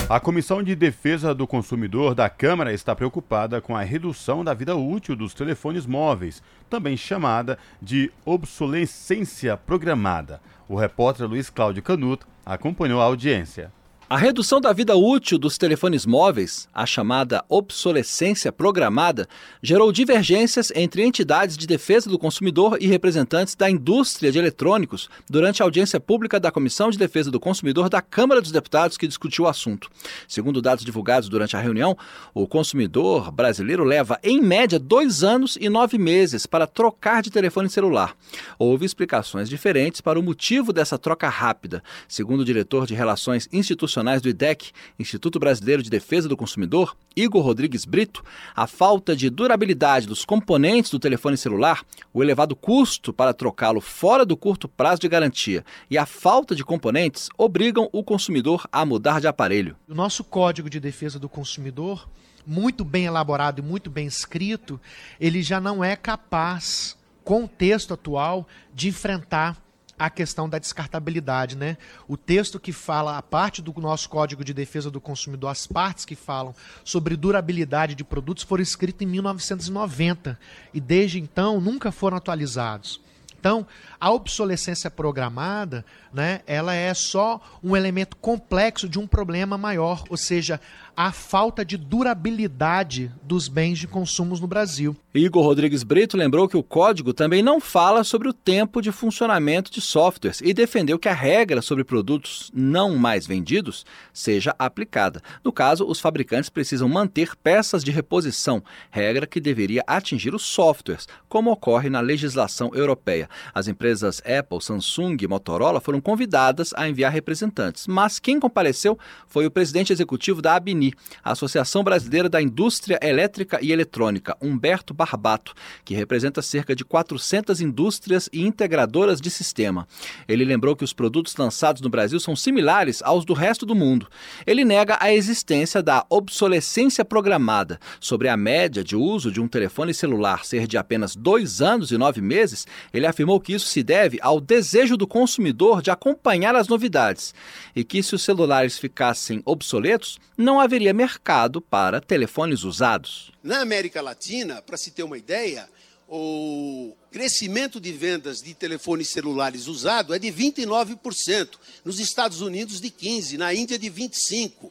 A 0.09 0.19
Comissão 0.19 0.65
de 0.65 0.75
Defesa 0.75 1.33
do 1.33 1.47
Consumidor 1.47 2.13
da 2.13 2.29
Câmara 2.29 2.73
está 2.73 2.95
preocupada 2.95 3.61
com 3.61 3.77
a 3.77 3.83
redução 3.83 4.43
da 4.43 4.53
vida 4.53 4.75
útil 4.75 5.15
dos 5.15 5.33
telefones 5.33 5.87
móveis, 5.87 6.43
também 6.69 6.97
chamada 6.97 7.57
de 7.81 8.11
obsolescência 8.25 9.57
programada. 9.57 10.41
O 10.69 10.75
repórter 10.75 11.29
Luiz 11.29 11.49
Cláudio 11.49 11.85
Canuto 11.85 12.27
acompanhou 12.45 13.01
a 13.01 13.05
audiência. 13.05 13.73
A 14.09 14.17
redução 14.17 14.61
da 14.61 14.73
vida 14.73 14.95
útil 14.95 15.37
dos 15.37 15.59
telefones 15.59 16.07
móveis, 16.07 16.69
a 16.73 16.87
chamada 16.87 17.45
obsolescência 17.49 18.53
programada, 18.53 19.29
gerou 19.61 19.91
divergências 19.91 20.71
entre 20.77 21.03
entidades 21.03 21.57
de 21.57 21.67
defesa 21.67 22.09
do 22.09 22.17
consumidor 22.17 22.79
e 22.81 22.87
representantes 22.87 23.57
da 23.57 23.69
indústria 23.69 24.31
de 24.31 24.39
eletrônicos 24.39 25.11
durante 25.29 25.61
a 25.61 25.65
audiência 25.65 25.99
pública 25.99 26.39
da 26.39 26.53
Comissão 26.53 26.89
de 26.89 26.97
Defesa 26.97 27.33
do 27.33 27.41
Consumidor 27.41 27.89
da 27.89 28.01
Câmara 28.01 28.41
dos 28.41 28.53
Deputados 28.53 28.97
que 28.97 29.09
discutiu 29.09 29.45
o 29.45 29.49
assunto. 29.49 29.91
Segundo 30.29 30.63
dados 30.63 30.85
divulgados 30.85 31.29
durante 31.29 31.57
a 31.57 31.61
reunião, 31.61 31.99
o 32.33 32.47
consumidor 32.47 33.33
brasileiro 33.33 33.83
leva, 33.83 34.21
em 34.23 34.41
média, 34.41 34.79
dois 34.79 35.25
anos 35.25 35.59
e 35.61 35.69
nove 35.69 35.99
meses 35.99 36.47
para 36.47 36.69
trocar 36.69 37.25
de 37.25 37.31
telefone 37.33 37.69
celular. 37.69 38.15
Houve 38.57 38.87
explicações 38.87 39.49
diferentes 39.49 40.01
para 40.01 40.17
o 40.17 40.23
motivo 40.23 40.73
dessa 40.73 40.97
troca 40.97 41.29
rápida. 41.29 41.83
Segundo 42.07 42.43
o 42.43 42.45
diretor 42.45 42.87
de 42.87 42.95
Relações 42.95 43.49
Institucionais 43.53 43.96
profissionais 43.97 44.21
do 44.21 44.29
IDEC, 44.29 44.73
Instituto 44.99 45.39
Brasileiro 45.39 45.83
de 45.83 45.89
Defesa 45.89 46.29
do 46.29 46.37
Consumidor, 46.37 46.95
Igor 47.17 47.43
Rodrigues 47.43 47.87
Brito, 47.87 48.23
a 48.55 48.67
falta 48.67 49.17
de 49.17 49.31
durabilidade 49.31 50.07
dos 50.07 50.25
componentes 50.25 50.91
do 50.91 50.99
telefone 50.99 51.37
celular, 51.37 51.83
o 52.13 52.23
elevado 52.23 52.55
custo 52.55 53.13
para 53.13 53.33
trocá-lo 53.33 53.81
fora 53.81 54.27
do 54.27 54.37
curto 54.37 54.69
prazo 54.69 55.01
de 55.01 55.09
garantia 55.09 55.65
e 55.91 55.97
a 55.97 56.05
falta 56.05 56.55
de 56.55 56.63
componentes 56.63 57.31
obrigam 57.39 57.89
o 57.91 58.05
consumidor 58.05 58.69
a 58.71 58.85
mudar 58.85 59.19
de 59.21 59.27
aparelho. 59.27 59.77
O 59.89 59.95
nosso 59.95 60.23
Código 60.23 60.69
de 60.69 60.79
Defesa 60.79 61.19
do 61.19 61.29
Consumidor, 61.29 62.07
muito 62.47 62.85
bem 62.85 63.07
elaborado 63.07 63.61
e 63.61 63.65
muito 63.65 63.89
bem 63.89 64.07
escrito, 64.07 64.79
ele 65.19 65.43
já 65.43 65.59
não 65.59 65.83
é 65.83 65.97
capaz, 65.97 66.99
com 67.25 67.45
o 67.45 67.49
texto 67.49 67.95
atual, 67.95 68.47
de 68.75 68.89
enfrentar 68.89 69.57
a 69.99 70.11
questão 70.11 70.49
da 70.49 70.59
descartabilidade, 70.59 71.57
né? 71.57 71.77
O 72.07 72.17
texto 72.17 72.61
que 72.61 72.73
fala, 72.73 73.17
a 73.17 73.23
parte 73.23 73.63
do 73.63 73.73
nosso 73.81 74.09
Código 74.09 74.45
de 74.45 74.53
Defesa 74.53 74.91
do 74.91 75.01
Consumidor, 75.01 75.51
as 75.51 75.67
partes 75.67 76.05
que 76.05 76.15
falam 76.15 76.55
sobre 76.85 77.17
durabilidade 77.17 77.95
de 77.95 78.05
produtos 78.05 78.45
foram 78.45 78.63
escritas 78.63 79.07
em 79.07 79.11
1990 79.11 80.39
e 80.75 80.81
desde 80.81 81.19
então 81.19 81.61
nunca 81.61 81.91
foram 81.91 82.17
atualizados. 82.17 83.01
Então, 83.39 83.67
a 84.01 84.11
obsolescência 84.11 84.91
programada, 84.91 85.85
né, 86.13 86.41
ela 86.47 86.75
é 86.75 86.93
só 86.95 87.41
um 87.63 87.77
elemento 87.77 88.17
complexo 88.17 88.89
de 88.89 88.99
um 88.99 89.07
problema 89.07 89.59
maior, 89.59 90.05
ou 90.09 90.17
seja, 90.17 90.61
a 90.97 91.13
falta 91.13 91.63
de 91.63 91.77
durabilidade 91.77 93.13
dos 93.23 93.49
bens 93.49 93.79
de 93.79 93.87
consumo 93.87 94.35
no 94.39 94.47
Brasil. 94.47 94.97
Igor 95.15 95.45
Rodrigues 95.45 95.83
Brito 95.83 96.17
lembrou 96.17 96.49
que 96.49 96.57
o 96.57 96.63
código 96.63 97.13
também 97.13 97.43
não 97.43 97.61
fala 97.61 98.03
sobre 98.03 98.29
o 98.29 98.33
tempo 98.33 98.81
de 98.81 98.91
funcionamento 98.91 99.71
de 99.71 99.81
softwares 99.81 100.41
e 100.43 100.55
defendeu 100.55 100.99
que 100.99 101.09
a 101.09 101.15
regra 101.15 101.61
sobre 101.61 101.85
produtos 101.85 102.51
não 102.55 102.97
mais 102.97 103.27
vendidos 103.27 103.85
seja 104.13 104.55
aplicada. 104.59 105.23
No 105.45 105.53
caso, 105.53 105.87
os 105.87 106.01
fabricantes 106.01 106.49
precisam 106.49 106.89
manter 106.89 107.37
peças 107.37 107.85
de 107.85 107.91
reposição, 107.91 108.63
regra 108.91 109.27
que 109.27 109.41
deveria 109.41 109.85
atingir 109.87 110.35
os 110.35 110.43
softwares, 110.43 111.07
como 111.29 111.51
ocorre 111.51 111.91
na 111.91 112.01
legislação 112.01 112.71
europeia. 112.75 113.29
As 113.55 113.69
empresas 113.69 113.96
Apple, 114.03 114.61
Samsung 114.61 115.17
e 115.21 115.27
Motorola 115.29 115.81
foram 115.81 116.01
convidadas 116.01 116.73
a 116.75 116.89
enviar 116.89 117.13
representantes, 117.13 117.87
mas 117.87 118.19
quem 118.19 118.39
compareceu 118.39 118.99
foi 119.27 119.47
o 119.47 119.51
presidente 119.51 119.93
executivo 119.93 120.43
da 120.43 120.55
Abni 120.55 120.77
a 121.23 121.33
Associação 121.33 121.83
Brasileira 121.83 122.29
da 122.29 122.41
Indústria 122.41 122.99
Elétrica 123.03 123.59
e 123.63 123.73
Eletrônica, 123.73 124.37
Humberto 124.41 124.93
Barbato, 124.93 125.55
que 125.85 125.95
representa 125.95 126.43
cerca 126.43 126.75
de 126.75 126.85
400 126.85 127.61
indústrias 127.61 128.29
e 128.33 128.47
integradoras 128.47 129.21
de 129.21 129.31
sistema. 129.31 129.87
Ele 130.29 130.45
lembrou 130.45 130.77
que 130.77 130.85
os 130.85 130.93
produtos 130.93 131.37
lançados 131.37 131.83
no 131.83 131.89
Brasil 131.89 132.21
são 132.21 132.37
similares 132.37 133.03
aos 133.03 133.25
do 133.25 133.33
resto 133.33 133.67
do 133.67 133.75
mundo. 133.75 134.09
Ele 134.47 134.65
nega 134.65 134.99
a 135.01 135.13
existência 135.13 135.83
da 135.83 136.05
obsolescência 136.11 137.05
programada. 137.05 137.79
Sobre 138.01 138.29
a 138.29 138.37
média 138.37 138.85
de 138.85 138.97
uso 138.97 139.31
de 139.31 139.41
um 139.41 139.49
telefone 139.49 139.93
celular 139.93 140.45
ser 140.45 140.67
de 140.67 140.77
apenas 140.77 141.15
dois 141.17 141.61
anos 141.61 141.91
e 141.91 141.99
nove 141.99 142.21
meses, 142.21 142.67
ele 142.93 143.07
afirmou 143.07 143.41
que 143.41 143.53
isso 143.53 143.67
se 143.77 143.83
deve 143.83 144.19
ao 144.23 144.41
desejo 144.41 144.97
do 144.97 145.07
consumidor 145.07 145.83
de 145.83 145.91
acompanhar 145.91 146.57
as 146.57 146.67
novidades 146.67 147.35
e 147.75 147.85
que 147.85 148.03
se 148.03 148.15
os 148.15 148.23
celulares 148.23 148.79
ficassem 148.79 149.43
obsoletos, 149.45 150.19
não 150.35 150.59
haveria 150.59 150.95
mercado 150.95 151.61
para 151.61 152.01
telefones 152.01 152.63
usados. 152.63 153.31
Na 153.43 153.61
América 153.61 154.01
Latina, 154.01 154.63
para 154.63 154.79
se 154.79 154.93
ter 154.93 155.03
uma 155.03 155.19
ideia, 155.19 155.69
o 156.09 156.97
crescimento 157.11 157.79
de 157.79 157.93
vendas 157.93 158.41
de 158.41 158.55
telefones 158.55 159.11
celulares 159.11 159.67
usados 159.67 160.17
é 160.17 160.19
de 160.19 160.29
29%, 160.29 161.51
nos 161.85 162.01
Estados 162.01 162.41
Unidos 162.41 162.81
de 162.81 162.91
15%, 162.91 163.37
na 163.37 163.53
Índia 163.53 163.79
de 163.79 163.91
25%, 163.91 164.71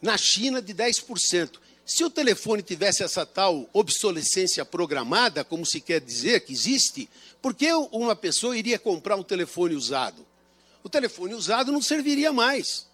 na 0.00 0.16
China 0.16 0.62
de 0.62 0.72
10%. 0.72 1.58
Se 1.84 2.04
o 2.04 2.10
telefone 2.10 2.62
tivesse 2.62 3.02
essa 3.02 3.26
tal 3.26 3.68
obsolescência 3.72 4.64
programada, 4.64 5.44
como 5.44 5.66
se 5.66 5.80
quer 5.80 6.00
dizer 6.00 6.40
que 6.40 6.52
existe, 6.52 7.08
por 7.42 7.52
que 7.52 7.72
uma 7.90 8.14
pessoa 8.14 8.56
iria 8.56 8.78
comprar 8.78 9.16
um 9.16 9.22
telefone 9.24 9.74
usado? 9.74 10.24
O 10.84 10.88
telefone 10.88 11.34
usado 11.34 11.72
não 11.72 11.82
serviria 11.82 12.32
mais. 12.32 12.86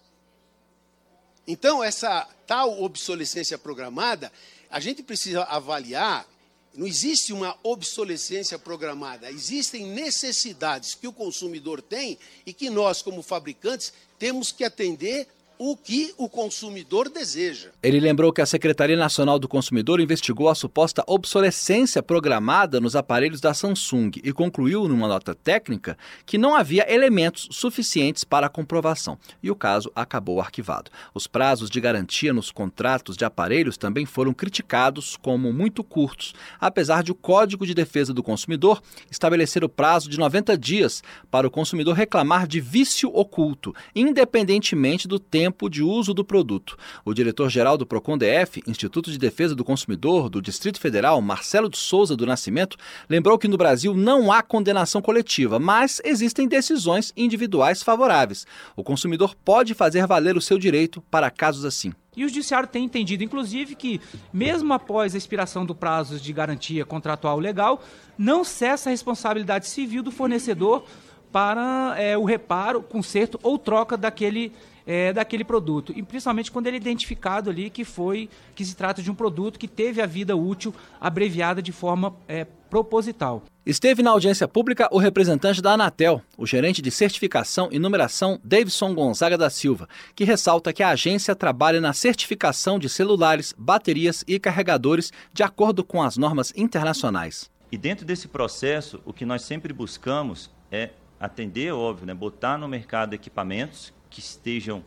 Então, 1.47 1.83
essa 1.83 2.27
tal 2.47 2.81
obsolescência 2.81 3.59
programada, 3.59 4.31
a 4.69 4.79
gente 4.79 5.03
precisa 5.03 5.43
avaliar. 5.43 6.27
Não 6.73 6.87
existe 6.87 7.31
uma 7.31 7.57
obsolescência 7.63 8.57
programada, 8.57 9.31
existem 9.31 9.85
necessidades 9.87 10.95
que 10.95 11.07
o 11.07 11.13
consumidor 11.13 11.81
tem 11.81 12.17
e 12.45 12.53
que 12.53 12.69
nós, 12.69 13.01
como 13.01 13.21
fabricantes, 13.21 13.93
temos 14.17 14.51
que 14.51 14.63
atender 14.63 15.27
o 15.61 15.75
que 15.75 16.13
o 16.17 16.29
consumidor 16.29 17.09
deseja. 17.09 17.71
Ele 17.83 17.99
lembrou 17.99 18.31
que 18.31 18.41
a 18.41 18.45
Secretaria 18.45 18.95
Nacional 18.95 19.37
do 19.37 19.45
Consumidor 19.45 19.99
investigou 19.99 20.47
a 20.47 20.55
suposta 20.55 21.03
obsolescência 21.05 22.01
programada 22.01 22.79
nos 22.79 22.95
aparelhos 22.95 23.41
da 23.41 23.53
Samsung 23.53 24.11
e 24.23 24.31
concluiu 24.31 24.87
numa 24.87 25.05
nota 25.05 25.35
técnica 25.35 25.97
que 26.25 26.37
não 26.37 26.55
havia 26.55 26.89
elementos 26.89 27.49
suficientes 27.51 28.23
para 28.23 28.47
a 28.47 28.49
comprovação 28.49 29.17
e 29.43 29.51
o 29.51 29.55
caso 29.55 29.91
acabou 29.93 30.39
arquivado. 30.39 30.89
Os 31.13 31.27
prazos 31.27 31.69
de 31.69 31.81
garantia 31.81 32.31
nos 32.31 32.51
contratos 32.51 33.17
de 33.17 33.25
aparelhos 33.25 33.75
também 33.75 34.05
foram 34.05 34.33
criticados 34.33 35.17
como 35.17 35.51
muito 35.51 35.83
curtos, 35.83 36.33
apesar 36.57 37.03
de 37.03 37.11
o 37.11 37.15
Código 37.15 37.67
de 37.67 37.73
Defesa 37.73 38.13
do 38.13 38.23
Consumidor 38.23 38.81
estabelecer 39.11 39.61
o 39.61 39.67
prazo 39.67 40.09
de 40.09 40.17
90 40.17 40.57
dias 40.57 41.03
para 41.29 41.45
o 41.45 41.51
consumidor 41.51 41.95
reclamar 41.95 42.47
de 42.47 42.61
vício 42.61 43.11
oculto, 43.13 43.75
independentemente 43.93 45.05
do 45.05 45.19
tempo 45.19 45.48
tempo 45.49 45.69
de 45.69 45.81
uso 45.81 46.13
do 46.13 46.23
produto. 46.23 46.77
O 47.03 47.13
diretor-geral 47.13 47.75
do 47.75 47.85
Procon 47.85 48.17
DF, 48.17 48.61
Instituto 48.67 49.11
de 49.11 49.17
Defesa 49.17 49.55
do 49.55 49.63
Consumidor 49.63 50.29
do 50.29 50.41
Distrito 50.41 50.79
Federal, 50.79 51.19
Marcelo 51.21 51.67
de 51.67 51.77
Souza 51.77 52.15
do 52.15 52.25
Nascimento, 52.25 52.77
lembrou 53.09 53.37
que 53.37 53.47
no 53.47 53.57
Brasil 53.57 53.95
não 53.95 54.31
há 54.31 54.43
condenação 54.43 55.01
coletiva, 55.01 55.57
mas 55.57 55.99
existem 56.05 56.47
decisões 56.47 57.11
individuais 57.17 57.81
favoráveis. 57.81 58.45
O 58.75 58.83
consumidor 58.83 59.35
pode 59.43 59.73
fazer 59.73 60.05
valer 60.05 60.37
o 60.37 60.41
seu 60.41 60.59
direito 60.59 61.01
para 61.09 61.31
casos 61.31 61.65
assim. 61.65 61.91
E 62.15 62.23
o 62.23 62.27
judiciário 62.27 62.67
tem 62.67 62.83
entendido, 62.83 63.23
inclusive, 63.23 63.75
que 63.75 63.99
mesmo 64.31 64.71
após 64.73 65.15
a 65.15 65.17
expiração 65.17 65.65
do 65.65 65.73
prazo 65.73 66.19
de 66.19 66.31
garantia 66.31 66.85
contratual 66.85 67.39
legal, 67.39 67.83
não 68.17 68.43
cessa 68.43 68.89
a 68.89 68.91
responsabilidade 68.91 69.67
civil 69.67 70.03
do 70.03 70.11
fornecedor 70.11 70.83
para 71.31 71.95
é, 71.97 72.17
o 72.17 72.23
reparo, 72.23 72.81
conserto 72.81 73.39
ou 73.43 73.57
troca 73.57 73.95
daquele 73.95 74.51
é, 74.85 75.13
daquele 75.13 75.43
produto. 75.43 75.93
E 75.95 76.03
principalmente 76.03 76.51
quando 76.51 76.67
ele 76.67 76.77
é 76.77 76.79
identificado 76.79 77.49
ali 77.49 77.69
que 77.69 77.83
foi 77.83 78.29
que 78.55 78.63
se 78.65 78.75
trata 78.75 79.01
de 79.01 79.09
um 79.09 79.15
produto 79.15 79.59
que 79.59 79.67
teve 79.67 80.01
a 80.01 80.05
vida 80.05 80.35
útil 80.35 80.73
abreviada 80.99 81.61
de 81.61 81.71
forma 81.71 82.15
é, 82.27 82.45
proposital. 82.69 83.43
Esteve 83.65 84.01
na 84.01 84.11
audiência 84.11 84.47
pública 84.47 84.87
o 84.91 84.97
representante 84.97 85.61
da 85.61 85.73
Anatel, 85.73 86.21
o 86.37 86.45
gerente 86.45 86.81
de 86.81 86.89
certificação 86.89 87.69
e 87.71 87.77
numeração 87.77 88.39
Davidson 88.43 88.95
Gonzaga 88.95 89.37
da 89.37 89.49
Silva, 89.49 89.87
que 90.15 90.23
ressalta 90.23 90.73
que 90.73 90.81
a 90.81 90.89
agência 90.89 91.35
trabalha 91.35 91.79
na 91.79 91.93
certificação 91.93 92.79
de 92.79 92.89
celulares, 92.89 93.53
baterias 93.57 94.23
e 94.27 94.39
carregadores 94.39 95.11
de 95.33 95.43
acordo 95.43 95.83
com 95.83 96.01
as 96.01 96.17
normas 96.17 96.53
internacionais. 96.55 97.49
E 97.71 97.77
dentro 97.77 98.05
desse 98.05 98.27
processo, 98.27 98.99
o 99.05 99.13
que 99.13 99.25
nós 99.25 99.43
sempre 99.43 99.71
buscamos 99.71 100.49
é 100.71 100.89
atender, 101.19 101.71
óbvio, 101.71 102.07
né, 102.07 102.13
botar 102.13 102.57
no 102.57 102.67
mercado 102.67 103.13
equipamentos 103.13 103.93
que 104.09 104.19
estejam 104.19 104.83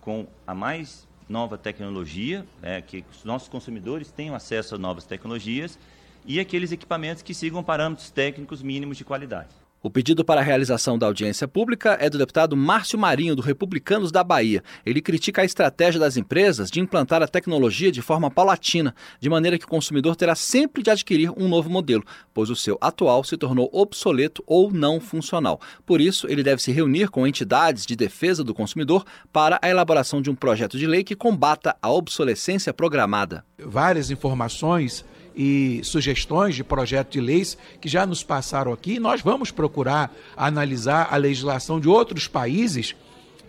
com 0.00 0.26
a 0.46 0.54
mais 0.54 1.06
nova 1.28 1.58
tecnologia, 1.58 2.46
é, 2.62 2.80
que 2.80 3.04
os 3.10 3.24
nossos 3.24 3.48
consumidores 3.48 4.10
tenham 4.10 4.34
acesso 4.34 4.74
a 4.74 4.78
novas 4.78 5.04
tecnologias 5.04 5.78
e 6.24 6.38
aqueles 6.40 6.72
equipamentos 6.72 7.22
que 7.22 7.34
sigam 7.34 7.62
parâmetros 7.62 8.10
técnicos 8.10 8.62
mínimos 8.62 8.96
de 8.96 9.04
qualidade. 9.04 9.65
O 9.86 9.90
pedido 9.90 10.24
para 10.24 10.40
a 10.40 10.42
realização 10.42 10.98
da 10.98 11.06
audiência 11.06 11.46
pública 11.46 11.96
é 12.00 12.10
do 12.10 12.18
deputado 12.18 12.56
Márcio 12.56 12.98
Marinho, 12.98 13.36
do 13.36 13.40
Republicanos 13.40 14.10
da 14.10 14.24
Bahia. 14.24 14.60
Ele 14.84 15.00
critica 15.00 15.42
a 15.42 15.44
estratégia 15.44 16.00
das 16.00 16.16
empresas 16.16 16.72
de 16.72 16.80
implantar 16.80 17.22
a 17.22 17.28
tecnologia 17.28 17.92
de 17.92 18.02
forma 18.02 18.28
paulatina, 18.28 18.92
de 19.20 19.30
maneira 19.30 19.56
que 19.56 19.64
o 19.64 19.68
consumidor 19.68 20.16
terá 20.16 20.34
sempre 20.34 20.82
de 20.82 20.90
adquirir 20.90 21.30
um 21.36 21.46
novo 21.46 21.70
modelo, 21.70 22.02
pois 22.34 22.50
o 22.50 22.56
seu 22.56 22.76
atual 22.80 23.22
se 23.22 23.36
tornou 23.36 23.70
obsoleto 23.72 24.42
ou 24.44 24.72
não 24.72 24.98
funcional. 25.00 25.60
Por 25.86 26.00
isso, 26.00 26.26
ele 26.28 26.42
deve 26.42 26.60
se 26.60 26.72
reunir 26.72 27.08
com 27.08 27.24
entidades 27.24 27.86
de 27.86 27.94
defesa 27.94 28.42
do 28.42 28.52
consumidor 28.52 29.04
para 29.32 29.56
a 29.62 29.68
elaboração 29.68 30.20
de 30.20 30.28
um 30.28 30.34
projeto 30.34 30.76
de 30.76 30.86
lei 30.88 31.04
que 31.04 31.14
combata 31.14 31.76
a 31.80 31.92
obsolescência 31.92 32.74
programada. 32.74 33.44
Várias 33.56 34.10
informações 34.10 35.04
e 35.36 35.80
sugestões 35.84 36.54
de 36.54 36.64
projeto 36.64 37.12
de 37.12 37.20
leis 37.20 37.58
que 37.80 37.88
já 37.88 38.06
nos 38.06 38.22
passaram 38.24 38.72
aqui. 38.72 38.98
Nós 38.98 39.20
vamos 39.20 39.50
procurar 39.50 40.14
analisar 40.36 41.08
a 41.10 41.16
legislação 41.16 41.78
de 41.78 41.88
outros 41.88 42.26
países 42.26 42.94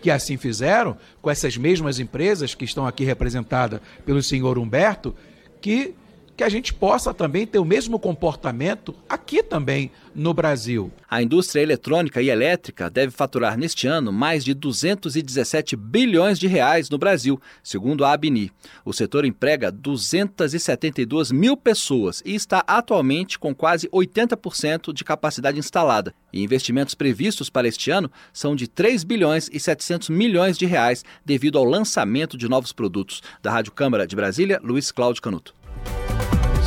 que 0.00 0.10
assim 0.10 0.36
fizeram, 0.36 0.96
com 1.20 1.30
essas 1.30 1.56
mesmas 1.56 1.98
empresas 1.98 2.54
que 2.54 2.64
estão 2.64 2.86
aqui 2.86 3.04
representadas 3.04 3.80
pelo 4.04 4.22
senhor 4.22 4.58
Humberto, 4.58 5.14
que 5.60 5.94
que 6.38 6.44
a 6.44 6.48
gente 6.48 6.72
possa 6.72 7.12
também 7.12 7.44
ter 7.44 7.58
o 7.58 7.64
mesmo 7.64 7.98
comportamento 7.98 8.94
aqui 9.08 9.42
também 9.42 9.90
no 10.14 10.32
Brasil. 10.32 10.92
A 11.10 11.20
indústria 11.20 11.62
eletrônica 11.62 12.22
e 12.22 12.30
elétrica 12.30 12.88
deve 12.88 13.10
faturar 13.10 13.58
neste 13.58 13.88
ano 13.88 14.12
mais 14.12 14.44
de 14.44 14.54
217 14.54 15.74
bilhões 15.74 16.38
de 16.38 16.46
reais 16.46 16.88
no 16.88 16.96
Brasil, 16.96 17.40
segundo 17.60 18.04
a 18.04 18.12
Abni. 18.12 18.52
O 18.84 18.92
setor 18.92 19.24
emprega 19.24 19.72
272 19.72 21.32
mil 21.32 21.56
pessoas 21.56 22.22
e 22.24 22.36
está 22.36 22.62
atualmente 22.68 23.36
com 23.36 23.52
quase 23.52 23.88
80% 23.88 24.92
de 24.92 25.02
capacidade 25.02 25.58
instalada. 25.58 26.14
E 26.32 26.40
investimentos 26.40 26.94
previstos 26.94 27.50
para 27.50 27.66
este 27.66 27.90
ano 27.90 28.08
são 28.32 28.54
de 28.54 28.68
3 28.68 29.02
bilhões 29.02 29.50
e 29.52 29.58
700 29.58 30.08
milhões 30.08 30.56
de 30.56 30.66
reais 30.66 31.04
devido 31.26 31.58
ao 31.58 31.64
lançamento 31.64 32.38
de 32.38 32.48
novos 32.48 32.72
produtos. 32.72 33.24
Da 33.42 33.50
Rádio 33.50 33.72
Câmara 33.72 34.06
de 34.06 34.14
Brasília, 34.14 34.60
Luiz 34.62 34.92
Cláudio 34.92 35.20
Canuto. 35.20 35.57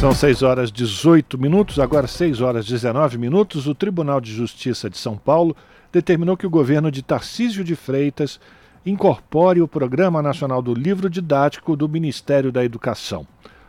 São 0.01 0.15
6 0.15 0.41
horas 0.41 0.71
18 0.71 1.37
minutos, 1.37 1.77
agora 1.77 2.07
6 2.07 2.41
horas 2.41 2.65
19 2.65 3.19
minutos. 3.19 3.67
O 3.67 3.75
Tribunal 3.75 4.19
de 4.19 4.33
Justiça 4.33 4.89
de 4.89 4.97
São 4.97 5.15
Paulo 5.15 5.55
determinou 5.91 6.35
que 6.35 6.47
o 6.47 6.49
governo 6.49 6.89
de 6.89 7.03
Tarcísio 7.03 7.63
de 7.63 7.75
Freitas 7.75 8.39
incorpore 8.83 9.61
o 9.61 9.67
Programa 9.67 10.19
Nacional 10.19 10.59
do 10.59 10.73
Livro 10.73 11.07
Didático 11.07 11.75
do 11.75 11.87
Ministério 11.87 12.51
da 12.51 12.65
Educação. 12.65 13.27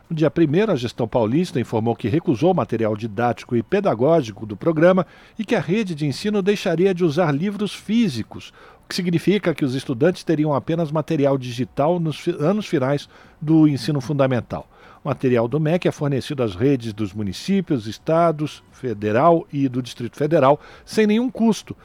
No 0.09 0.16
dia 0.16 0.32
1, 0.34 0.72
a 0.72 0.74
gestão 0.74 1.06
paulista 1.06 1.60
informou 1.60 1.94
que 1.94 2.09
recusou 2.09 2.52
o 2.52 2.56
material 2.56 2.96
didático 2.96 3.54
e 3.54 3.62
pedagógico 3.62 4.46
do 4.46 4.56
programa 4.56 5.06
e 5.38 5.44
que 5.44 5.54
a 5.54 5.60
rede 5.60 5.94
de 5.94 6.06
ensino 6.06 6.40
deixaria 6.40 6.94
de 6.94 7.04
usar 7.04 7.30
livros 7.30 7.74
físicos, 7.74 8.54
o 8.82 8.88
que 8.88 8.94
significa 8.94 9.54
que 9.54 9.66
os 9.66 9.74
estudantes 9.74 10.24
teriam 10.24 10.54
apenas 10.54 10.90
material 10.90 11.36
digital 11.36 12.00
nos 12.00 12.26
anos 12.40 12.66
finais 12.66 13.06
do 13.38 13.68
ensino 13.68 14.00
fundamental. 14.00 14.66
O 15.04 15.08
material 15.08 15.48
do 15.48 15.58
MEC 15.58 15.88
é 15.88 15.92
fornecido 15.92 16.42
às 16.42 16.54
redes 16.54 16.92
dos 16.92 17.12
municípios, 17.12 17.86
estados, 17.86 18.62
federal 18.70 19.46
e 19.52 19.68
do 19.68 19.82
Distrito 19.82 20.16
Federal 20.16 20.60
sem 20.84 21.06
nenhum 21.06 21.28
custo, 21.28 21.76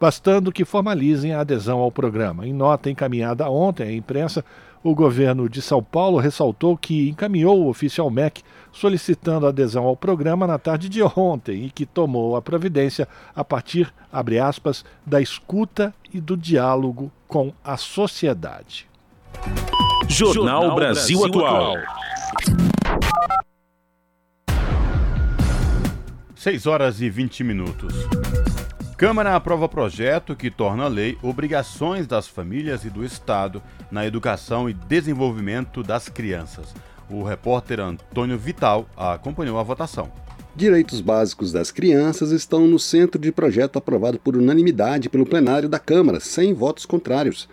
bastando 0.00 0.50
que 0.50 0.64
formalizem 0.64 1.34
a 1.34 1.40
adesão 1.40 1.80
ao 1.80 1.92
programa. 1.92 2.46
Em 2.46 2.52
nota 2.52 2.90
encaminhada 2.90 3.48
ontem 3.48 3.84
à 3.84 3.92
imprensa, 3.92 4.42
o 4.82 4.94
governo 4.94 5.48
de 5.48 5.62
São 5.62 5.82
Paulo 5.82 6.18
ressaltou 6.18 6.76
que 6.76 7.10
encaminhou 7.10 7.62
o 7.62 7.68
oficial 7.68 8.10
MEC 8.10 8.42
solicitando 8.72 9.46
adesão 9.46 9.84
ao 9.84 9.96
programa 9.96 10.46
na 10.46 10.58
tarde 10.58 10.88
de 10.88 11.02
ontem 11.02 11.66
e 11.66 11.70
que 11.70 11.86
tomou 11.86 12.36
a 12.36 12.42
providência 12.42 13.06
a 13.36 13.44
partir, 13.44 13.92
abre 14.10 14.38
aspas, 14.38 14.84
da 15.04 15.20
escuta 15.20 15.94
e 16.12 16.20
do 16.20 16.36
diálogo 16.36 17.12
com 17.28 17.52
a 17.62 17.76
sociedade. 17.76 18.88
Jornal 20.08 20.74
Brasil 20.74 21.24
Atual. 21.24 21.76
6 26.42 26.66
horas 26.66 27.00
e 27.00 27.08
20 27.08 27.44
minutos. 27.44 27.94
Câmara 28.96 29.36
aprova 29.36 29.68
projeto 29.68 30.34
que 30.34 30.50
torna 30.50 30.88
lei 30.88 31.16
obrigações 31.22 32.06
das 32.06 32.26
famílias 32.26 32.84
e 32.84 32.90
do 32.90 33.04
Estado 33.04 33.62
na 33.90 34.06
educação 34.06 34.68
e 34.68 34.72
desenvolvimento 34.72 35.82
das 35.82 36.08
crianças. 36.08 36.74
O 37.08 37.22
repórter 37.22 37.78
Antônio 37.78 38.36
Vital 38.36 38.88
acompanhou 38.96 39.58
a 39.58 39.62
votação. 39.62 40.10
Direitos 40.54 41.00
básicos 41.00 41.52
das 41.52 41.70
crianças 41.70 42.30
estão 42.30 42.66
no 42.66 42.78
centro 42.78 43.20
de 43.20 43.30
projeto 43.30 43.78
aprovado 43.78 44.18
por 44.18 44.36
unanimidade 44.36 45.08
pelo 45.08 45.24
plenário 45.24 45.68
da 45.68 45.78
Câmara, 45.78 46.20
sem 46.20 46.52
votos 46.52 46.84
contrários. 46.84 47.48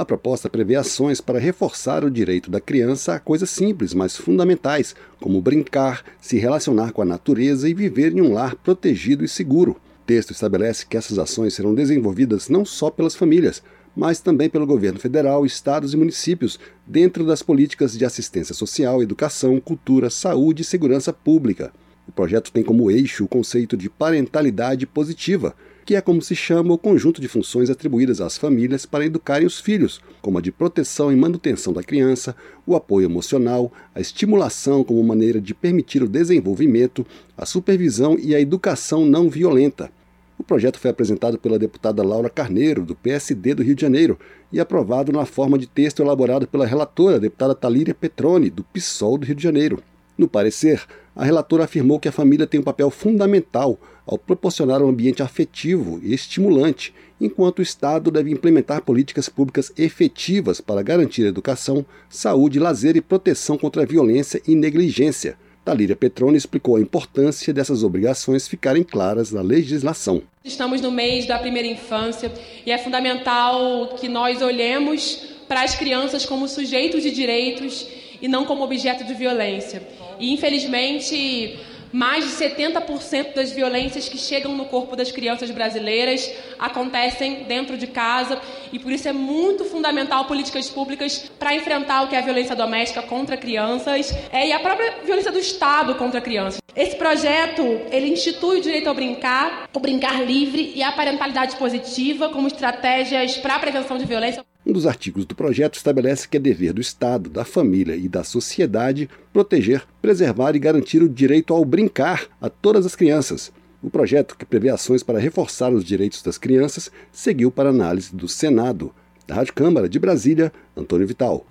A 0.00 0.04
proposta 0.06 0.48
prevê 0.48 0.76
ações 0.76 1.20
para 1.20 1.38
reforçar 1.38 2.06
o 2.06 2.10
direito 2.10 2.50
da 2.50 2.58
criança 2.58 3.16
a 3.16 3.20
coisas 3.20 3.50
simples, 3.50 3.92
mas 3.92 4.16
fundamentais, 4.16 4.94
como 5.20 5.42
brincar, 5.42 6.02
se 6.18 6.38
relacionar 6.38 6.92
com 6.92 7.02
a 7.02 7.04
natureza 7.04 7.68
e 7.68 7.74
viver 7.74 8.16
em 8.16 8.22
um 8.22 8.32
lar 8.32 8.54
protegido 8.54 9.22
e 9.22 9.28
seguro. 9.28 9.72
O 9.72 10.06
texto 10.06 10.30
estabelece 10.30 10.86
que 10.86 10.96
essas 10.96 11.18
ações 11.18 11.52
serão 11.52 11.74
desenvolvidas 11.74 12.48
não 12.48 12.64
só 12.64 12.88
pelas 12.88 13.14
famílias, 13.14 13.62
mas 13.94 14.20
também 14.20 14.48
pelo 14.48 14.66
governo 14.66 14.98
federal, 14.98 15.44
estados 15.44 15.92
e 15.92 15.98
municípios, 15.98 16.58
dentro 16.86 17.22
das 17.26 17.42
políticas 17.42 17.92
de 17.92 18.02
assistência 18.02 18.54
social, 18.54 19.02
educação, 19.02 19.60
cultura, 19.60 20.08
saúde 20.08 20.62
e 20.62 20.64
segurança 20.64 21.12
pública. 21.12 21.74
O 22.08 22.12
projeto 22.12 22.50
tem 22.50 22.64
como 22.64 22.90
eixo 22.90 23.24
o 23.24 23.28
conceito 23.28 23.76
de 23.76 23.90
parentalidade 23.90 24.86
positiva, 24.86 25.54
que 25.90 25.96
é 25.96 26.00
como 26.00 26.22
se 26.22 26.36
chama 26.36 26.72
o 26.72 26.78
conjunto 26.78 27.20
de 27.20 27.26
funções 27.26 27.68
atribuídas 27.68 28.20
às 28.20 28.38
famílias 28.38 28.86
para 28.86 29.04
educarem 29.04 29.44
os 29.44 29.58
filhos, 29.58 30.00
como 30.22 30.38
a 30.38 30.40
de 30.40 30.52
proteção 30.52 31.12
e 31.12 31.16
manutenção 31.16 31.72
da 31.72 31.82
criança, 31.82 32.36
o 32.64 32.76
apoio 32.76 33.06
emocional, 33.06 33.72
a 33.92 34.00
estimulação 34.00 34.84
como 34.84 35.02
maneira 35.02 35.40
de 35.40 35.52
permitir 35.52 36.00
o 36.00 36.08
desenvolvimento, 36.08 37.04
a 37.36 37.44
supervisão 37.44 38.16
e 38.20 38.36
a 38.36 38.40
educação 38.40 39.04
não 39.04 39.28
violenta. 39.28 39.90
O 40.38 40.44
projeto 40.44 40.78
foi 40.78 40.92
apresentado 40.92 41.36
pela 41.36 41.58
deputada 41.58 42.04
Laura 42.04 42.30
Carneiro, 42.30 42.86
do 42.86 42.94
PSD 42.94 43.52
do 43.52 43.64
Rio 43.64 43.74
de 43.74 43.82
Janeiro, 43.82 44.16
e 44.52 44.60
aprovado 44.60 45.10
na 45.10 45.26
forma 45.26 45.58
de 45.58 45.66
texto 45.66 46.04
elaborado 46.04 46.46
pela 46.46 46.66
relatora, 46.66 47.18
deputada 47.18 47.52
Talíria 47.52 47.96
Petroni, 47.96 48.48
do 48.48 48.62
PSOL 48.62 49.18
do 49.18 49.26
Rio 49.26 49.34
de 49.34 49.42
Janeiro. 49.42 49.82
No 50.20 50.28
parecer, 50.28 50.82
a 51.16 51.24
relatora 51.24 51.64
afirmou 51.64 51.98
que 51.98 52.06
a 52.06 52.12
família 52.12 52.46
tem 52.46 52.60
um 52.60 52.62
papel 52.62 52.90
fundamental 52.90 53.80
ao 54.04 54.18
proporcionar 54.18 54.82
um 54.82 54.88
ambiente 54.90 55.22
afetivo 55.22 55.98
e 56.02 56.12
estimulante, 56.12 56.92
enquanto 57.18 57.60
o 57.60 57.62
Estado 57.62 58.10
deve 58.10 58.30
implementar 58.30 58.82
políticas 58.82 59.30
públicas 59.30 59.72
efetivas 59.78 60.60
para 60.60 60.82
garantir 60.82 61.24
educação, 61.24 61.86
saúde, 62.06 62.58
lazer 62.58 62.98
e 62.98 63.00
proteção 63.00 63.56
contra 63.56 63.82
a 63.82 63.86
violência 63.86 64.42
e 64.46 64.54
negligência. 64.54 65.38
Talíria 65.64 65.96
Petroni 65.96 66.36
explicou 66.36 66.76
a 66.76 66.82
importância 66.82 67.50
dessas 67.50 67.82
obrigações 67.82 68.46
ficarem 68.46 68.82
claras 68.82 69.32
na 69.32 69.40
legislação. 69.40 70.20
Estamos 70.44 70.82
no 70.82 70.90
mês 70.90 71.26
da 71.26 71.38
primeira 71.38 71.66
infância 71.66 72.30
e 72.66 72.70
é 72.70 72.76
fundamental 72.76 73.96
que 73.98 74.06
nós 74.06 74.42
olhemos 74.42 75.30
para 75.48 75.62
as 75.62 75.74
crianças 75.74 76.26
como 76.26 76.46
sujeitos 76.46 77.02
de 77.02 77.10
direitos 77.10 77.88
e 78.20 78.28
não 78.28 78.44
como 78.44 78.62
objeto 78.62 79.02
de 79.04 79.14
violência. 79.14 79.82
E 80.20 80.32
infelizmente, 80.32 81.58
mais 81.92 82.24
de 82.24 82.30
70% 82.30 83.34
das 83.34 83.50
violências 83.50 84.08
que 84.08 84.16
chegam 84.16 84.54
no 84.54 84.66
corpo 84.66 84.94
das 84.94 85.10
crianças 85.10 85.50
brasileiras 85.50 86.30
acontecem 86.58 87.44
dentro 87.44 87.76
de 87.76 87.86
casa 87.86 88.40
e 88.72 88.78
por 88.78 88.92
isso 88.92 89.08
é 89.08 89.12
muito 89.12 89.64
fundamental 89.64 90.26
políticas 90.26 90.68
públicas 90.68 91.30
para 91.38 91.54
enfrentar 91.54 92.02
o 92.02 92.08
que 92.08 92.14
é 92.14 92.18
a 92.18 92.22
violência 92.22 92.54
doméstica 92.54 93.02
contra 93.02 93.36
crianças 93.36 94.14
é, 94.32 94.48
e 94.48 94.52
a 94.52 94.60
própria 94.60 94.98
violência 95.04 95.32
do 95.32 95.38
Estado 95.38 95.94
contra 95.96 96.20
crianças. 96.20 96.60
Esse 96.76 96.96
projeto 96.96 97.62
ele 97.90 98.10
institui 98.10 98.58
o 98.58 98.62
direito 98.62 98.88
ao 98.88 98.94
brincar, 98.94 99.68
o 99.74 99.80
brincar 99.80 100.24
livre 100.24 100.72
e 100.76 100.82
a 100.82 100.92
parentalidade 100.92 101.56
positiva 101.56 102.28
como 102.28 102.46
estratégias 102.46 103.36
para 103.36 103.56
a 103.56 103.58
prevenção 103.58 103.98
de 103.98 104.04
violência. 104.04 104.49
Um 104.64 104.72
dos 104.72 104.86
artigos 104.86 105.24
do 105.24 105.34
projeto 105.34 105.76
estabelece 105.76 106.28
que 106.28 106.36
é 106.36 106.40
dever 106.40 106.74
do 106.74 106.82
Estado, 106.82 107.30
da 107.30 107.46
família 107.46 107.96
e 107.96 108.06
da 108.08 108.22
sociedade 108.22 109.08
proteger, 109.32 109.84
preservar 110.02 110.54
e 110.54 110.58
garantir 110.58 111.02
o 111.02 111.08
direito 111.08 111.54
ao 111.54 111.64
brincar 111.64 112.26
a 112.40 112.50
todas 112.50 112.84
as 112.84 112.94
crianças. 112.94 113.50
O 113.82 113.88
projeto, 113.88 114.36
que 114.36 114.44
prevê 114.44 114.68
ações 114.68 115.02
para 115.02 115.18
reforçar 115.18 115.72
os 115.72 115.82
direitos 115.82 116.22
das 116.22 116.36
crianças, 116.36 116.90
seguiu 117.10 117.50
para 117.50 117.70
análise 117.70 118.14
do 118.14 118.28
Senado. 118.28 118.92
Da 119.26 119.36
Rádio 119.36 119.54
Câmara 119.54 119.88
de 119.88 119.98
Brasília, 119.98 120.52
Antônio 120.76 121.06
Vital. 121.06 121.46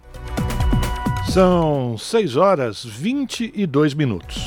São 1.31 1.97
6 1.97 2.35
horas 2.35 2.85
22 2.85 3.95
minutos. 3.95 4.45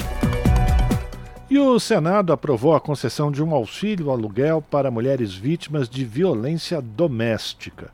E 1.51 1.59
o 1.59 1.81
Senado 1.81 2.33
aprovou 2.33 2.75
a 2.75 2.81
concessão 2.81 3.33
de 3.33 3.43
um 3.43 3.53
auxílio 3.53 4.11
aluguel 4.11 4.63
para 4.63 4.91
mulheres 4.91 5.35
vítimas 5.35 5.89
de 5.89 6.05
violência 6.05 6.81
doméstica. 6.81 7.91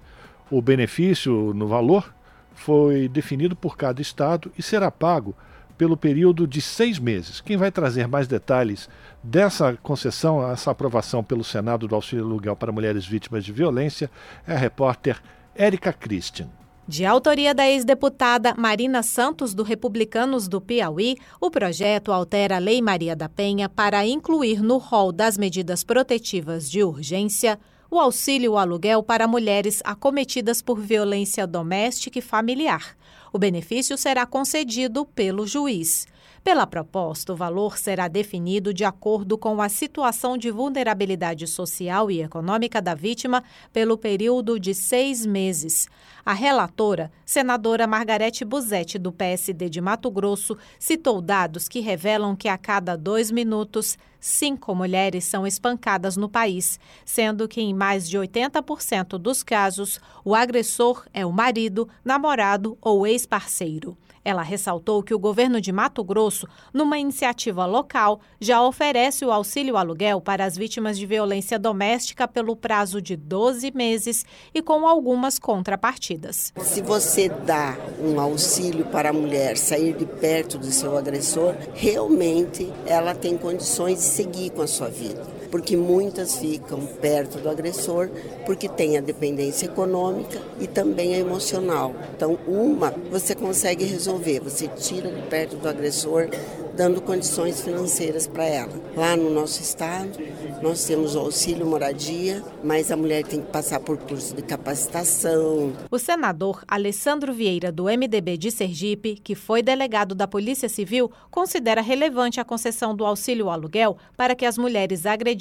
O 0.50 0.62
benefício 0.62 1.52
no 1.54 1.66
valor 1.66 2.14
foi 2.54 3.08
definido 3.08 3.54
por 3.54 3.76
cada 3.76 4.00
estado 4.00 4.50
e 4.56 4.62
será 4.62 4.90
pago 4.90 5.34
pelo 5.76 5.96
período 5.96 6.46
de 6.46 6.60
seis 6.60 6.98
meses. 6.98 7.40
Quem 7.40 7.56
vai 7.56 7.70
trazer 7.70 8.08
mais 8.08 8.26
detalhes 8.26 8.88
dessa 9.22 9.78
concessão, 9.80 10.50
essa 10.50 10.72
aprovação 10.72 11.22
pelo 11.22 11.44
Senado 11.44 11.86
do 11.86 11.94
auxílio 11.94 12.24
aluguel 12.24 12.56
para 12.56 12.72
mulheres 12.72 13.06
vítimas 13.06 13.44
de 13.44 13.52
violência 13.52 14.10
é 14.46 14.54
a 14.54 14.58
repórter 14.58 15.20
Érica 15.54 15.92
Christian. 15.92 16.48
De 16.88 17.04
autoria 17.04 17.54
da 17.54 17.68
ex-deputada 17.68 18.54
Marina 18.56 19.02
Santos, 19.02 19.52
do 19.52 19.62
Republicanos 19.62 20.48
do 20.48 20.58
Piauí, 20.58 21.16
o 21.38 21.50
projeto 21.50 22.10
altera 22.10 22.56
a 22.56 22.58
Lei 22.58 22.80
Maria 22.80 23.14
da 23.14 23.28
Penha 23.28 23.68
para 23.68 24.06
incluir 24.06 24.62
no 24.62 24.78
rol 24.78 25.12
das 25.12 25.36
medidas 25.36 25.84
protetivas 25.84 26.68
de 26.70 26.82
urgência 26.82 27.58
o 27.90 27.98
auxílio 27.98 28.56
aluguel 28.56 29.02
para 29.02 29.26
mulheres 29.26 29.80
acometidas 29.84 30.60
por 30.60 30.78
violência 30.80 31.46
doméstica 31.46 32.18
e 32.18 32.22
familiar. 32.22 32.96
O 33.32 33.38
benefício 33.38 33.96
será 33.96 34.26
concedido 34.26 35.04
pelo 35.06 35.46
juiz. 35.46 36.06
Pela 36.42 36.66
proposta, 36.66 37.32
o 37.32 37.36
valor 37.36 37.76
será 37.76 38.08
definido 38.08 38.72
de 38.72 38.84
acordo 38.84 39.36
com 39.36 39.60
a 39.60 39.68
situação 39.68 40.38
de 40.38 40.50
vulnerabilidade 40.50 41.46
social 41.46 42.10
e 42.10 42.22
econômica 42.22 42.80
da 42.80 42.94
vítima 42.94 43.42
pelo 43.72 43.98
período 43.98 44.58
de 44.58 44.74
seis 44.74 45.26
meses. 45.26 45.88
A 46.24 46.32
relatora, 46.32 47.10
senadora 47.24 47.86
Margarete 47.86 48.44
Busetti, 48.44 48.98
do 48.98 49.12
PSD 49.12 49.68
de 49.68 49.80
Mato 49.80 50.10
Grosso, 50.10 50.56
citou 50.78 51.20
dados 51.20 51.68
que 51.68 51.80
revelam 51.80 52.36
que 52.36 52.48
a 52.48 52.56
cada 52.56 52.96
dois 52.96 53.30
minutos, 53.30 53.98
cinco 54.20 54.74
mulheres 54.74 55.24
são 55.24 55.46
espancadas 55.46 56.16
no 56.16 56.28
país, 56.28 56.78
sendo 57.04 57.48
que 57.48 57.60
em 57.60 57.74
mais 57.74 58.08
de 58.08 58.18
80% 58.18 59.18
dos 59.18 59.42
casos, 59.42 60.00
o 60.24 60.34
agressor 60.34 61.04
é 61.12 61.26
o 61.26 61.32
marido, 61.32 61.88
namorado 62.04 62.76
ou 62.80 63.06
ex-parceiro. 63.06 63.96
Ela 64.24 64.42
ressaltou 64.42 65.02
que 65.02 65.14
o 65.14 65.18
governo 65.18 65.60
de 65.60 65.72
Mato 65.72 66.02
Grosso, 66.04 66.46
numa 66.72 66.98
iniciativa 66.98 67.66
local, 67.66 68.20
já 68.40 68.62
oferece 68.62 69.24
o 69.24 69.32
auxílio 69.32 69.76
aluguel 69.76 70.20
para 70.20 70.44
as 70.44 70.56
vítimas 70.56 70.98
de 70.98 71.06
violência 71.06 71.58
doméstica 71.58 72.26
pelo 72.28 72.56
prazo 72.56 73.00
de 73.00 73.16
12 73.16 73.72
meses 73.74 74.24
e 74.54 74.62
com 74.62 74.86
algumas 74.86 75.38
contrapartidas. 75.38 76.52
Se 76.58 76.80
você 76.82 77.28
dá 77.28 77.76
um 78.00 78.20
auxílio 78.20 78.84
para 78.86 79.10
a 79.10 79.12
mulher 79.12 79.56
sair 79.56 79.94
de 79.94 80.06
perto 80.06 80.58
do 80.58 80.70
seu 80.70 80.96
agressor, 80.96 81.54
realmente 81.74 82.72
ela 82.86 83.14
tem 83.14 83.36
condições 83.36 83.98
de 83.98 84.04
seguir 84.04 84.50
com 84.50 84.62
a 84.62 84.66
sua 84.66 84.88
vida 84.88 85.38
porque 85.50 85.76
muitas 85.76 86.36
ficam 86.36 86.80
perto 87.00 87.38
do 87.38 87.48
agressor 87.48 88.10
porque 88.44 88.68
tem 88.68 88.98
a 88.98 89.00
dependência 89.00 89.66
econômica 89.66 90.40
e 90.60 90.66
também 90.66 91.14
a 91.14 91.18
emocional. 91.18 91.94
Então, 92.16 92.38
uma 92.46 92.90
você 93.10 93.34
consegue 93.34 93.84
resolver, 93.84 94.40
você 94.40 94.68
tira 94.68 95.10
de 95.10 95.22
perto 95.22 95.56
do 95.56 95.68
agressor, 95.68 96.28
dando 96.76 97.00
condições 97.00 97.60
financeiras 97.60 98.26
para 98.26 98.44
ela. 98.44 98.72
Lá 98.96 99.16
no 99.16 99.30
nosso 99.30 99.60
estado, 99.60 100.18
nós 100.62 100.84
temos 100.84 101.16
o 101.16 101.20
auxílio 101.20 101.66
moradia, 101.66 102.42
mas 102.62 102.92
a 102.92 102.96
mulher 102.96 103.24
tem 103.24 103.40
que 103.40 103.50
passar 103.50 103.80
por 103.80 103.96
curso 103.96 104.34
de 104.34 104.42
capacitação. 104.42 105.72
O 105.90 105.98
senador 105.98 106.62
Alessandro 106.68 107.32
Vieira, 107.32 107.72
do 107.72 107.84
MDB 107.84 108.36
de 108.36 108.50
Sergipe, 108.50 109.16
que 109.16 109.34
foi 109.34 109.62
delegado 109.62 110.14
da 110.14 110.28
Polícia 110.28 110.68
Civil, 110.68 111.10
considera 111.30 111.80
relevante 111.80 112.38
a 112.38 112.44
concessão 112.44 112.94
do 112.94 113.04
auxílio 113.04 113.50
aluguel 113.50 113.96
para 114.16 114.36
que 114.36 114.46
as 114.46 114.56
mulheres 114.56 115.04
agredidas 115.04 115.37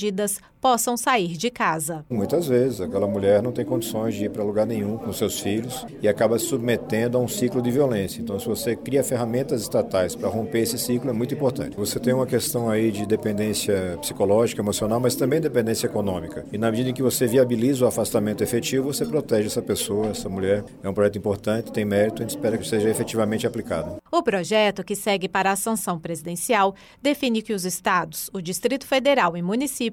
possam 0.59 0.97
sair 0.97 1.37
de 1.37 1.49
casa. 1.49 2.05
Muitas 2.09 2.47
vezes 2.47 2.81
aquela 2.81 3.07
mulher 3.07 3.41
não 3.41 3.51
tem 3.51 3.63
condições 3.63 4.15
de 4.15 4.25
ir 4.25 4.29
para 4.29 4.43
lugar 4.43 4.65
nenhum 4.65 4.97
com 4.97 5.13
seus 5.13 5.39
filhos 5.39 5.85
e 6.01 6.07
acaba 6.07 6.37
se 6.39 6.45
submetendo 6.45 7.17
a 7.17 7.21
um 7.21 7.27
ciclo 7.27 7.61
de 7.61 7.71
violência. 7.71 8.21
Então, 8.21 8.39
se 8.39 8.47
você 8.47 8.75
cria 8.75 9.03
ferramentas 9.03 9.61
estatais 9.61 10.15
para 10.15 10.27
romper 10.27 10.59
esse 10.59 10.77
ciclo, 10.77 11.09
é 11.09 11.13
muito 11.13 11.33
importante. 11.33 11.77
Você 11.77 11.99
tem 11.99 12.13
uma 12.13 12.25
questão 12.25 12.69
aí 12.69 12.91
de 12.91 13.05
dependência 13.05 13.97
psicológica, 14.01 14.61
emocional, 14.61 14.99
mas 14.99 15.15
também 15.15 15.39
dependência 15.39 15.87
econômica. 15.87 16.45
E 16.51 16.57
na 16.57 16.71
medida 16.71 16.89
em 16.89 16.93
que 16.93 17.03
você 17.03 17.27
viabiliza 17.27 17.85
o 17.85 17.87
afastamento 17.87 18.43
efetivo, 18.43 18.93
você 18.93 19.05
protege 19.05 19.47
essa 19.47 19.61
pessoa, 19.61 20.07
essa 20.07 20.29
mulher. 20.29 20.63
É 20.83 20.89
um 20.89 20.93
projeto 20.93 21.17
importante, 21.17 21.71
tem 21.71 21.85
mérito, 21.85 22.21
a 22.21 22.25
gente 22.25 22.35
espera 22.35 22.57
que 22.57 22.67
seja 22.67 22.89
efetivamente 22.89 23.45
aplicado. 23.45 23.97
O 24.11 24.23
projeto, 24.23 24.83
que 24.83 24.95
segue 24.95 25.29
para 25.29 25.51
a 25.51 25.55
sanção 25.55 25.99
presidencial, 25.99 26.75
define 27.01 27.41
que 27.41 27.53
os 27.53 27.65
estados, 27.65 28.29
o 28.33 28.41
Distrito 28.41 28.85
Federal 28.85 29.37
e 29.37 29.41
municípios 29.41 29.86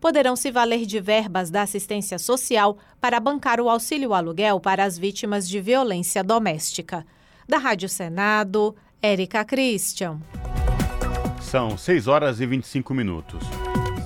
poderão 0.00 0.36
se 0.36 0.50
valer 0.50 0.86
de 0.86 1.00
verbas 1.00 1.50
da 1.50 1.62
assistência 1.62 2.18
social 2.18 2.78
para 3.00 3.20
bancar 3.20 3.60
o 3.60 3.68
auxílio 3.68 4.14
aluguel 4.14 4.60
para 4.60 4.84
as 4.84 4.98
vítimas 4.98 5.48
de 5.48 5.60
violência 5.60 6.22
doméstica. 6.22 7.06
Da 7.48 7.58
Rádio 7.58 7.88
Senado, 7.88 8.74
Érica 9.02 9.44
Christian. 9.44 10.20
São 11.40 11.76
6 11.76 12.06
horas 12.06 12.40
e 12.40 12.46
25 12.46 12.94
minutos. 12.94 13.42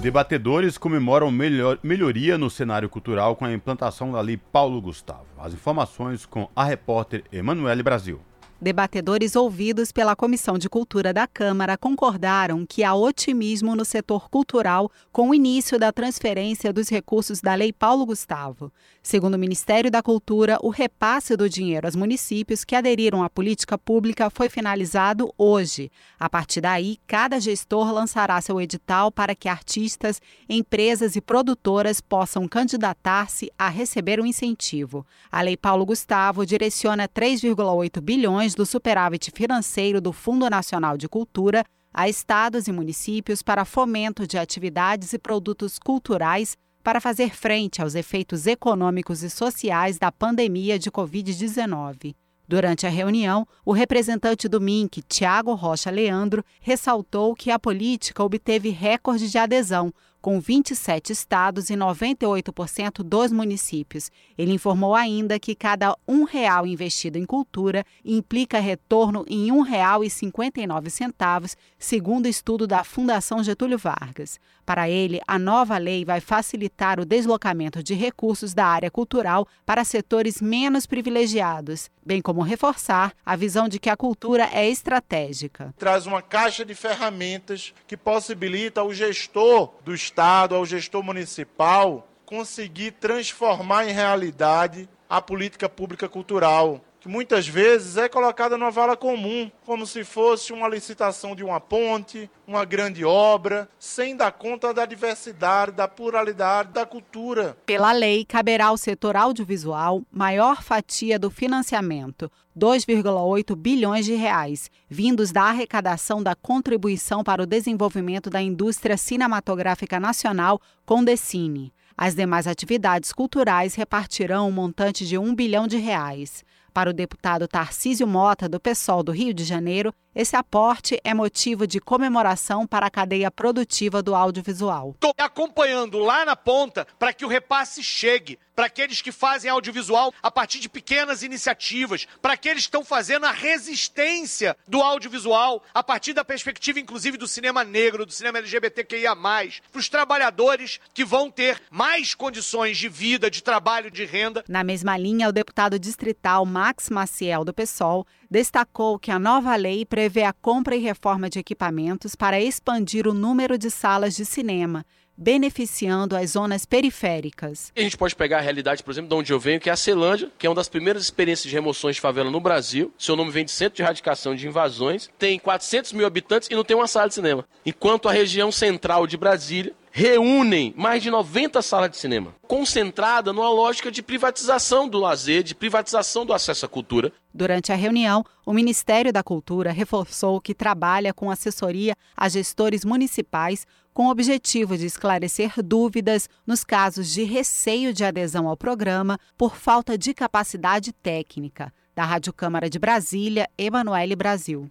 Debatedores 0.00 0.76
comemoram 0.76 1.30
melhor, 1.30 1.78
melhoria 1.82 2.36
no 2.36 2.50
cenário 2.50 2.90
cultural 2.90 3.34
com 3.36 3.46
a 3.46 3.52
implantação 3.52 4.12
da 4.12 4.20
Lei 4.20 4.36
Paulo 4.36 4.80
Gustavo. 4.80 5.24
As 5.38 5.54
informações 5.54 6.26
com 6.26 6.48
a 6.54 6.62
repórter 6.62 7.24
Emanuele 7.32 7.82
Brasil. 7.82 8.20
Debatedores 8.64 9.36
ouvidos 9.36 9.92
pela 9.92 10.16
Comissão 10.16 10.56
de 10.56 10.70
Cultura 10.70 11.12
da 11.12 11.26
Câmara 11.26 11.76
concordaram 11.76 12.64
que 12.64 12.82
há 12.82 12.94
otimismo 12.94 13.76
no 13.76 13.84
setor 13.84 14.30
cultural 14.30 14.90
com 15.12 15.28
o 15.28 15.34
início 15.34 15.78
da 15.78 15.92
transferência 15.92 16.72
dos 16.72 16.88
recursos 16.88 17.42
da 17.42 17.54
Lei 17.54 17.74
Paulo 17.74 18.06
Gustavo. 18.06 18.72
Segundo 19.06 19.34
o 19.34 19.38
Ministério 19.38 19.90
da 19.90 20.02
Cultura, 20.02 20.58
o 20.62 20.70
repasse 20.70 21.36
do 21.36 21.46
dinheiro 21.46 21.86
aos 21.86 21.94
municípios 21.94 22.64
que 22.64 22.74
aderiram 22.74 23.22
à 23.22 23.28
política 23.28 23.76
pública 23.76 24.30
foi 24.30 24.48
finalizado 24.48 25.30
hoje. 25.36 25.92
A 26.18 26.30
partir 26.30 26.62
daí, 26.62 26.96
cada 27.06 27.38
gestor 27.38 27.92
lançará 27.92 28.40
seu 28.40 28.58
edital 28.58 29.12
para 29.12 29.34
que 29.34 29.46
artistas, 29.46 30.22
empresas 30.48 31.16
e 31.16 31.20
produtoras 31.20 32.00
possam 32.00 32.48
candidatar-se 32.48 33.52
a 33.58 33.68
receber 33.68 34.18
o 34.18 34.22
um 34.22 34.26
incentivo. 34.26 35.06
A 35.30 35.42
Lei 35.42 35.58
Paulo 35.58 35.84
Gustavo 35.84 36.46
direciona 36.46 37.06
3,8 37.06 38.00
bilhões 38.00 38.54
do 38.54 38.64
superávit 38.64 39.30
financeiro 39.32 40.00
do 40.00 40.14
Fundo 40.14 40.48
Nacional 40.48 40.96
de 40.96 41.10
Cultura 41.10 41.62
a 41.94 42.08
estados 42.08 42.66
e 42.66 42.72
municípios 42.72 43.40
para 43.40 43.64
fomento 43.64 44.26
de 44.26 44.36
atividades 44.36 45.12
e 45.12 45.18
produtos 45.18 45.78
culturais 45.78 46.56
para 46.84 47.00
fazer 47.00 47.34
frente 47.34 47.80
aos 47.80 47.94
efeitos 47.94 48.46
econômicos 48.46 49.22
e 49.22 49.30
sociais 49.30 49.98
da 49.98 50.12
pandemia 50.12 50.78
de 50.78 50.90
Covid-19. 50.90 52.14
Durante 52.46 52.86
a 52.86 52.90
reunião, 52.90 53.48
o 53.64 53.72
representante 53.72 54.46
do 54.46 54.60
MINC, 54.60 55.00
Tiago 55.08 55.54
Rocha 55.54 55.90
Leandro, 55.90 56.44
ressaltou 56.60 57.34
que 57.34 57.50
a 57.50 57.58
política 57.58 58.22
obteve 58.22 58.68
recorde 58.68 59.30
de 59.30 59.38
adesão, 59.38 59.90
com 60.24 60.40
27 60.40 61.12
estados 61.12 61.68
e 61.68 61.74
98% 61.74 63.02
dos 63.02 63.30
municípios. 63.30 64.10
Ele 64.38 64.54
informou 64.54 64.94
ainda 64.94 65.38
que 65.38 65.54
cada 65.54 65.94
um 66.08 66.24
real 66.24 66.66
investido 66.66 67.18
em 67.18 67.26
cultura 67.26 67.84
implica 68.02 68.58
retorno 68.58 69.26
em 69.28 69.52
R$ 69.52 69.58
1,59, 69.58 71.54
segundo 71.78 72.26
estudo 72.26 72.66
da 72.66 72.82
Fundação 72.82 73.44
Getúlio 73.44 73.76
Vargas. 73.76 74.40
Para 74.64 74.88
ele, 74.88 75.20
a 75.26 75.38
nova 75.38 75.76
lei 75.76 76.06
vai 76.06 76.22
facilitar 76.22 76.98
o 76.98 77.04
deslocamento 77.04 77.82
de 77.82 77.92
recursos 77.92 78.54
da 78.54 78.64
área 78.64 78.90
cultural 78.90 79.46
para 79.66 79.84
setores 79.84 80.40
menos 80.40 80.86
privilegiados, 80.86 81.90
bem 82.04 82.20
como 82.20 82.42
reforçar 82.42 83.12
a 83.24 83.36
visão 83.36 83.68
de 83.68 83.78
que 83.78 83.90
a 83.90 83.96
cultura 83.96 84.48
é 84.52 84.68
estratégica. 84.68 85.74
Traz 85.78 86.06
uma 86.06 86.22
caixa 86.22 86.64
de 86.64 86.74
ferramentas 86.74 87.72
que 87.86 87.96
possibilita 87.96 88.80
ao 88.80 88.92
gestor 88.92 89.72
do 89.84 89.94
Estado, 89.94 90.54
ao 90.54 90.66
gestor 90.66 91.02
municipal, 91.02 92.08
conseguir 92.26 92.92
transformar 92.92 93.88
em 93.88 93.92
realidade 93.92 94.88
a 95.08 95.20
política 95.20 95.68
pública 95.68 96.08
cultural 96.08 96.80
que 97.04 97.08
muitas 97.10 97.46
vezes 97.46 97.98
é 97.98 98.08
colocada 98.08 98.56
numa 98.56 98.70
vala 98.70 98.96
comum, 98.96 99.50
como 99.66 99.86
se 99.86 100.02
fosse 100.04 100.54
uma 100.54 100.66
licitação 100.66 101.36
de 101.36 101.44
uma 101.44 101.60
ponte, 101.60 102.30
uma 102.46 102.64
grande 102.64 103.04
obra, 103.04 103.68
sem 103.78 104.16
dar 104.16 104.32
conta 104.32 104.72
da 104.72 104.86
diversidade, 104.86 105.72
da 105.72 105.86
pluralidade 105.86 106.72
da 106.72 106.86
cultura. 106.86 107.58
Pela 107.66 107.92
lei, 107.92 108.24
caberá 108.24 108.68
ao 108.68 108.78
setor 108.78 109.18
audiovisual 109.18 110.02
maior 110.10 110.62
fatia 110.62 111.18
do 111.18 111.30
financiamento, 111.30 112.32
2,8 112.58 113.54
bilhões 113.54 114.06
de 114.06 114.14
reais, 114.14 114.70
vindos 114.88 115.30
da 115.30 115.42
arrecadação 115.42 116.22
da 116.22 116.34
contribuição 116.34 117.22
para 117.22 117.42
o 117.42 117.46
desenvolvimento 117.46 118.30
da 118.30 118.40
indústria 118.40 118.96
cinematográfica 118.96 120.00
nacional, 120.00 120.58
Condecine. 120.86 121.70
As 121.96 122.14
demais 122.14 122.46
atividades 122.46 123.12
culturais 123.12 123.74
repartirão 123.74 124.48
um 124.48 124.52
montante 124.52 125.06
de 125.06 125.18
1 125.18 125.34
bilhão 125.34 125.68
de 125.68 125.76
reais. 125.76 126.42
Para 126.74 126.90
o 126.90 126.92
deputado 126.92 127.46
Tarcísio 127.46 128.04
Mota, 128.04 128.48
do 128.48 128.58
PSOL 128.58 129.04
do 129.04 129.12
Rio 129.12 129.32
de 129.32 129.44
Janeiro, 129.44 129.94
esse 130.14 130.36
aporte 130.36 131.00
é 131.02 131.12
motivo 131.12 131.66
de 131.66 131.80
comemoração 131.80 132.66
para 132.66 132.86
a 132.86 132.90
cadeia 132.90 133.30
produtiva 133.30 134.02
do 134.02 134.14
audiovisual. 134.14 134.92
Estou 134.94 135.12
acompanhando 135.18 135.98
lá 135.98 136.24
na 136.24 136.36
ponta 136.36 136.86
para 136.98 137.12
que 137.12 137.24
o 137.24 137.28
repasse 137.28 137.82
chegue 137.82 138.38
para 138.54 138.66
aqueles 138.66 139.02
que 139.02 139.10
fazem 139.10 139.50
audiovisual 139.50 140.12
a 140.22 140.30
partir 140.30 140.60
de 140.60 140.68
pequenas 140.68 141.22
iniciativas, 141.22 142.06
para 142.22 142.34
aqueles 142.34 142.62
que 142.62 142.68
estão 142.68 142.84
fazendo 142.84 143.26
a 143.26 143.32
resistência 143.32 144.56
do 144.68 144.80
audiovisual 144.80 145.62
a 145.74 145.82
partir 145.82 146.12
da 146.12 146.24
perspectiva, 146.24 146.78
inclusive, 146.78 147.16
do 147.16 147.26
cinema 147.26 147.64
negro, 147.64 148.06
do 148.06 148.12
cinema 148.12 148.38
LGBTQIA, 148.38 149.14
para 149.16 149.78
os 149.78 149.88
trabalhadores 149.88 150.80
que 150.92 151.04
vão 151.04 151.30
ter 151.30 151.60
mais 151.70 152.14
condições 152.14 152.78
de 152.78 152.88
vida, 152.88 153.30
de 153.30 153.42
trabalho, 153.42 153.90
de 153.90 154.04
renda. 154.04 154.44
Na 154.48 154.62
mesma 154.62 154.96
linha, 154.96 155.28
o 155.28 155.32
deputado 155.32 155.78
distrital 155.78 156.46
Max 156.46 156.88
Maciel, 156.88 157.44
do 157.44 157.52
PSOL, 157.52 158.06
destacou 158.34 158.98
que 158.98 159.12
a 159.12 159.18
nova 159.18 159.54
lei 159.54 159.86
prevê 159.86 160.24
a 160.24 160.32
compra 160.32 160.74
e 160.74 160.80
reforma 160.80 161.30
de 161.30 161.38
equipamentos 161.38 162.16
para 162.16 162.40
expandir 162.40 163.06
o 163.06 163.14
número 163.14 163.56
de 163.56 163.70
salas 163.70 164.16
de 164.16 164.24
cinema, 164.24 164.84
beneficiando 165.16 166.16
as 166.16 166.30
zonas 166.30 166.66
periféricas. 166.66 167.70
A 167.76 167.80
gente 167.80 167.96
pode 167.96 168.16
pegar 168.16 168.38
a 168.38 168.40
realidade, 168.40 168.82
por 168.82 168.90
exemplo, 168.90 169.10
de 169.10 169.14
onde 169.14 169.32
eu 169.32 169.38
venho, 169.38 169.60
que 169.60 169.70
é 169.70 169.72
a 169.72 169.76
Celândia, 169.76 170.32
que 170.36 170.48
é 170.48 170.50
uma 170.50 170.56
das 170.56 170.68
primeiras 170.68 171.04
experiências 171.04 171.48
de 171.48 171.54
remoções 171.54 171.94
de 171.94 172.02
favela 172.02 172.28
no 172.28 172.40
Brasil. 172.40 172.92
Seu 172.98 173.14
nome 173.14 173.30
vem 173.30 173.44
de 173.44 173.52
Centro 173.52 173.76
de 173.76 173.82
Erradicação 173.82 174.34
de 174.34 174.48
Invasões. 174.48 175.08
Tem 175.16 175.38
400 175.38 175.92
mil 175.92 176.04
habitantes 176.04 176.48
e 176.50 176.56
não 176.56 176.64
tem 176.64 176.76
uma 176.76 176.88
sala 176.88 177.06
de 177.06 177.14
cinema. 177.14 177.46
Enquanto 177.64 178.08
a 178.08 178.12
região 178.12 178.50
central 178.50 179.06
de 179.06 179.16
Brasília 179.16 179.72
reúnem 179.96 180.74
mais 180.76 181.00
de 181.04 181.08
90 181.08 181.62
salas 181.62 181.88
de 181.88 181.96
cinema, 181.96 182.34
concentrada 182.48 183.32
numa 183.32 183.48
lógica 183.48 183.92
de 183.92 184.02
privatização 184.02 184.88
do 184.88 184.98
lazer, 184.98 185.44
de 185.44 185.54
privatização 185.54 186.26
do 186.26 186.32
acesso 186.32 186.66
à 186.66 186.68
cultura. 186.68 187.12
Durante 187.32 187.70
a 187.70 187.76
reunião, 187.76 188.24
o 188.44 188.52
Ministério 188.52 189.12
da 189.12 189.22
Cultura 189.22 189.70
reforçou 189.70 190.40
que 190.40 190.52
trabalha 190.52 191.14
com 191.14 191.30
assessoria 191.30 191.94
a 192.16 192.28
gestores 192.28 192.84
municipais 192.84 193.68
com 193.92 194.08
o 194.08 194.10
objetivo 194.10 194.76
de 194.76 194.84
esclarecer 194.84 195.62
dúvidas 195.62 196.28
nos 196.44 196.64
casos 196.64 197.08
de 197.12 197.22
receio 197.22 197.94
de 197.94 198.04
adesão 198.04 198.48
ao 198.48 198.56
programa 198.56 199.16
por 199.38 199.54
falta 199.54 199.96
de 199.96 200.12
capacidade 200.12 200.92
técnica. 200.92 201.72
Da 201.94 202.04
Rádio 202.04 202.32
Câmara 202.32 202.68
de 202.68 202.80
Brasília, 202.80 203.48
Emanuele 203.56 204.16
Brasil. 204.16 204.68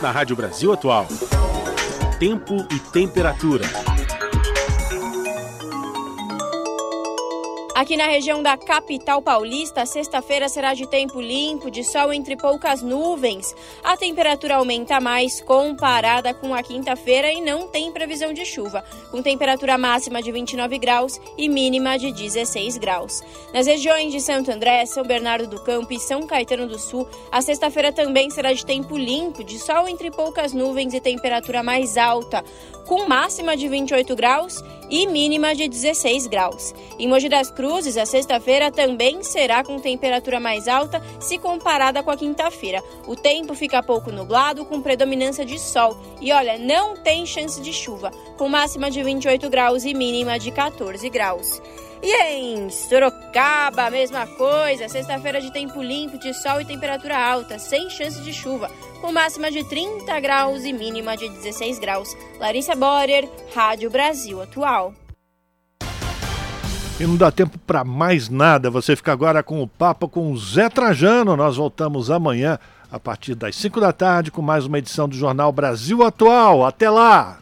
Na 0.00 0.10
Rádio 0.10 0.34
Brasil 0.34 0.72
Atual, 0.72 1.06
tempo 2.18 2.66
e 2.74 2.78
temperatura. 2.78 3.91
Aqui 7.82 7.96
na 7.96 8.06
região 8.06 8.40
da 8.44 8.56
capital 8.56 9.20
paulista, 9.20 9.84
sexta-feira 9.84 10.48
será 10.48 10.72
de 10.72 10.88
tempo 10.88 11.20
limpo, 11.20 11.68
de 11.68 11.82
sol 11.82 12.12
entre 12.12 12.36
poucas 12.36 12.80
nuvens. 12.80 13.56
A 13.82 13.96
temperatura 13.96 14.54
aumenta 14.54 15.00
mais 15.00 15.40
comparada 15.40 16.32
com 16.32 16.54
a 16.54 16.62
quinta-feira 16.62 17.32
e 17.32 17.40
não 17.40 17.66
tem 17.66 17.90
previsão 17.90 18.32
de 18.32 18.46
chuva, 18.46 18.84
com 19.10 19.20
temperatura 19.20 19.76
máxima 19.76 20.22
de 20.22 20.30
29 20.30 20.78
graus 20.78 21.20
e 21.36 21.48
mínima 21.48 21.98
de 21.98 22.12
16 22.12 22.78
graus. 22.78 23.20
Nas 23.52 23.66
regiões 23.66 24.12
de 24.12 24.20
Santo 24.20 24.52
André, 24.52 24.86
São 24.86 25.02
Bernardo 25.02 25.48
do 25.48 25.60
Campo 25.64 25.92
e 25.92 25.98
São 25.98 26.24
Caetano 26.24 26.68
do 26.68 26.78
Sul, 26.78 27.08
a 27.32 27.42
sexta-feira 27.42 27.92
também 27.92 28.30
será 28.30 28.52
de 28.52 28.64
tempo 28.64 28.96
limpo, 28.96 29.42
de 29.42 29.58
sol 29.58 29.88
entre 29.88 30.08
poucas 30.08 30.52
nuvens 30.52 30.94
e 30.94 31.00
temperatura 31.00 31.64
mais 31.64 31.96
alta, 31.96 32.44
com 32.86 33.08
máxima 33.08 33.56
de 33.56 33.66
28 33.66 34.14
graus 34.14 34.62
e 34.92 35.06
mínima 35.06 35.54
de 35.54 35.66
16 35.66 36.26
graus. 36.26 36.74
Em 36.98 37.08
Mogi 37.08 37.26
das 37.26 37.50
Cruzes, 37.50 37.96
a 37.96 38.04
sexta-feira 38.04 38.70
também 38.70 39.22
será 39.22 39.64
com 39.64 39.80
temperatura 39.80 40.38
mais 40.38 40.68
alta 40.68 41.02
se 41.18 41.38
comparada 41.38 42.02
com 42.02 42.10
a 42.10 42.16
quinta-feira. 42.16 42.84
O 43.06 43.16
tempo 43.16 43.54
fica 43.54 43.82
pouco 43.82 44.12
nublado, 44.12 44.66
com 44.66 44.82
predominância 44.82 45.46
de 45.46 45.58
sol. 45.58 45.96
E 46.20 46.30
olha, 46.30 46.58
não 46.58 46.94
tem 46.94 47.24
chance 47.24 47.58
de 47.62 47.72
chuva, 47.72 48.10
com 48.36 48.50
máxima 48.50 48.90
de 48.90 49.02
28 49.02 49.48
graus 49.48 49.86
e 49.86 49.94
mínima 49.94 50.38
de 50.38 50.50
14 50.50 51.08
graus. 51.08 51.62
E 52.02 52.22
em 52.24 52.68
Sorocaba, 52.68 53.84
a 53.84 53.90
mesma 53.90 54.26
coisa. 54.26 54.88
Sexta-feira 54.88 55.40
de 55.40 55.52
tempo 55.52 55.80
limpo, 55.80 56.18
de 56.18 56.34
sol 56.34 56.60
e 56.60 56.64
temperatura 56.64 57.16
alta, 57.16 57.60
sem 57.60 57.88
chance 57.88 58.20
de 58.22 58.32
chuva, 58.32 58.68
com 59.00 59.12
máxima 59.12 59.52
de 59.52 59.62
30 59.62 60.18
graus 60.18 60.64
e 60.64 60.72
mínima 60.72 61.16
de 61.16 61.28
16 61.28 61.78
graus. 61.78 62.08
Larissa 62.40 62.74
Borer, 62.74 63.28
Rádio 63.54 63.88
Brasil 63.88 64.42
Atual. 64.42 64.92
E 66.98 67.06
não 67.06 67.16
dá 67.16 67.30
tempo 67.30 67.56
para 67.58 67.84
mais 67.84 68.28
nada. 68.28 68.68
Você 68.68 68.96
fica 68.96 69.12
agora 69.12 69.40
com 69.40 69.62
o 69.62 69.68
papo 69.68 70.08
com 70.08 70.32
o 70.32 70.36
Zé 70.36 70.68
Trajano. 70.68 71.36
Nós 71.36 71.56
voltamos 71.56 72.10
amanhã 72.10 72.58
a 72.90 72.98
partir 72.98 73.36
das 73.36 73.54
5 73.54 73.80
da 73.80 73.92
tarde 73.92 74.32
com 74.32 74.42
mais 74.42 74.66
uma 74.66 74.78
edição 74.78 75.08
do 75.08 75.14
Jornal 75.14 75.52
Brasil 75.52 76.02
Atual. 76.02 76.66
Até 76.66 76.90
lá! 76.90 77.38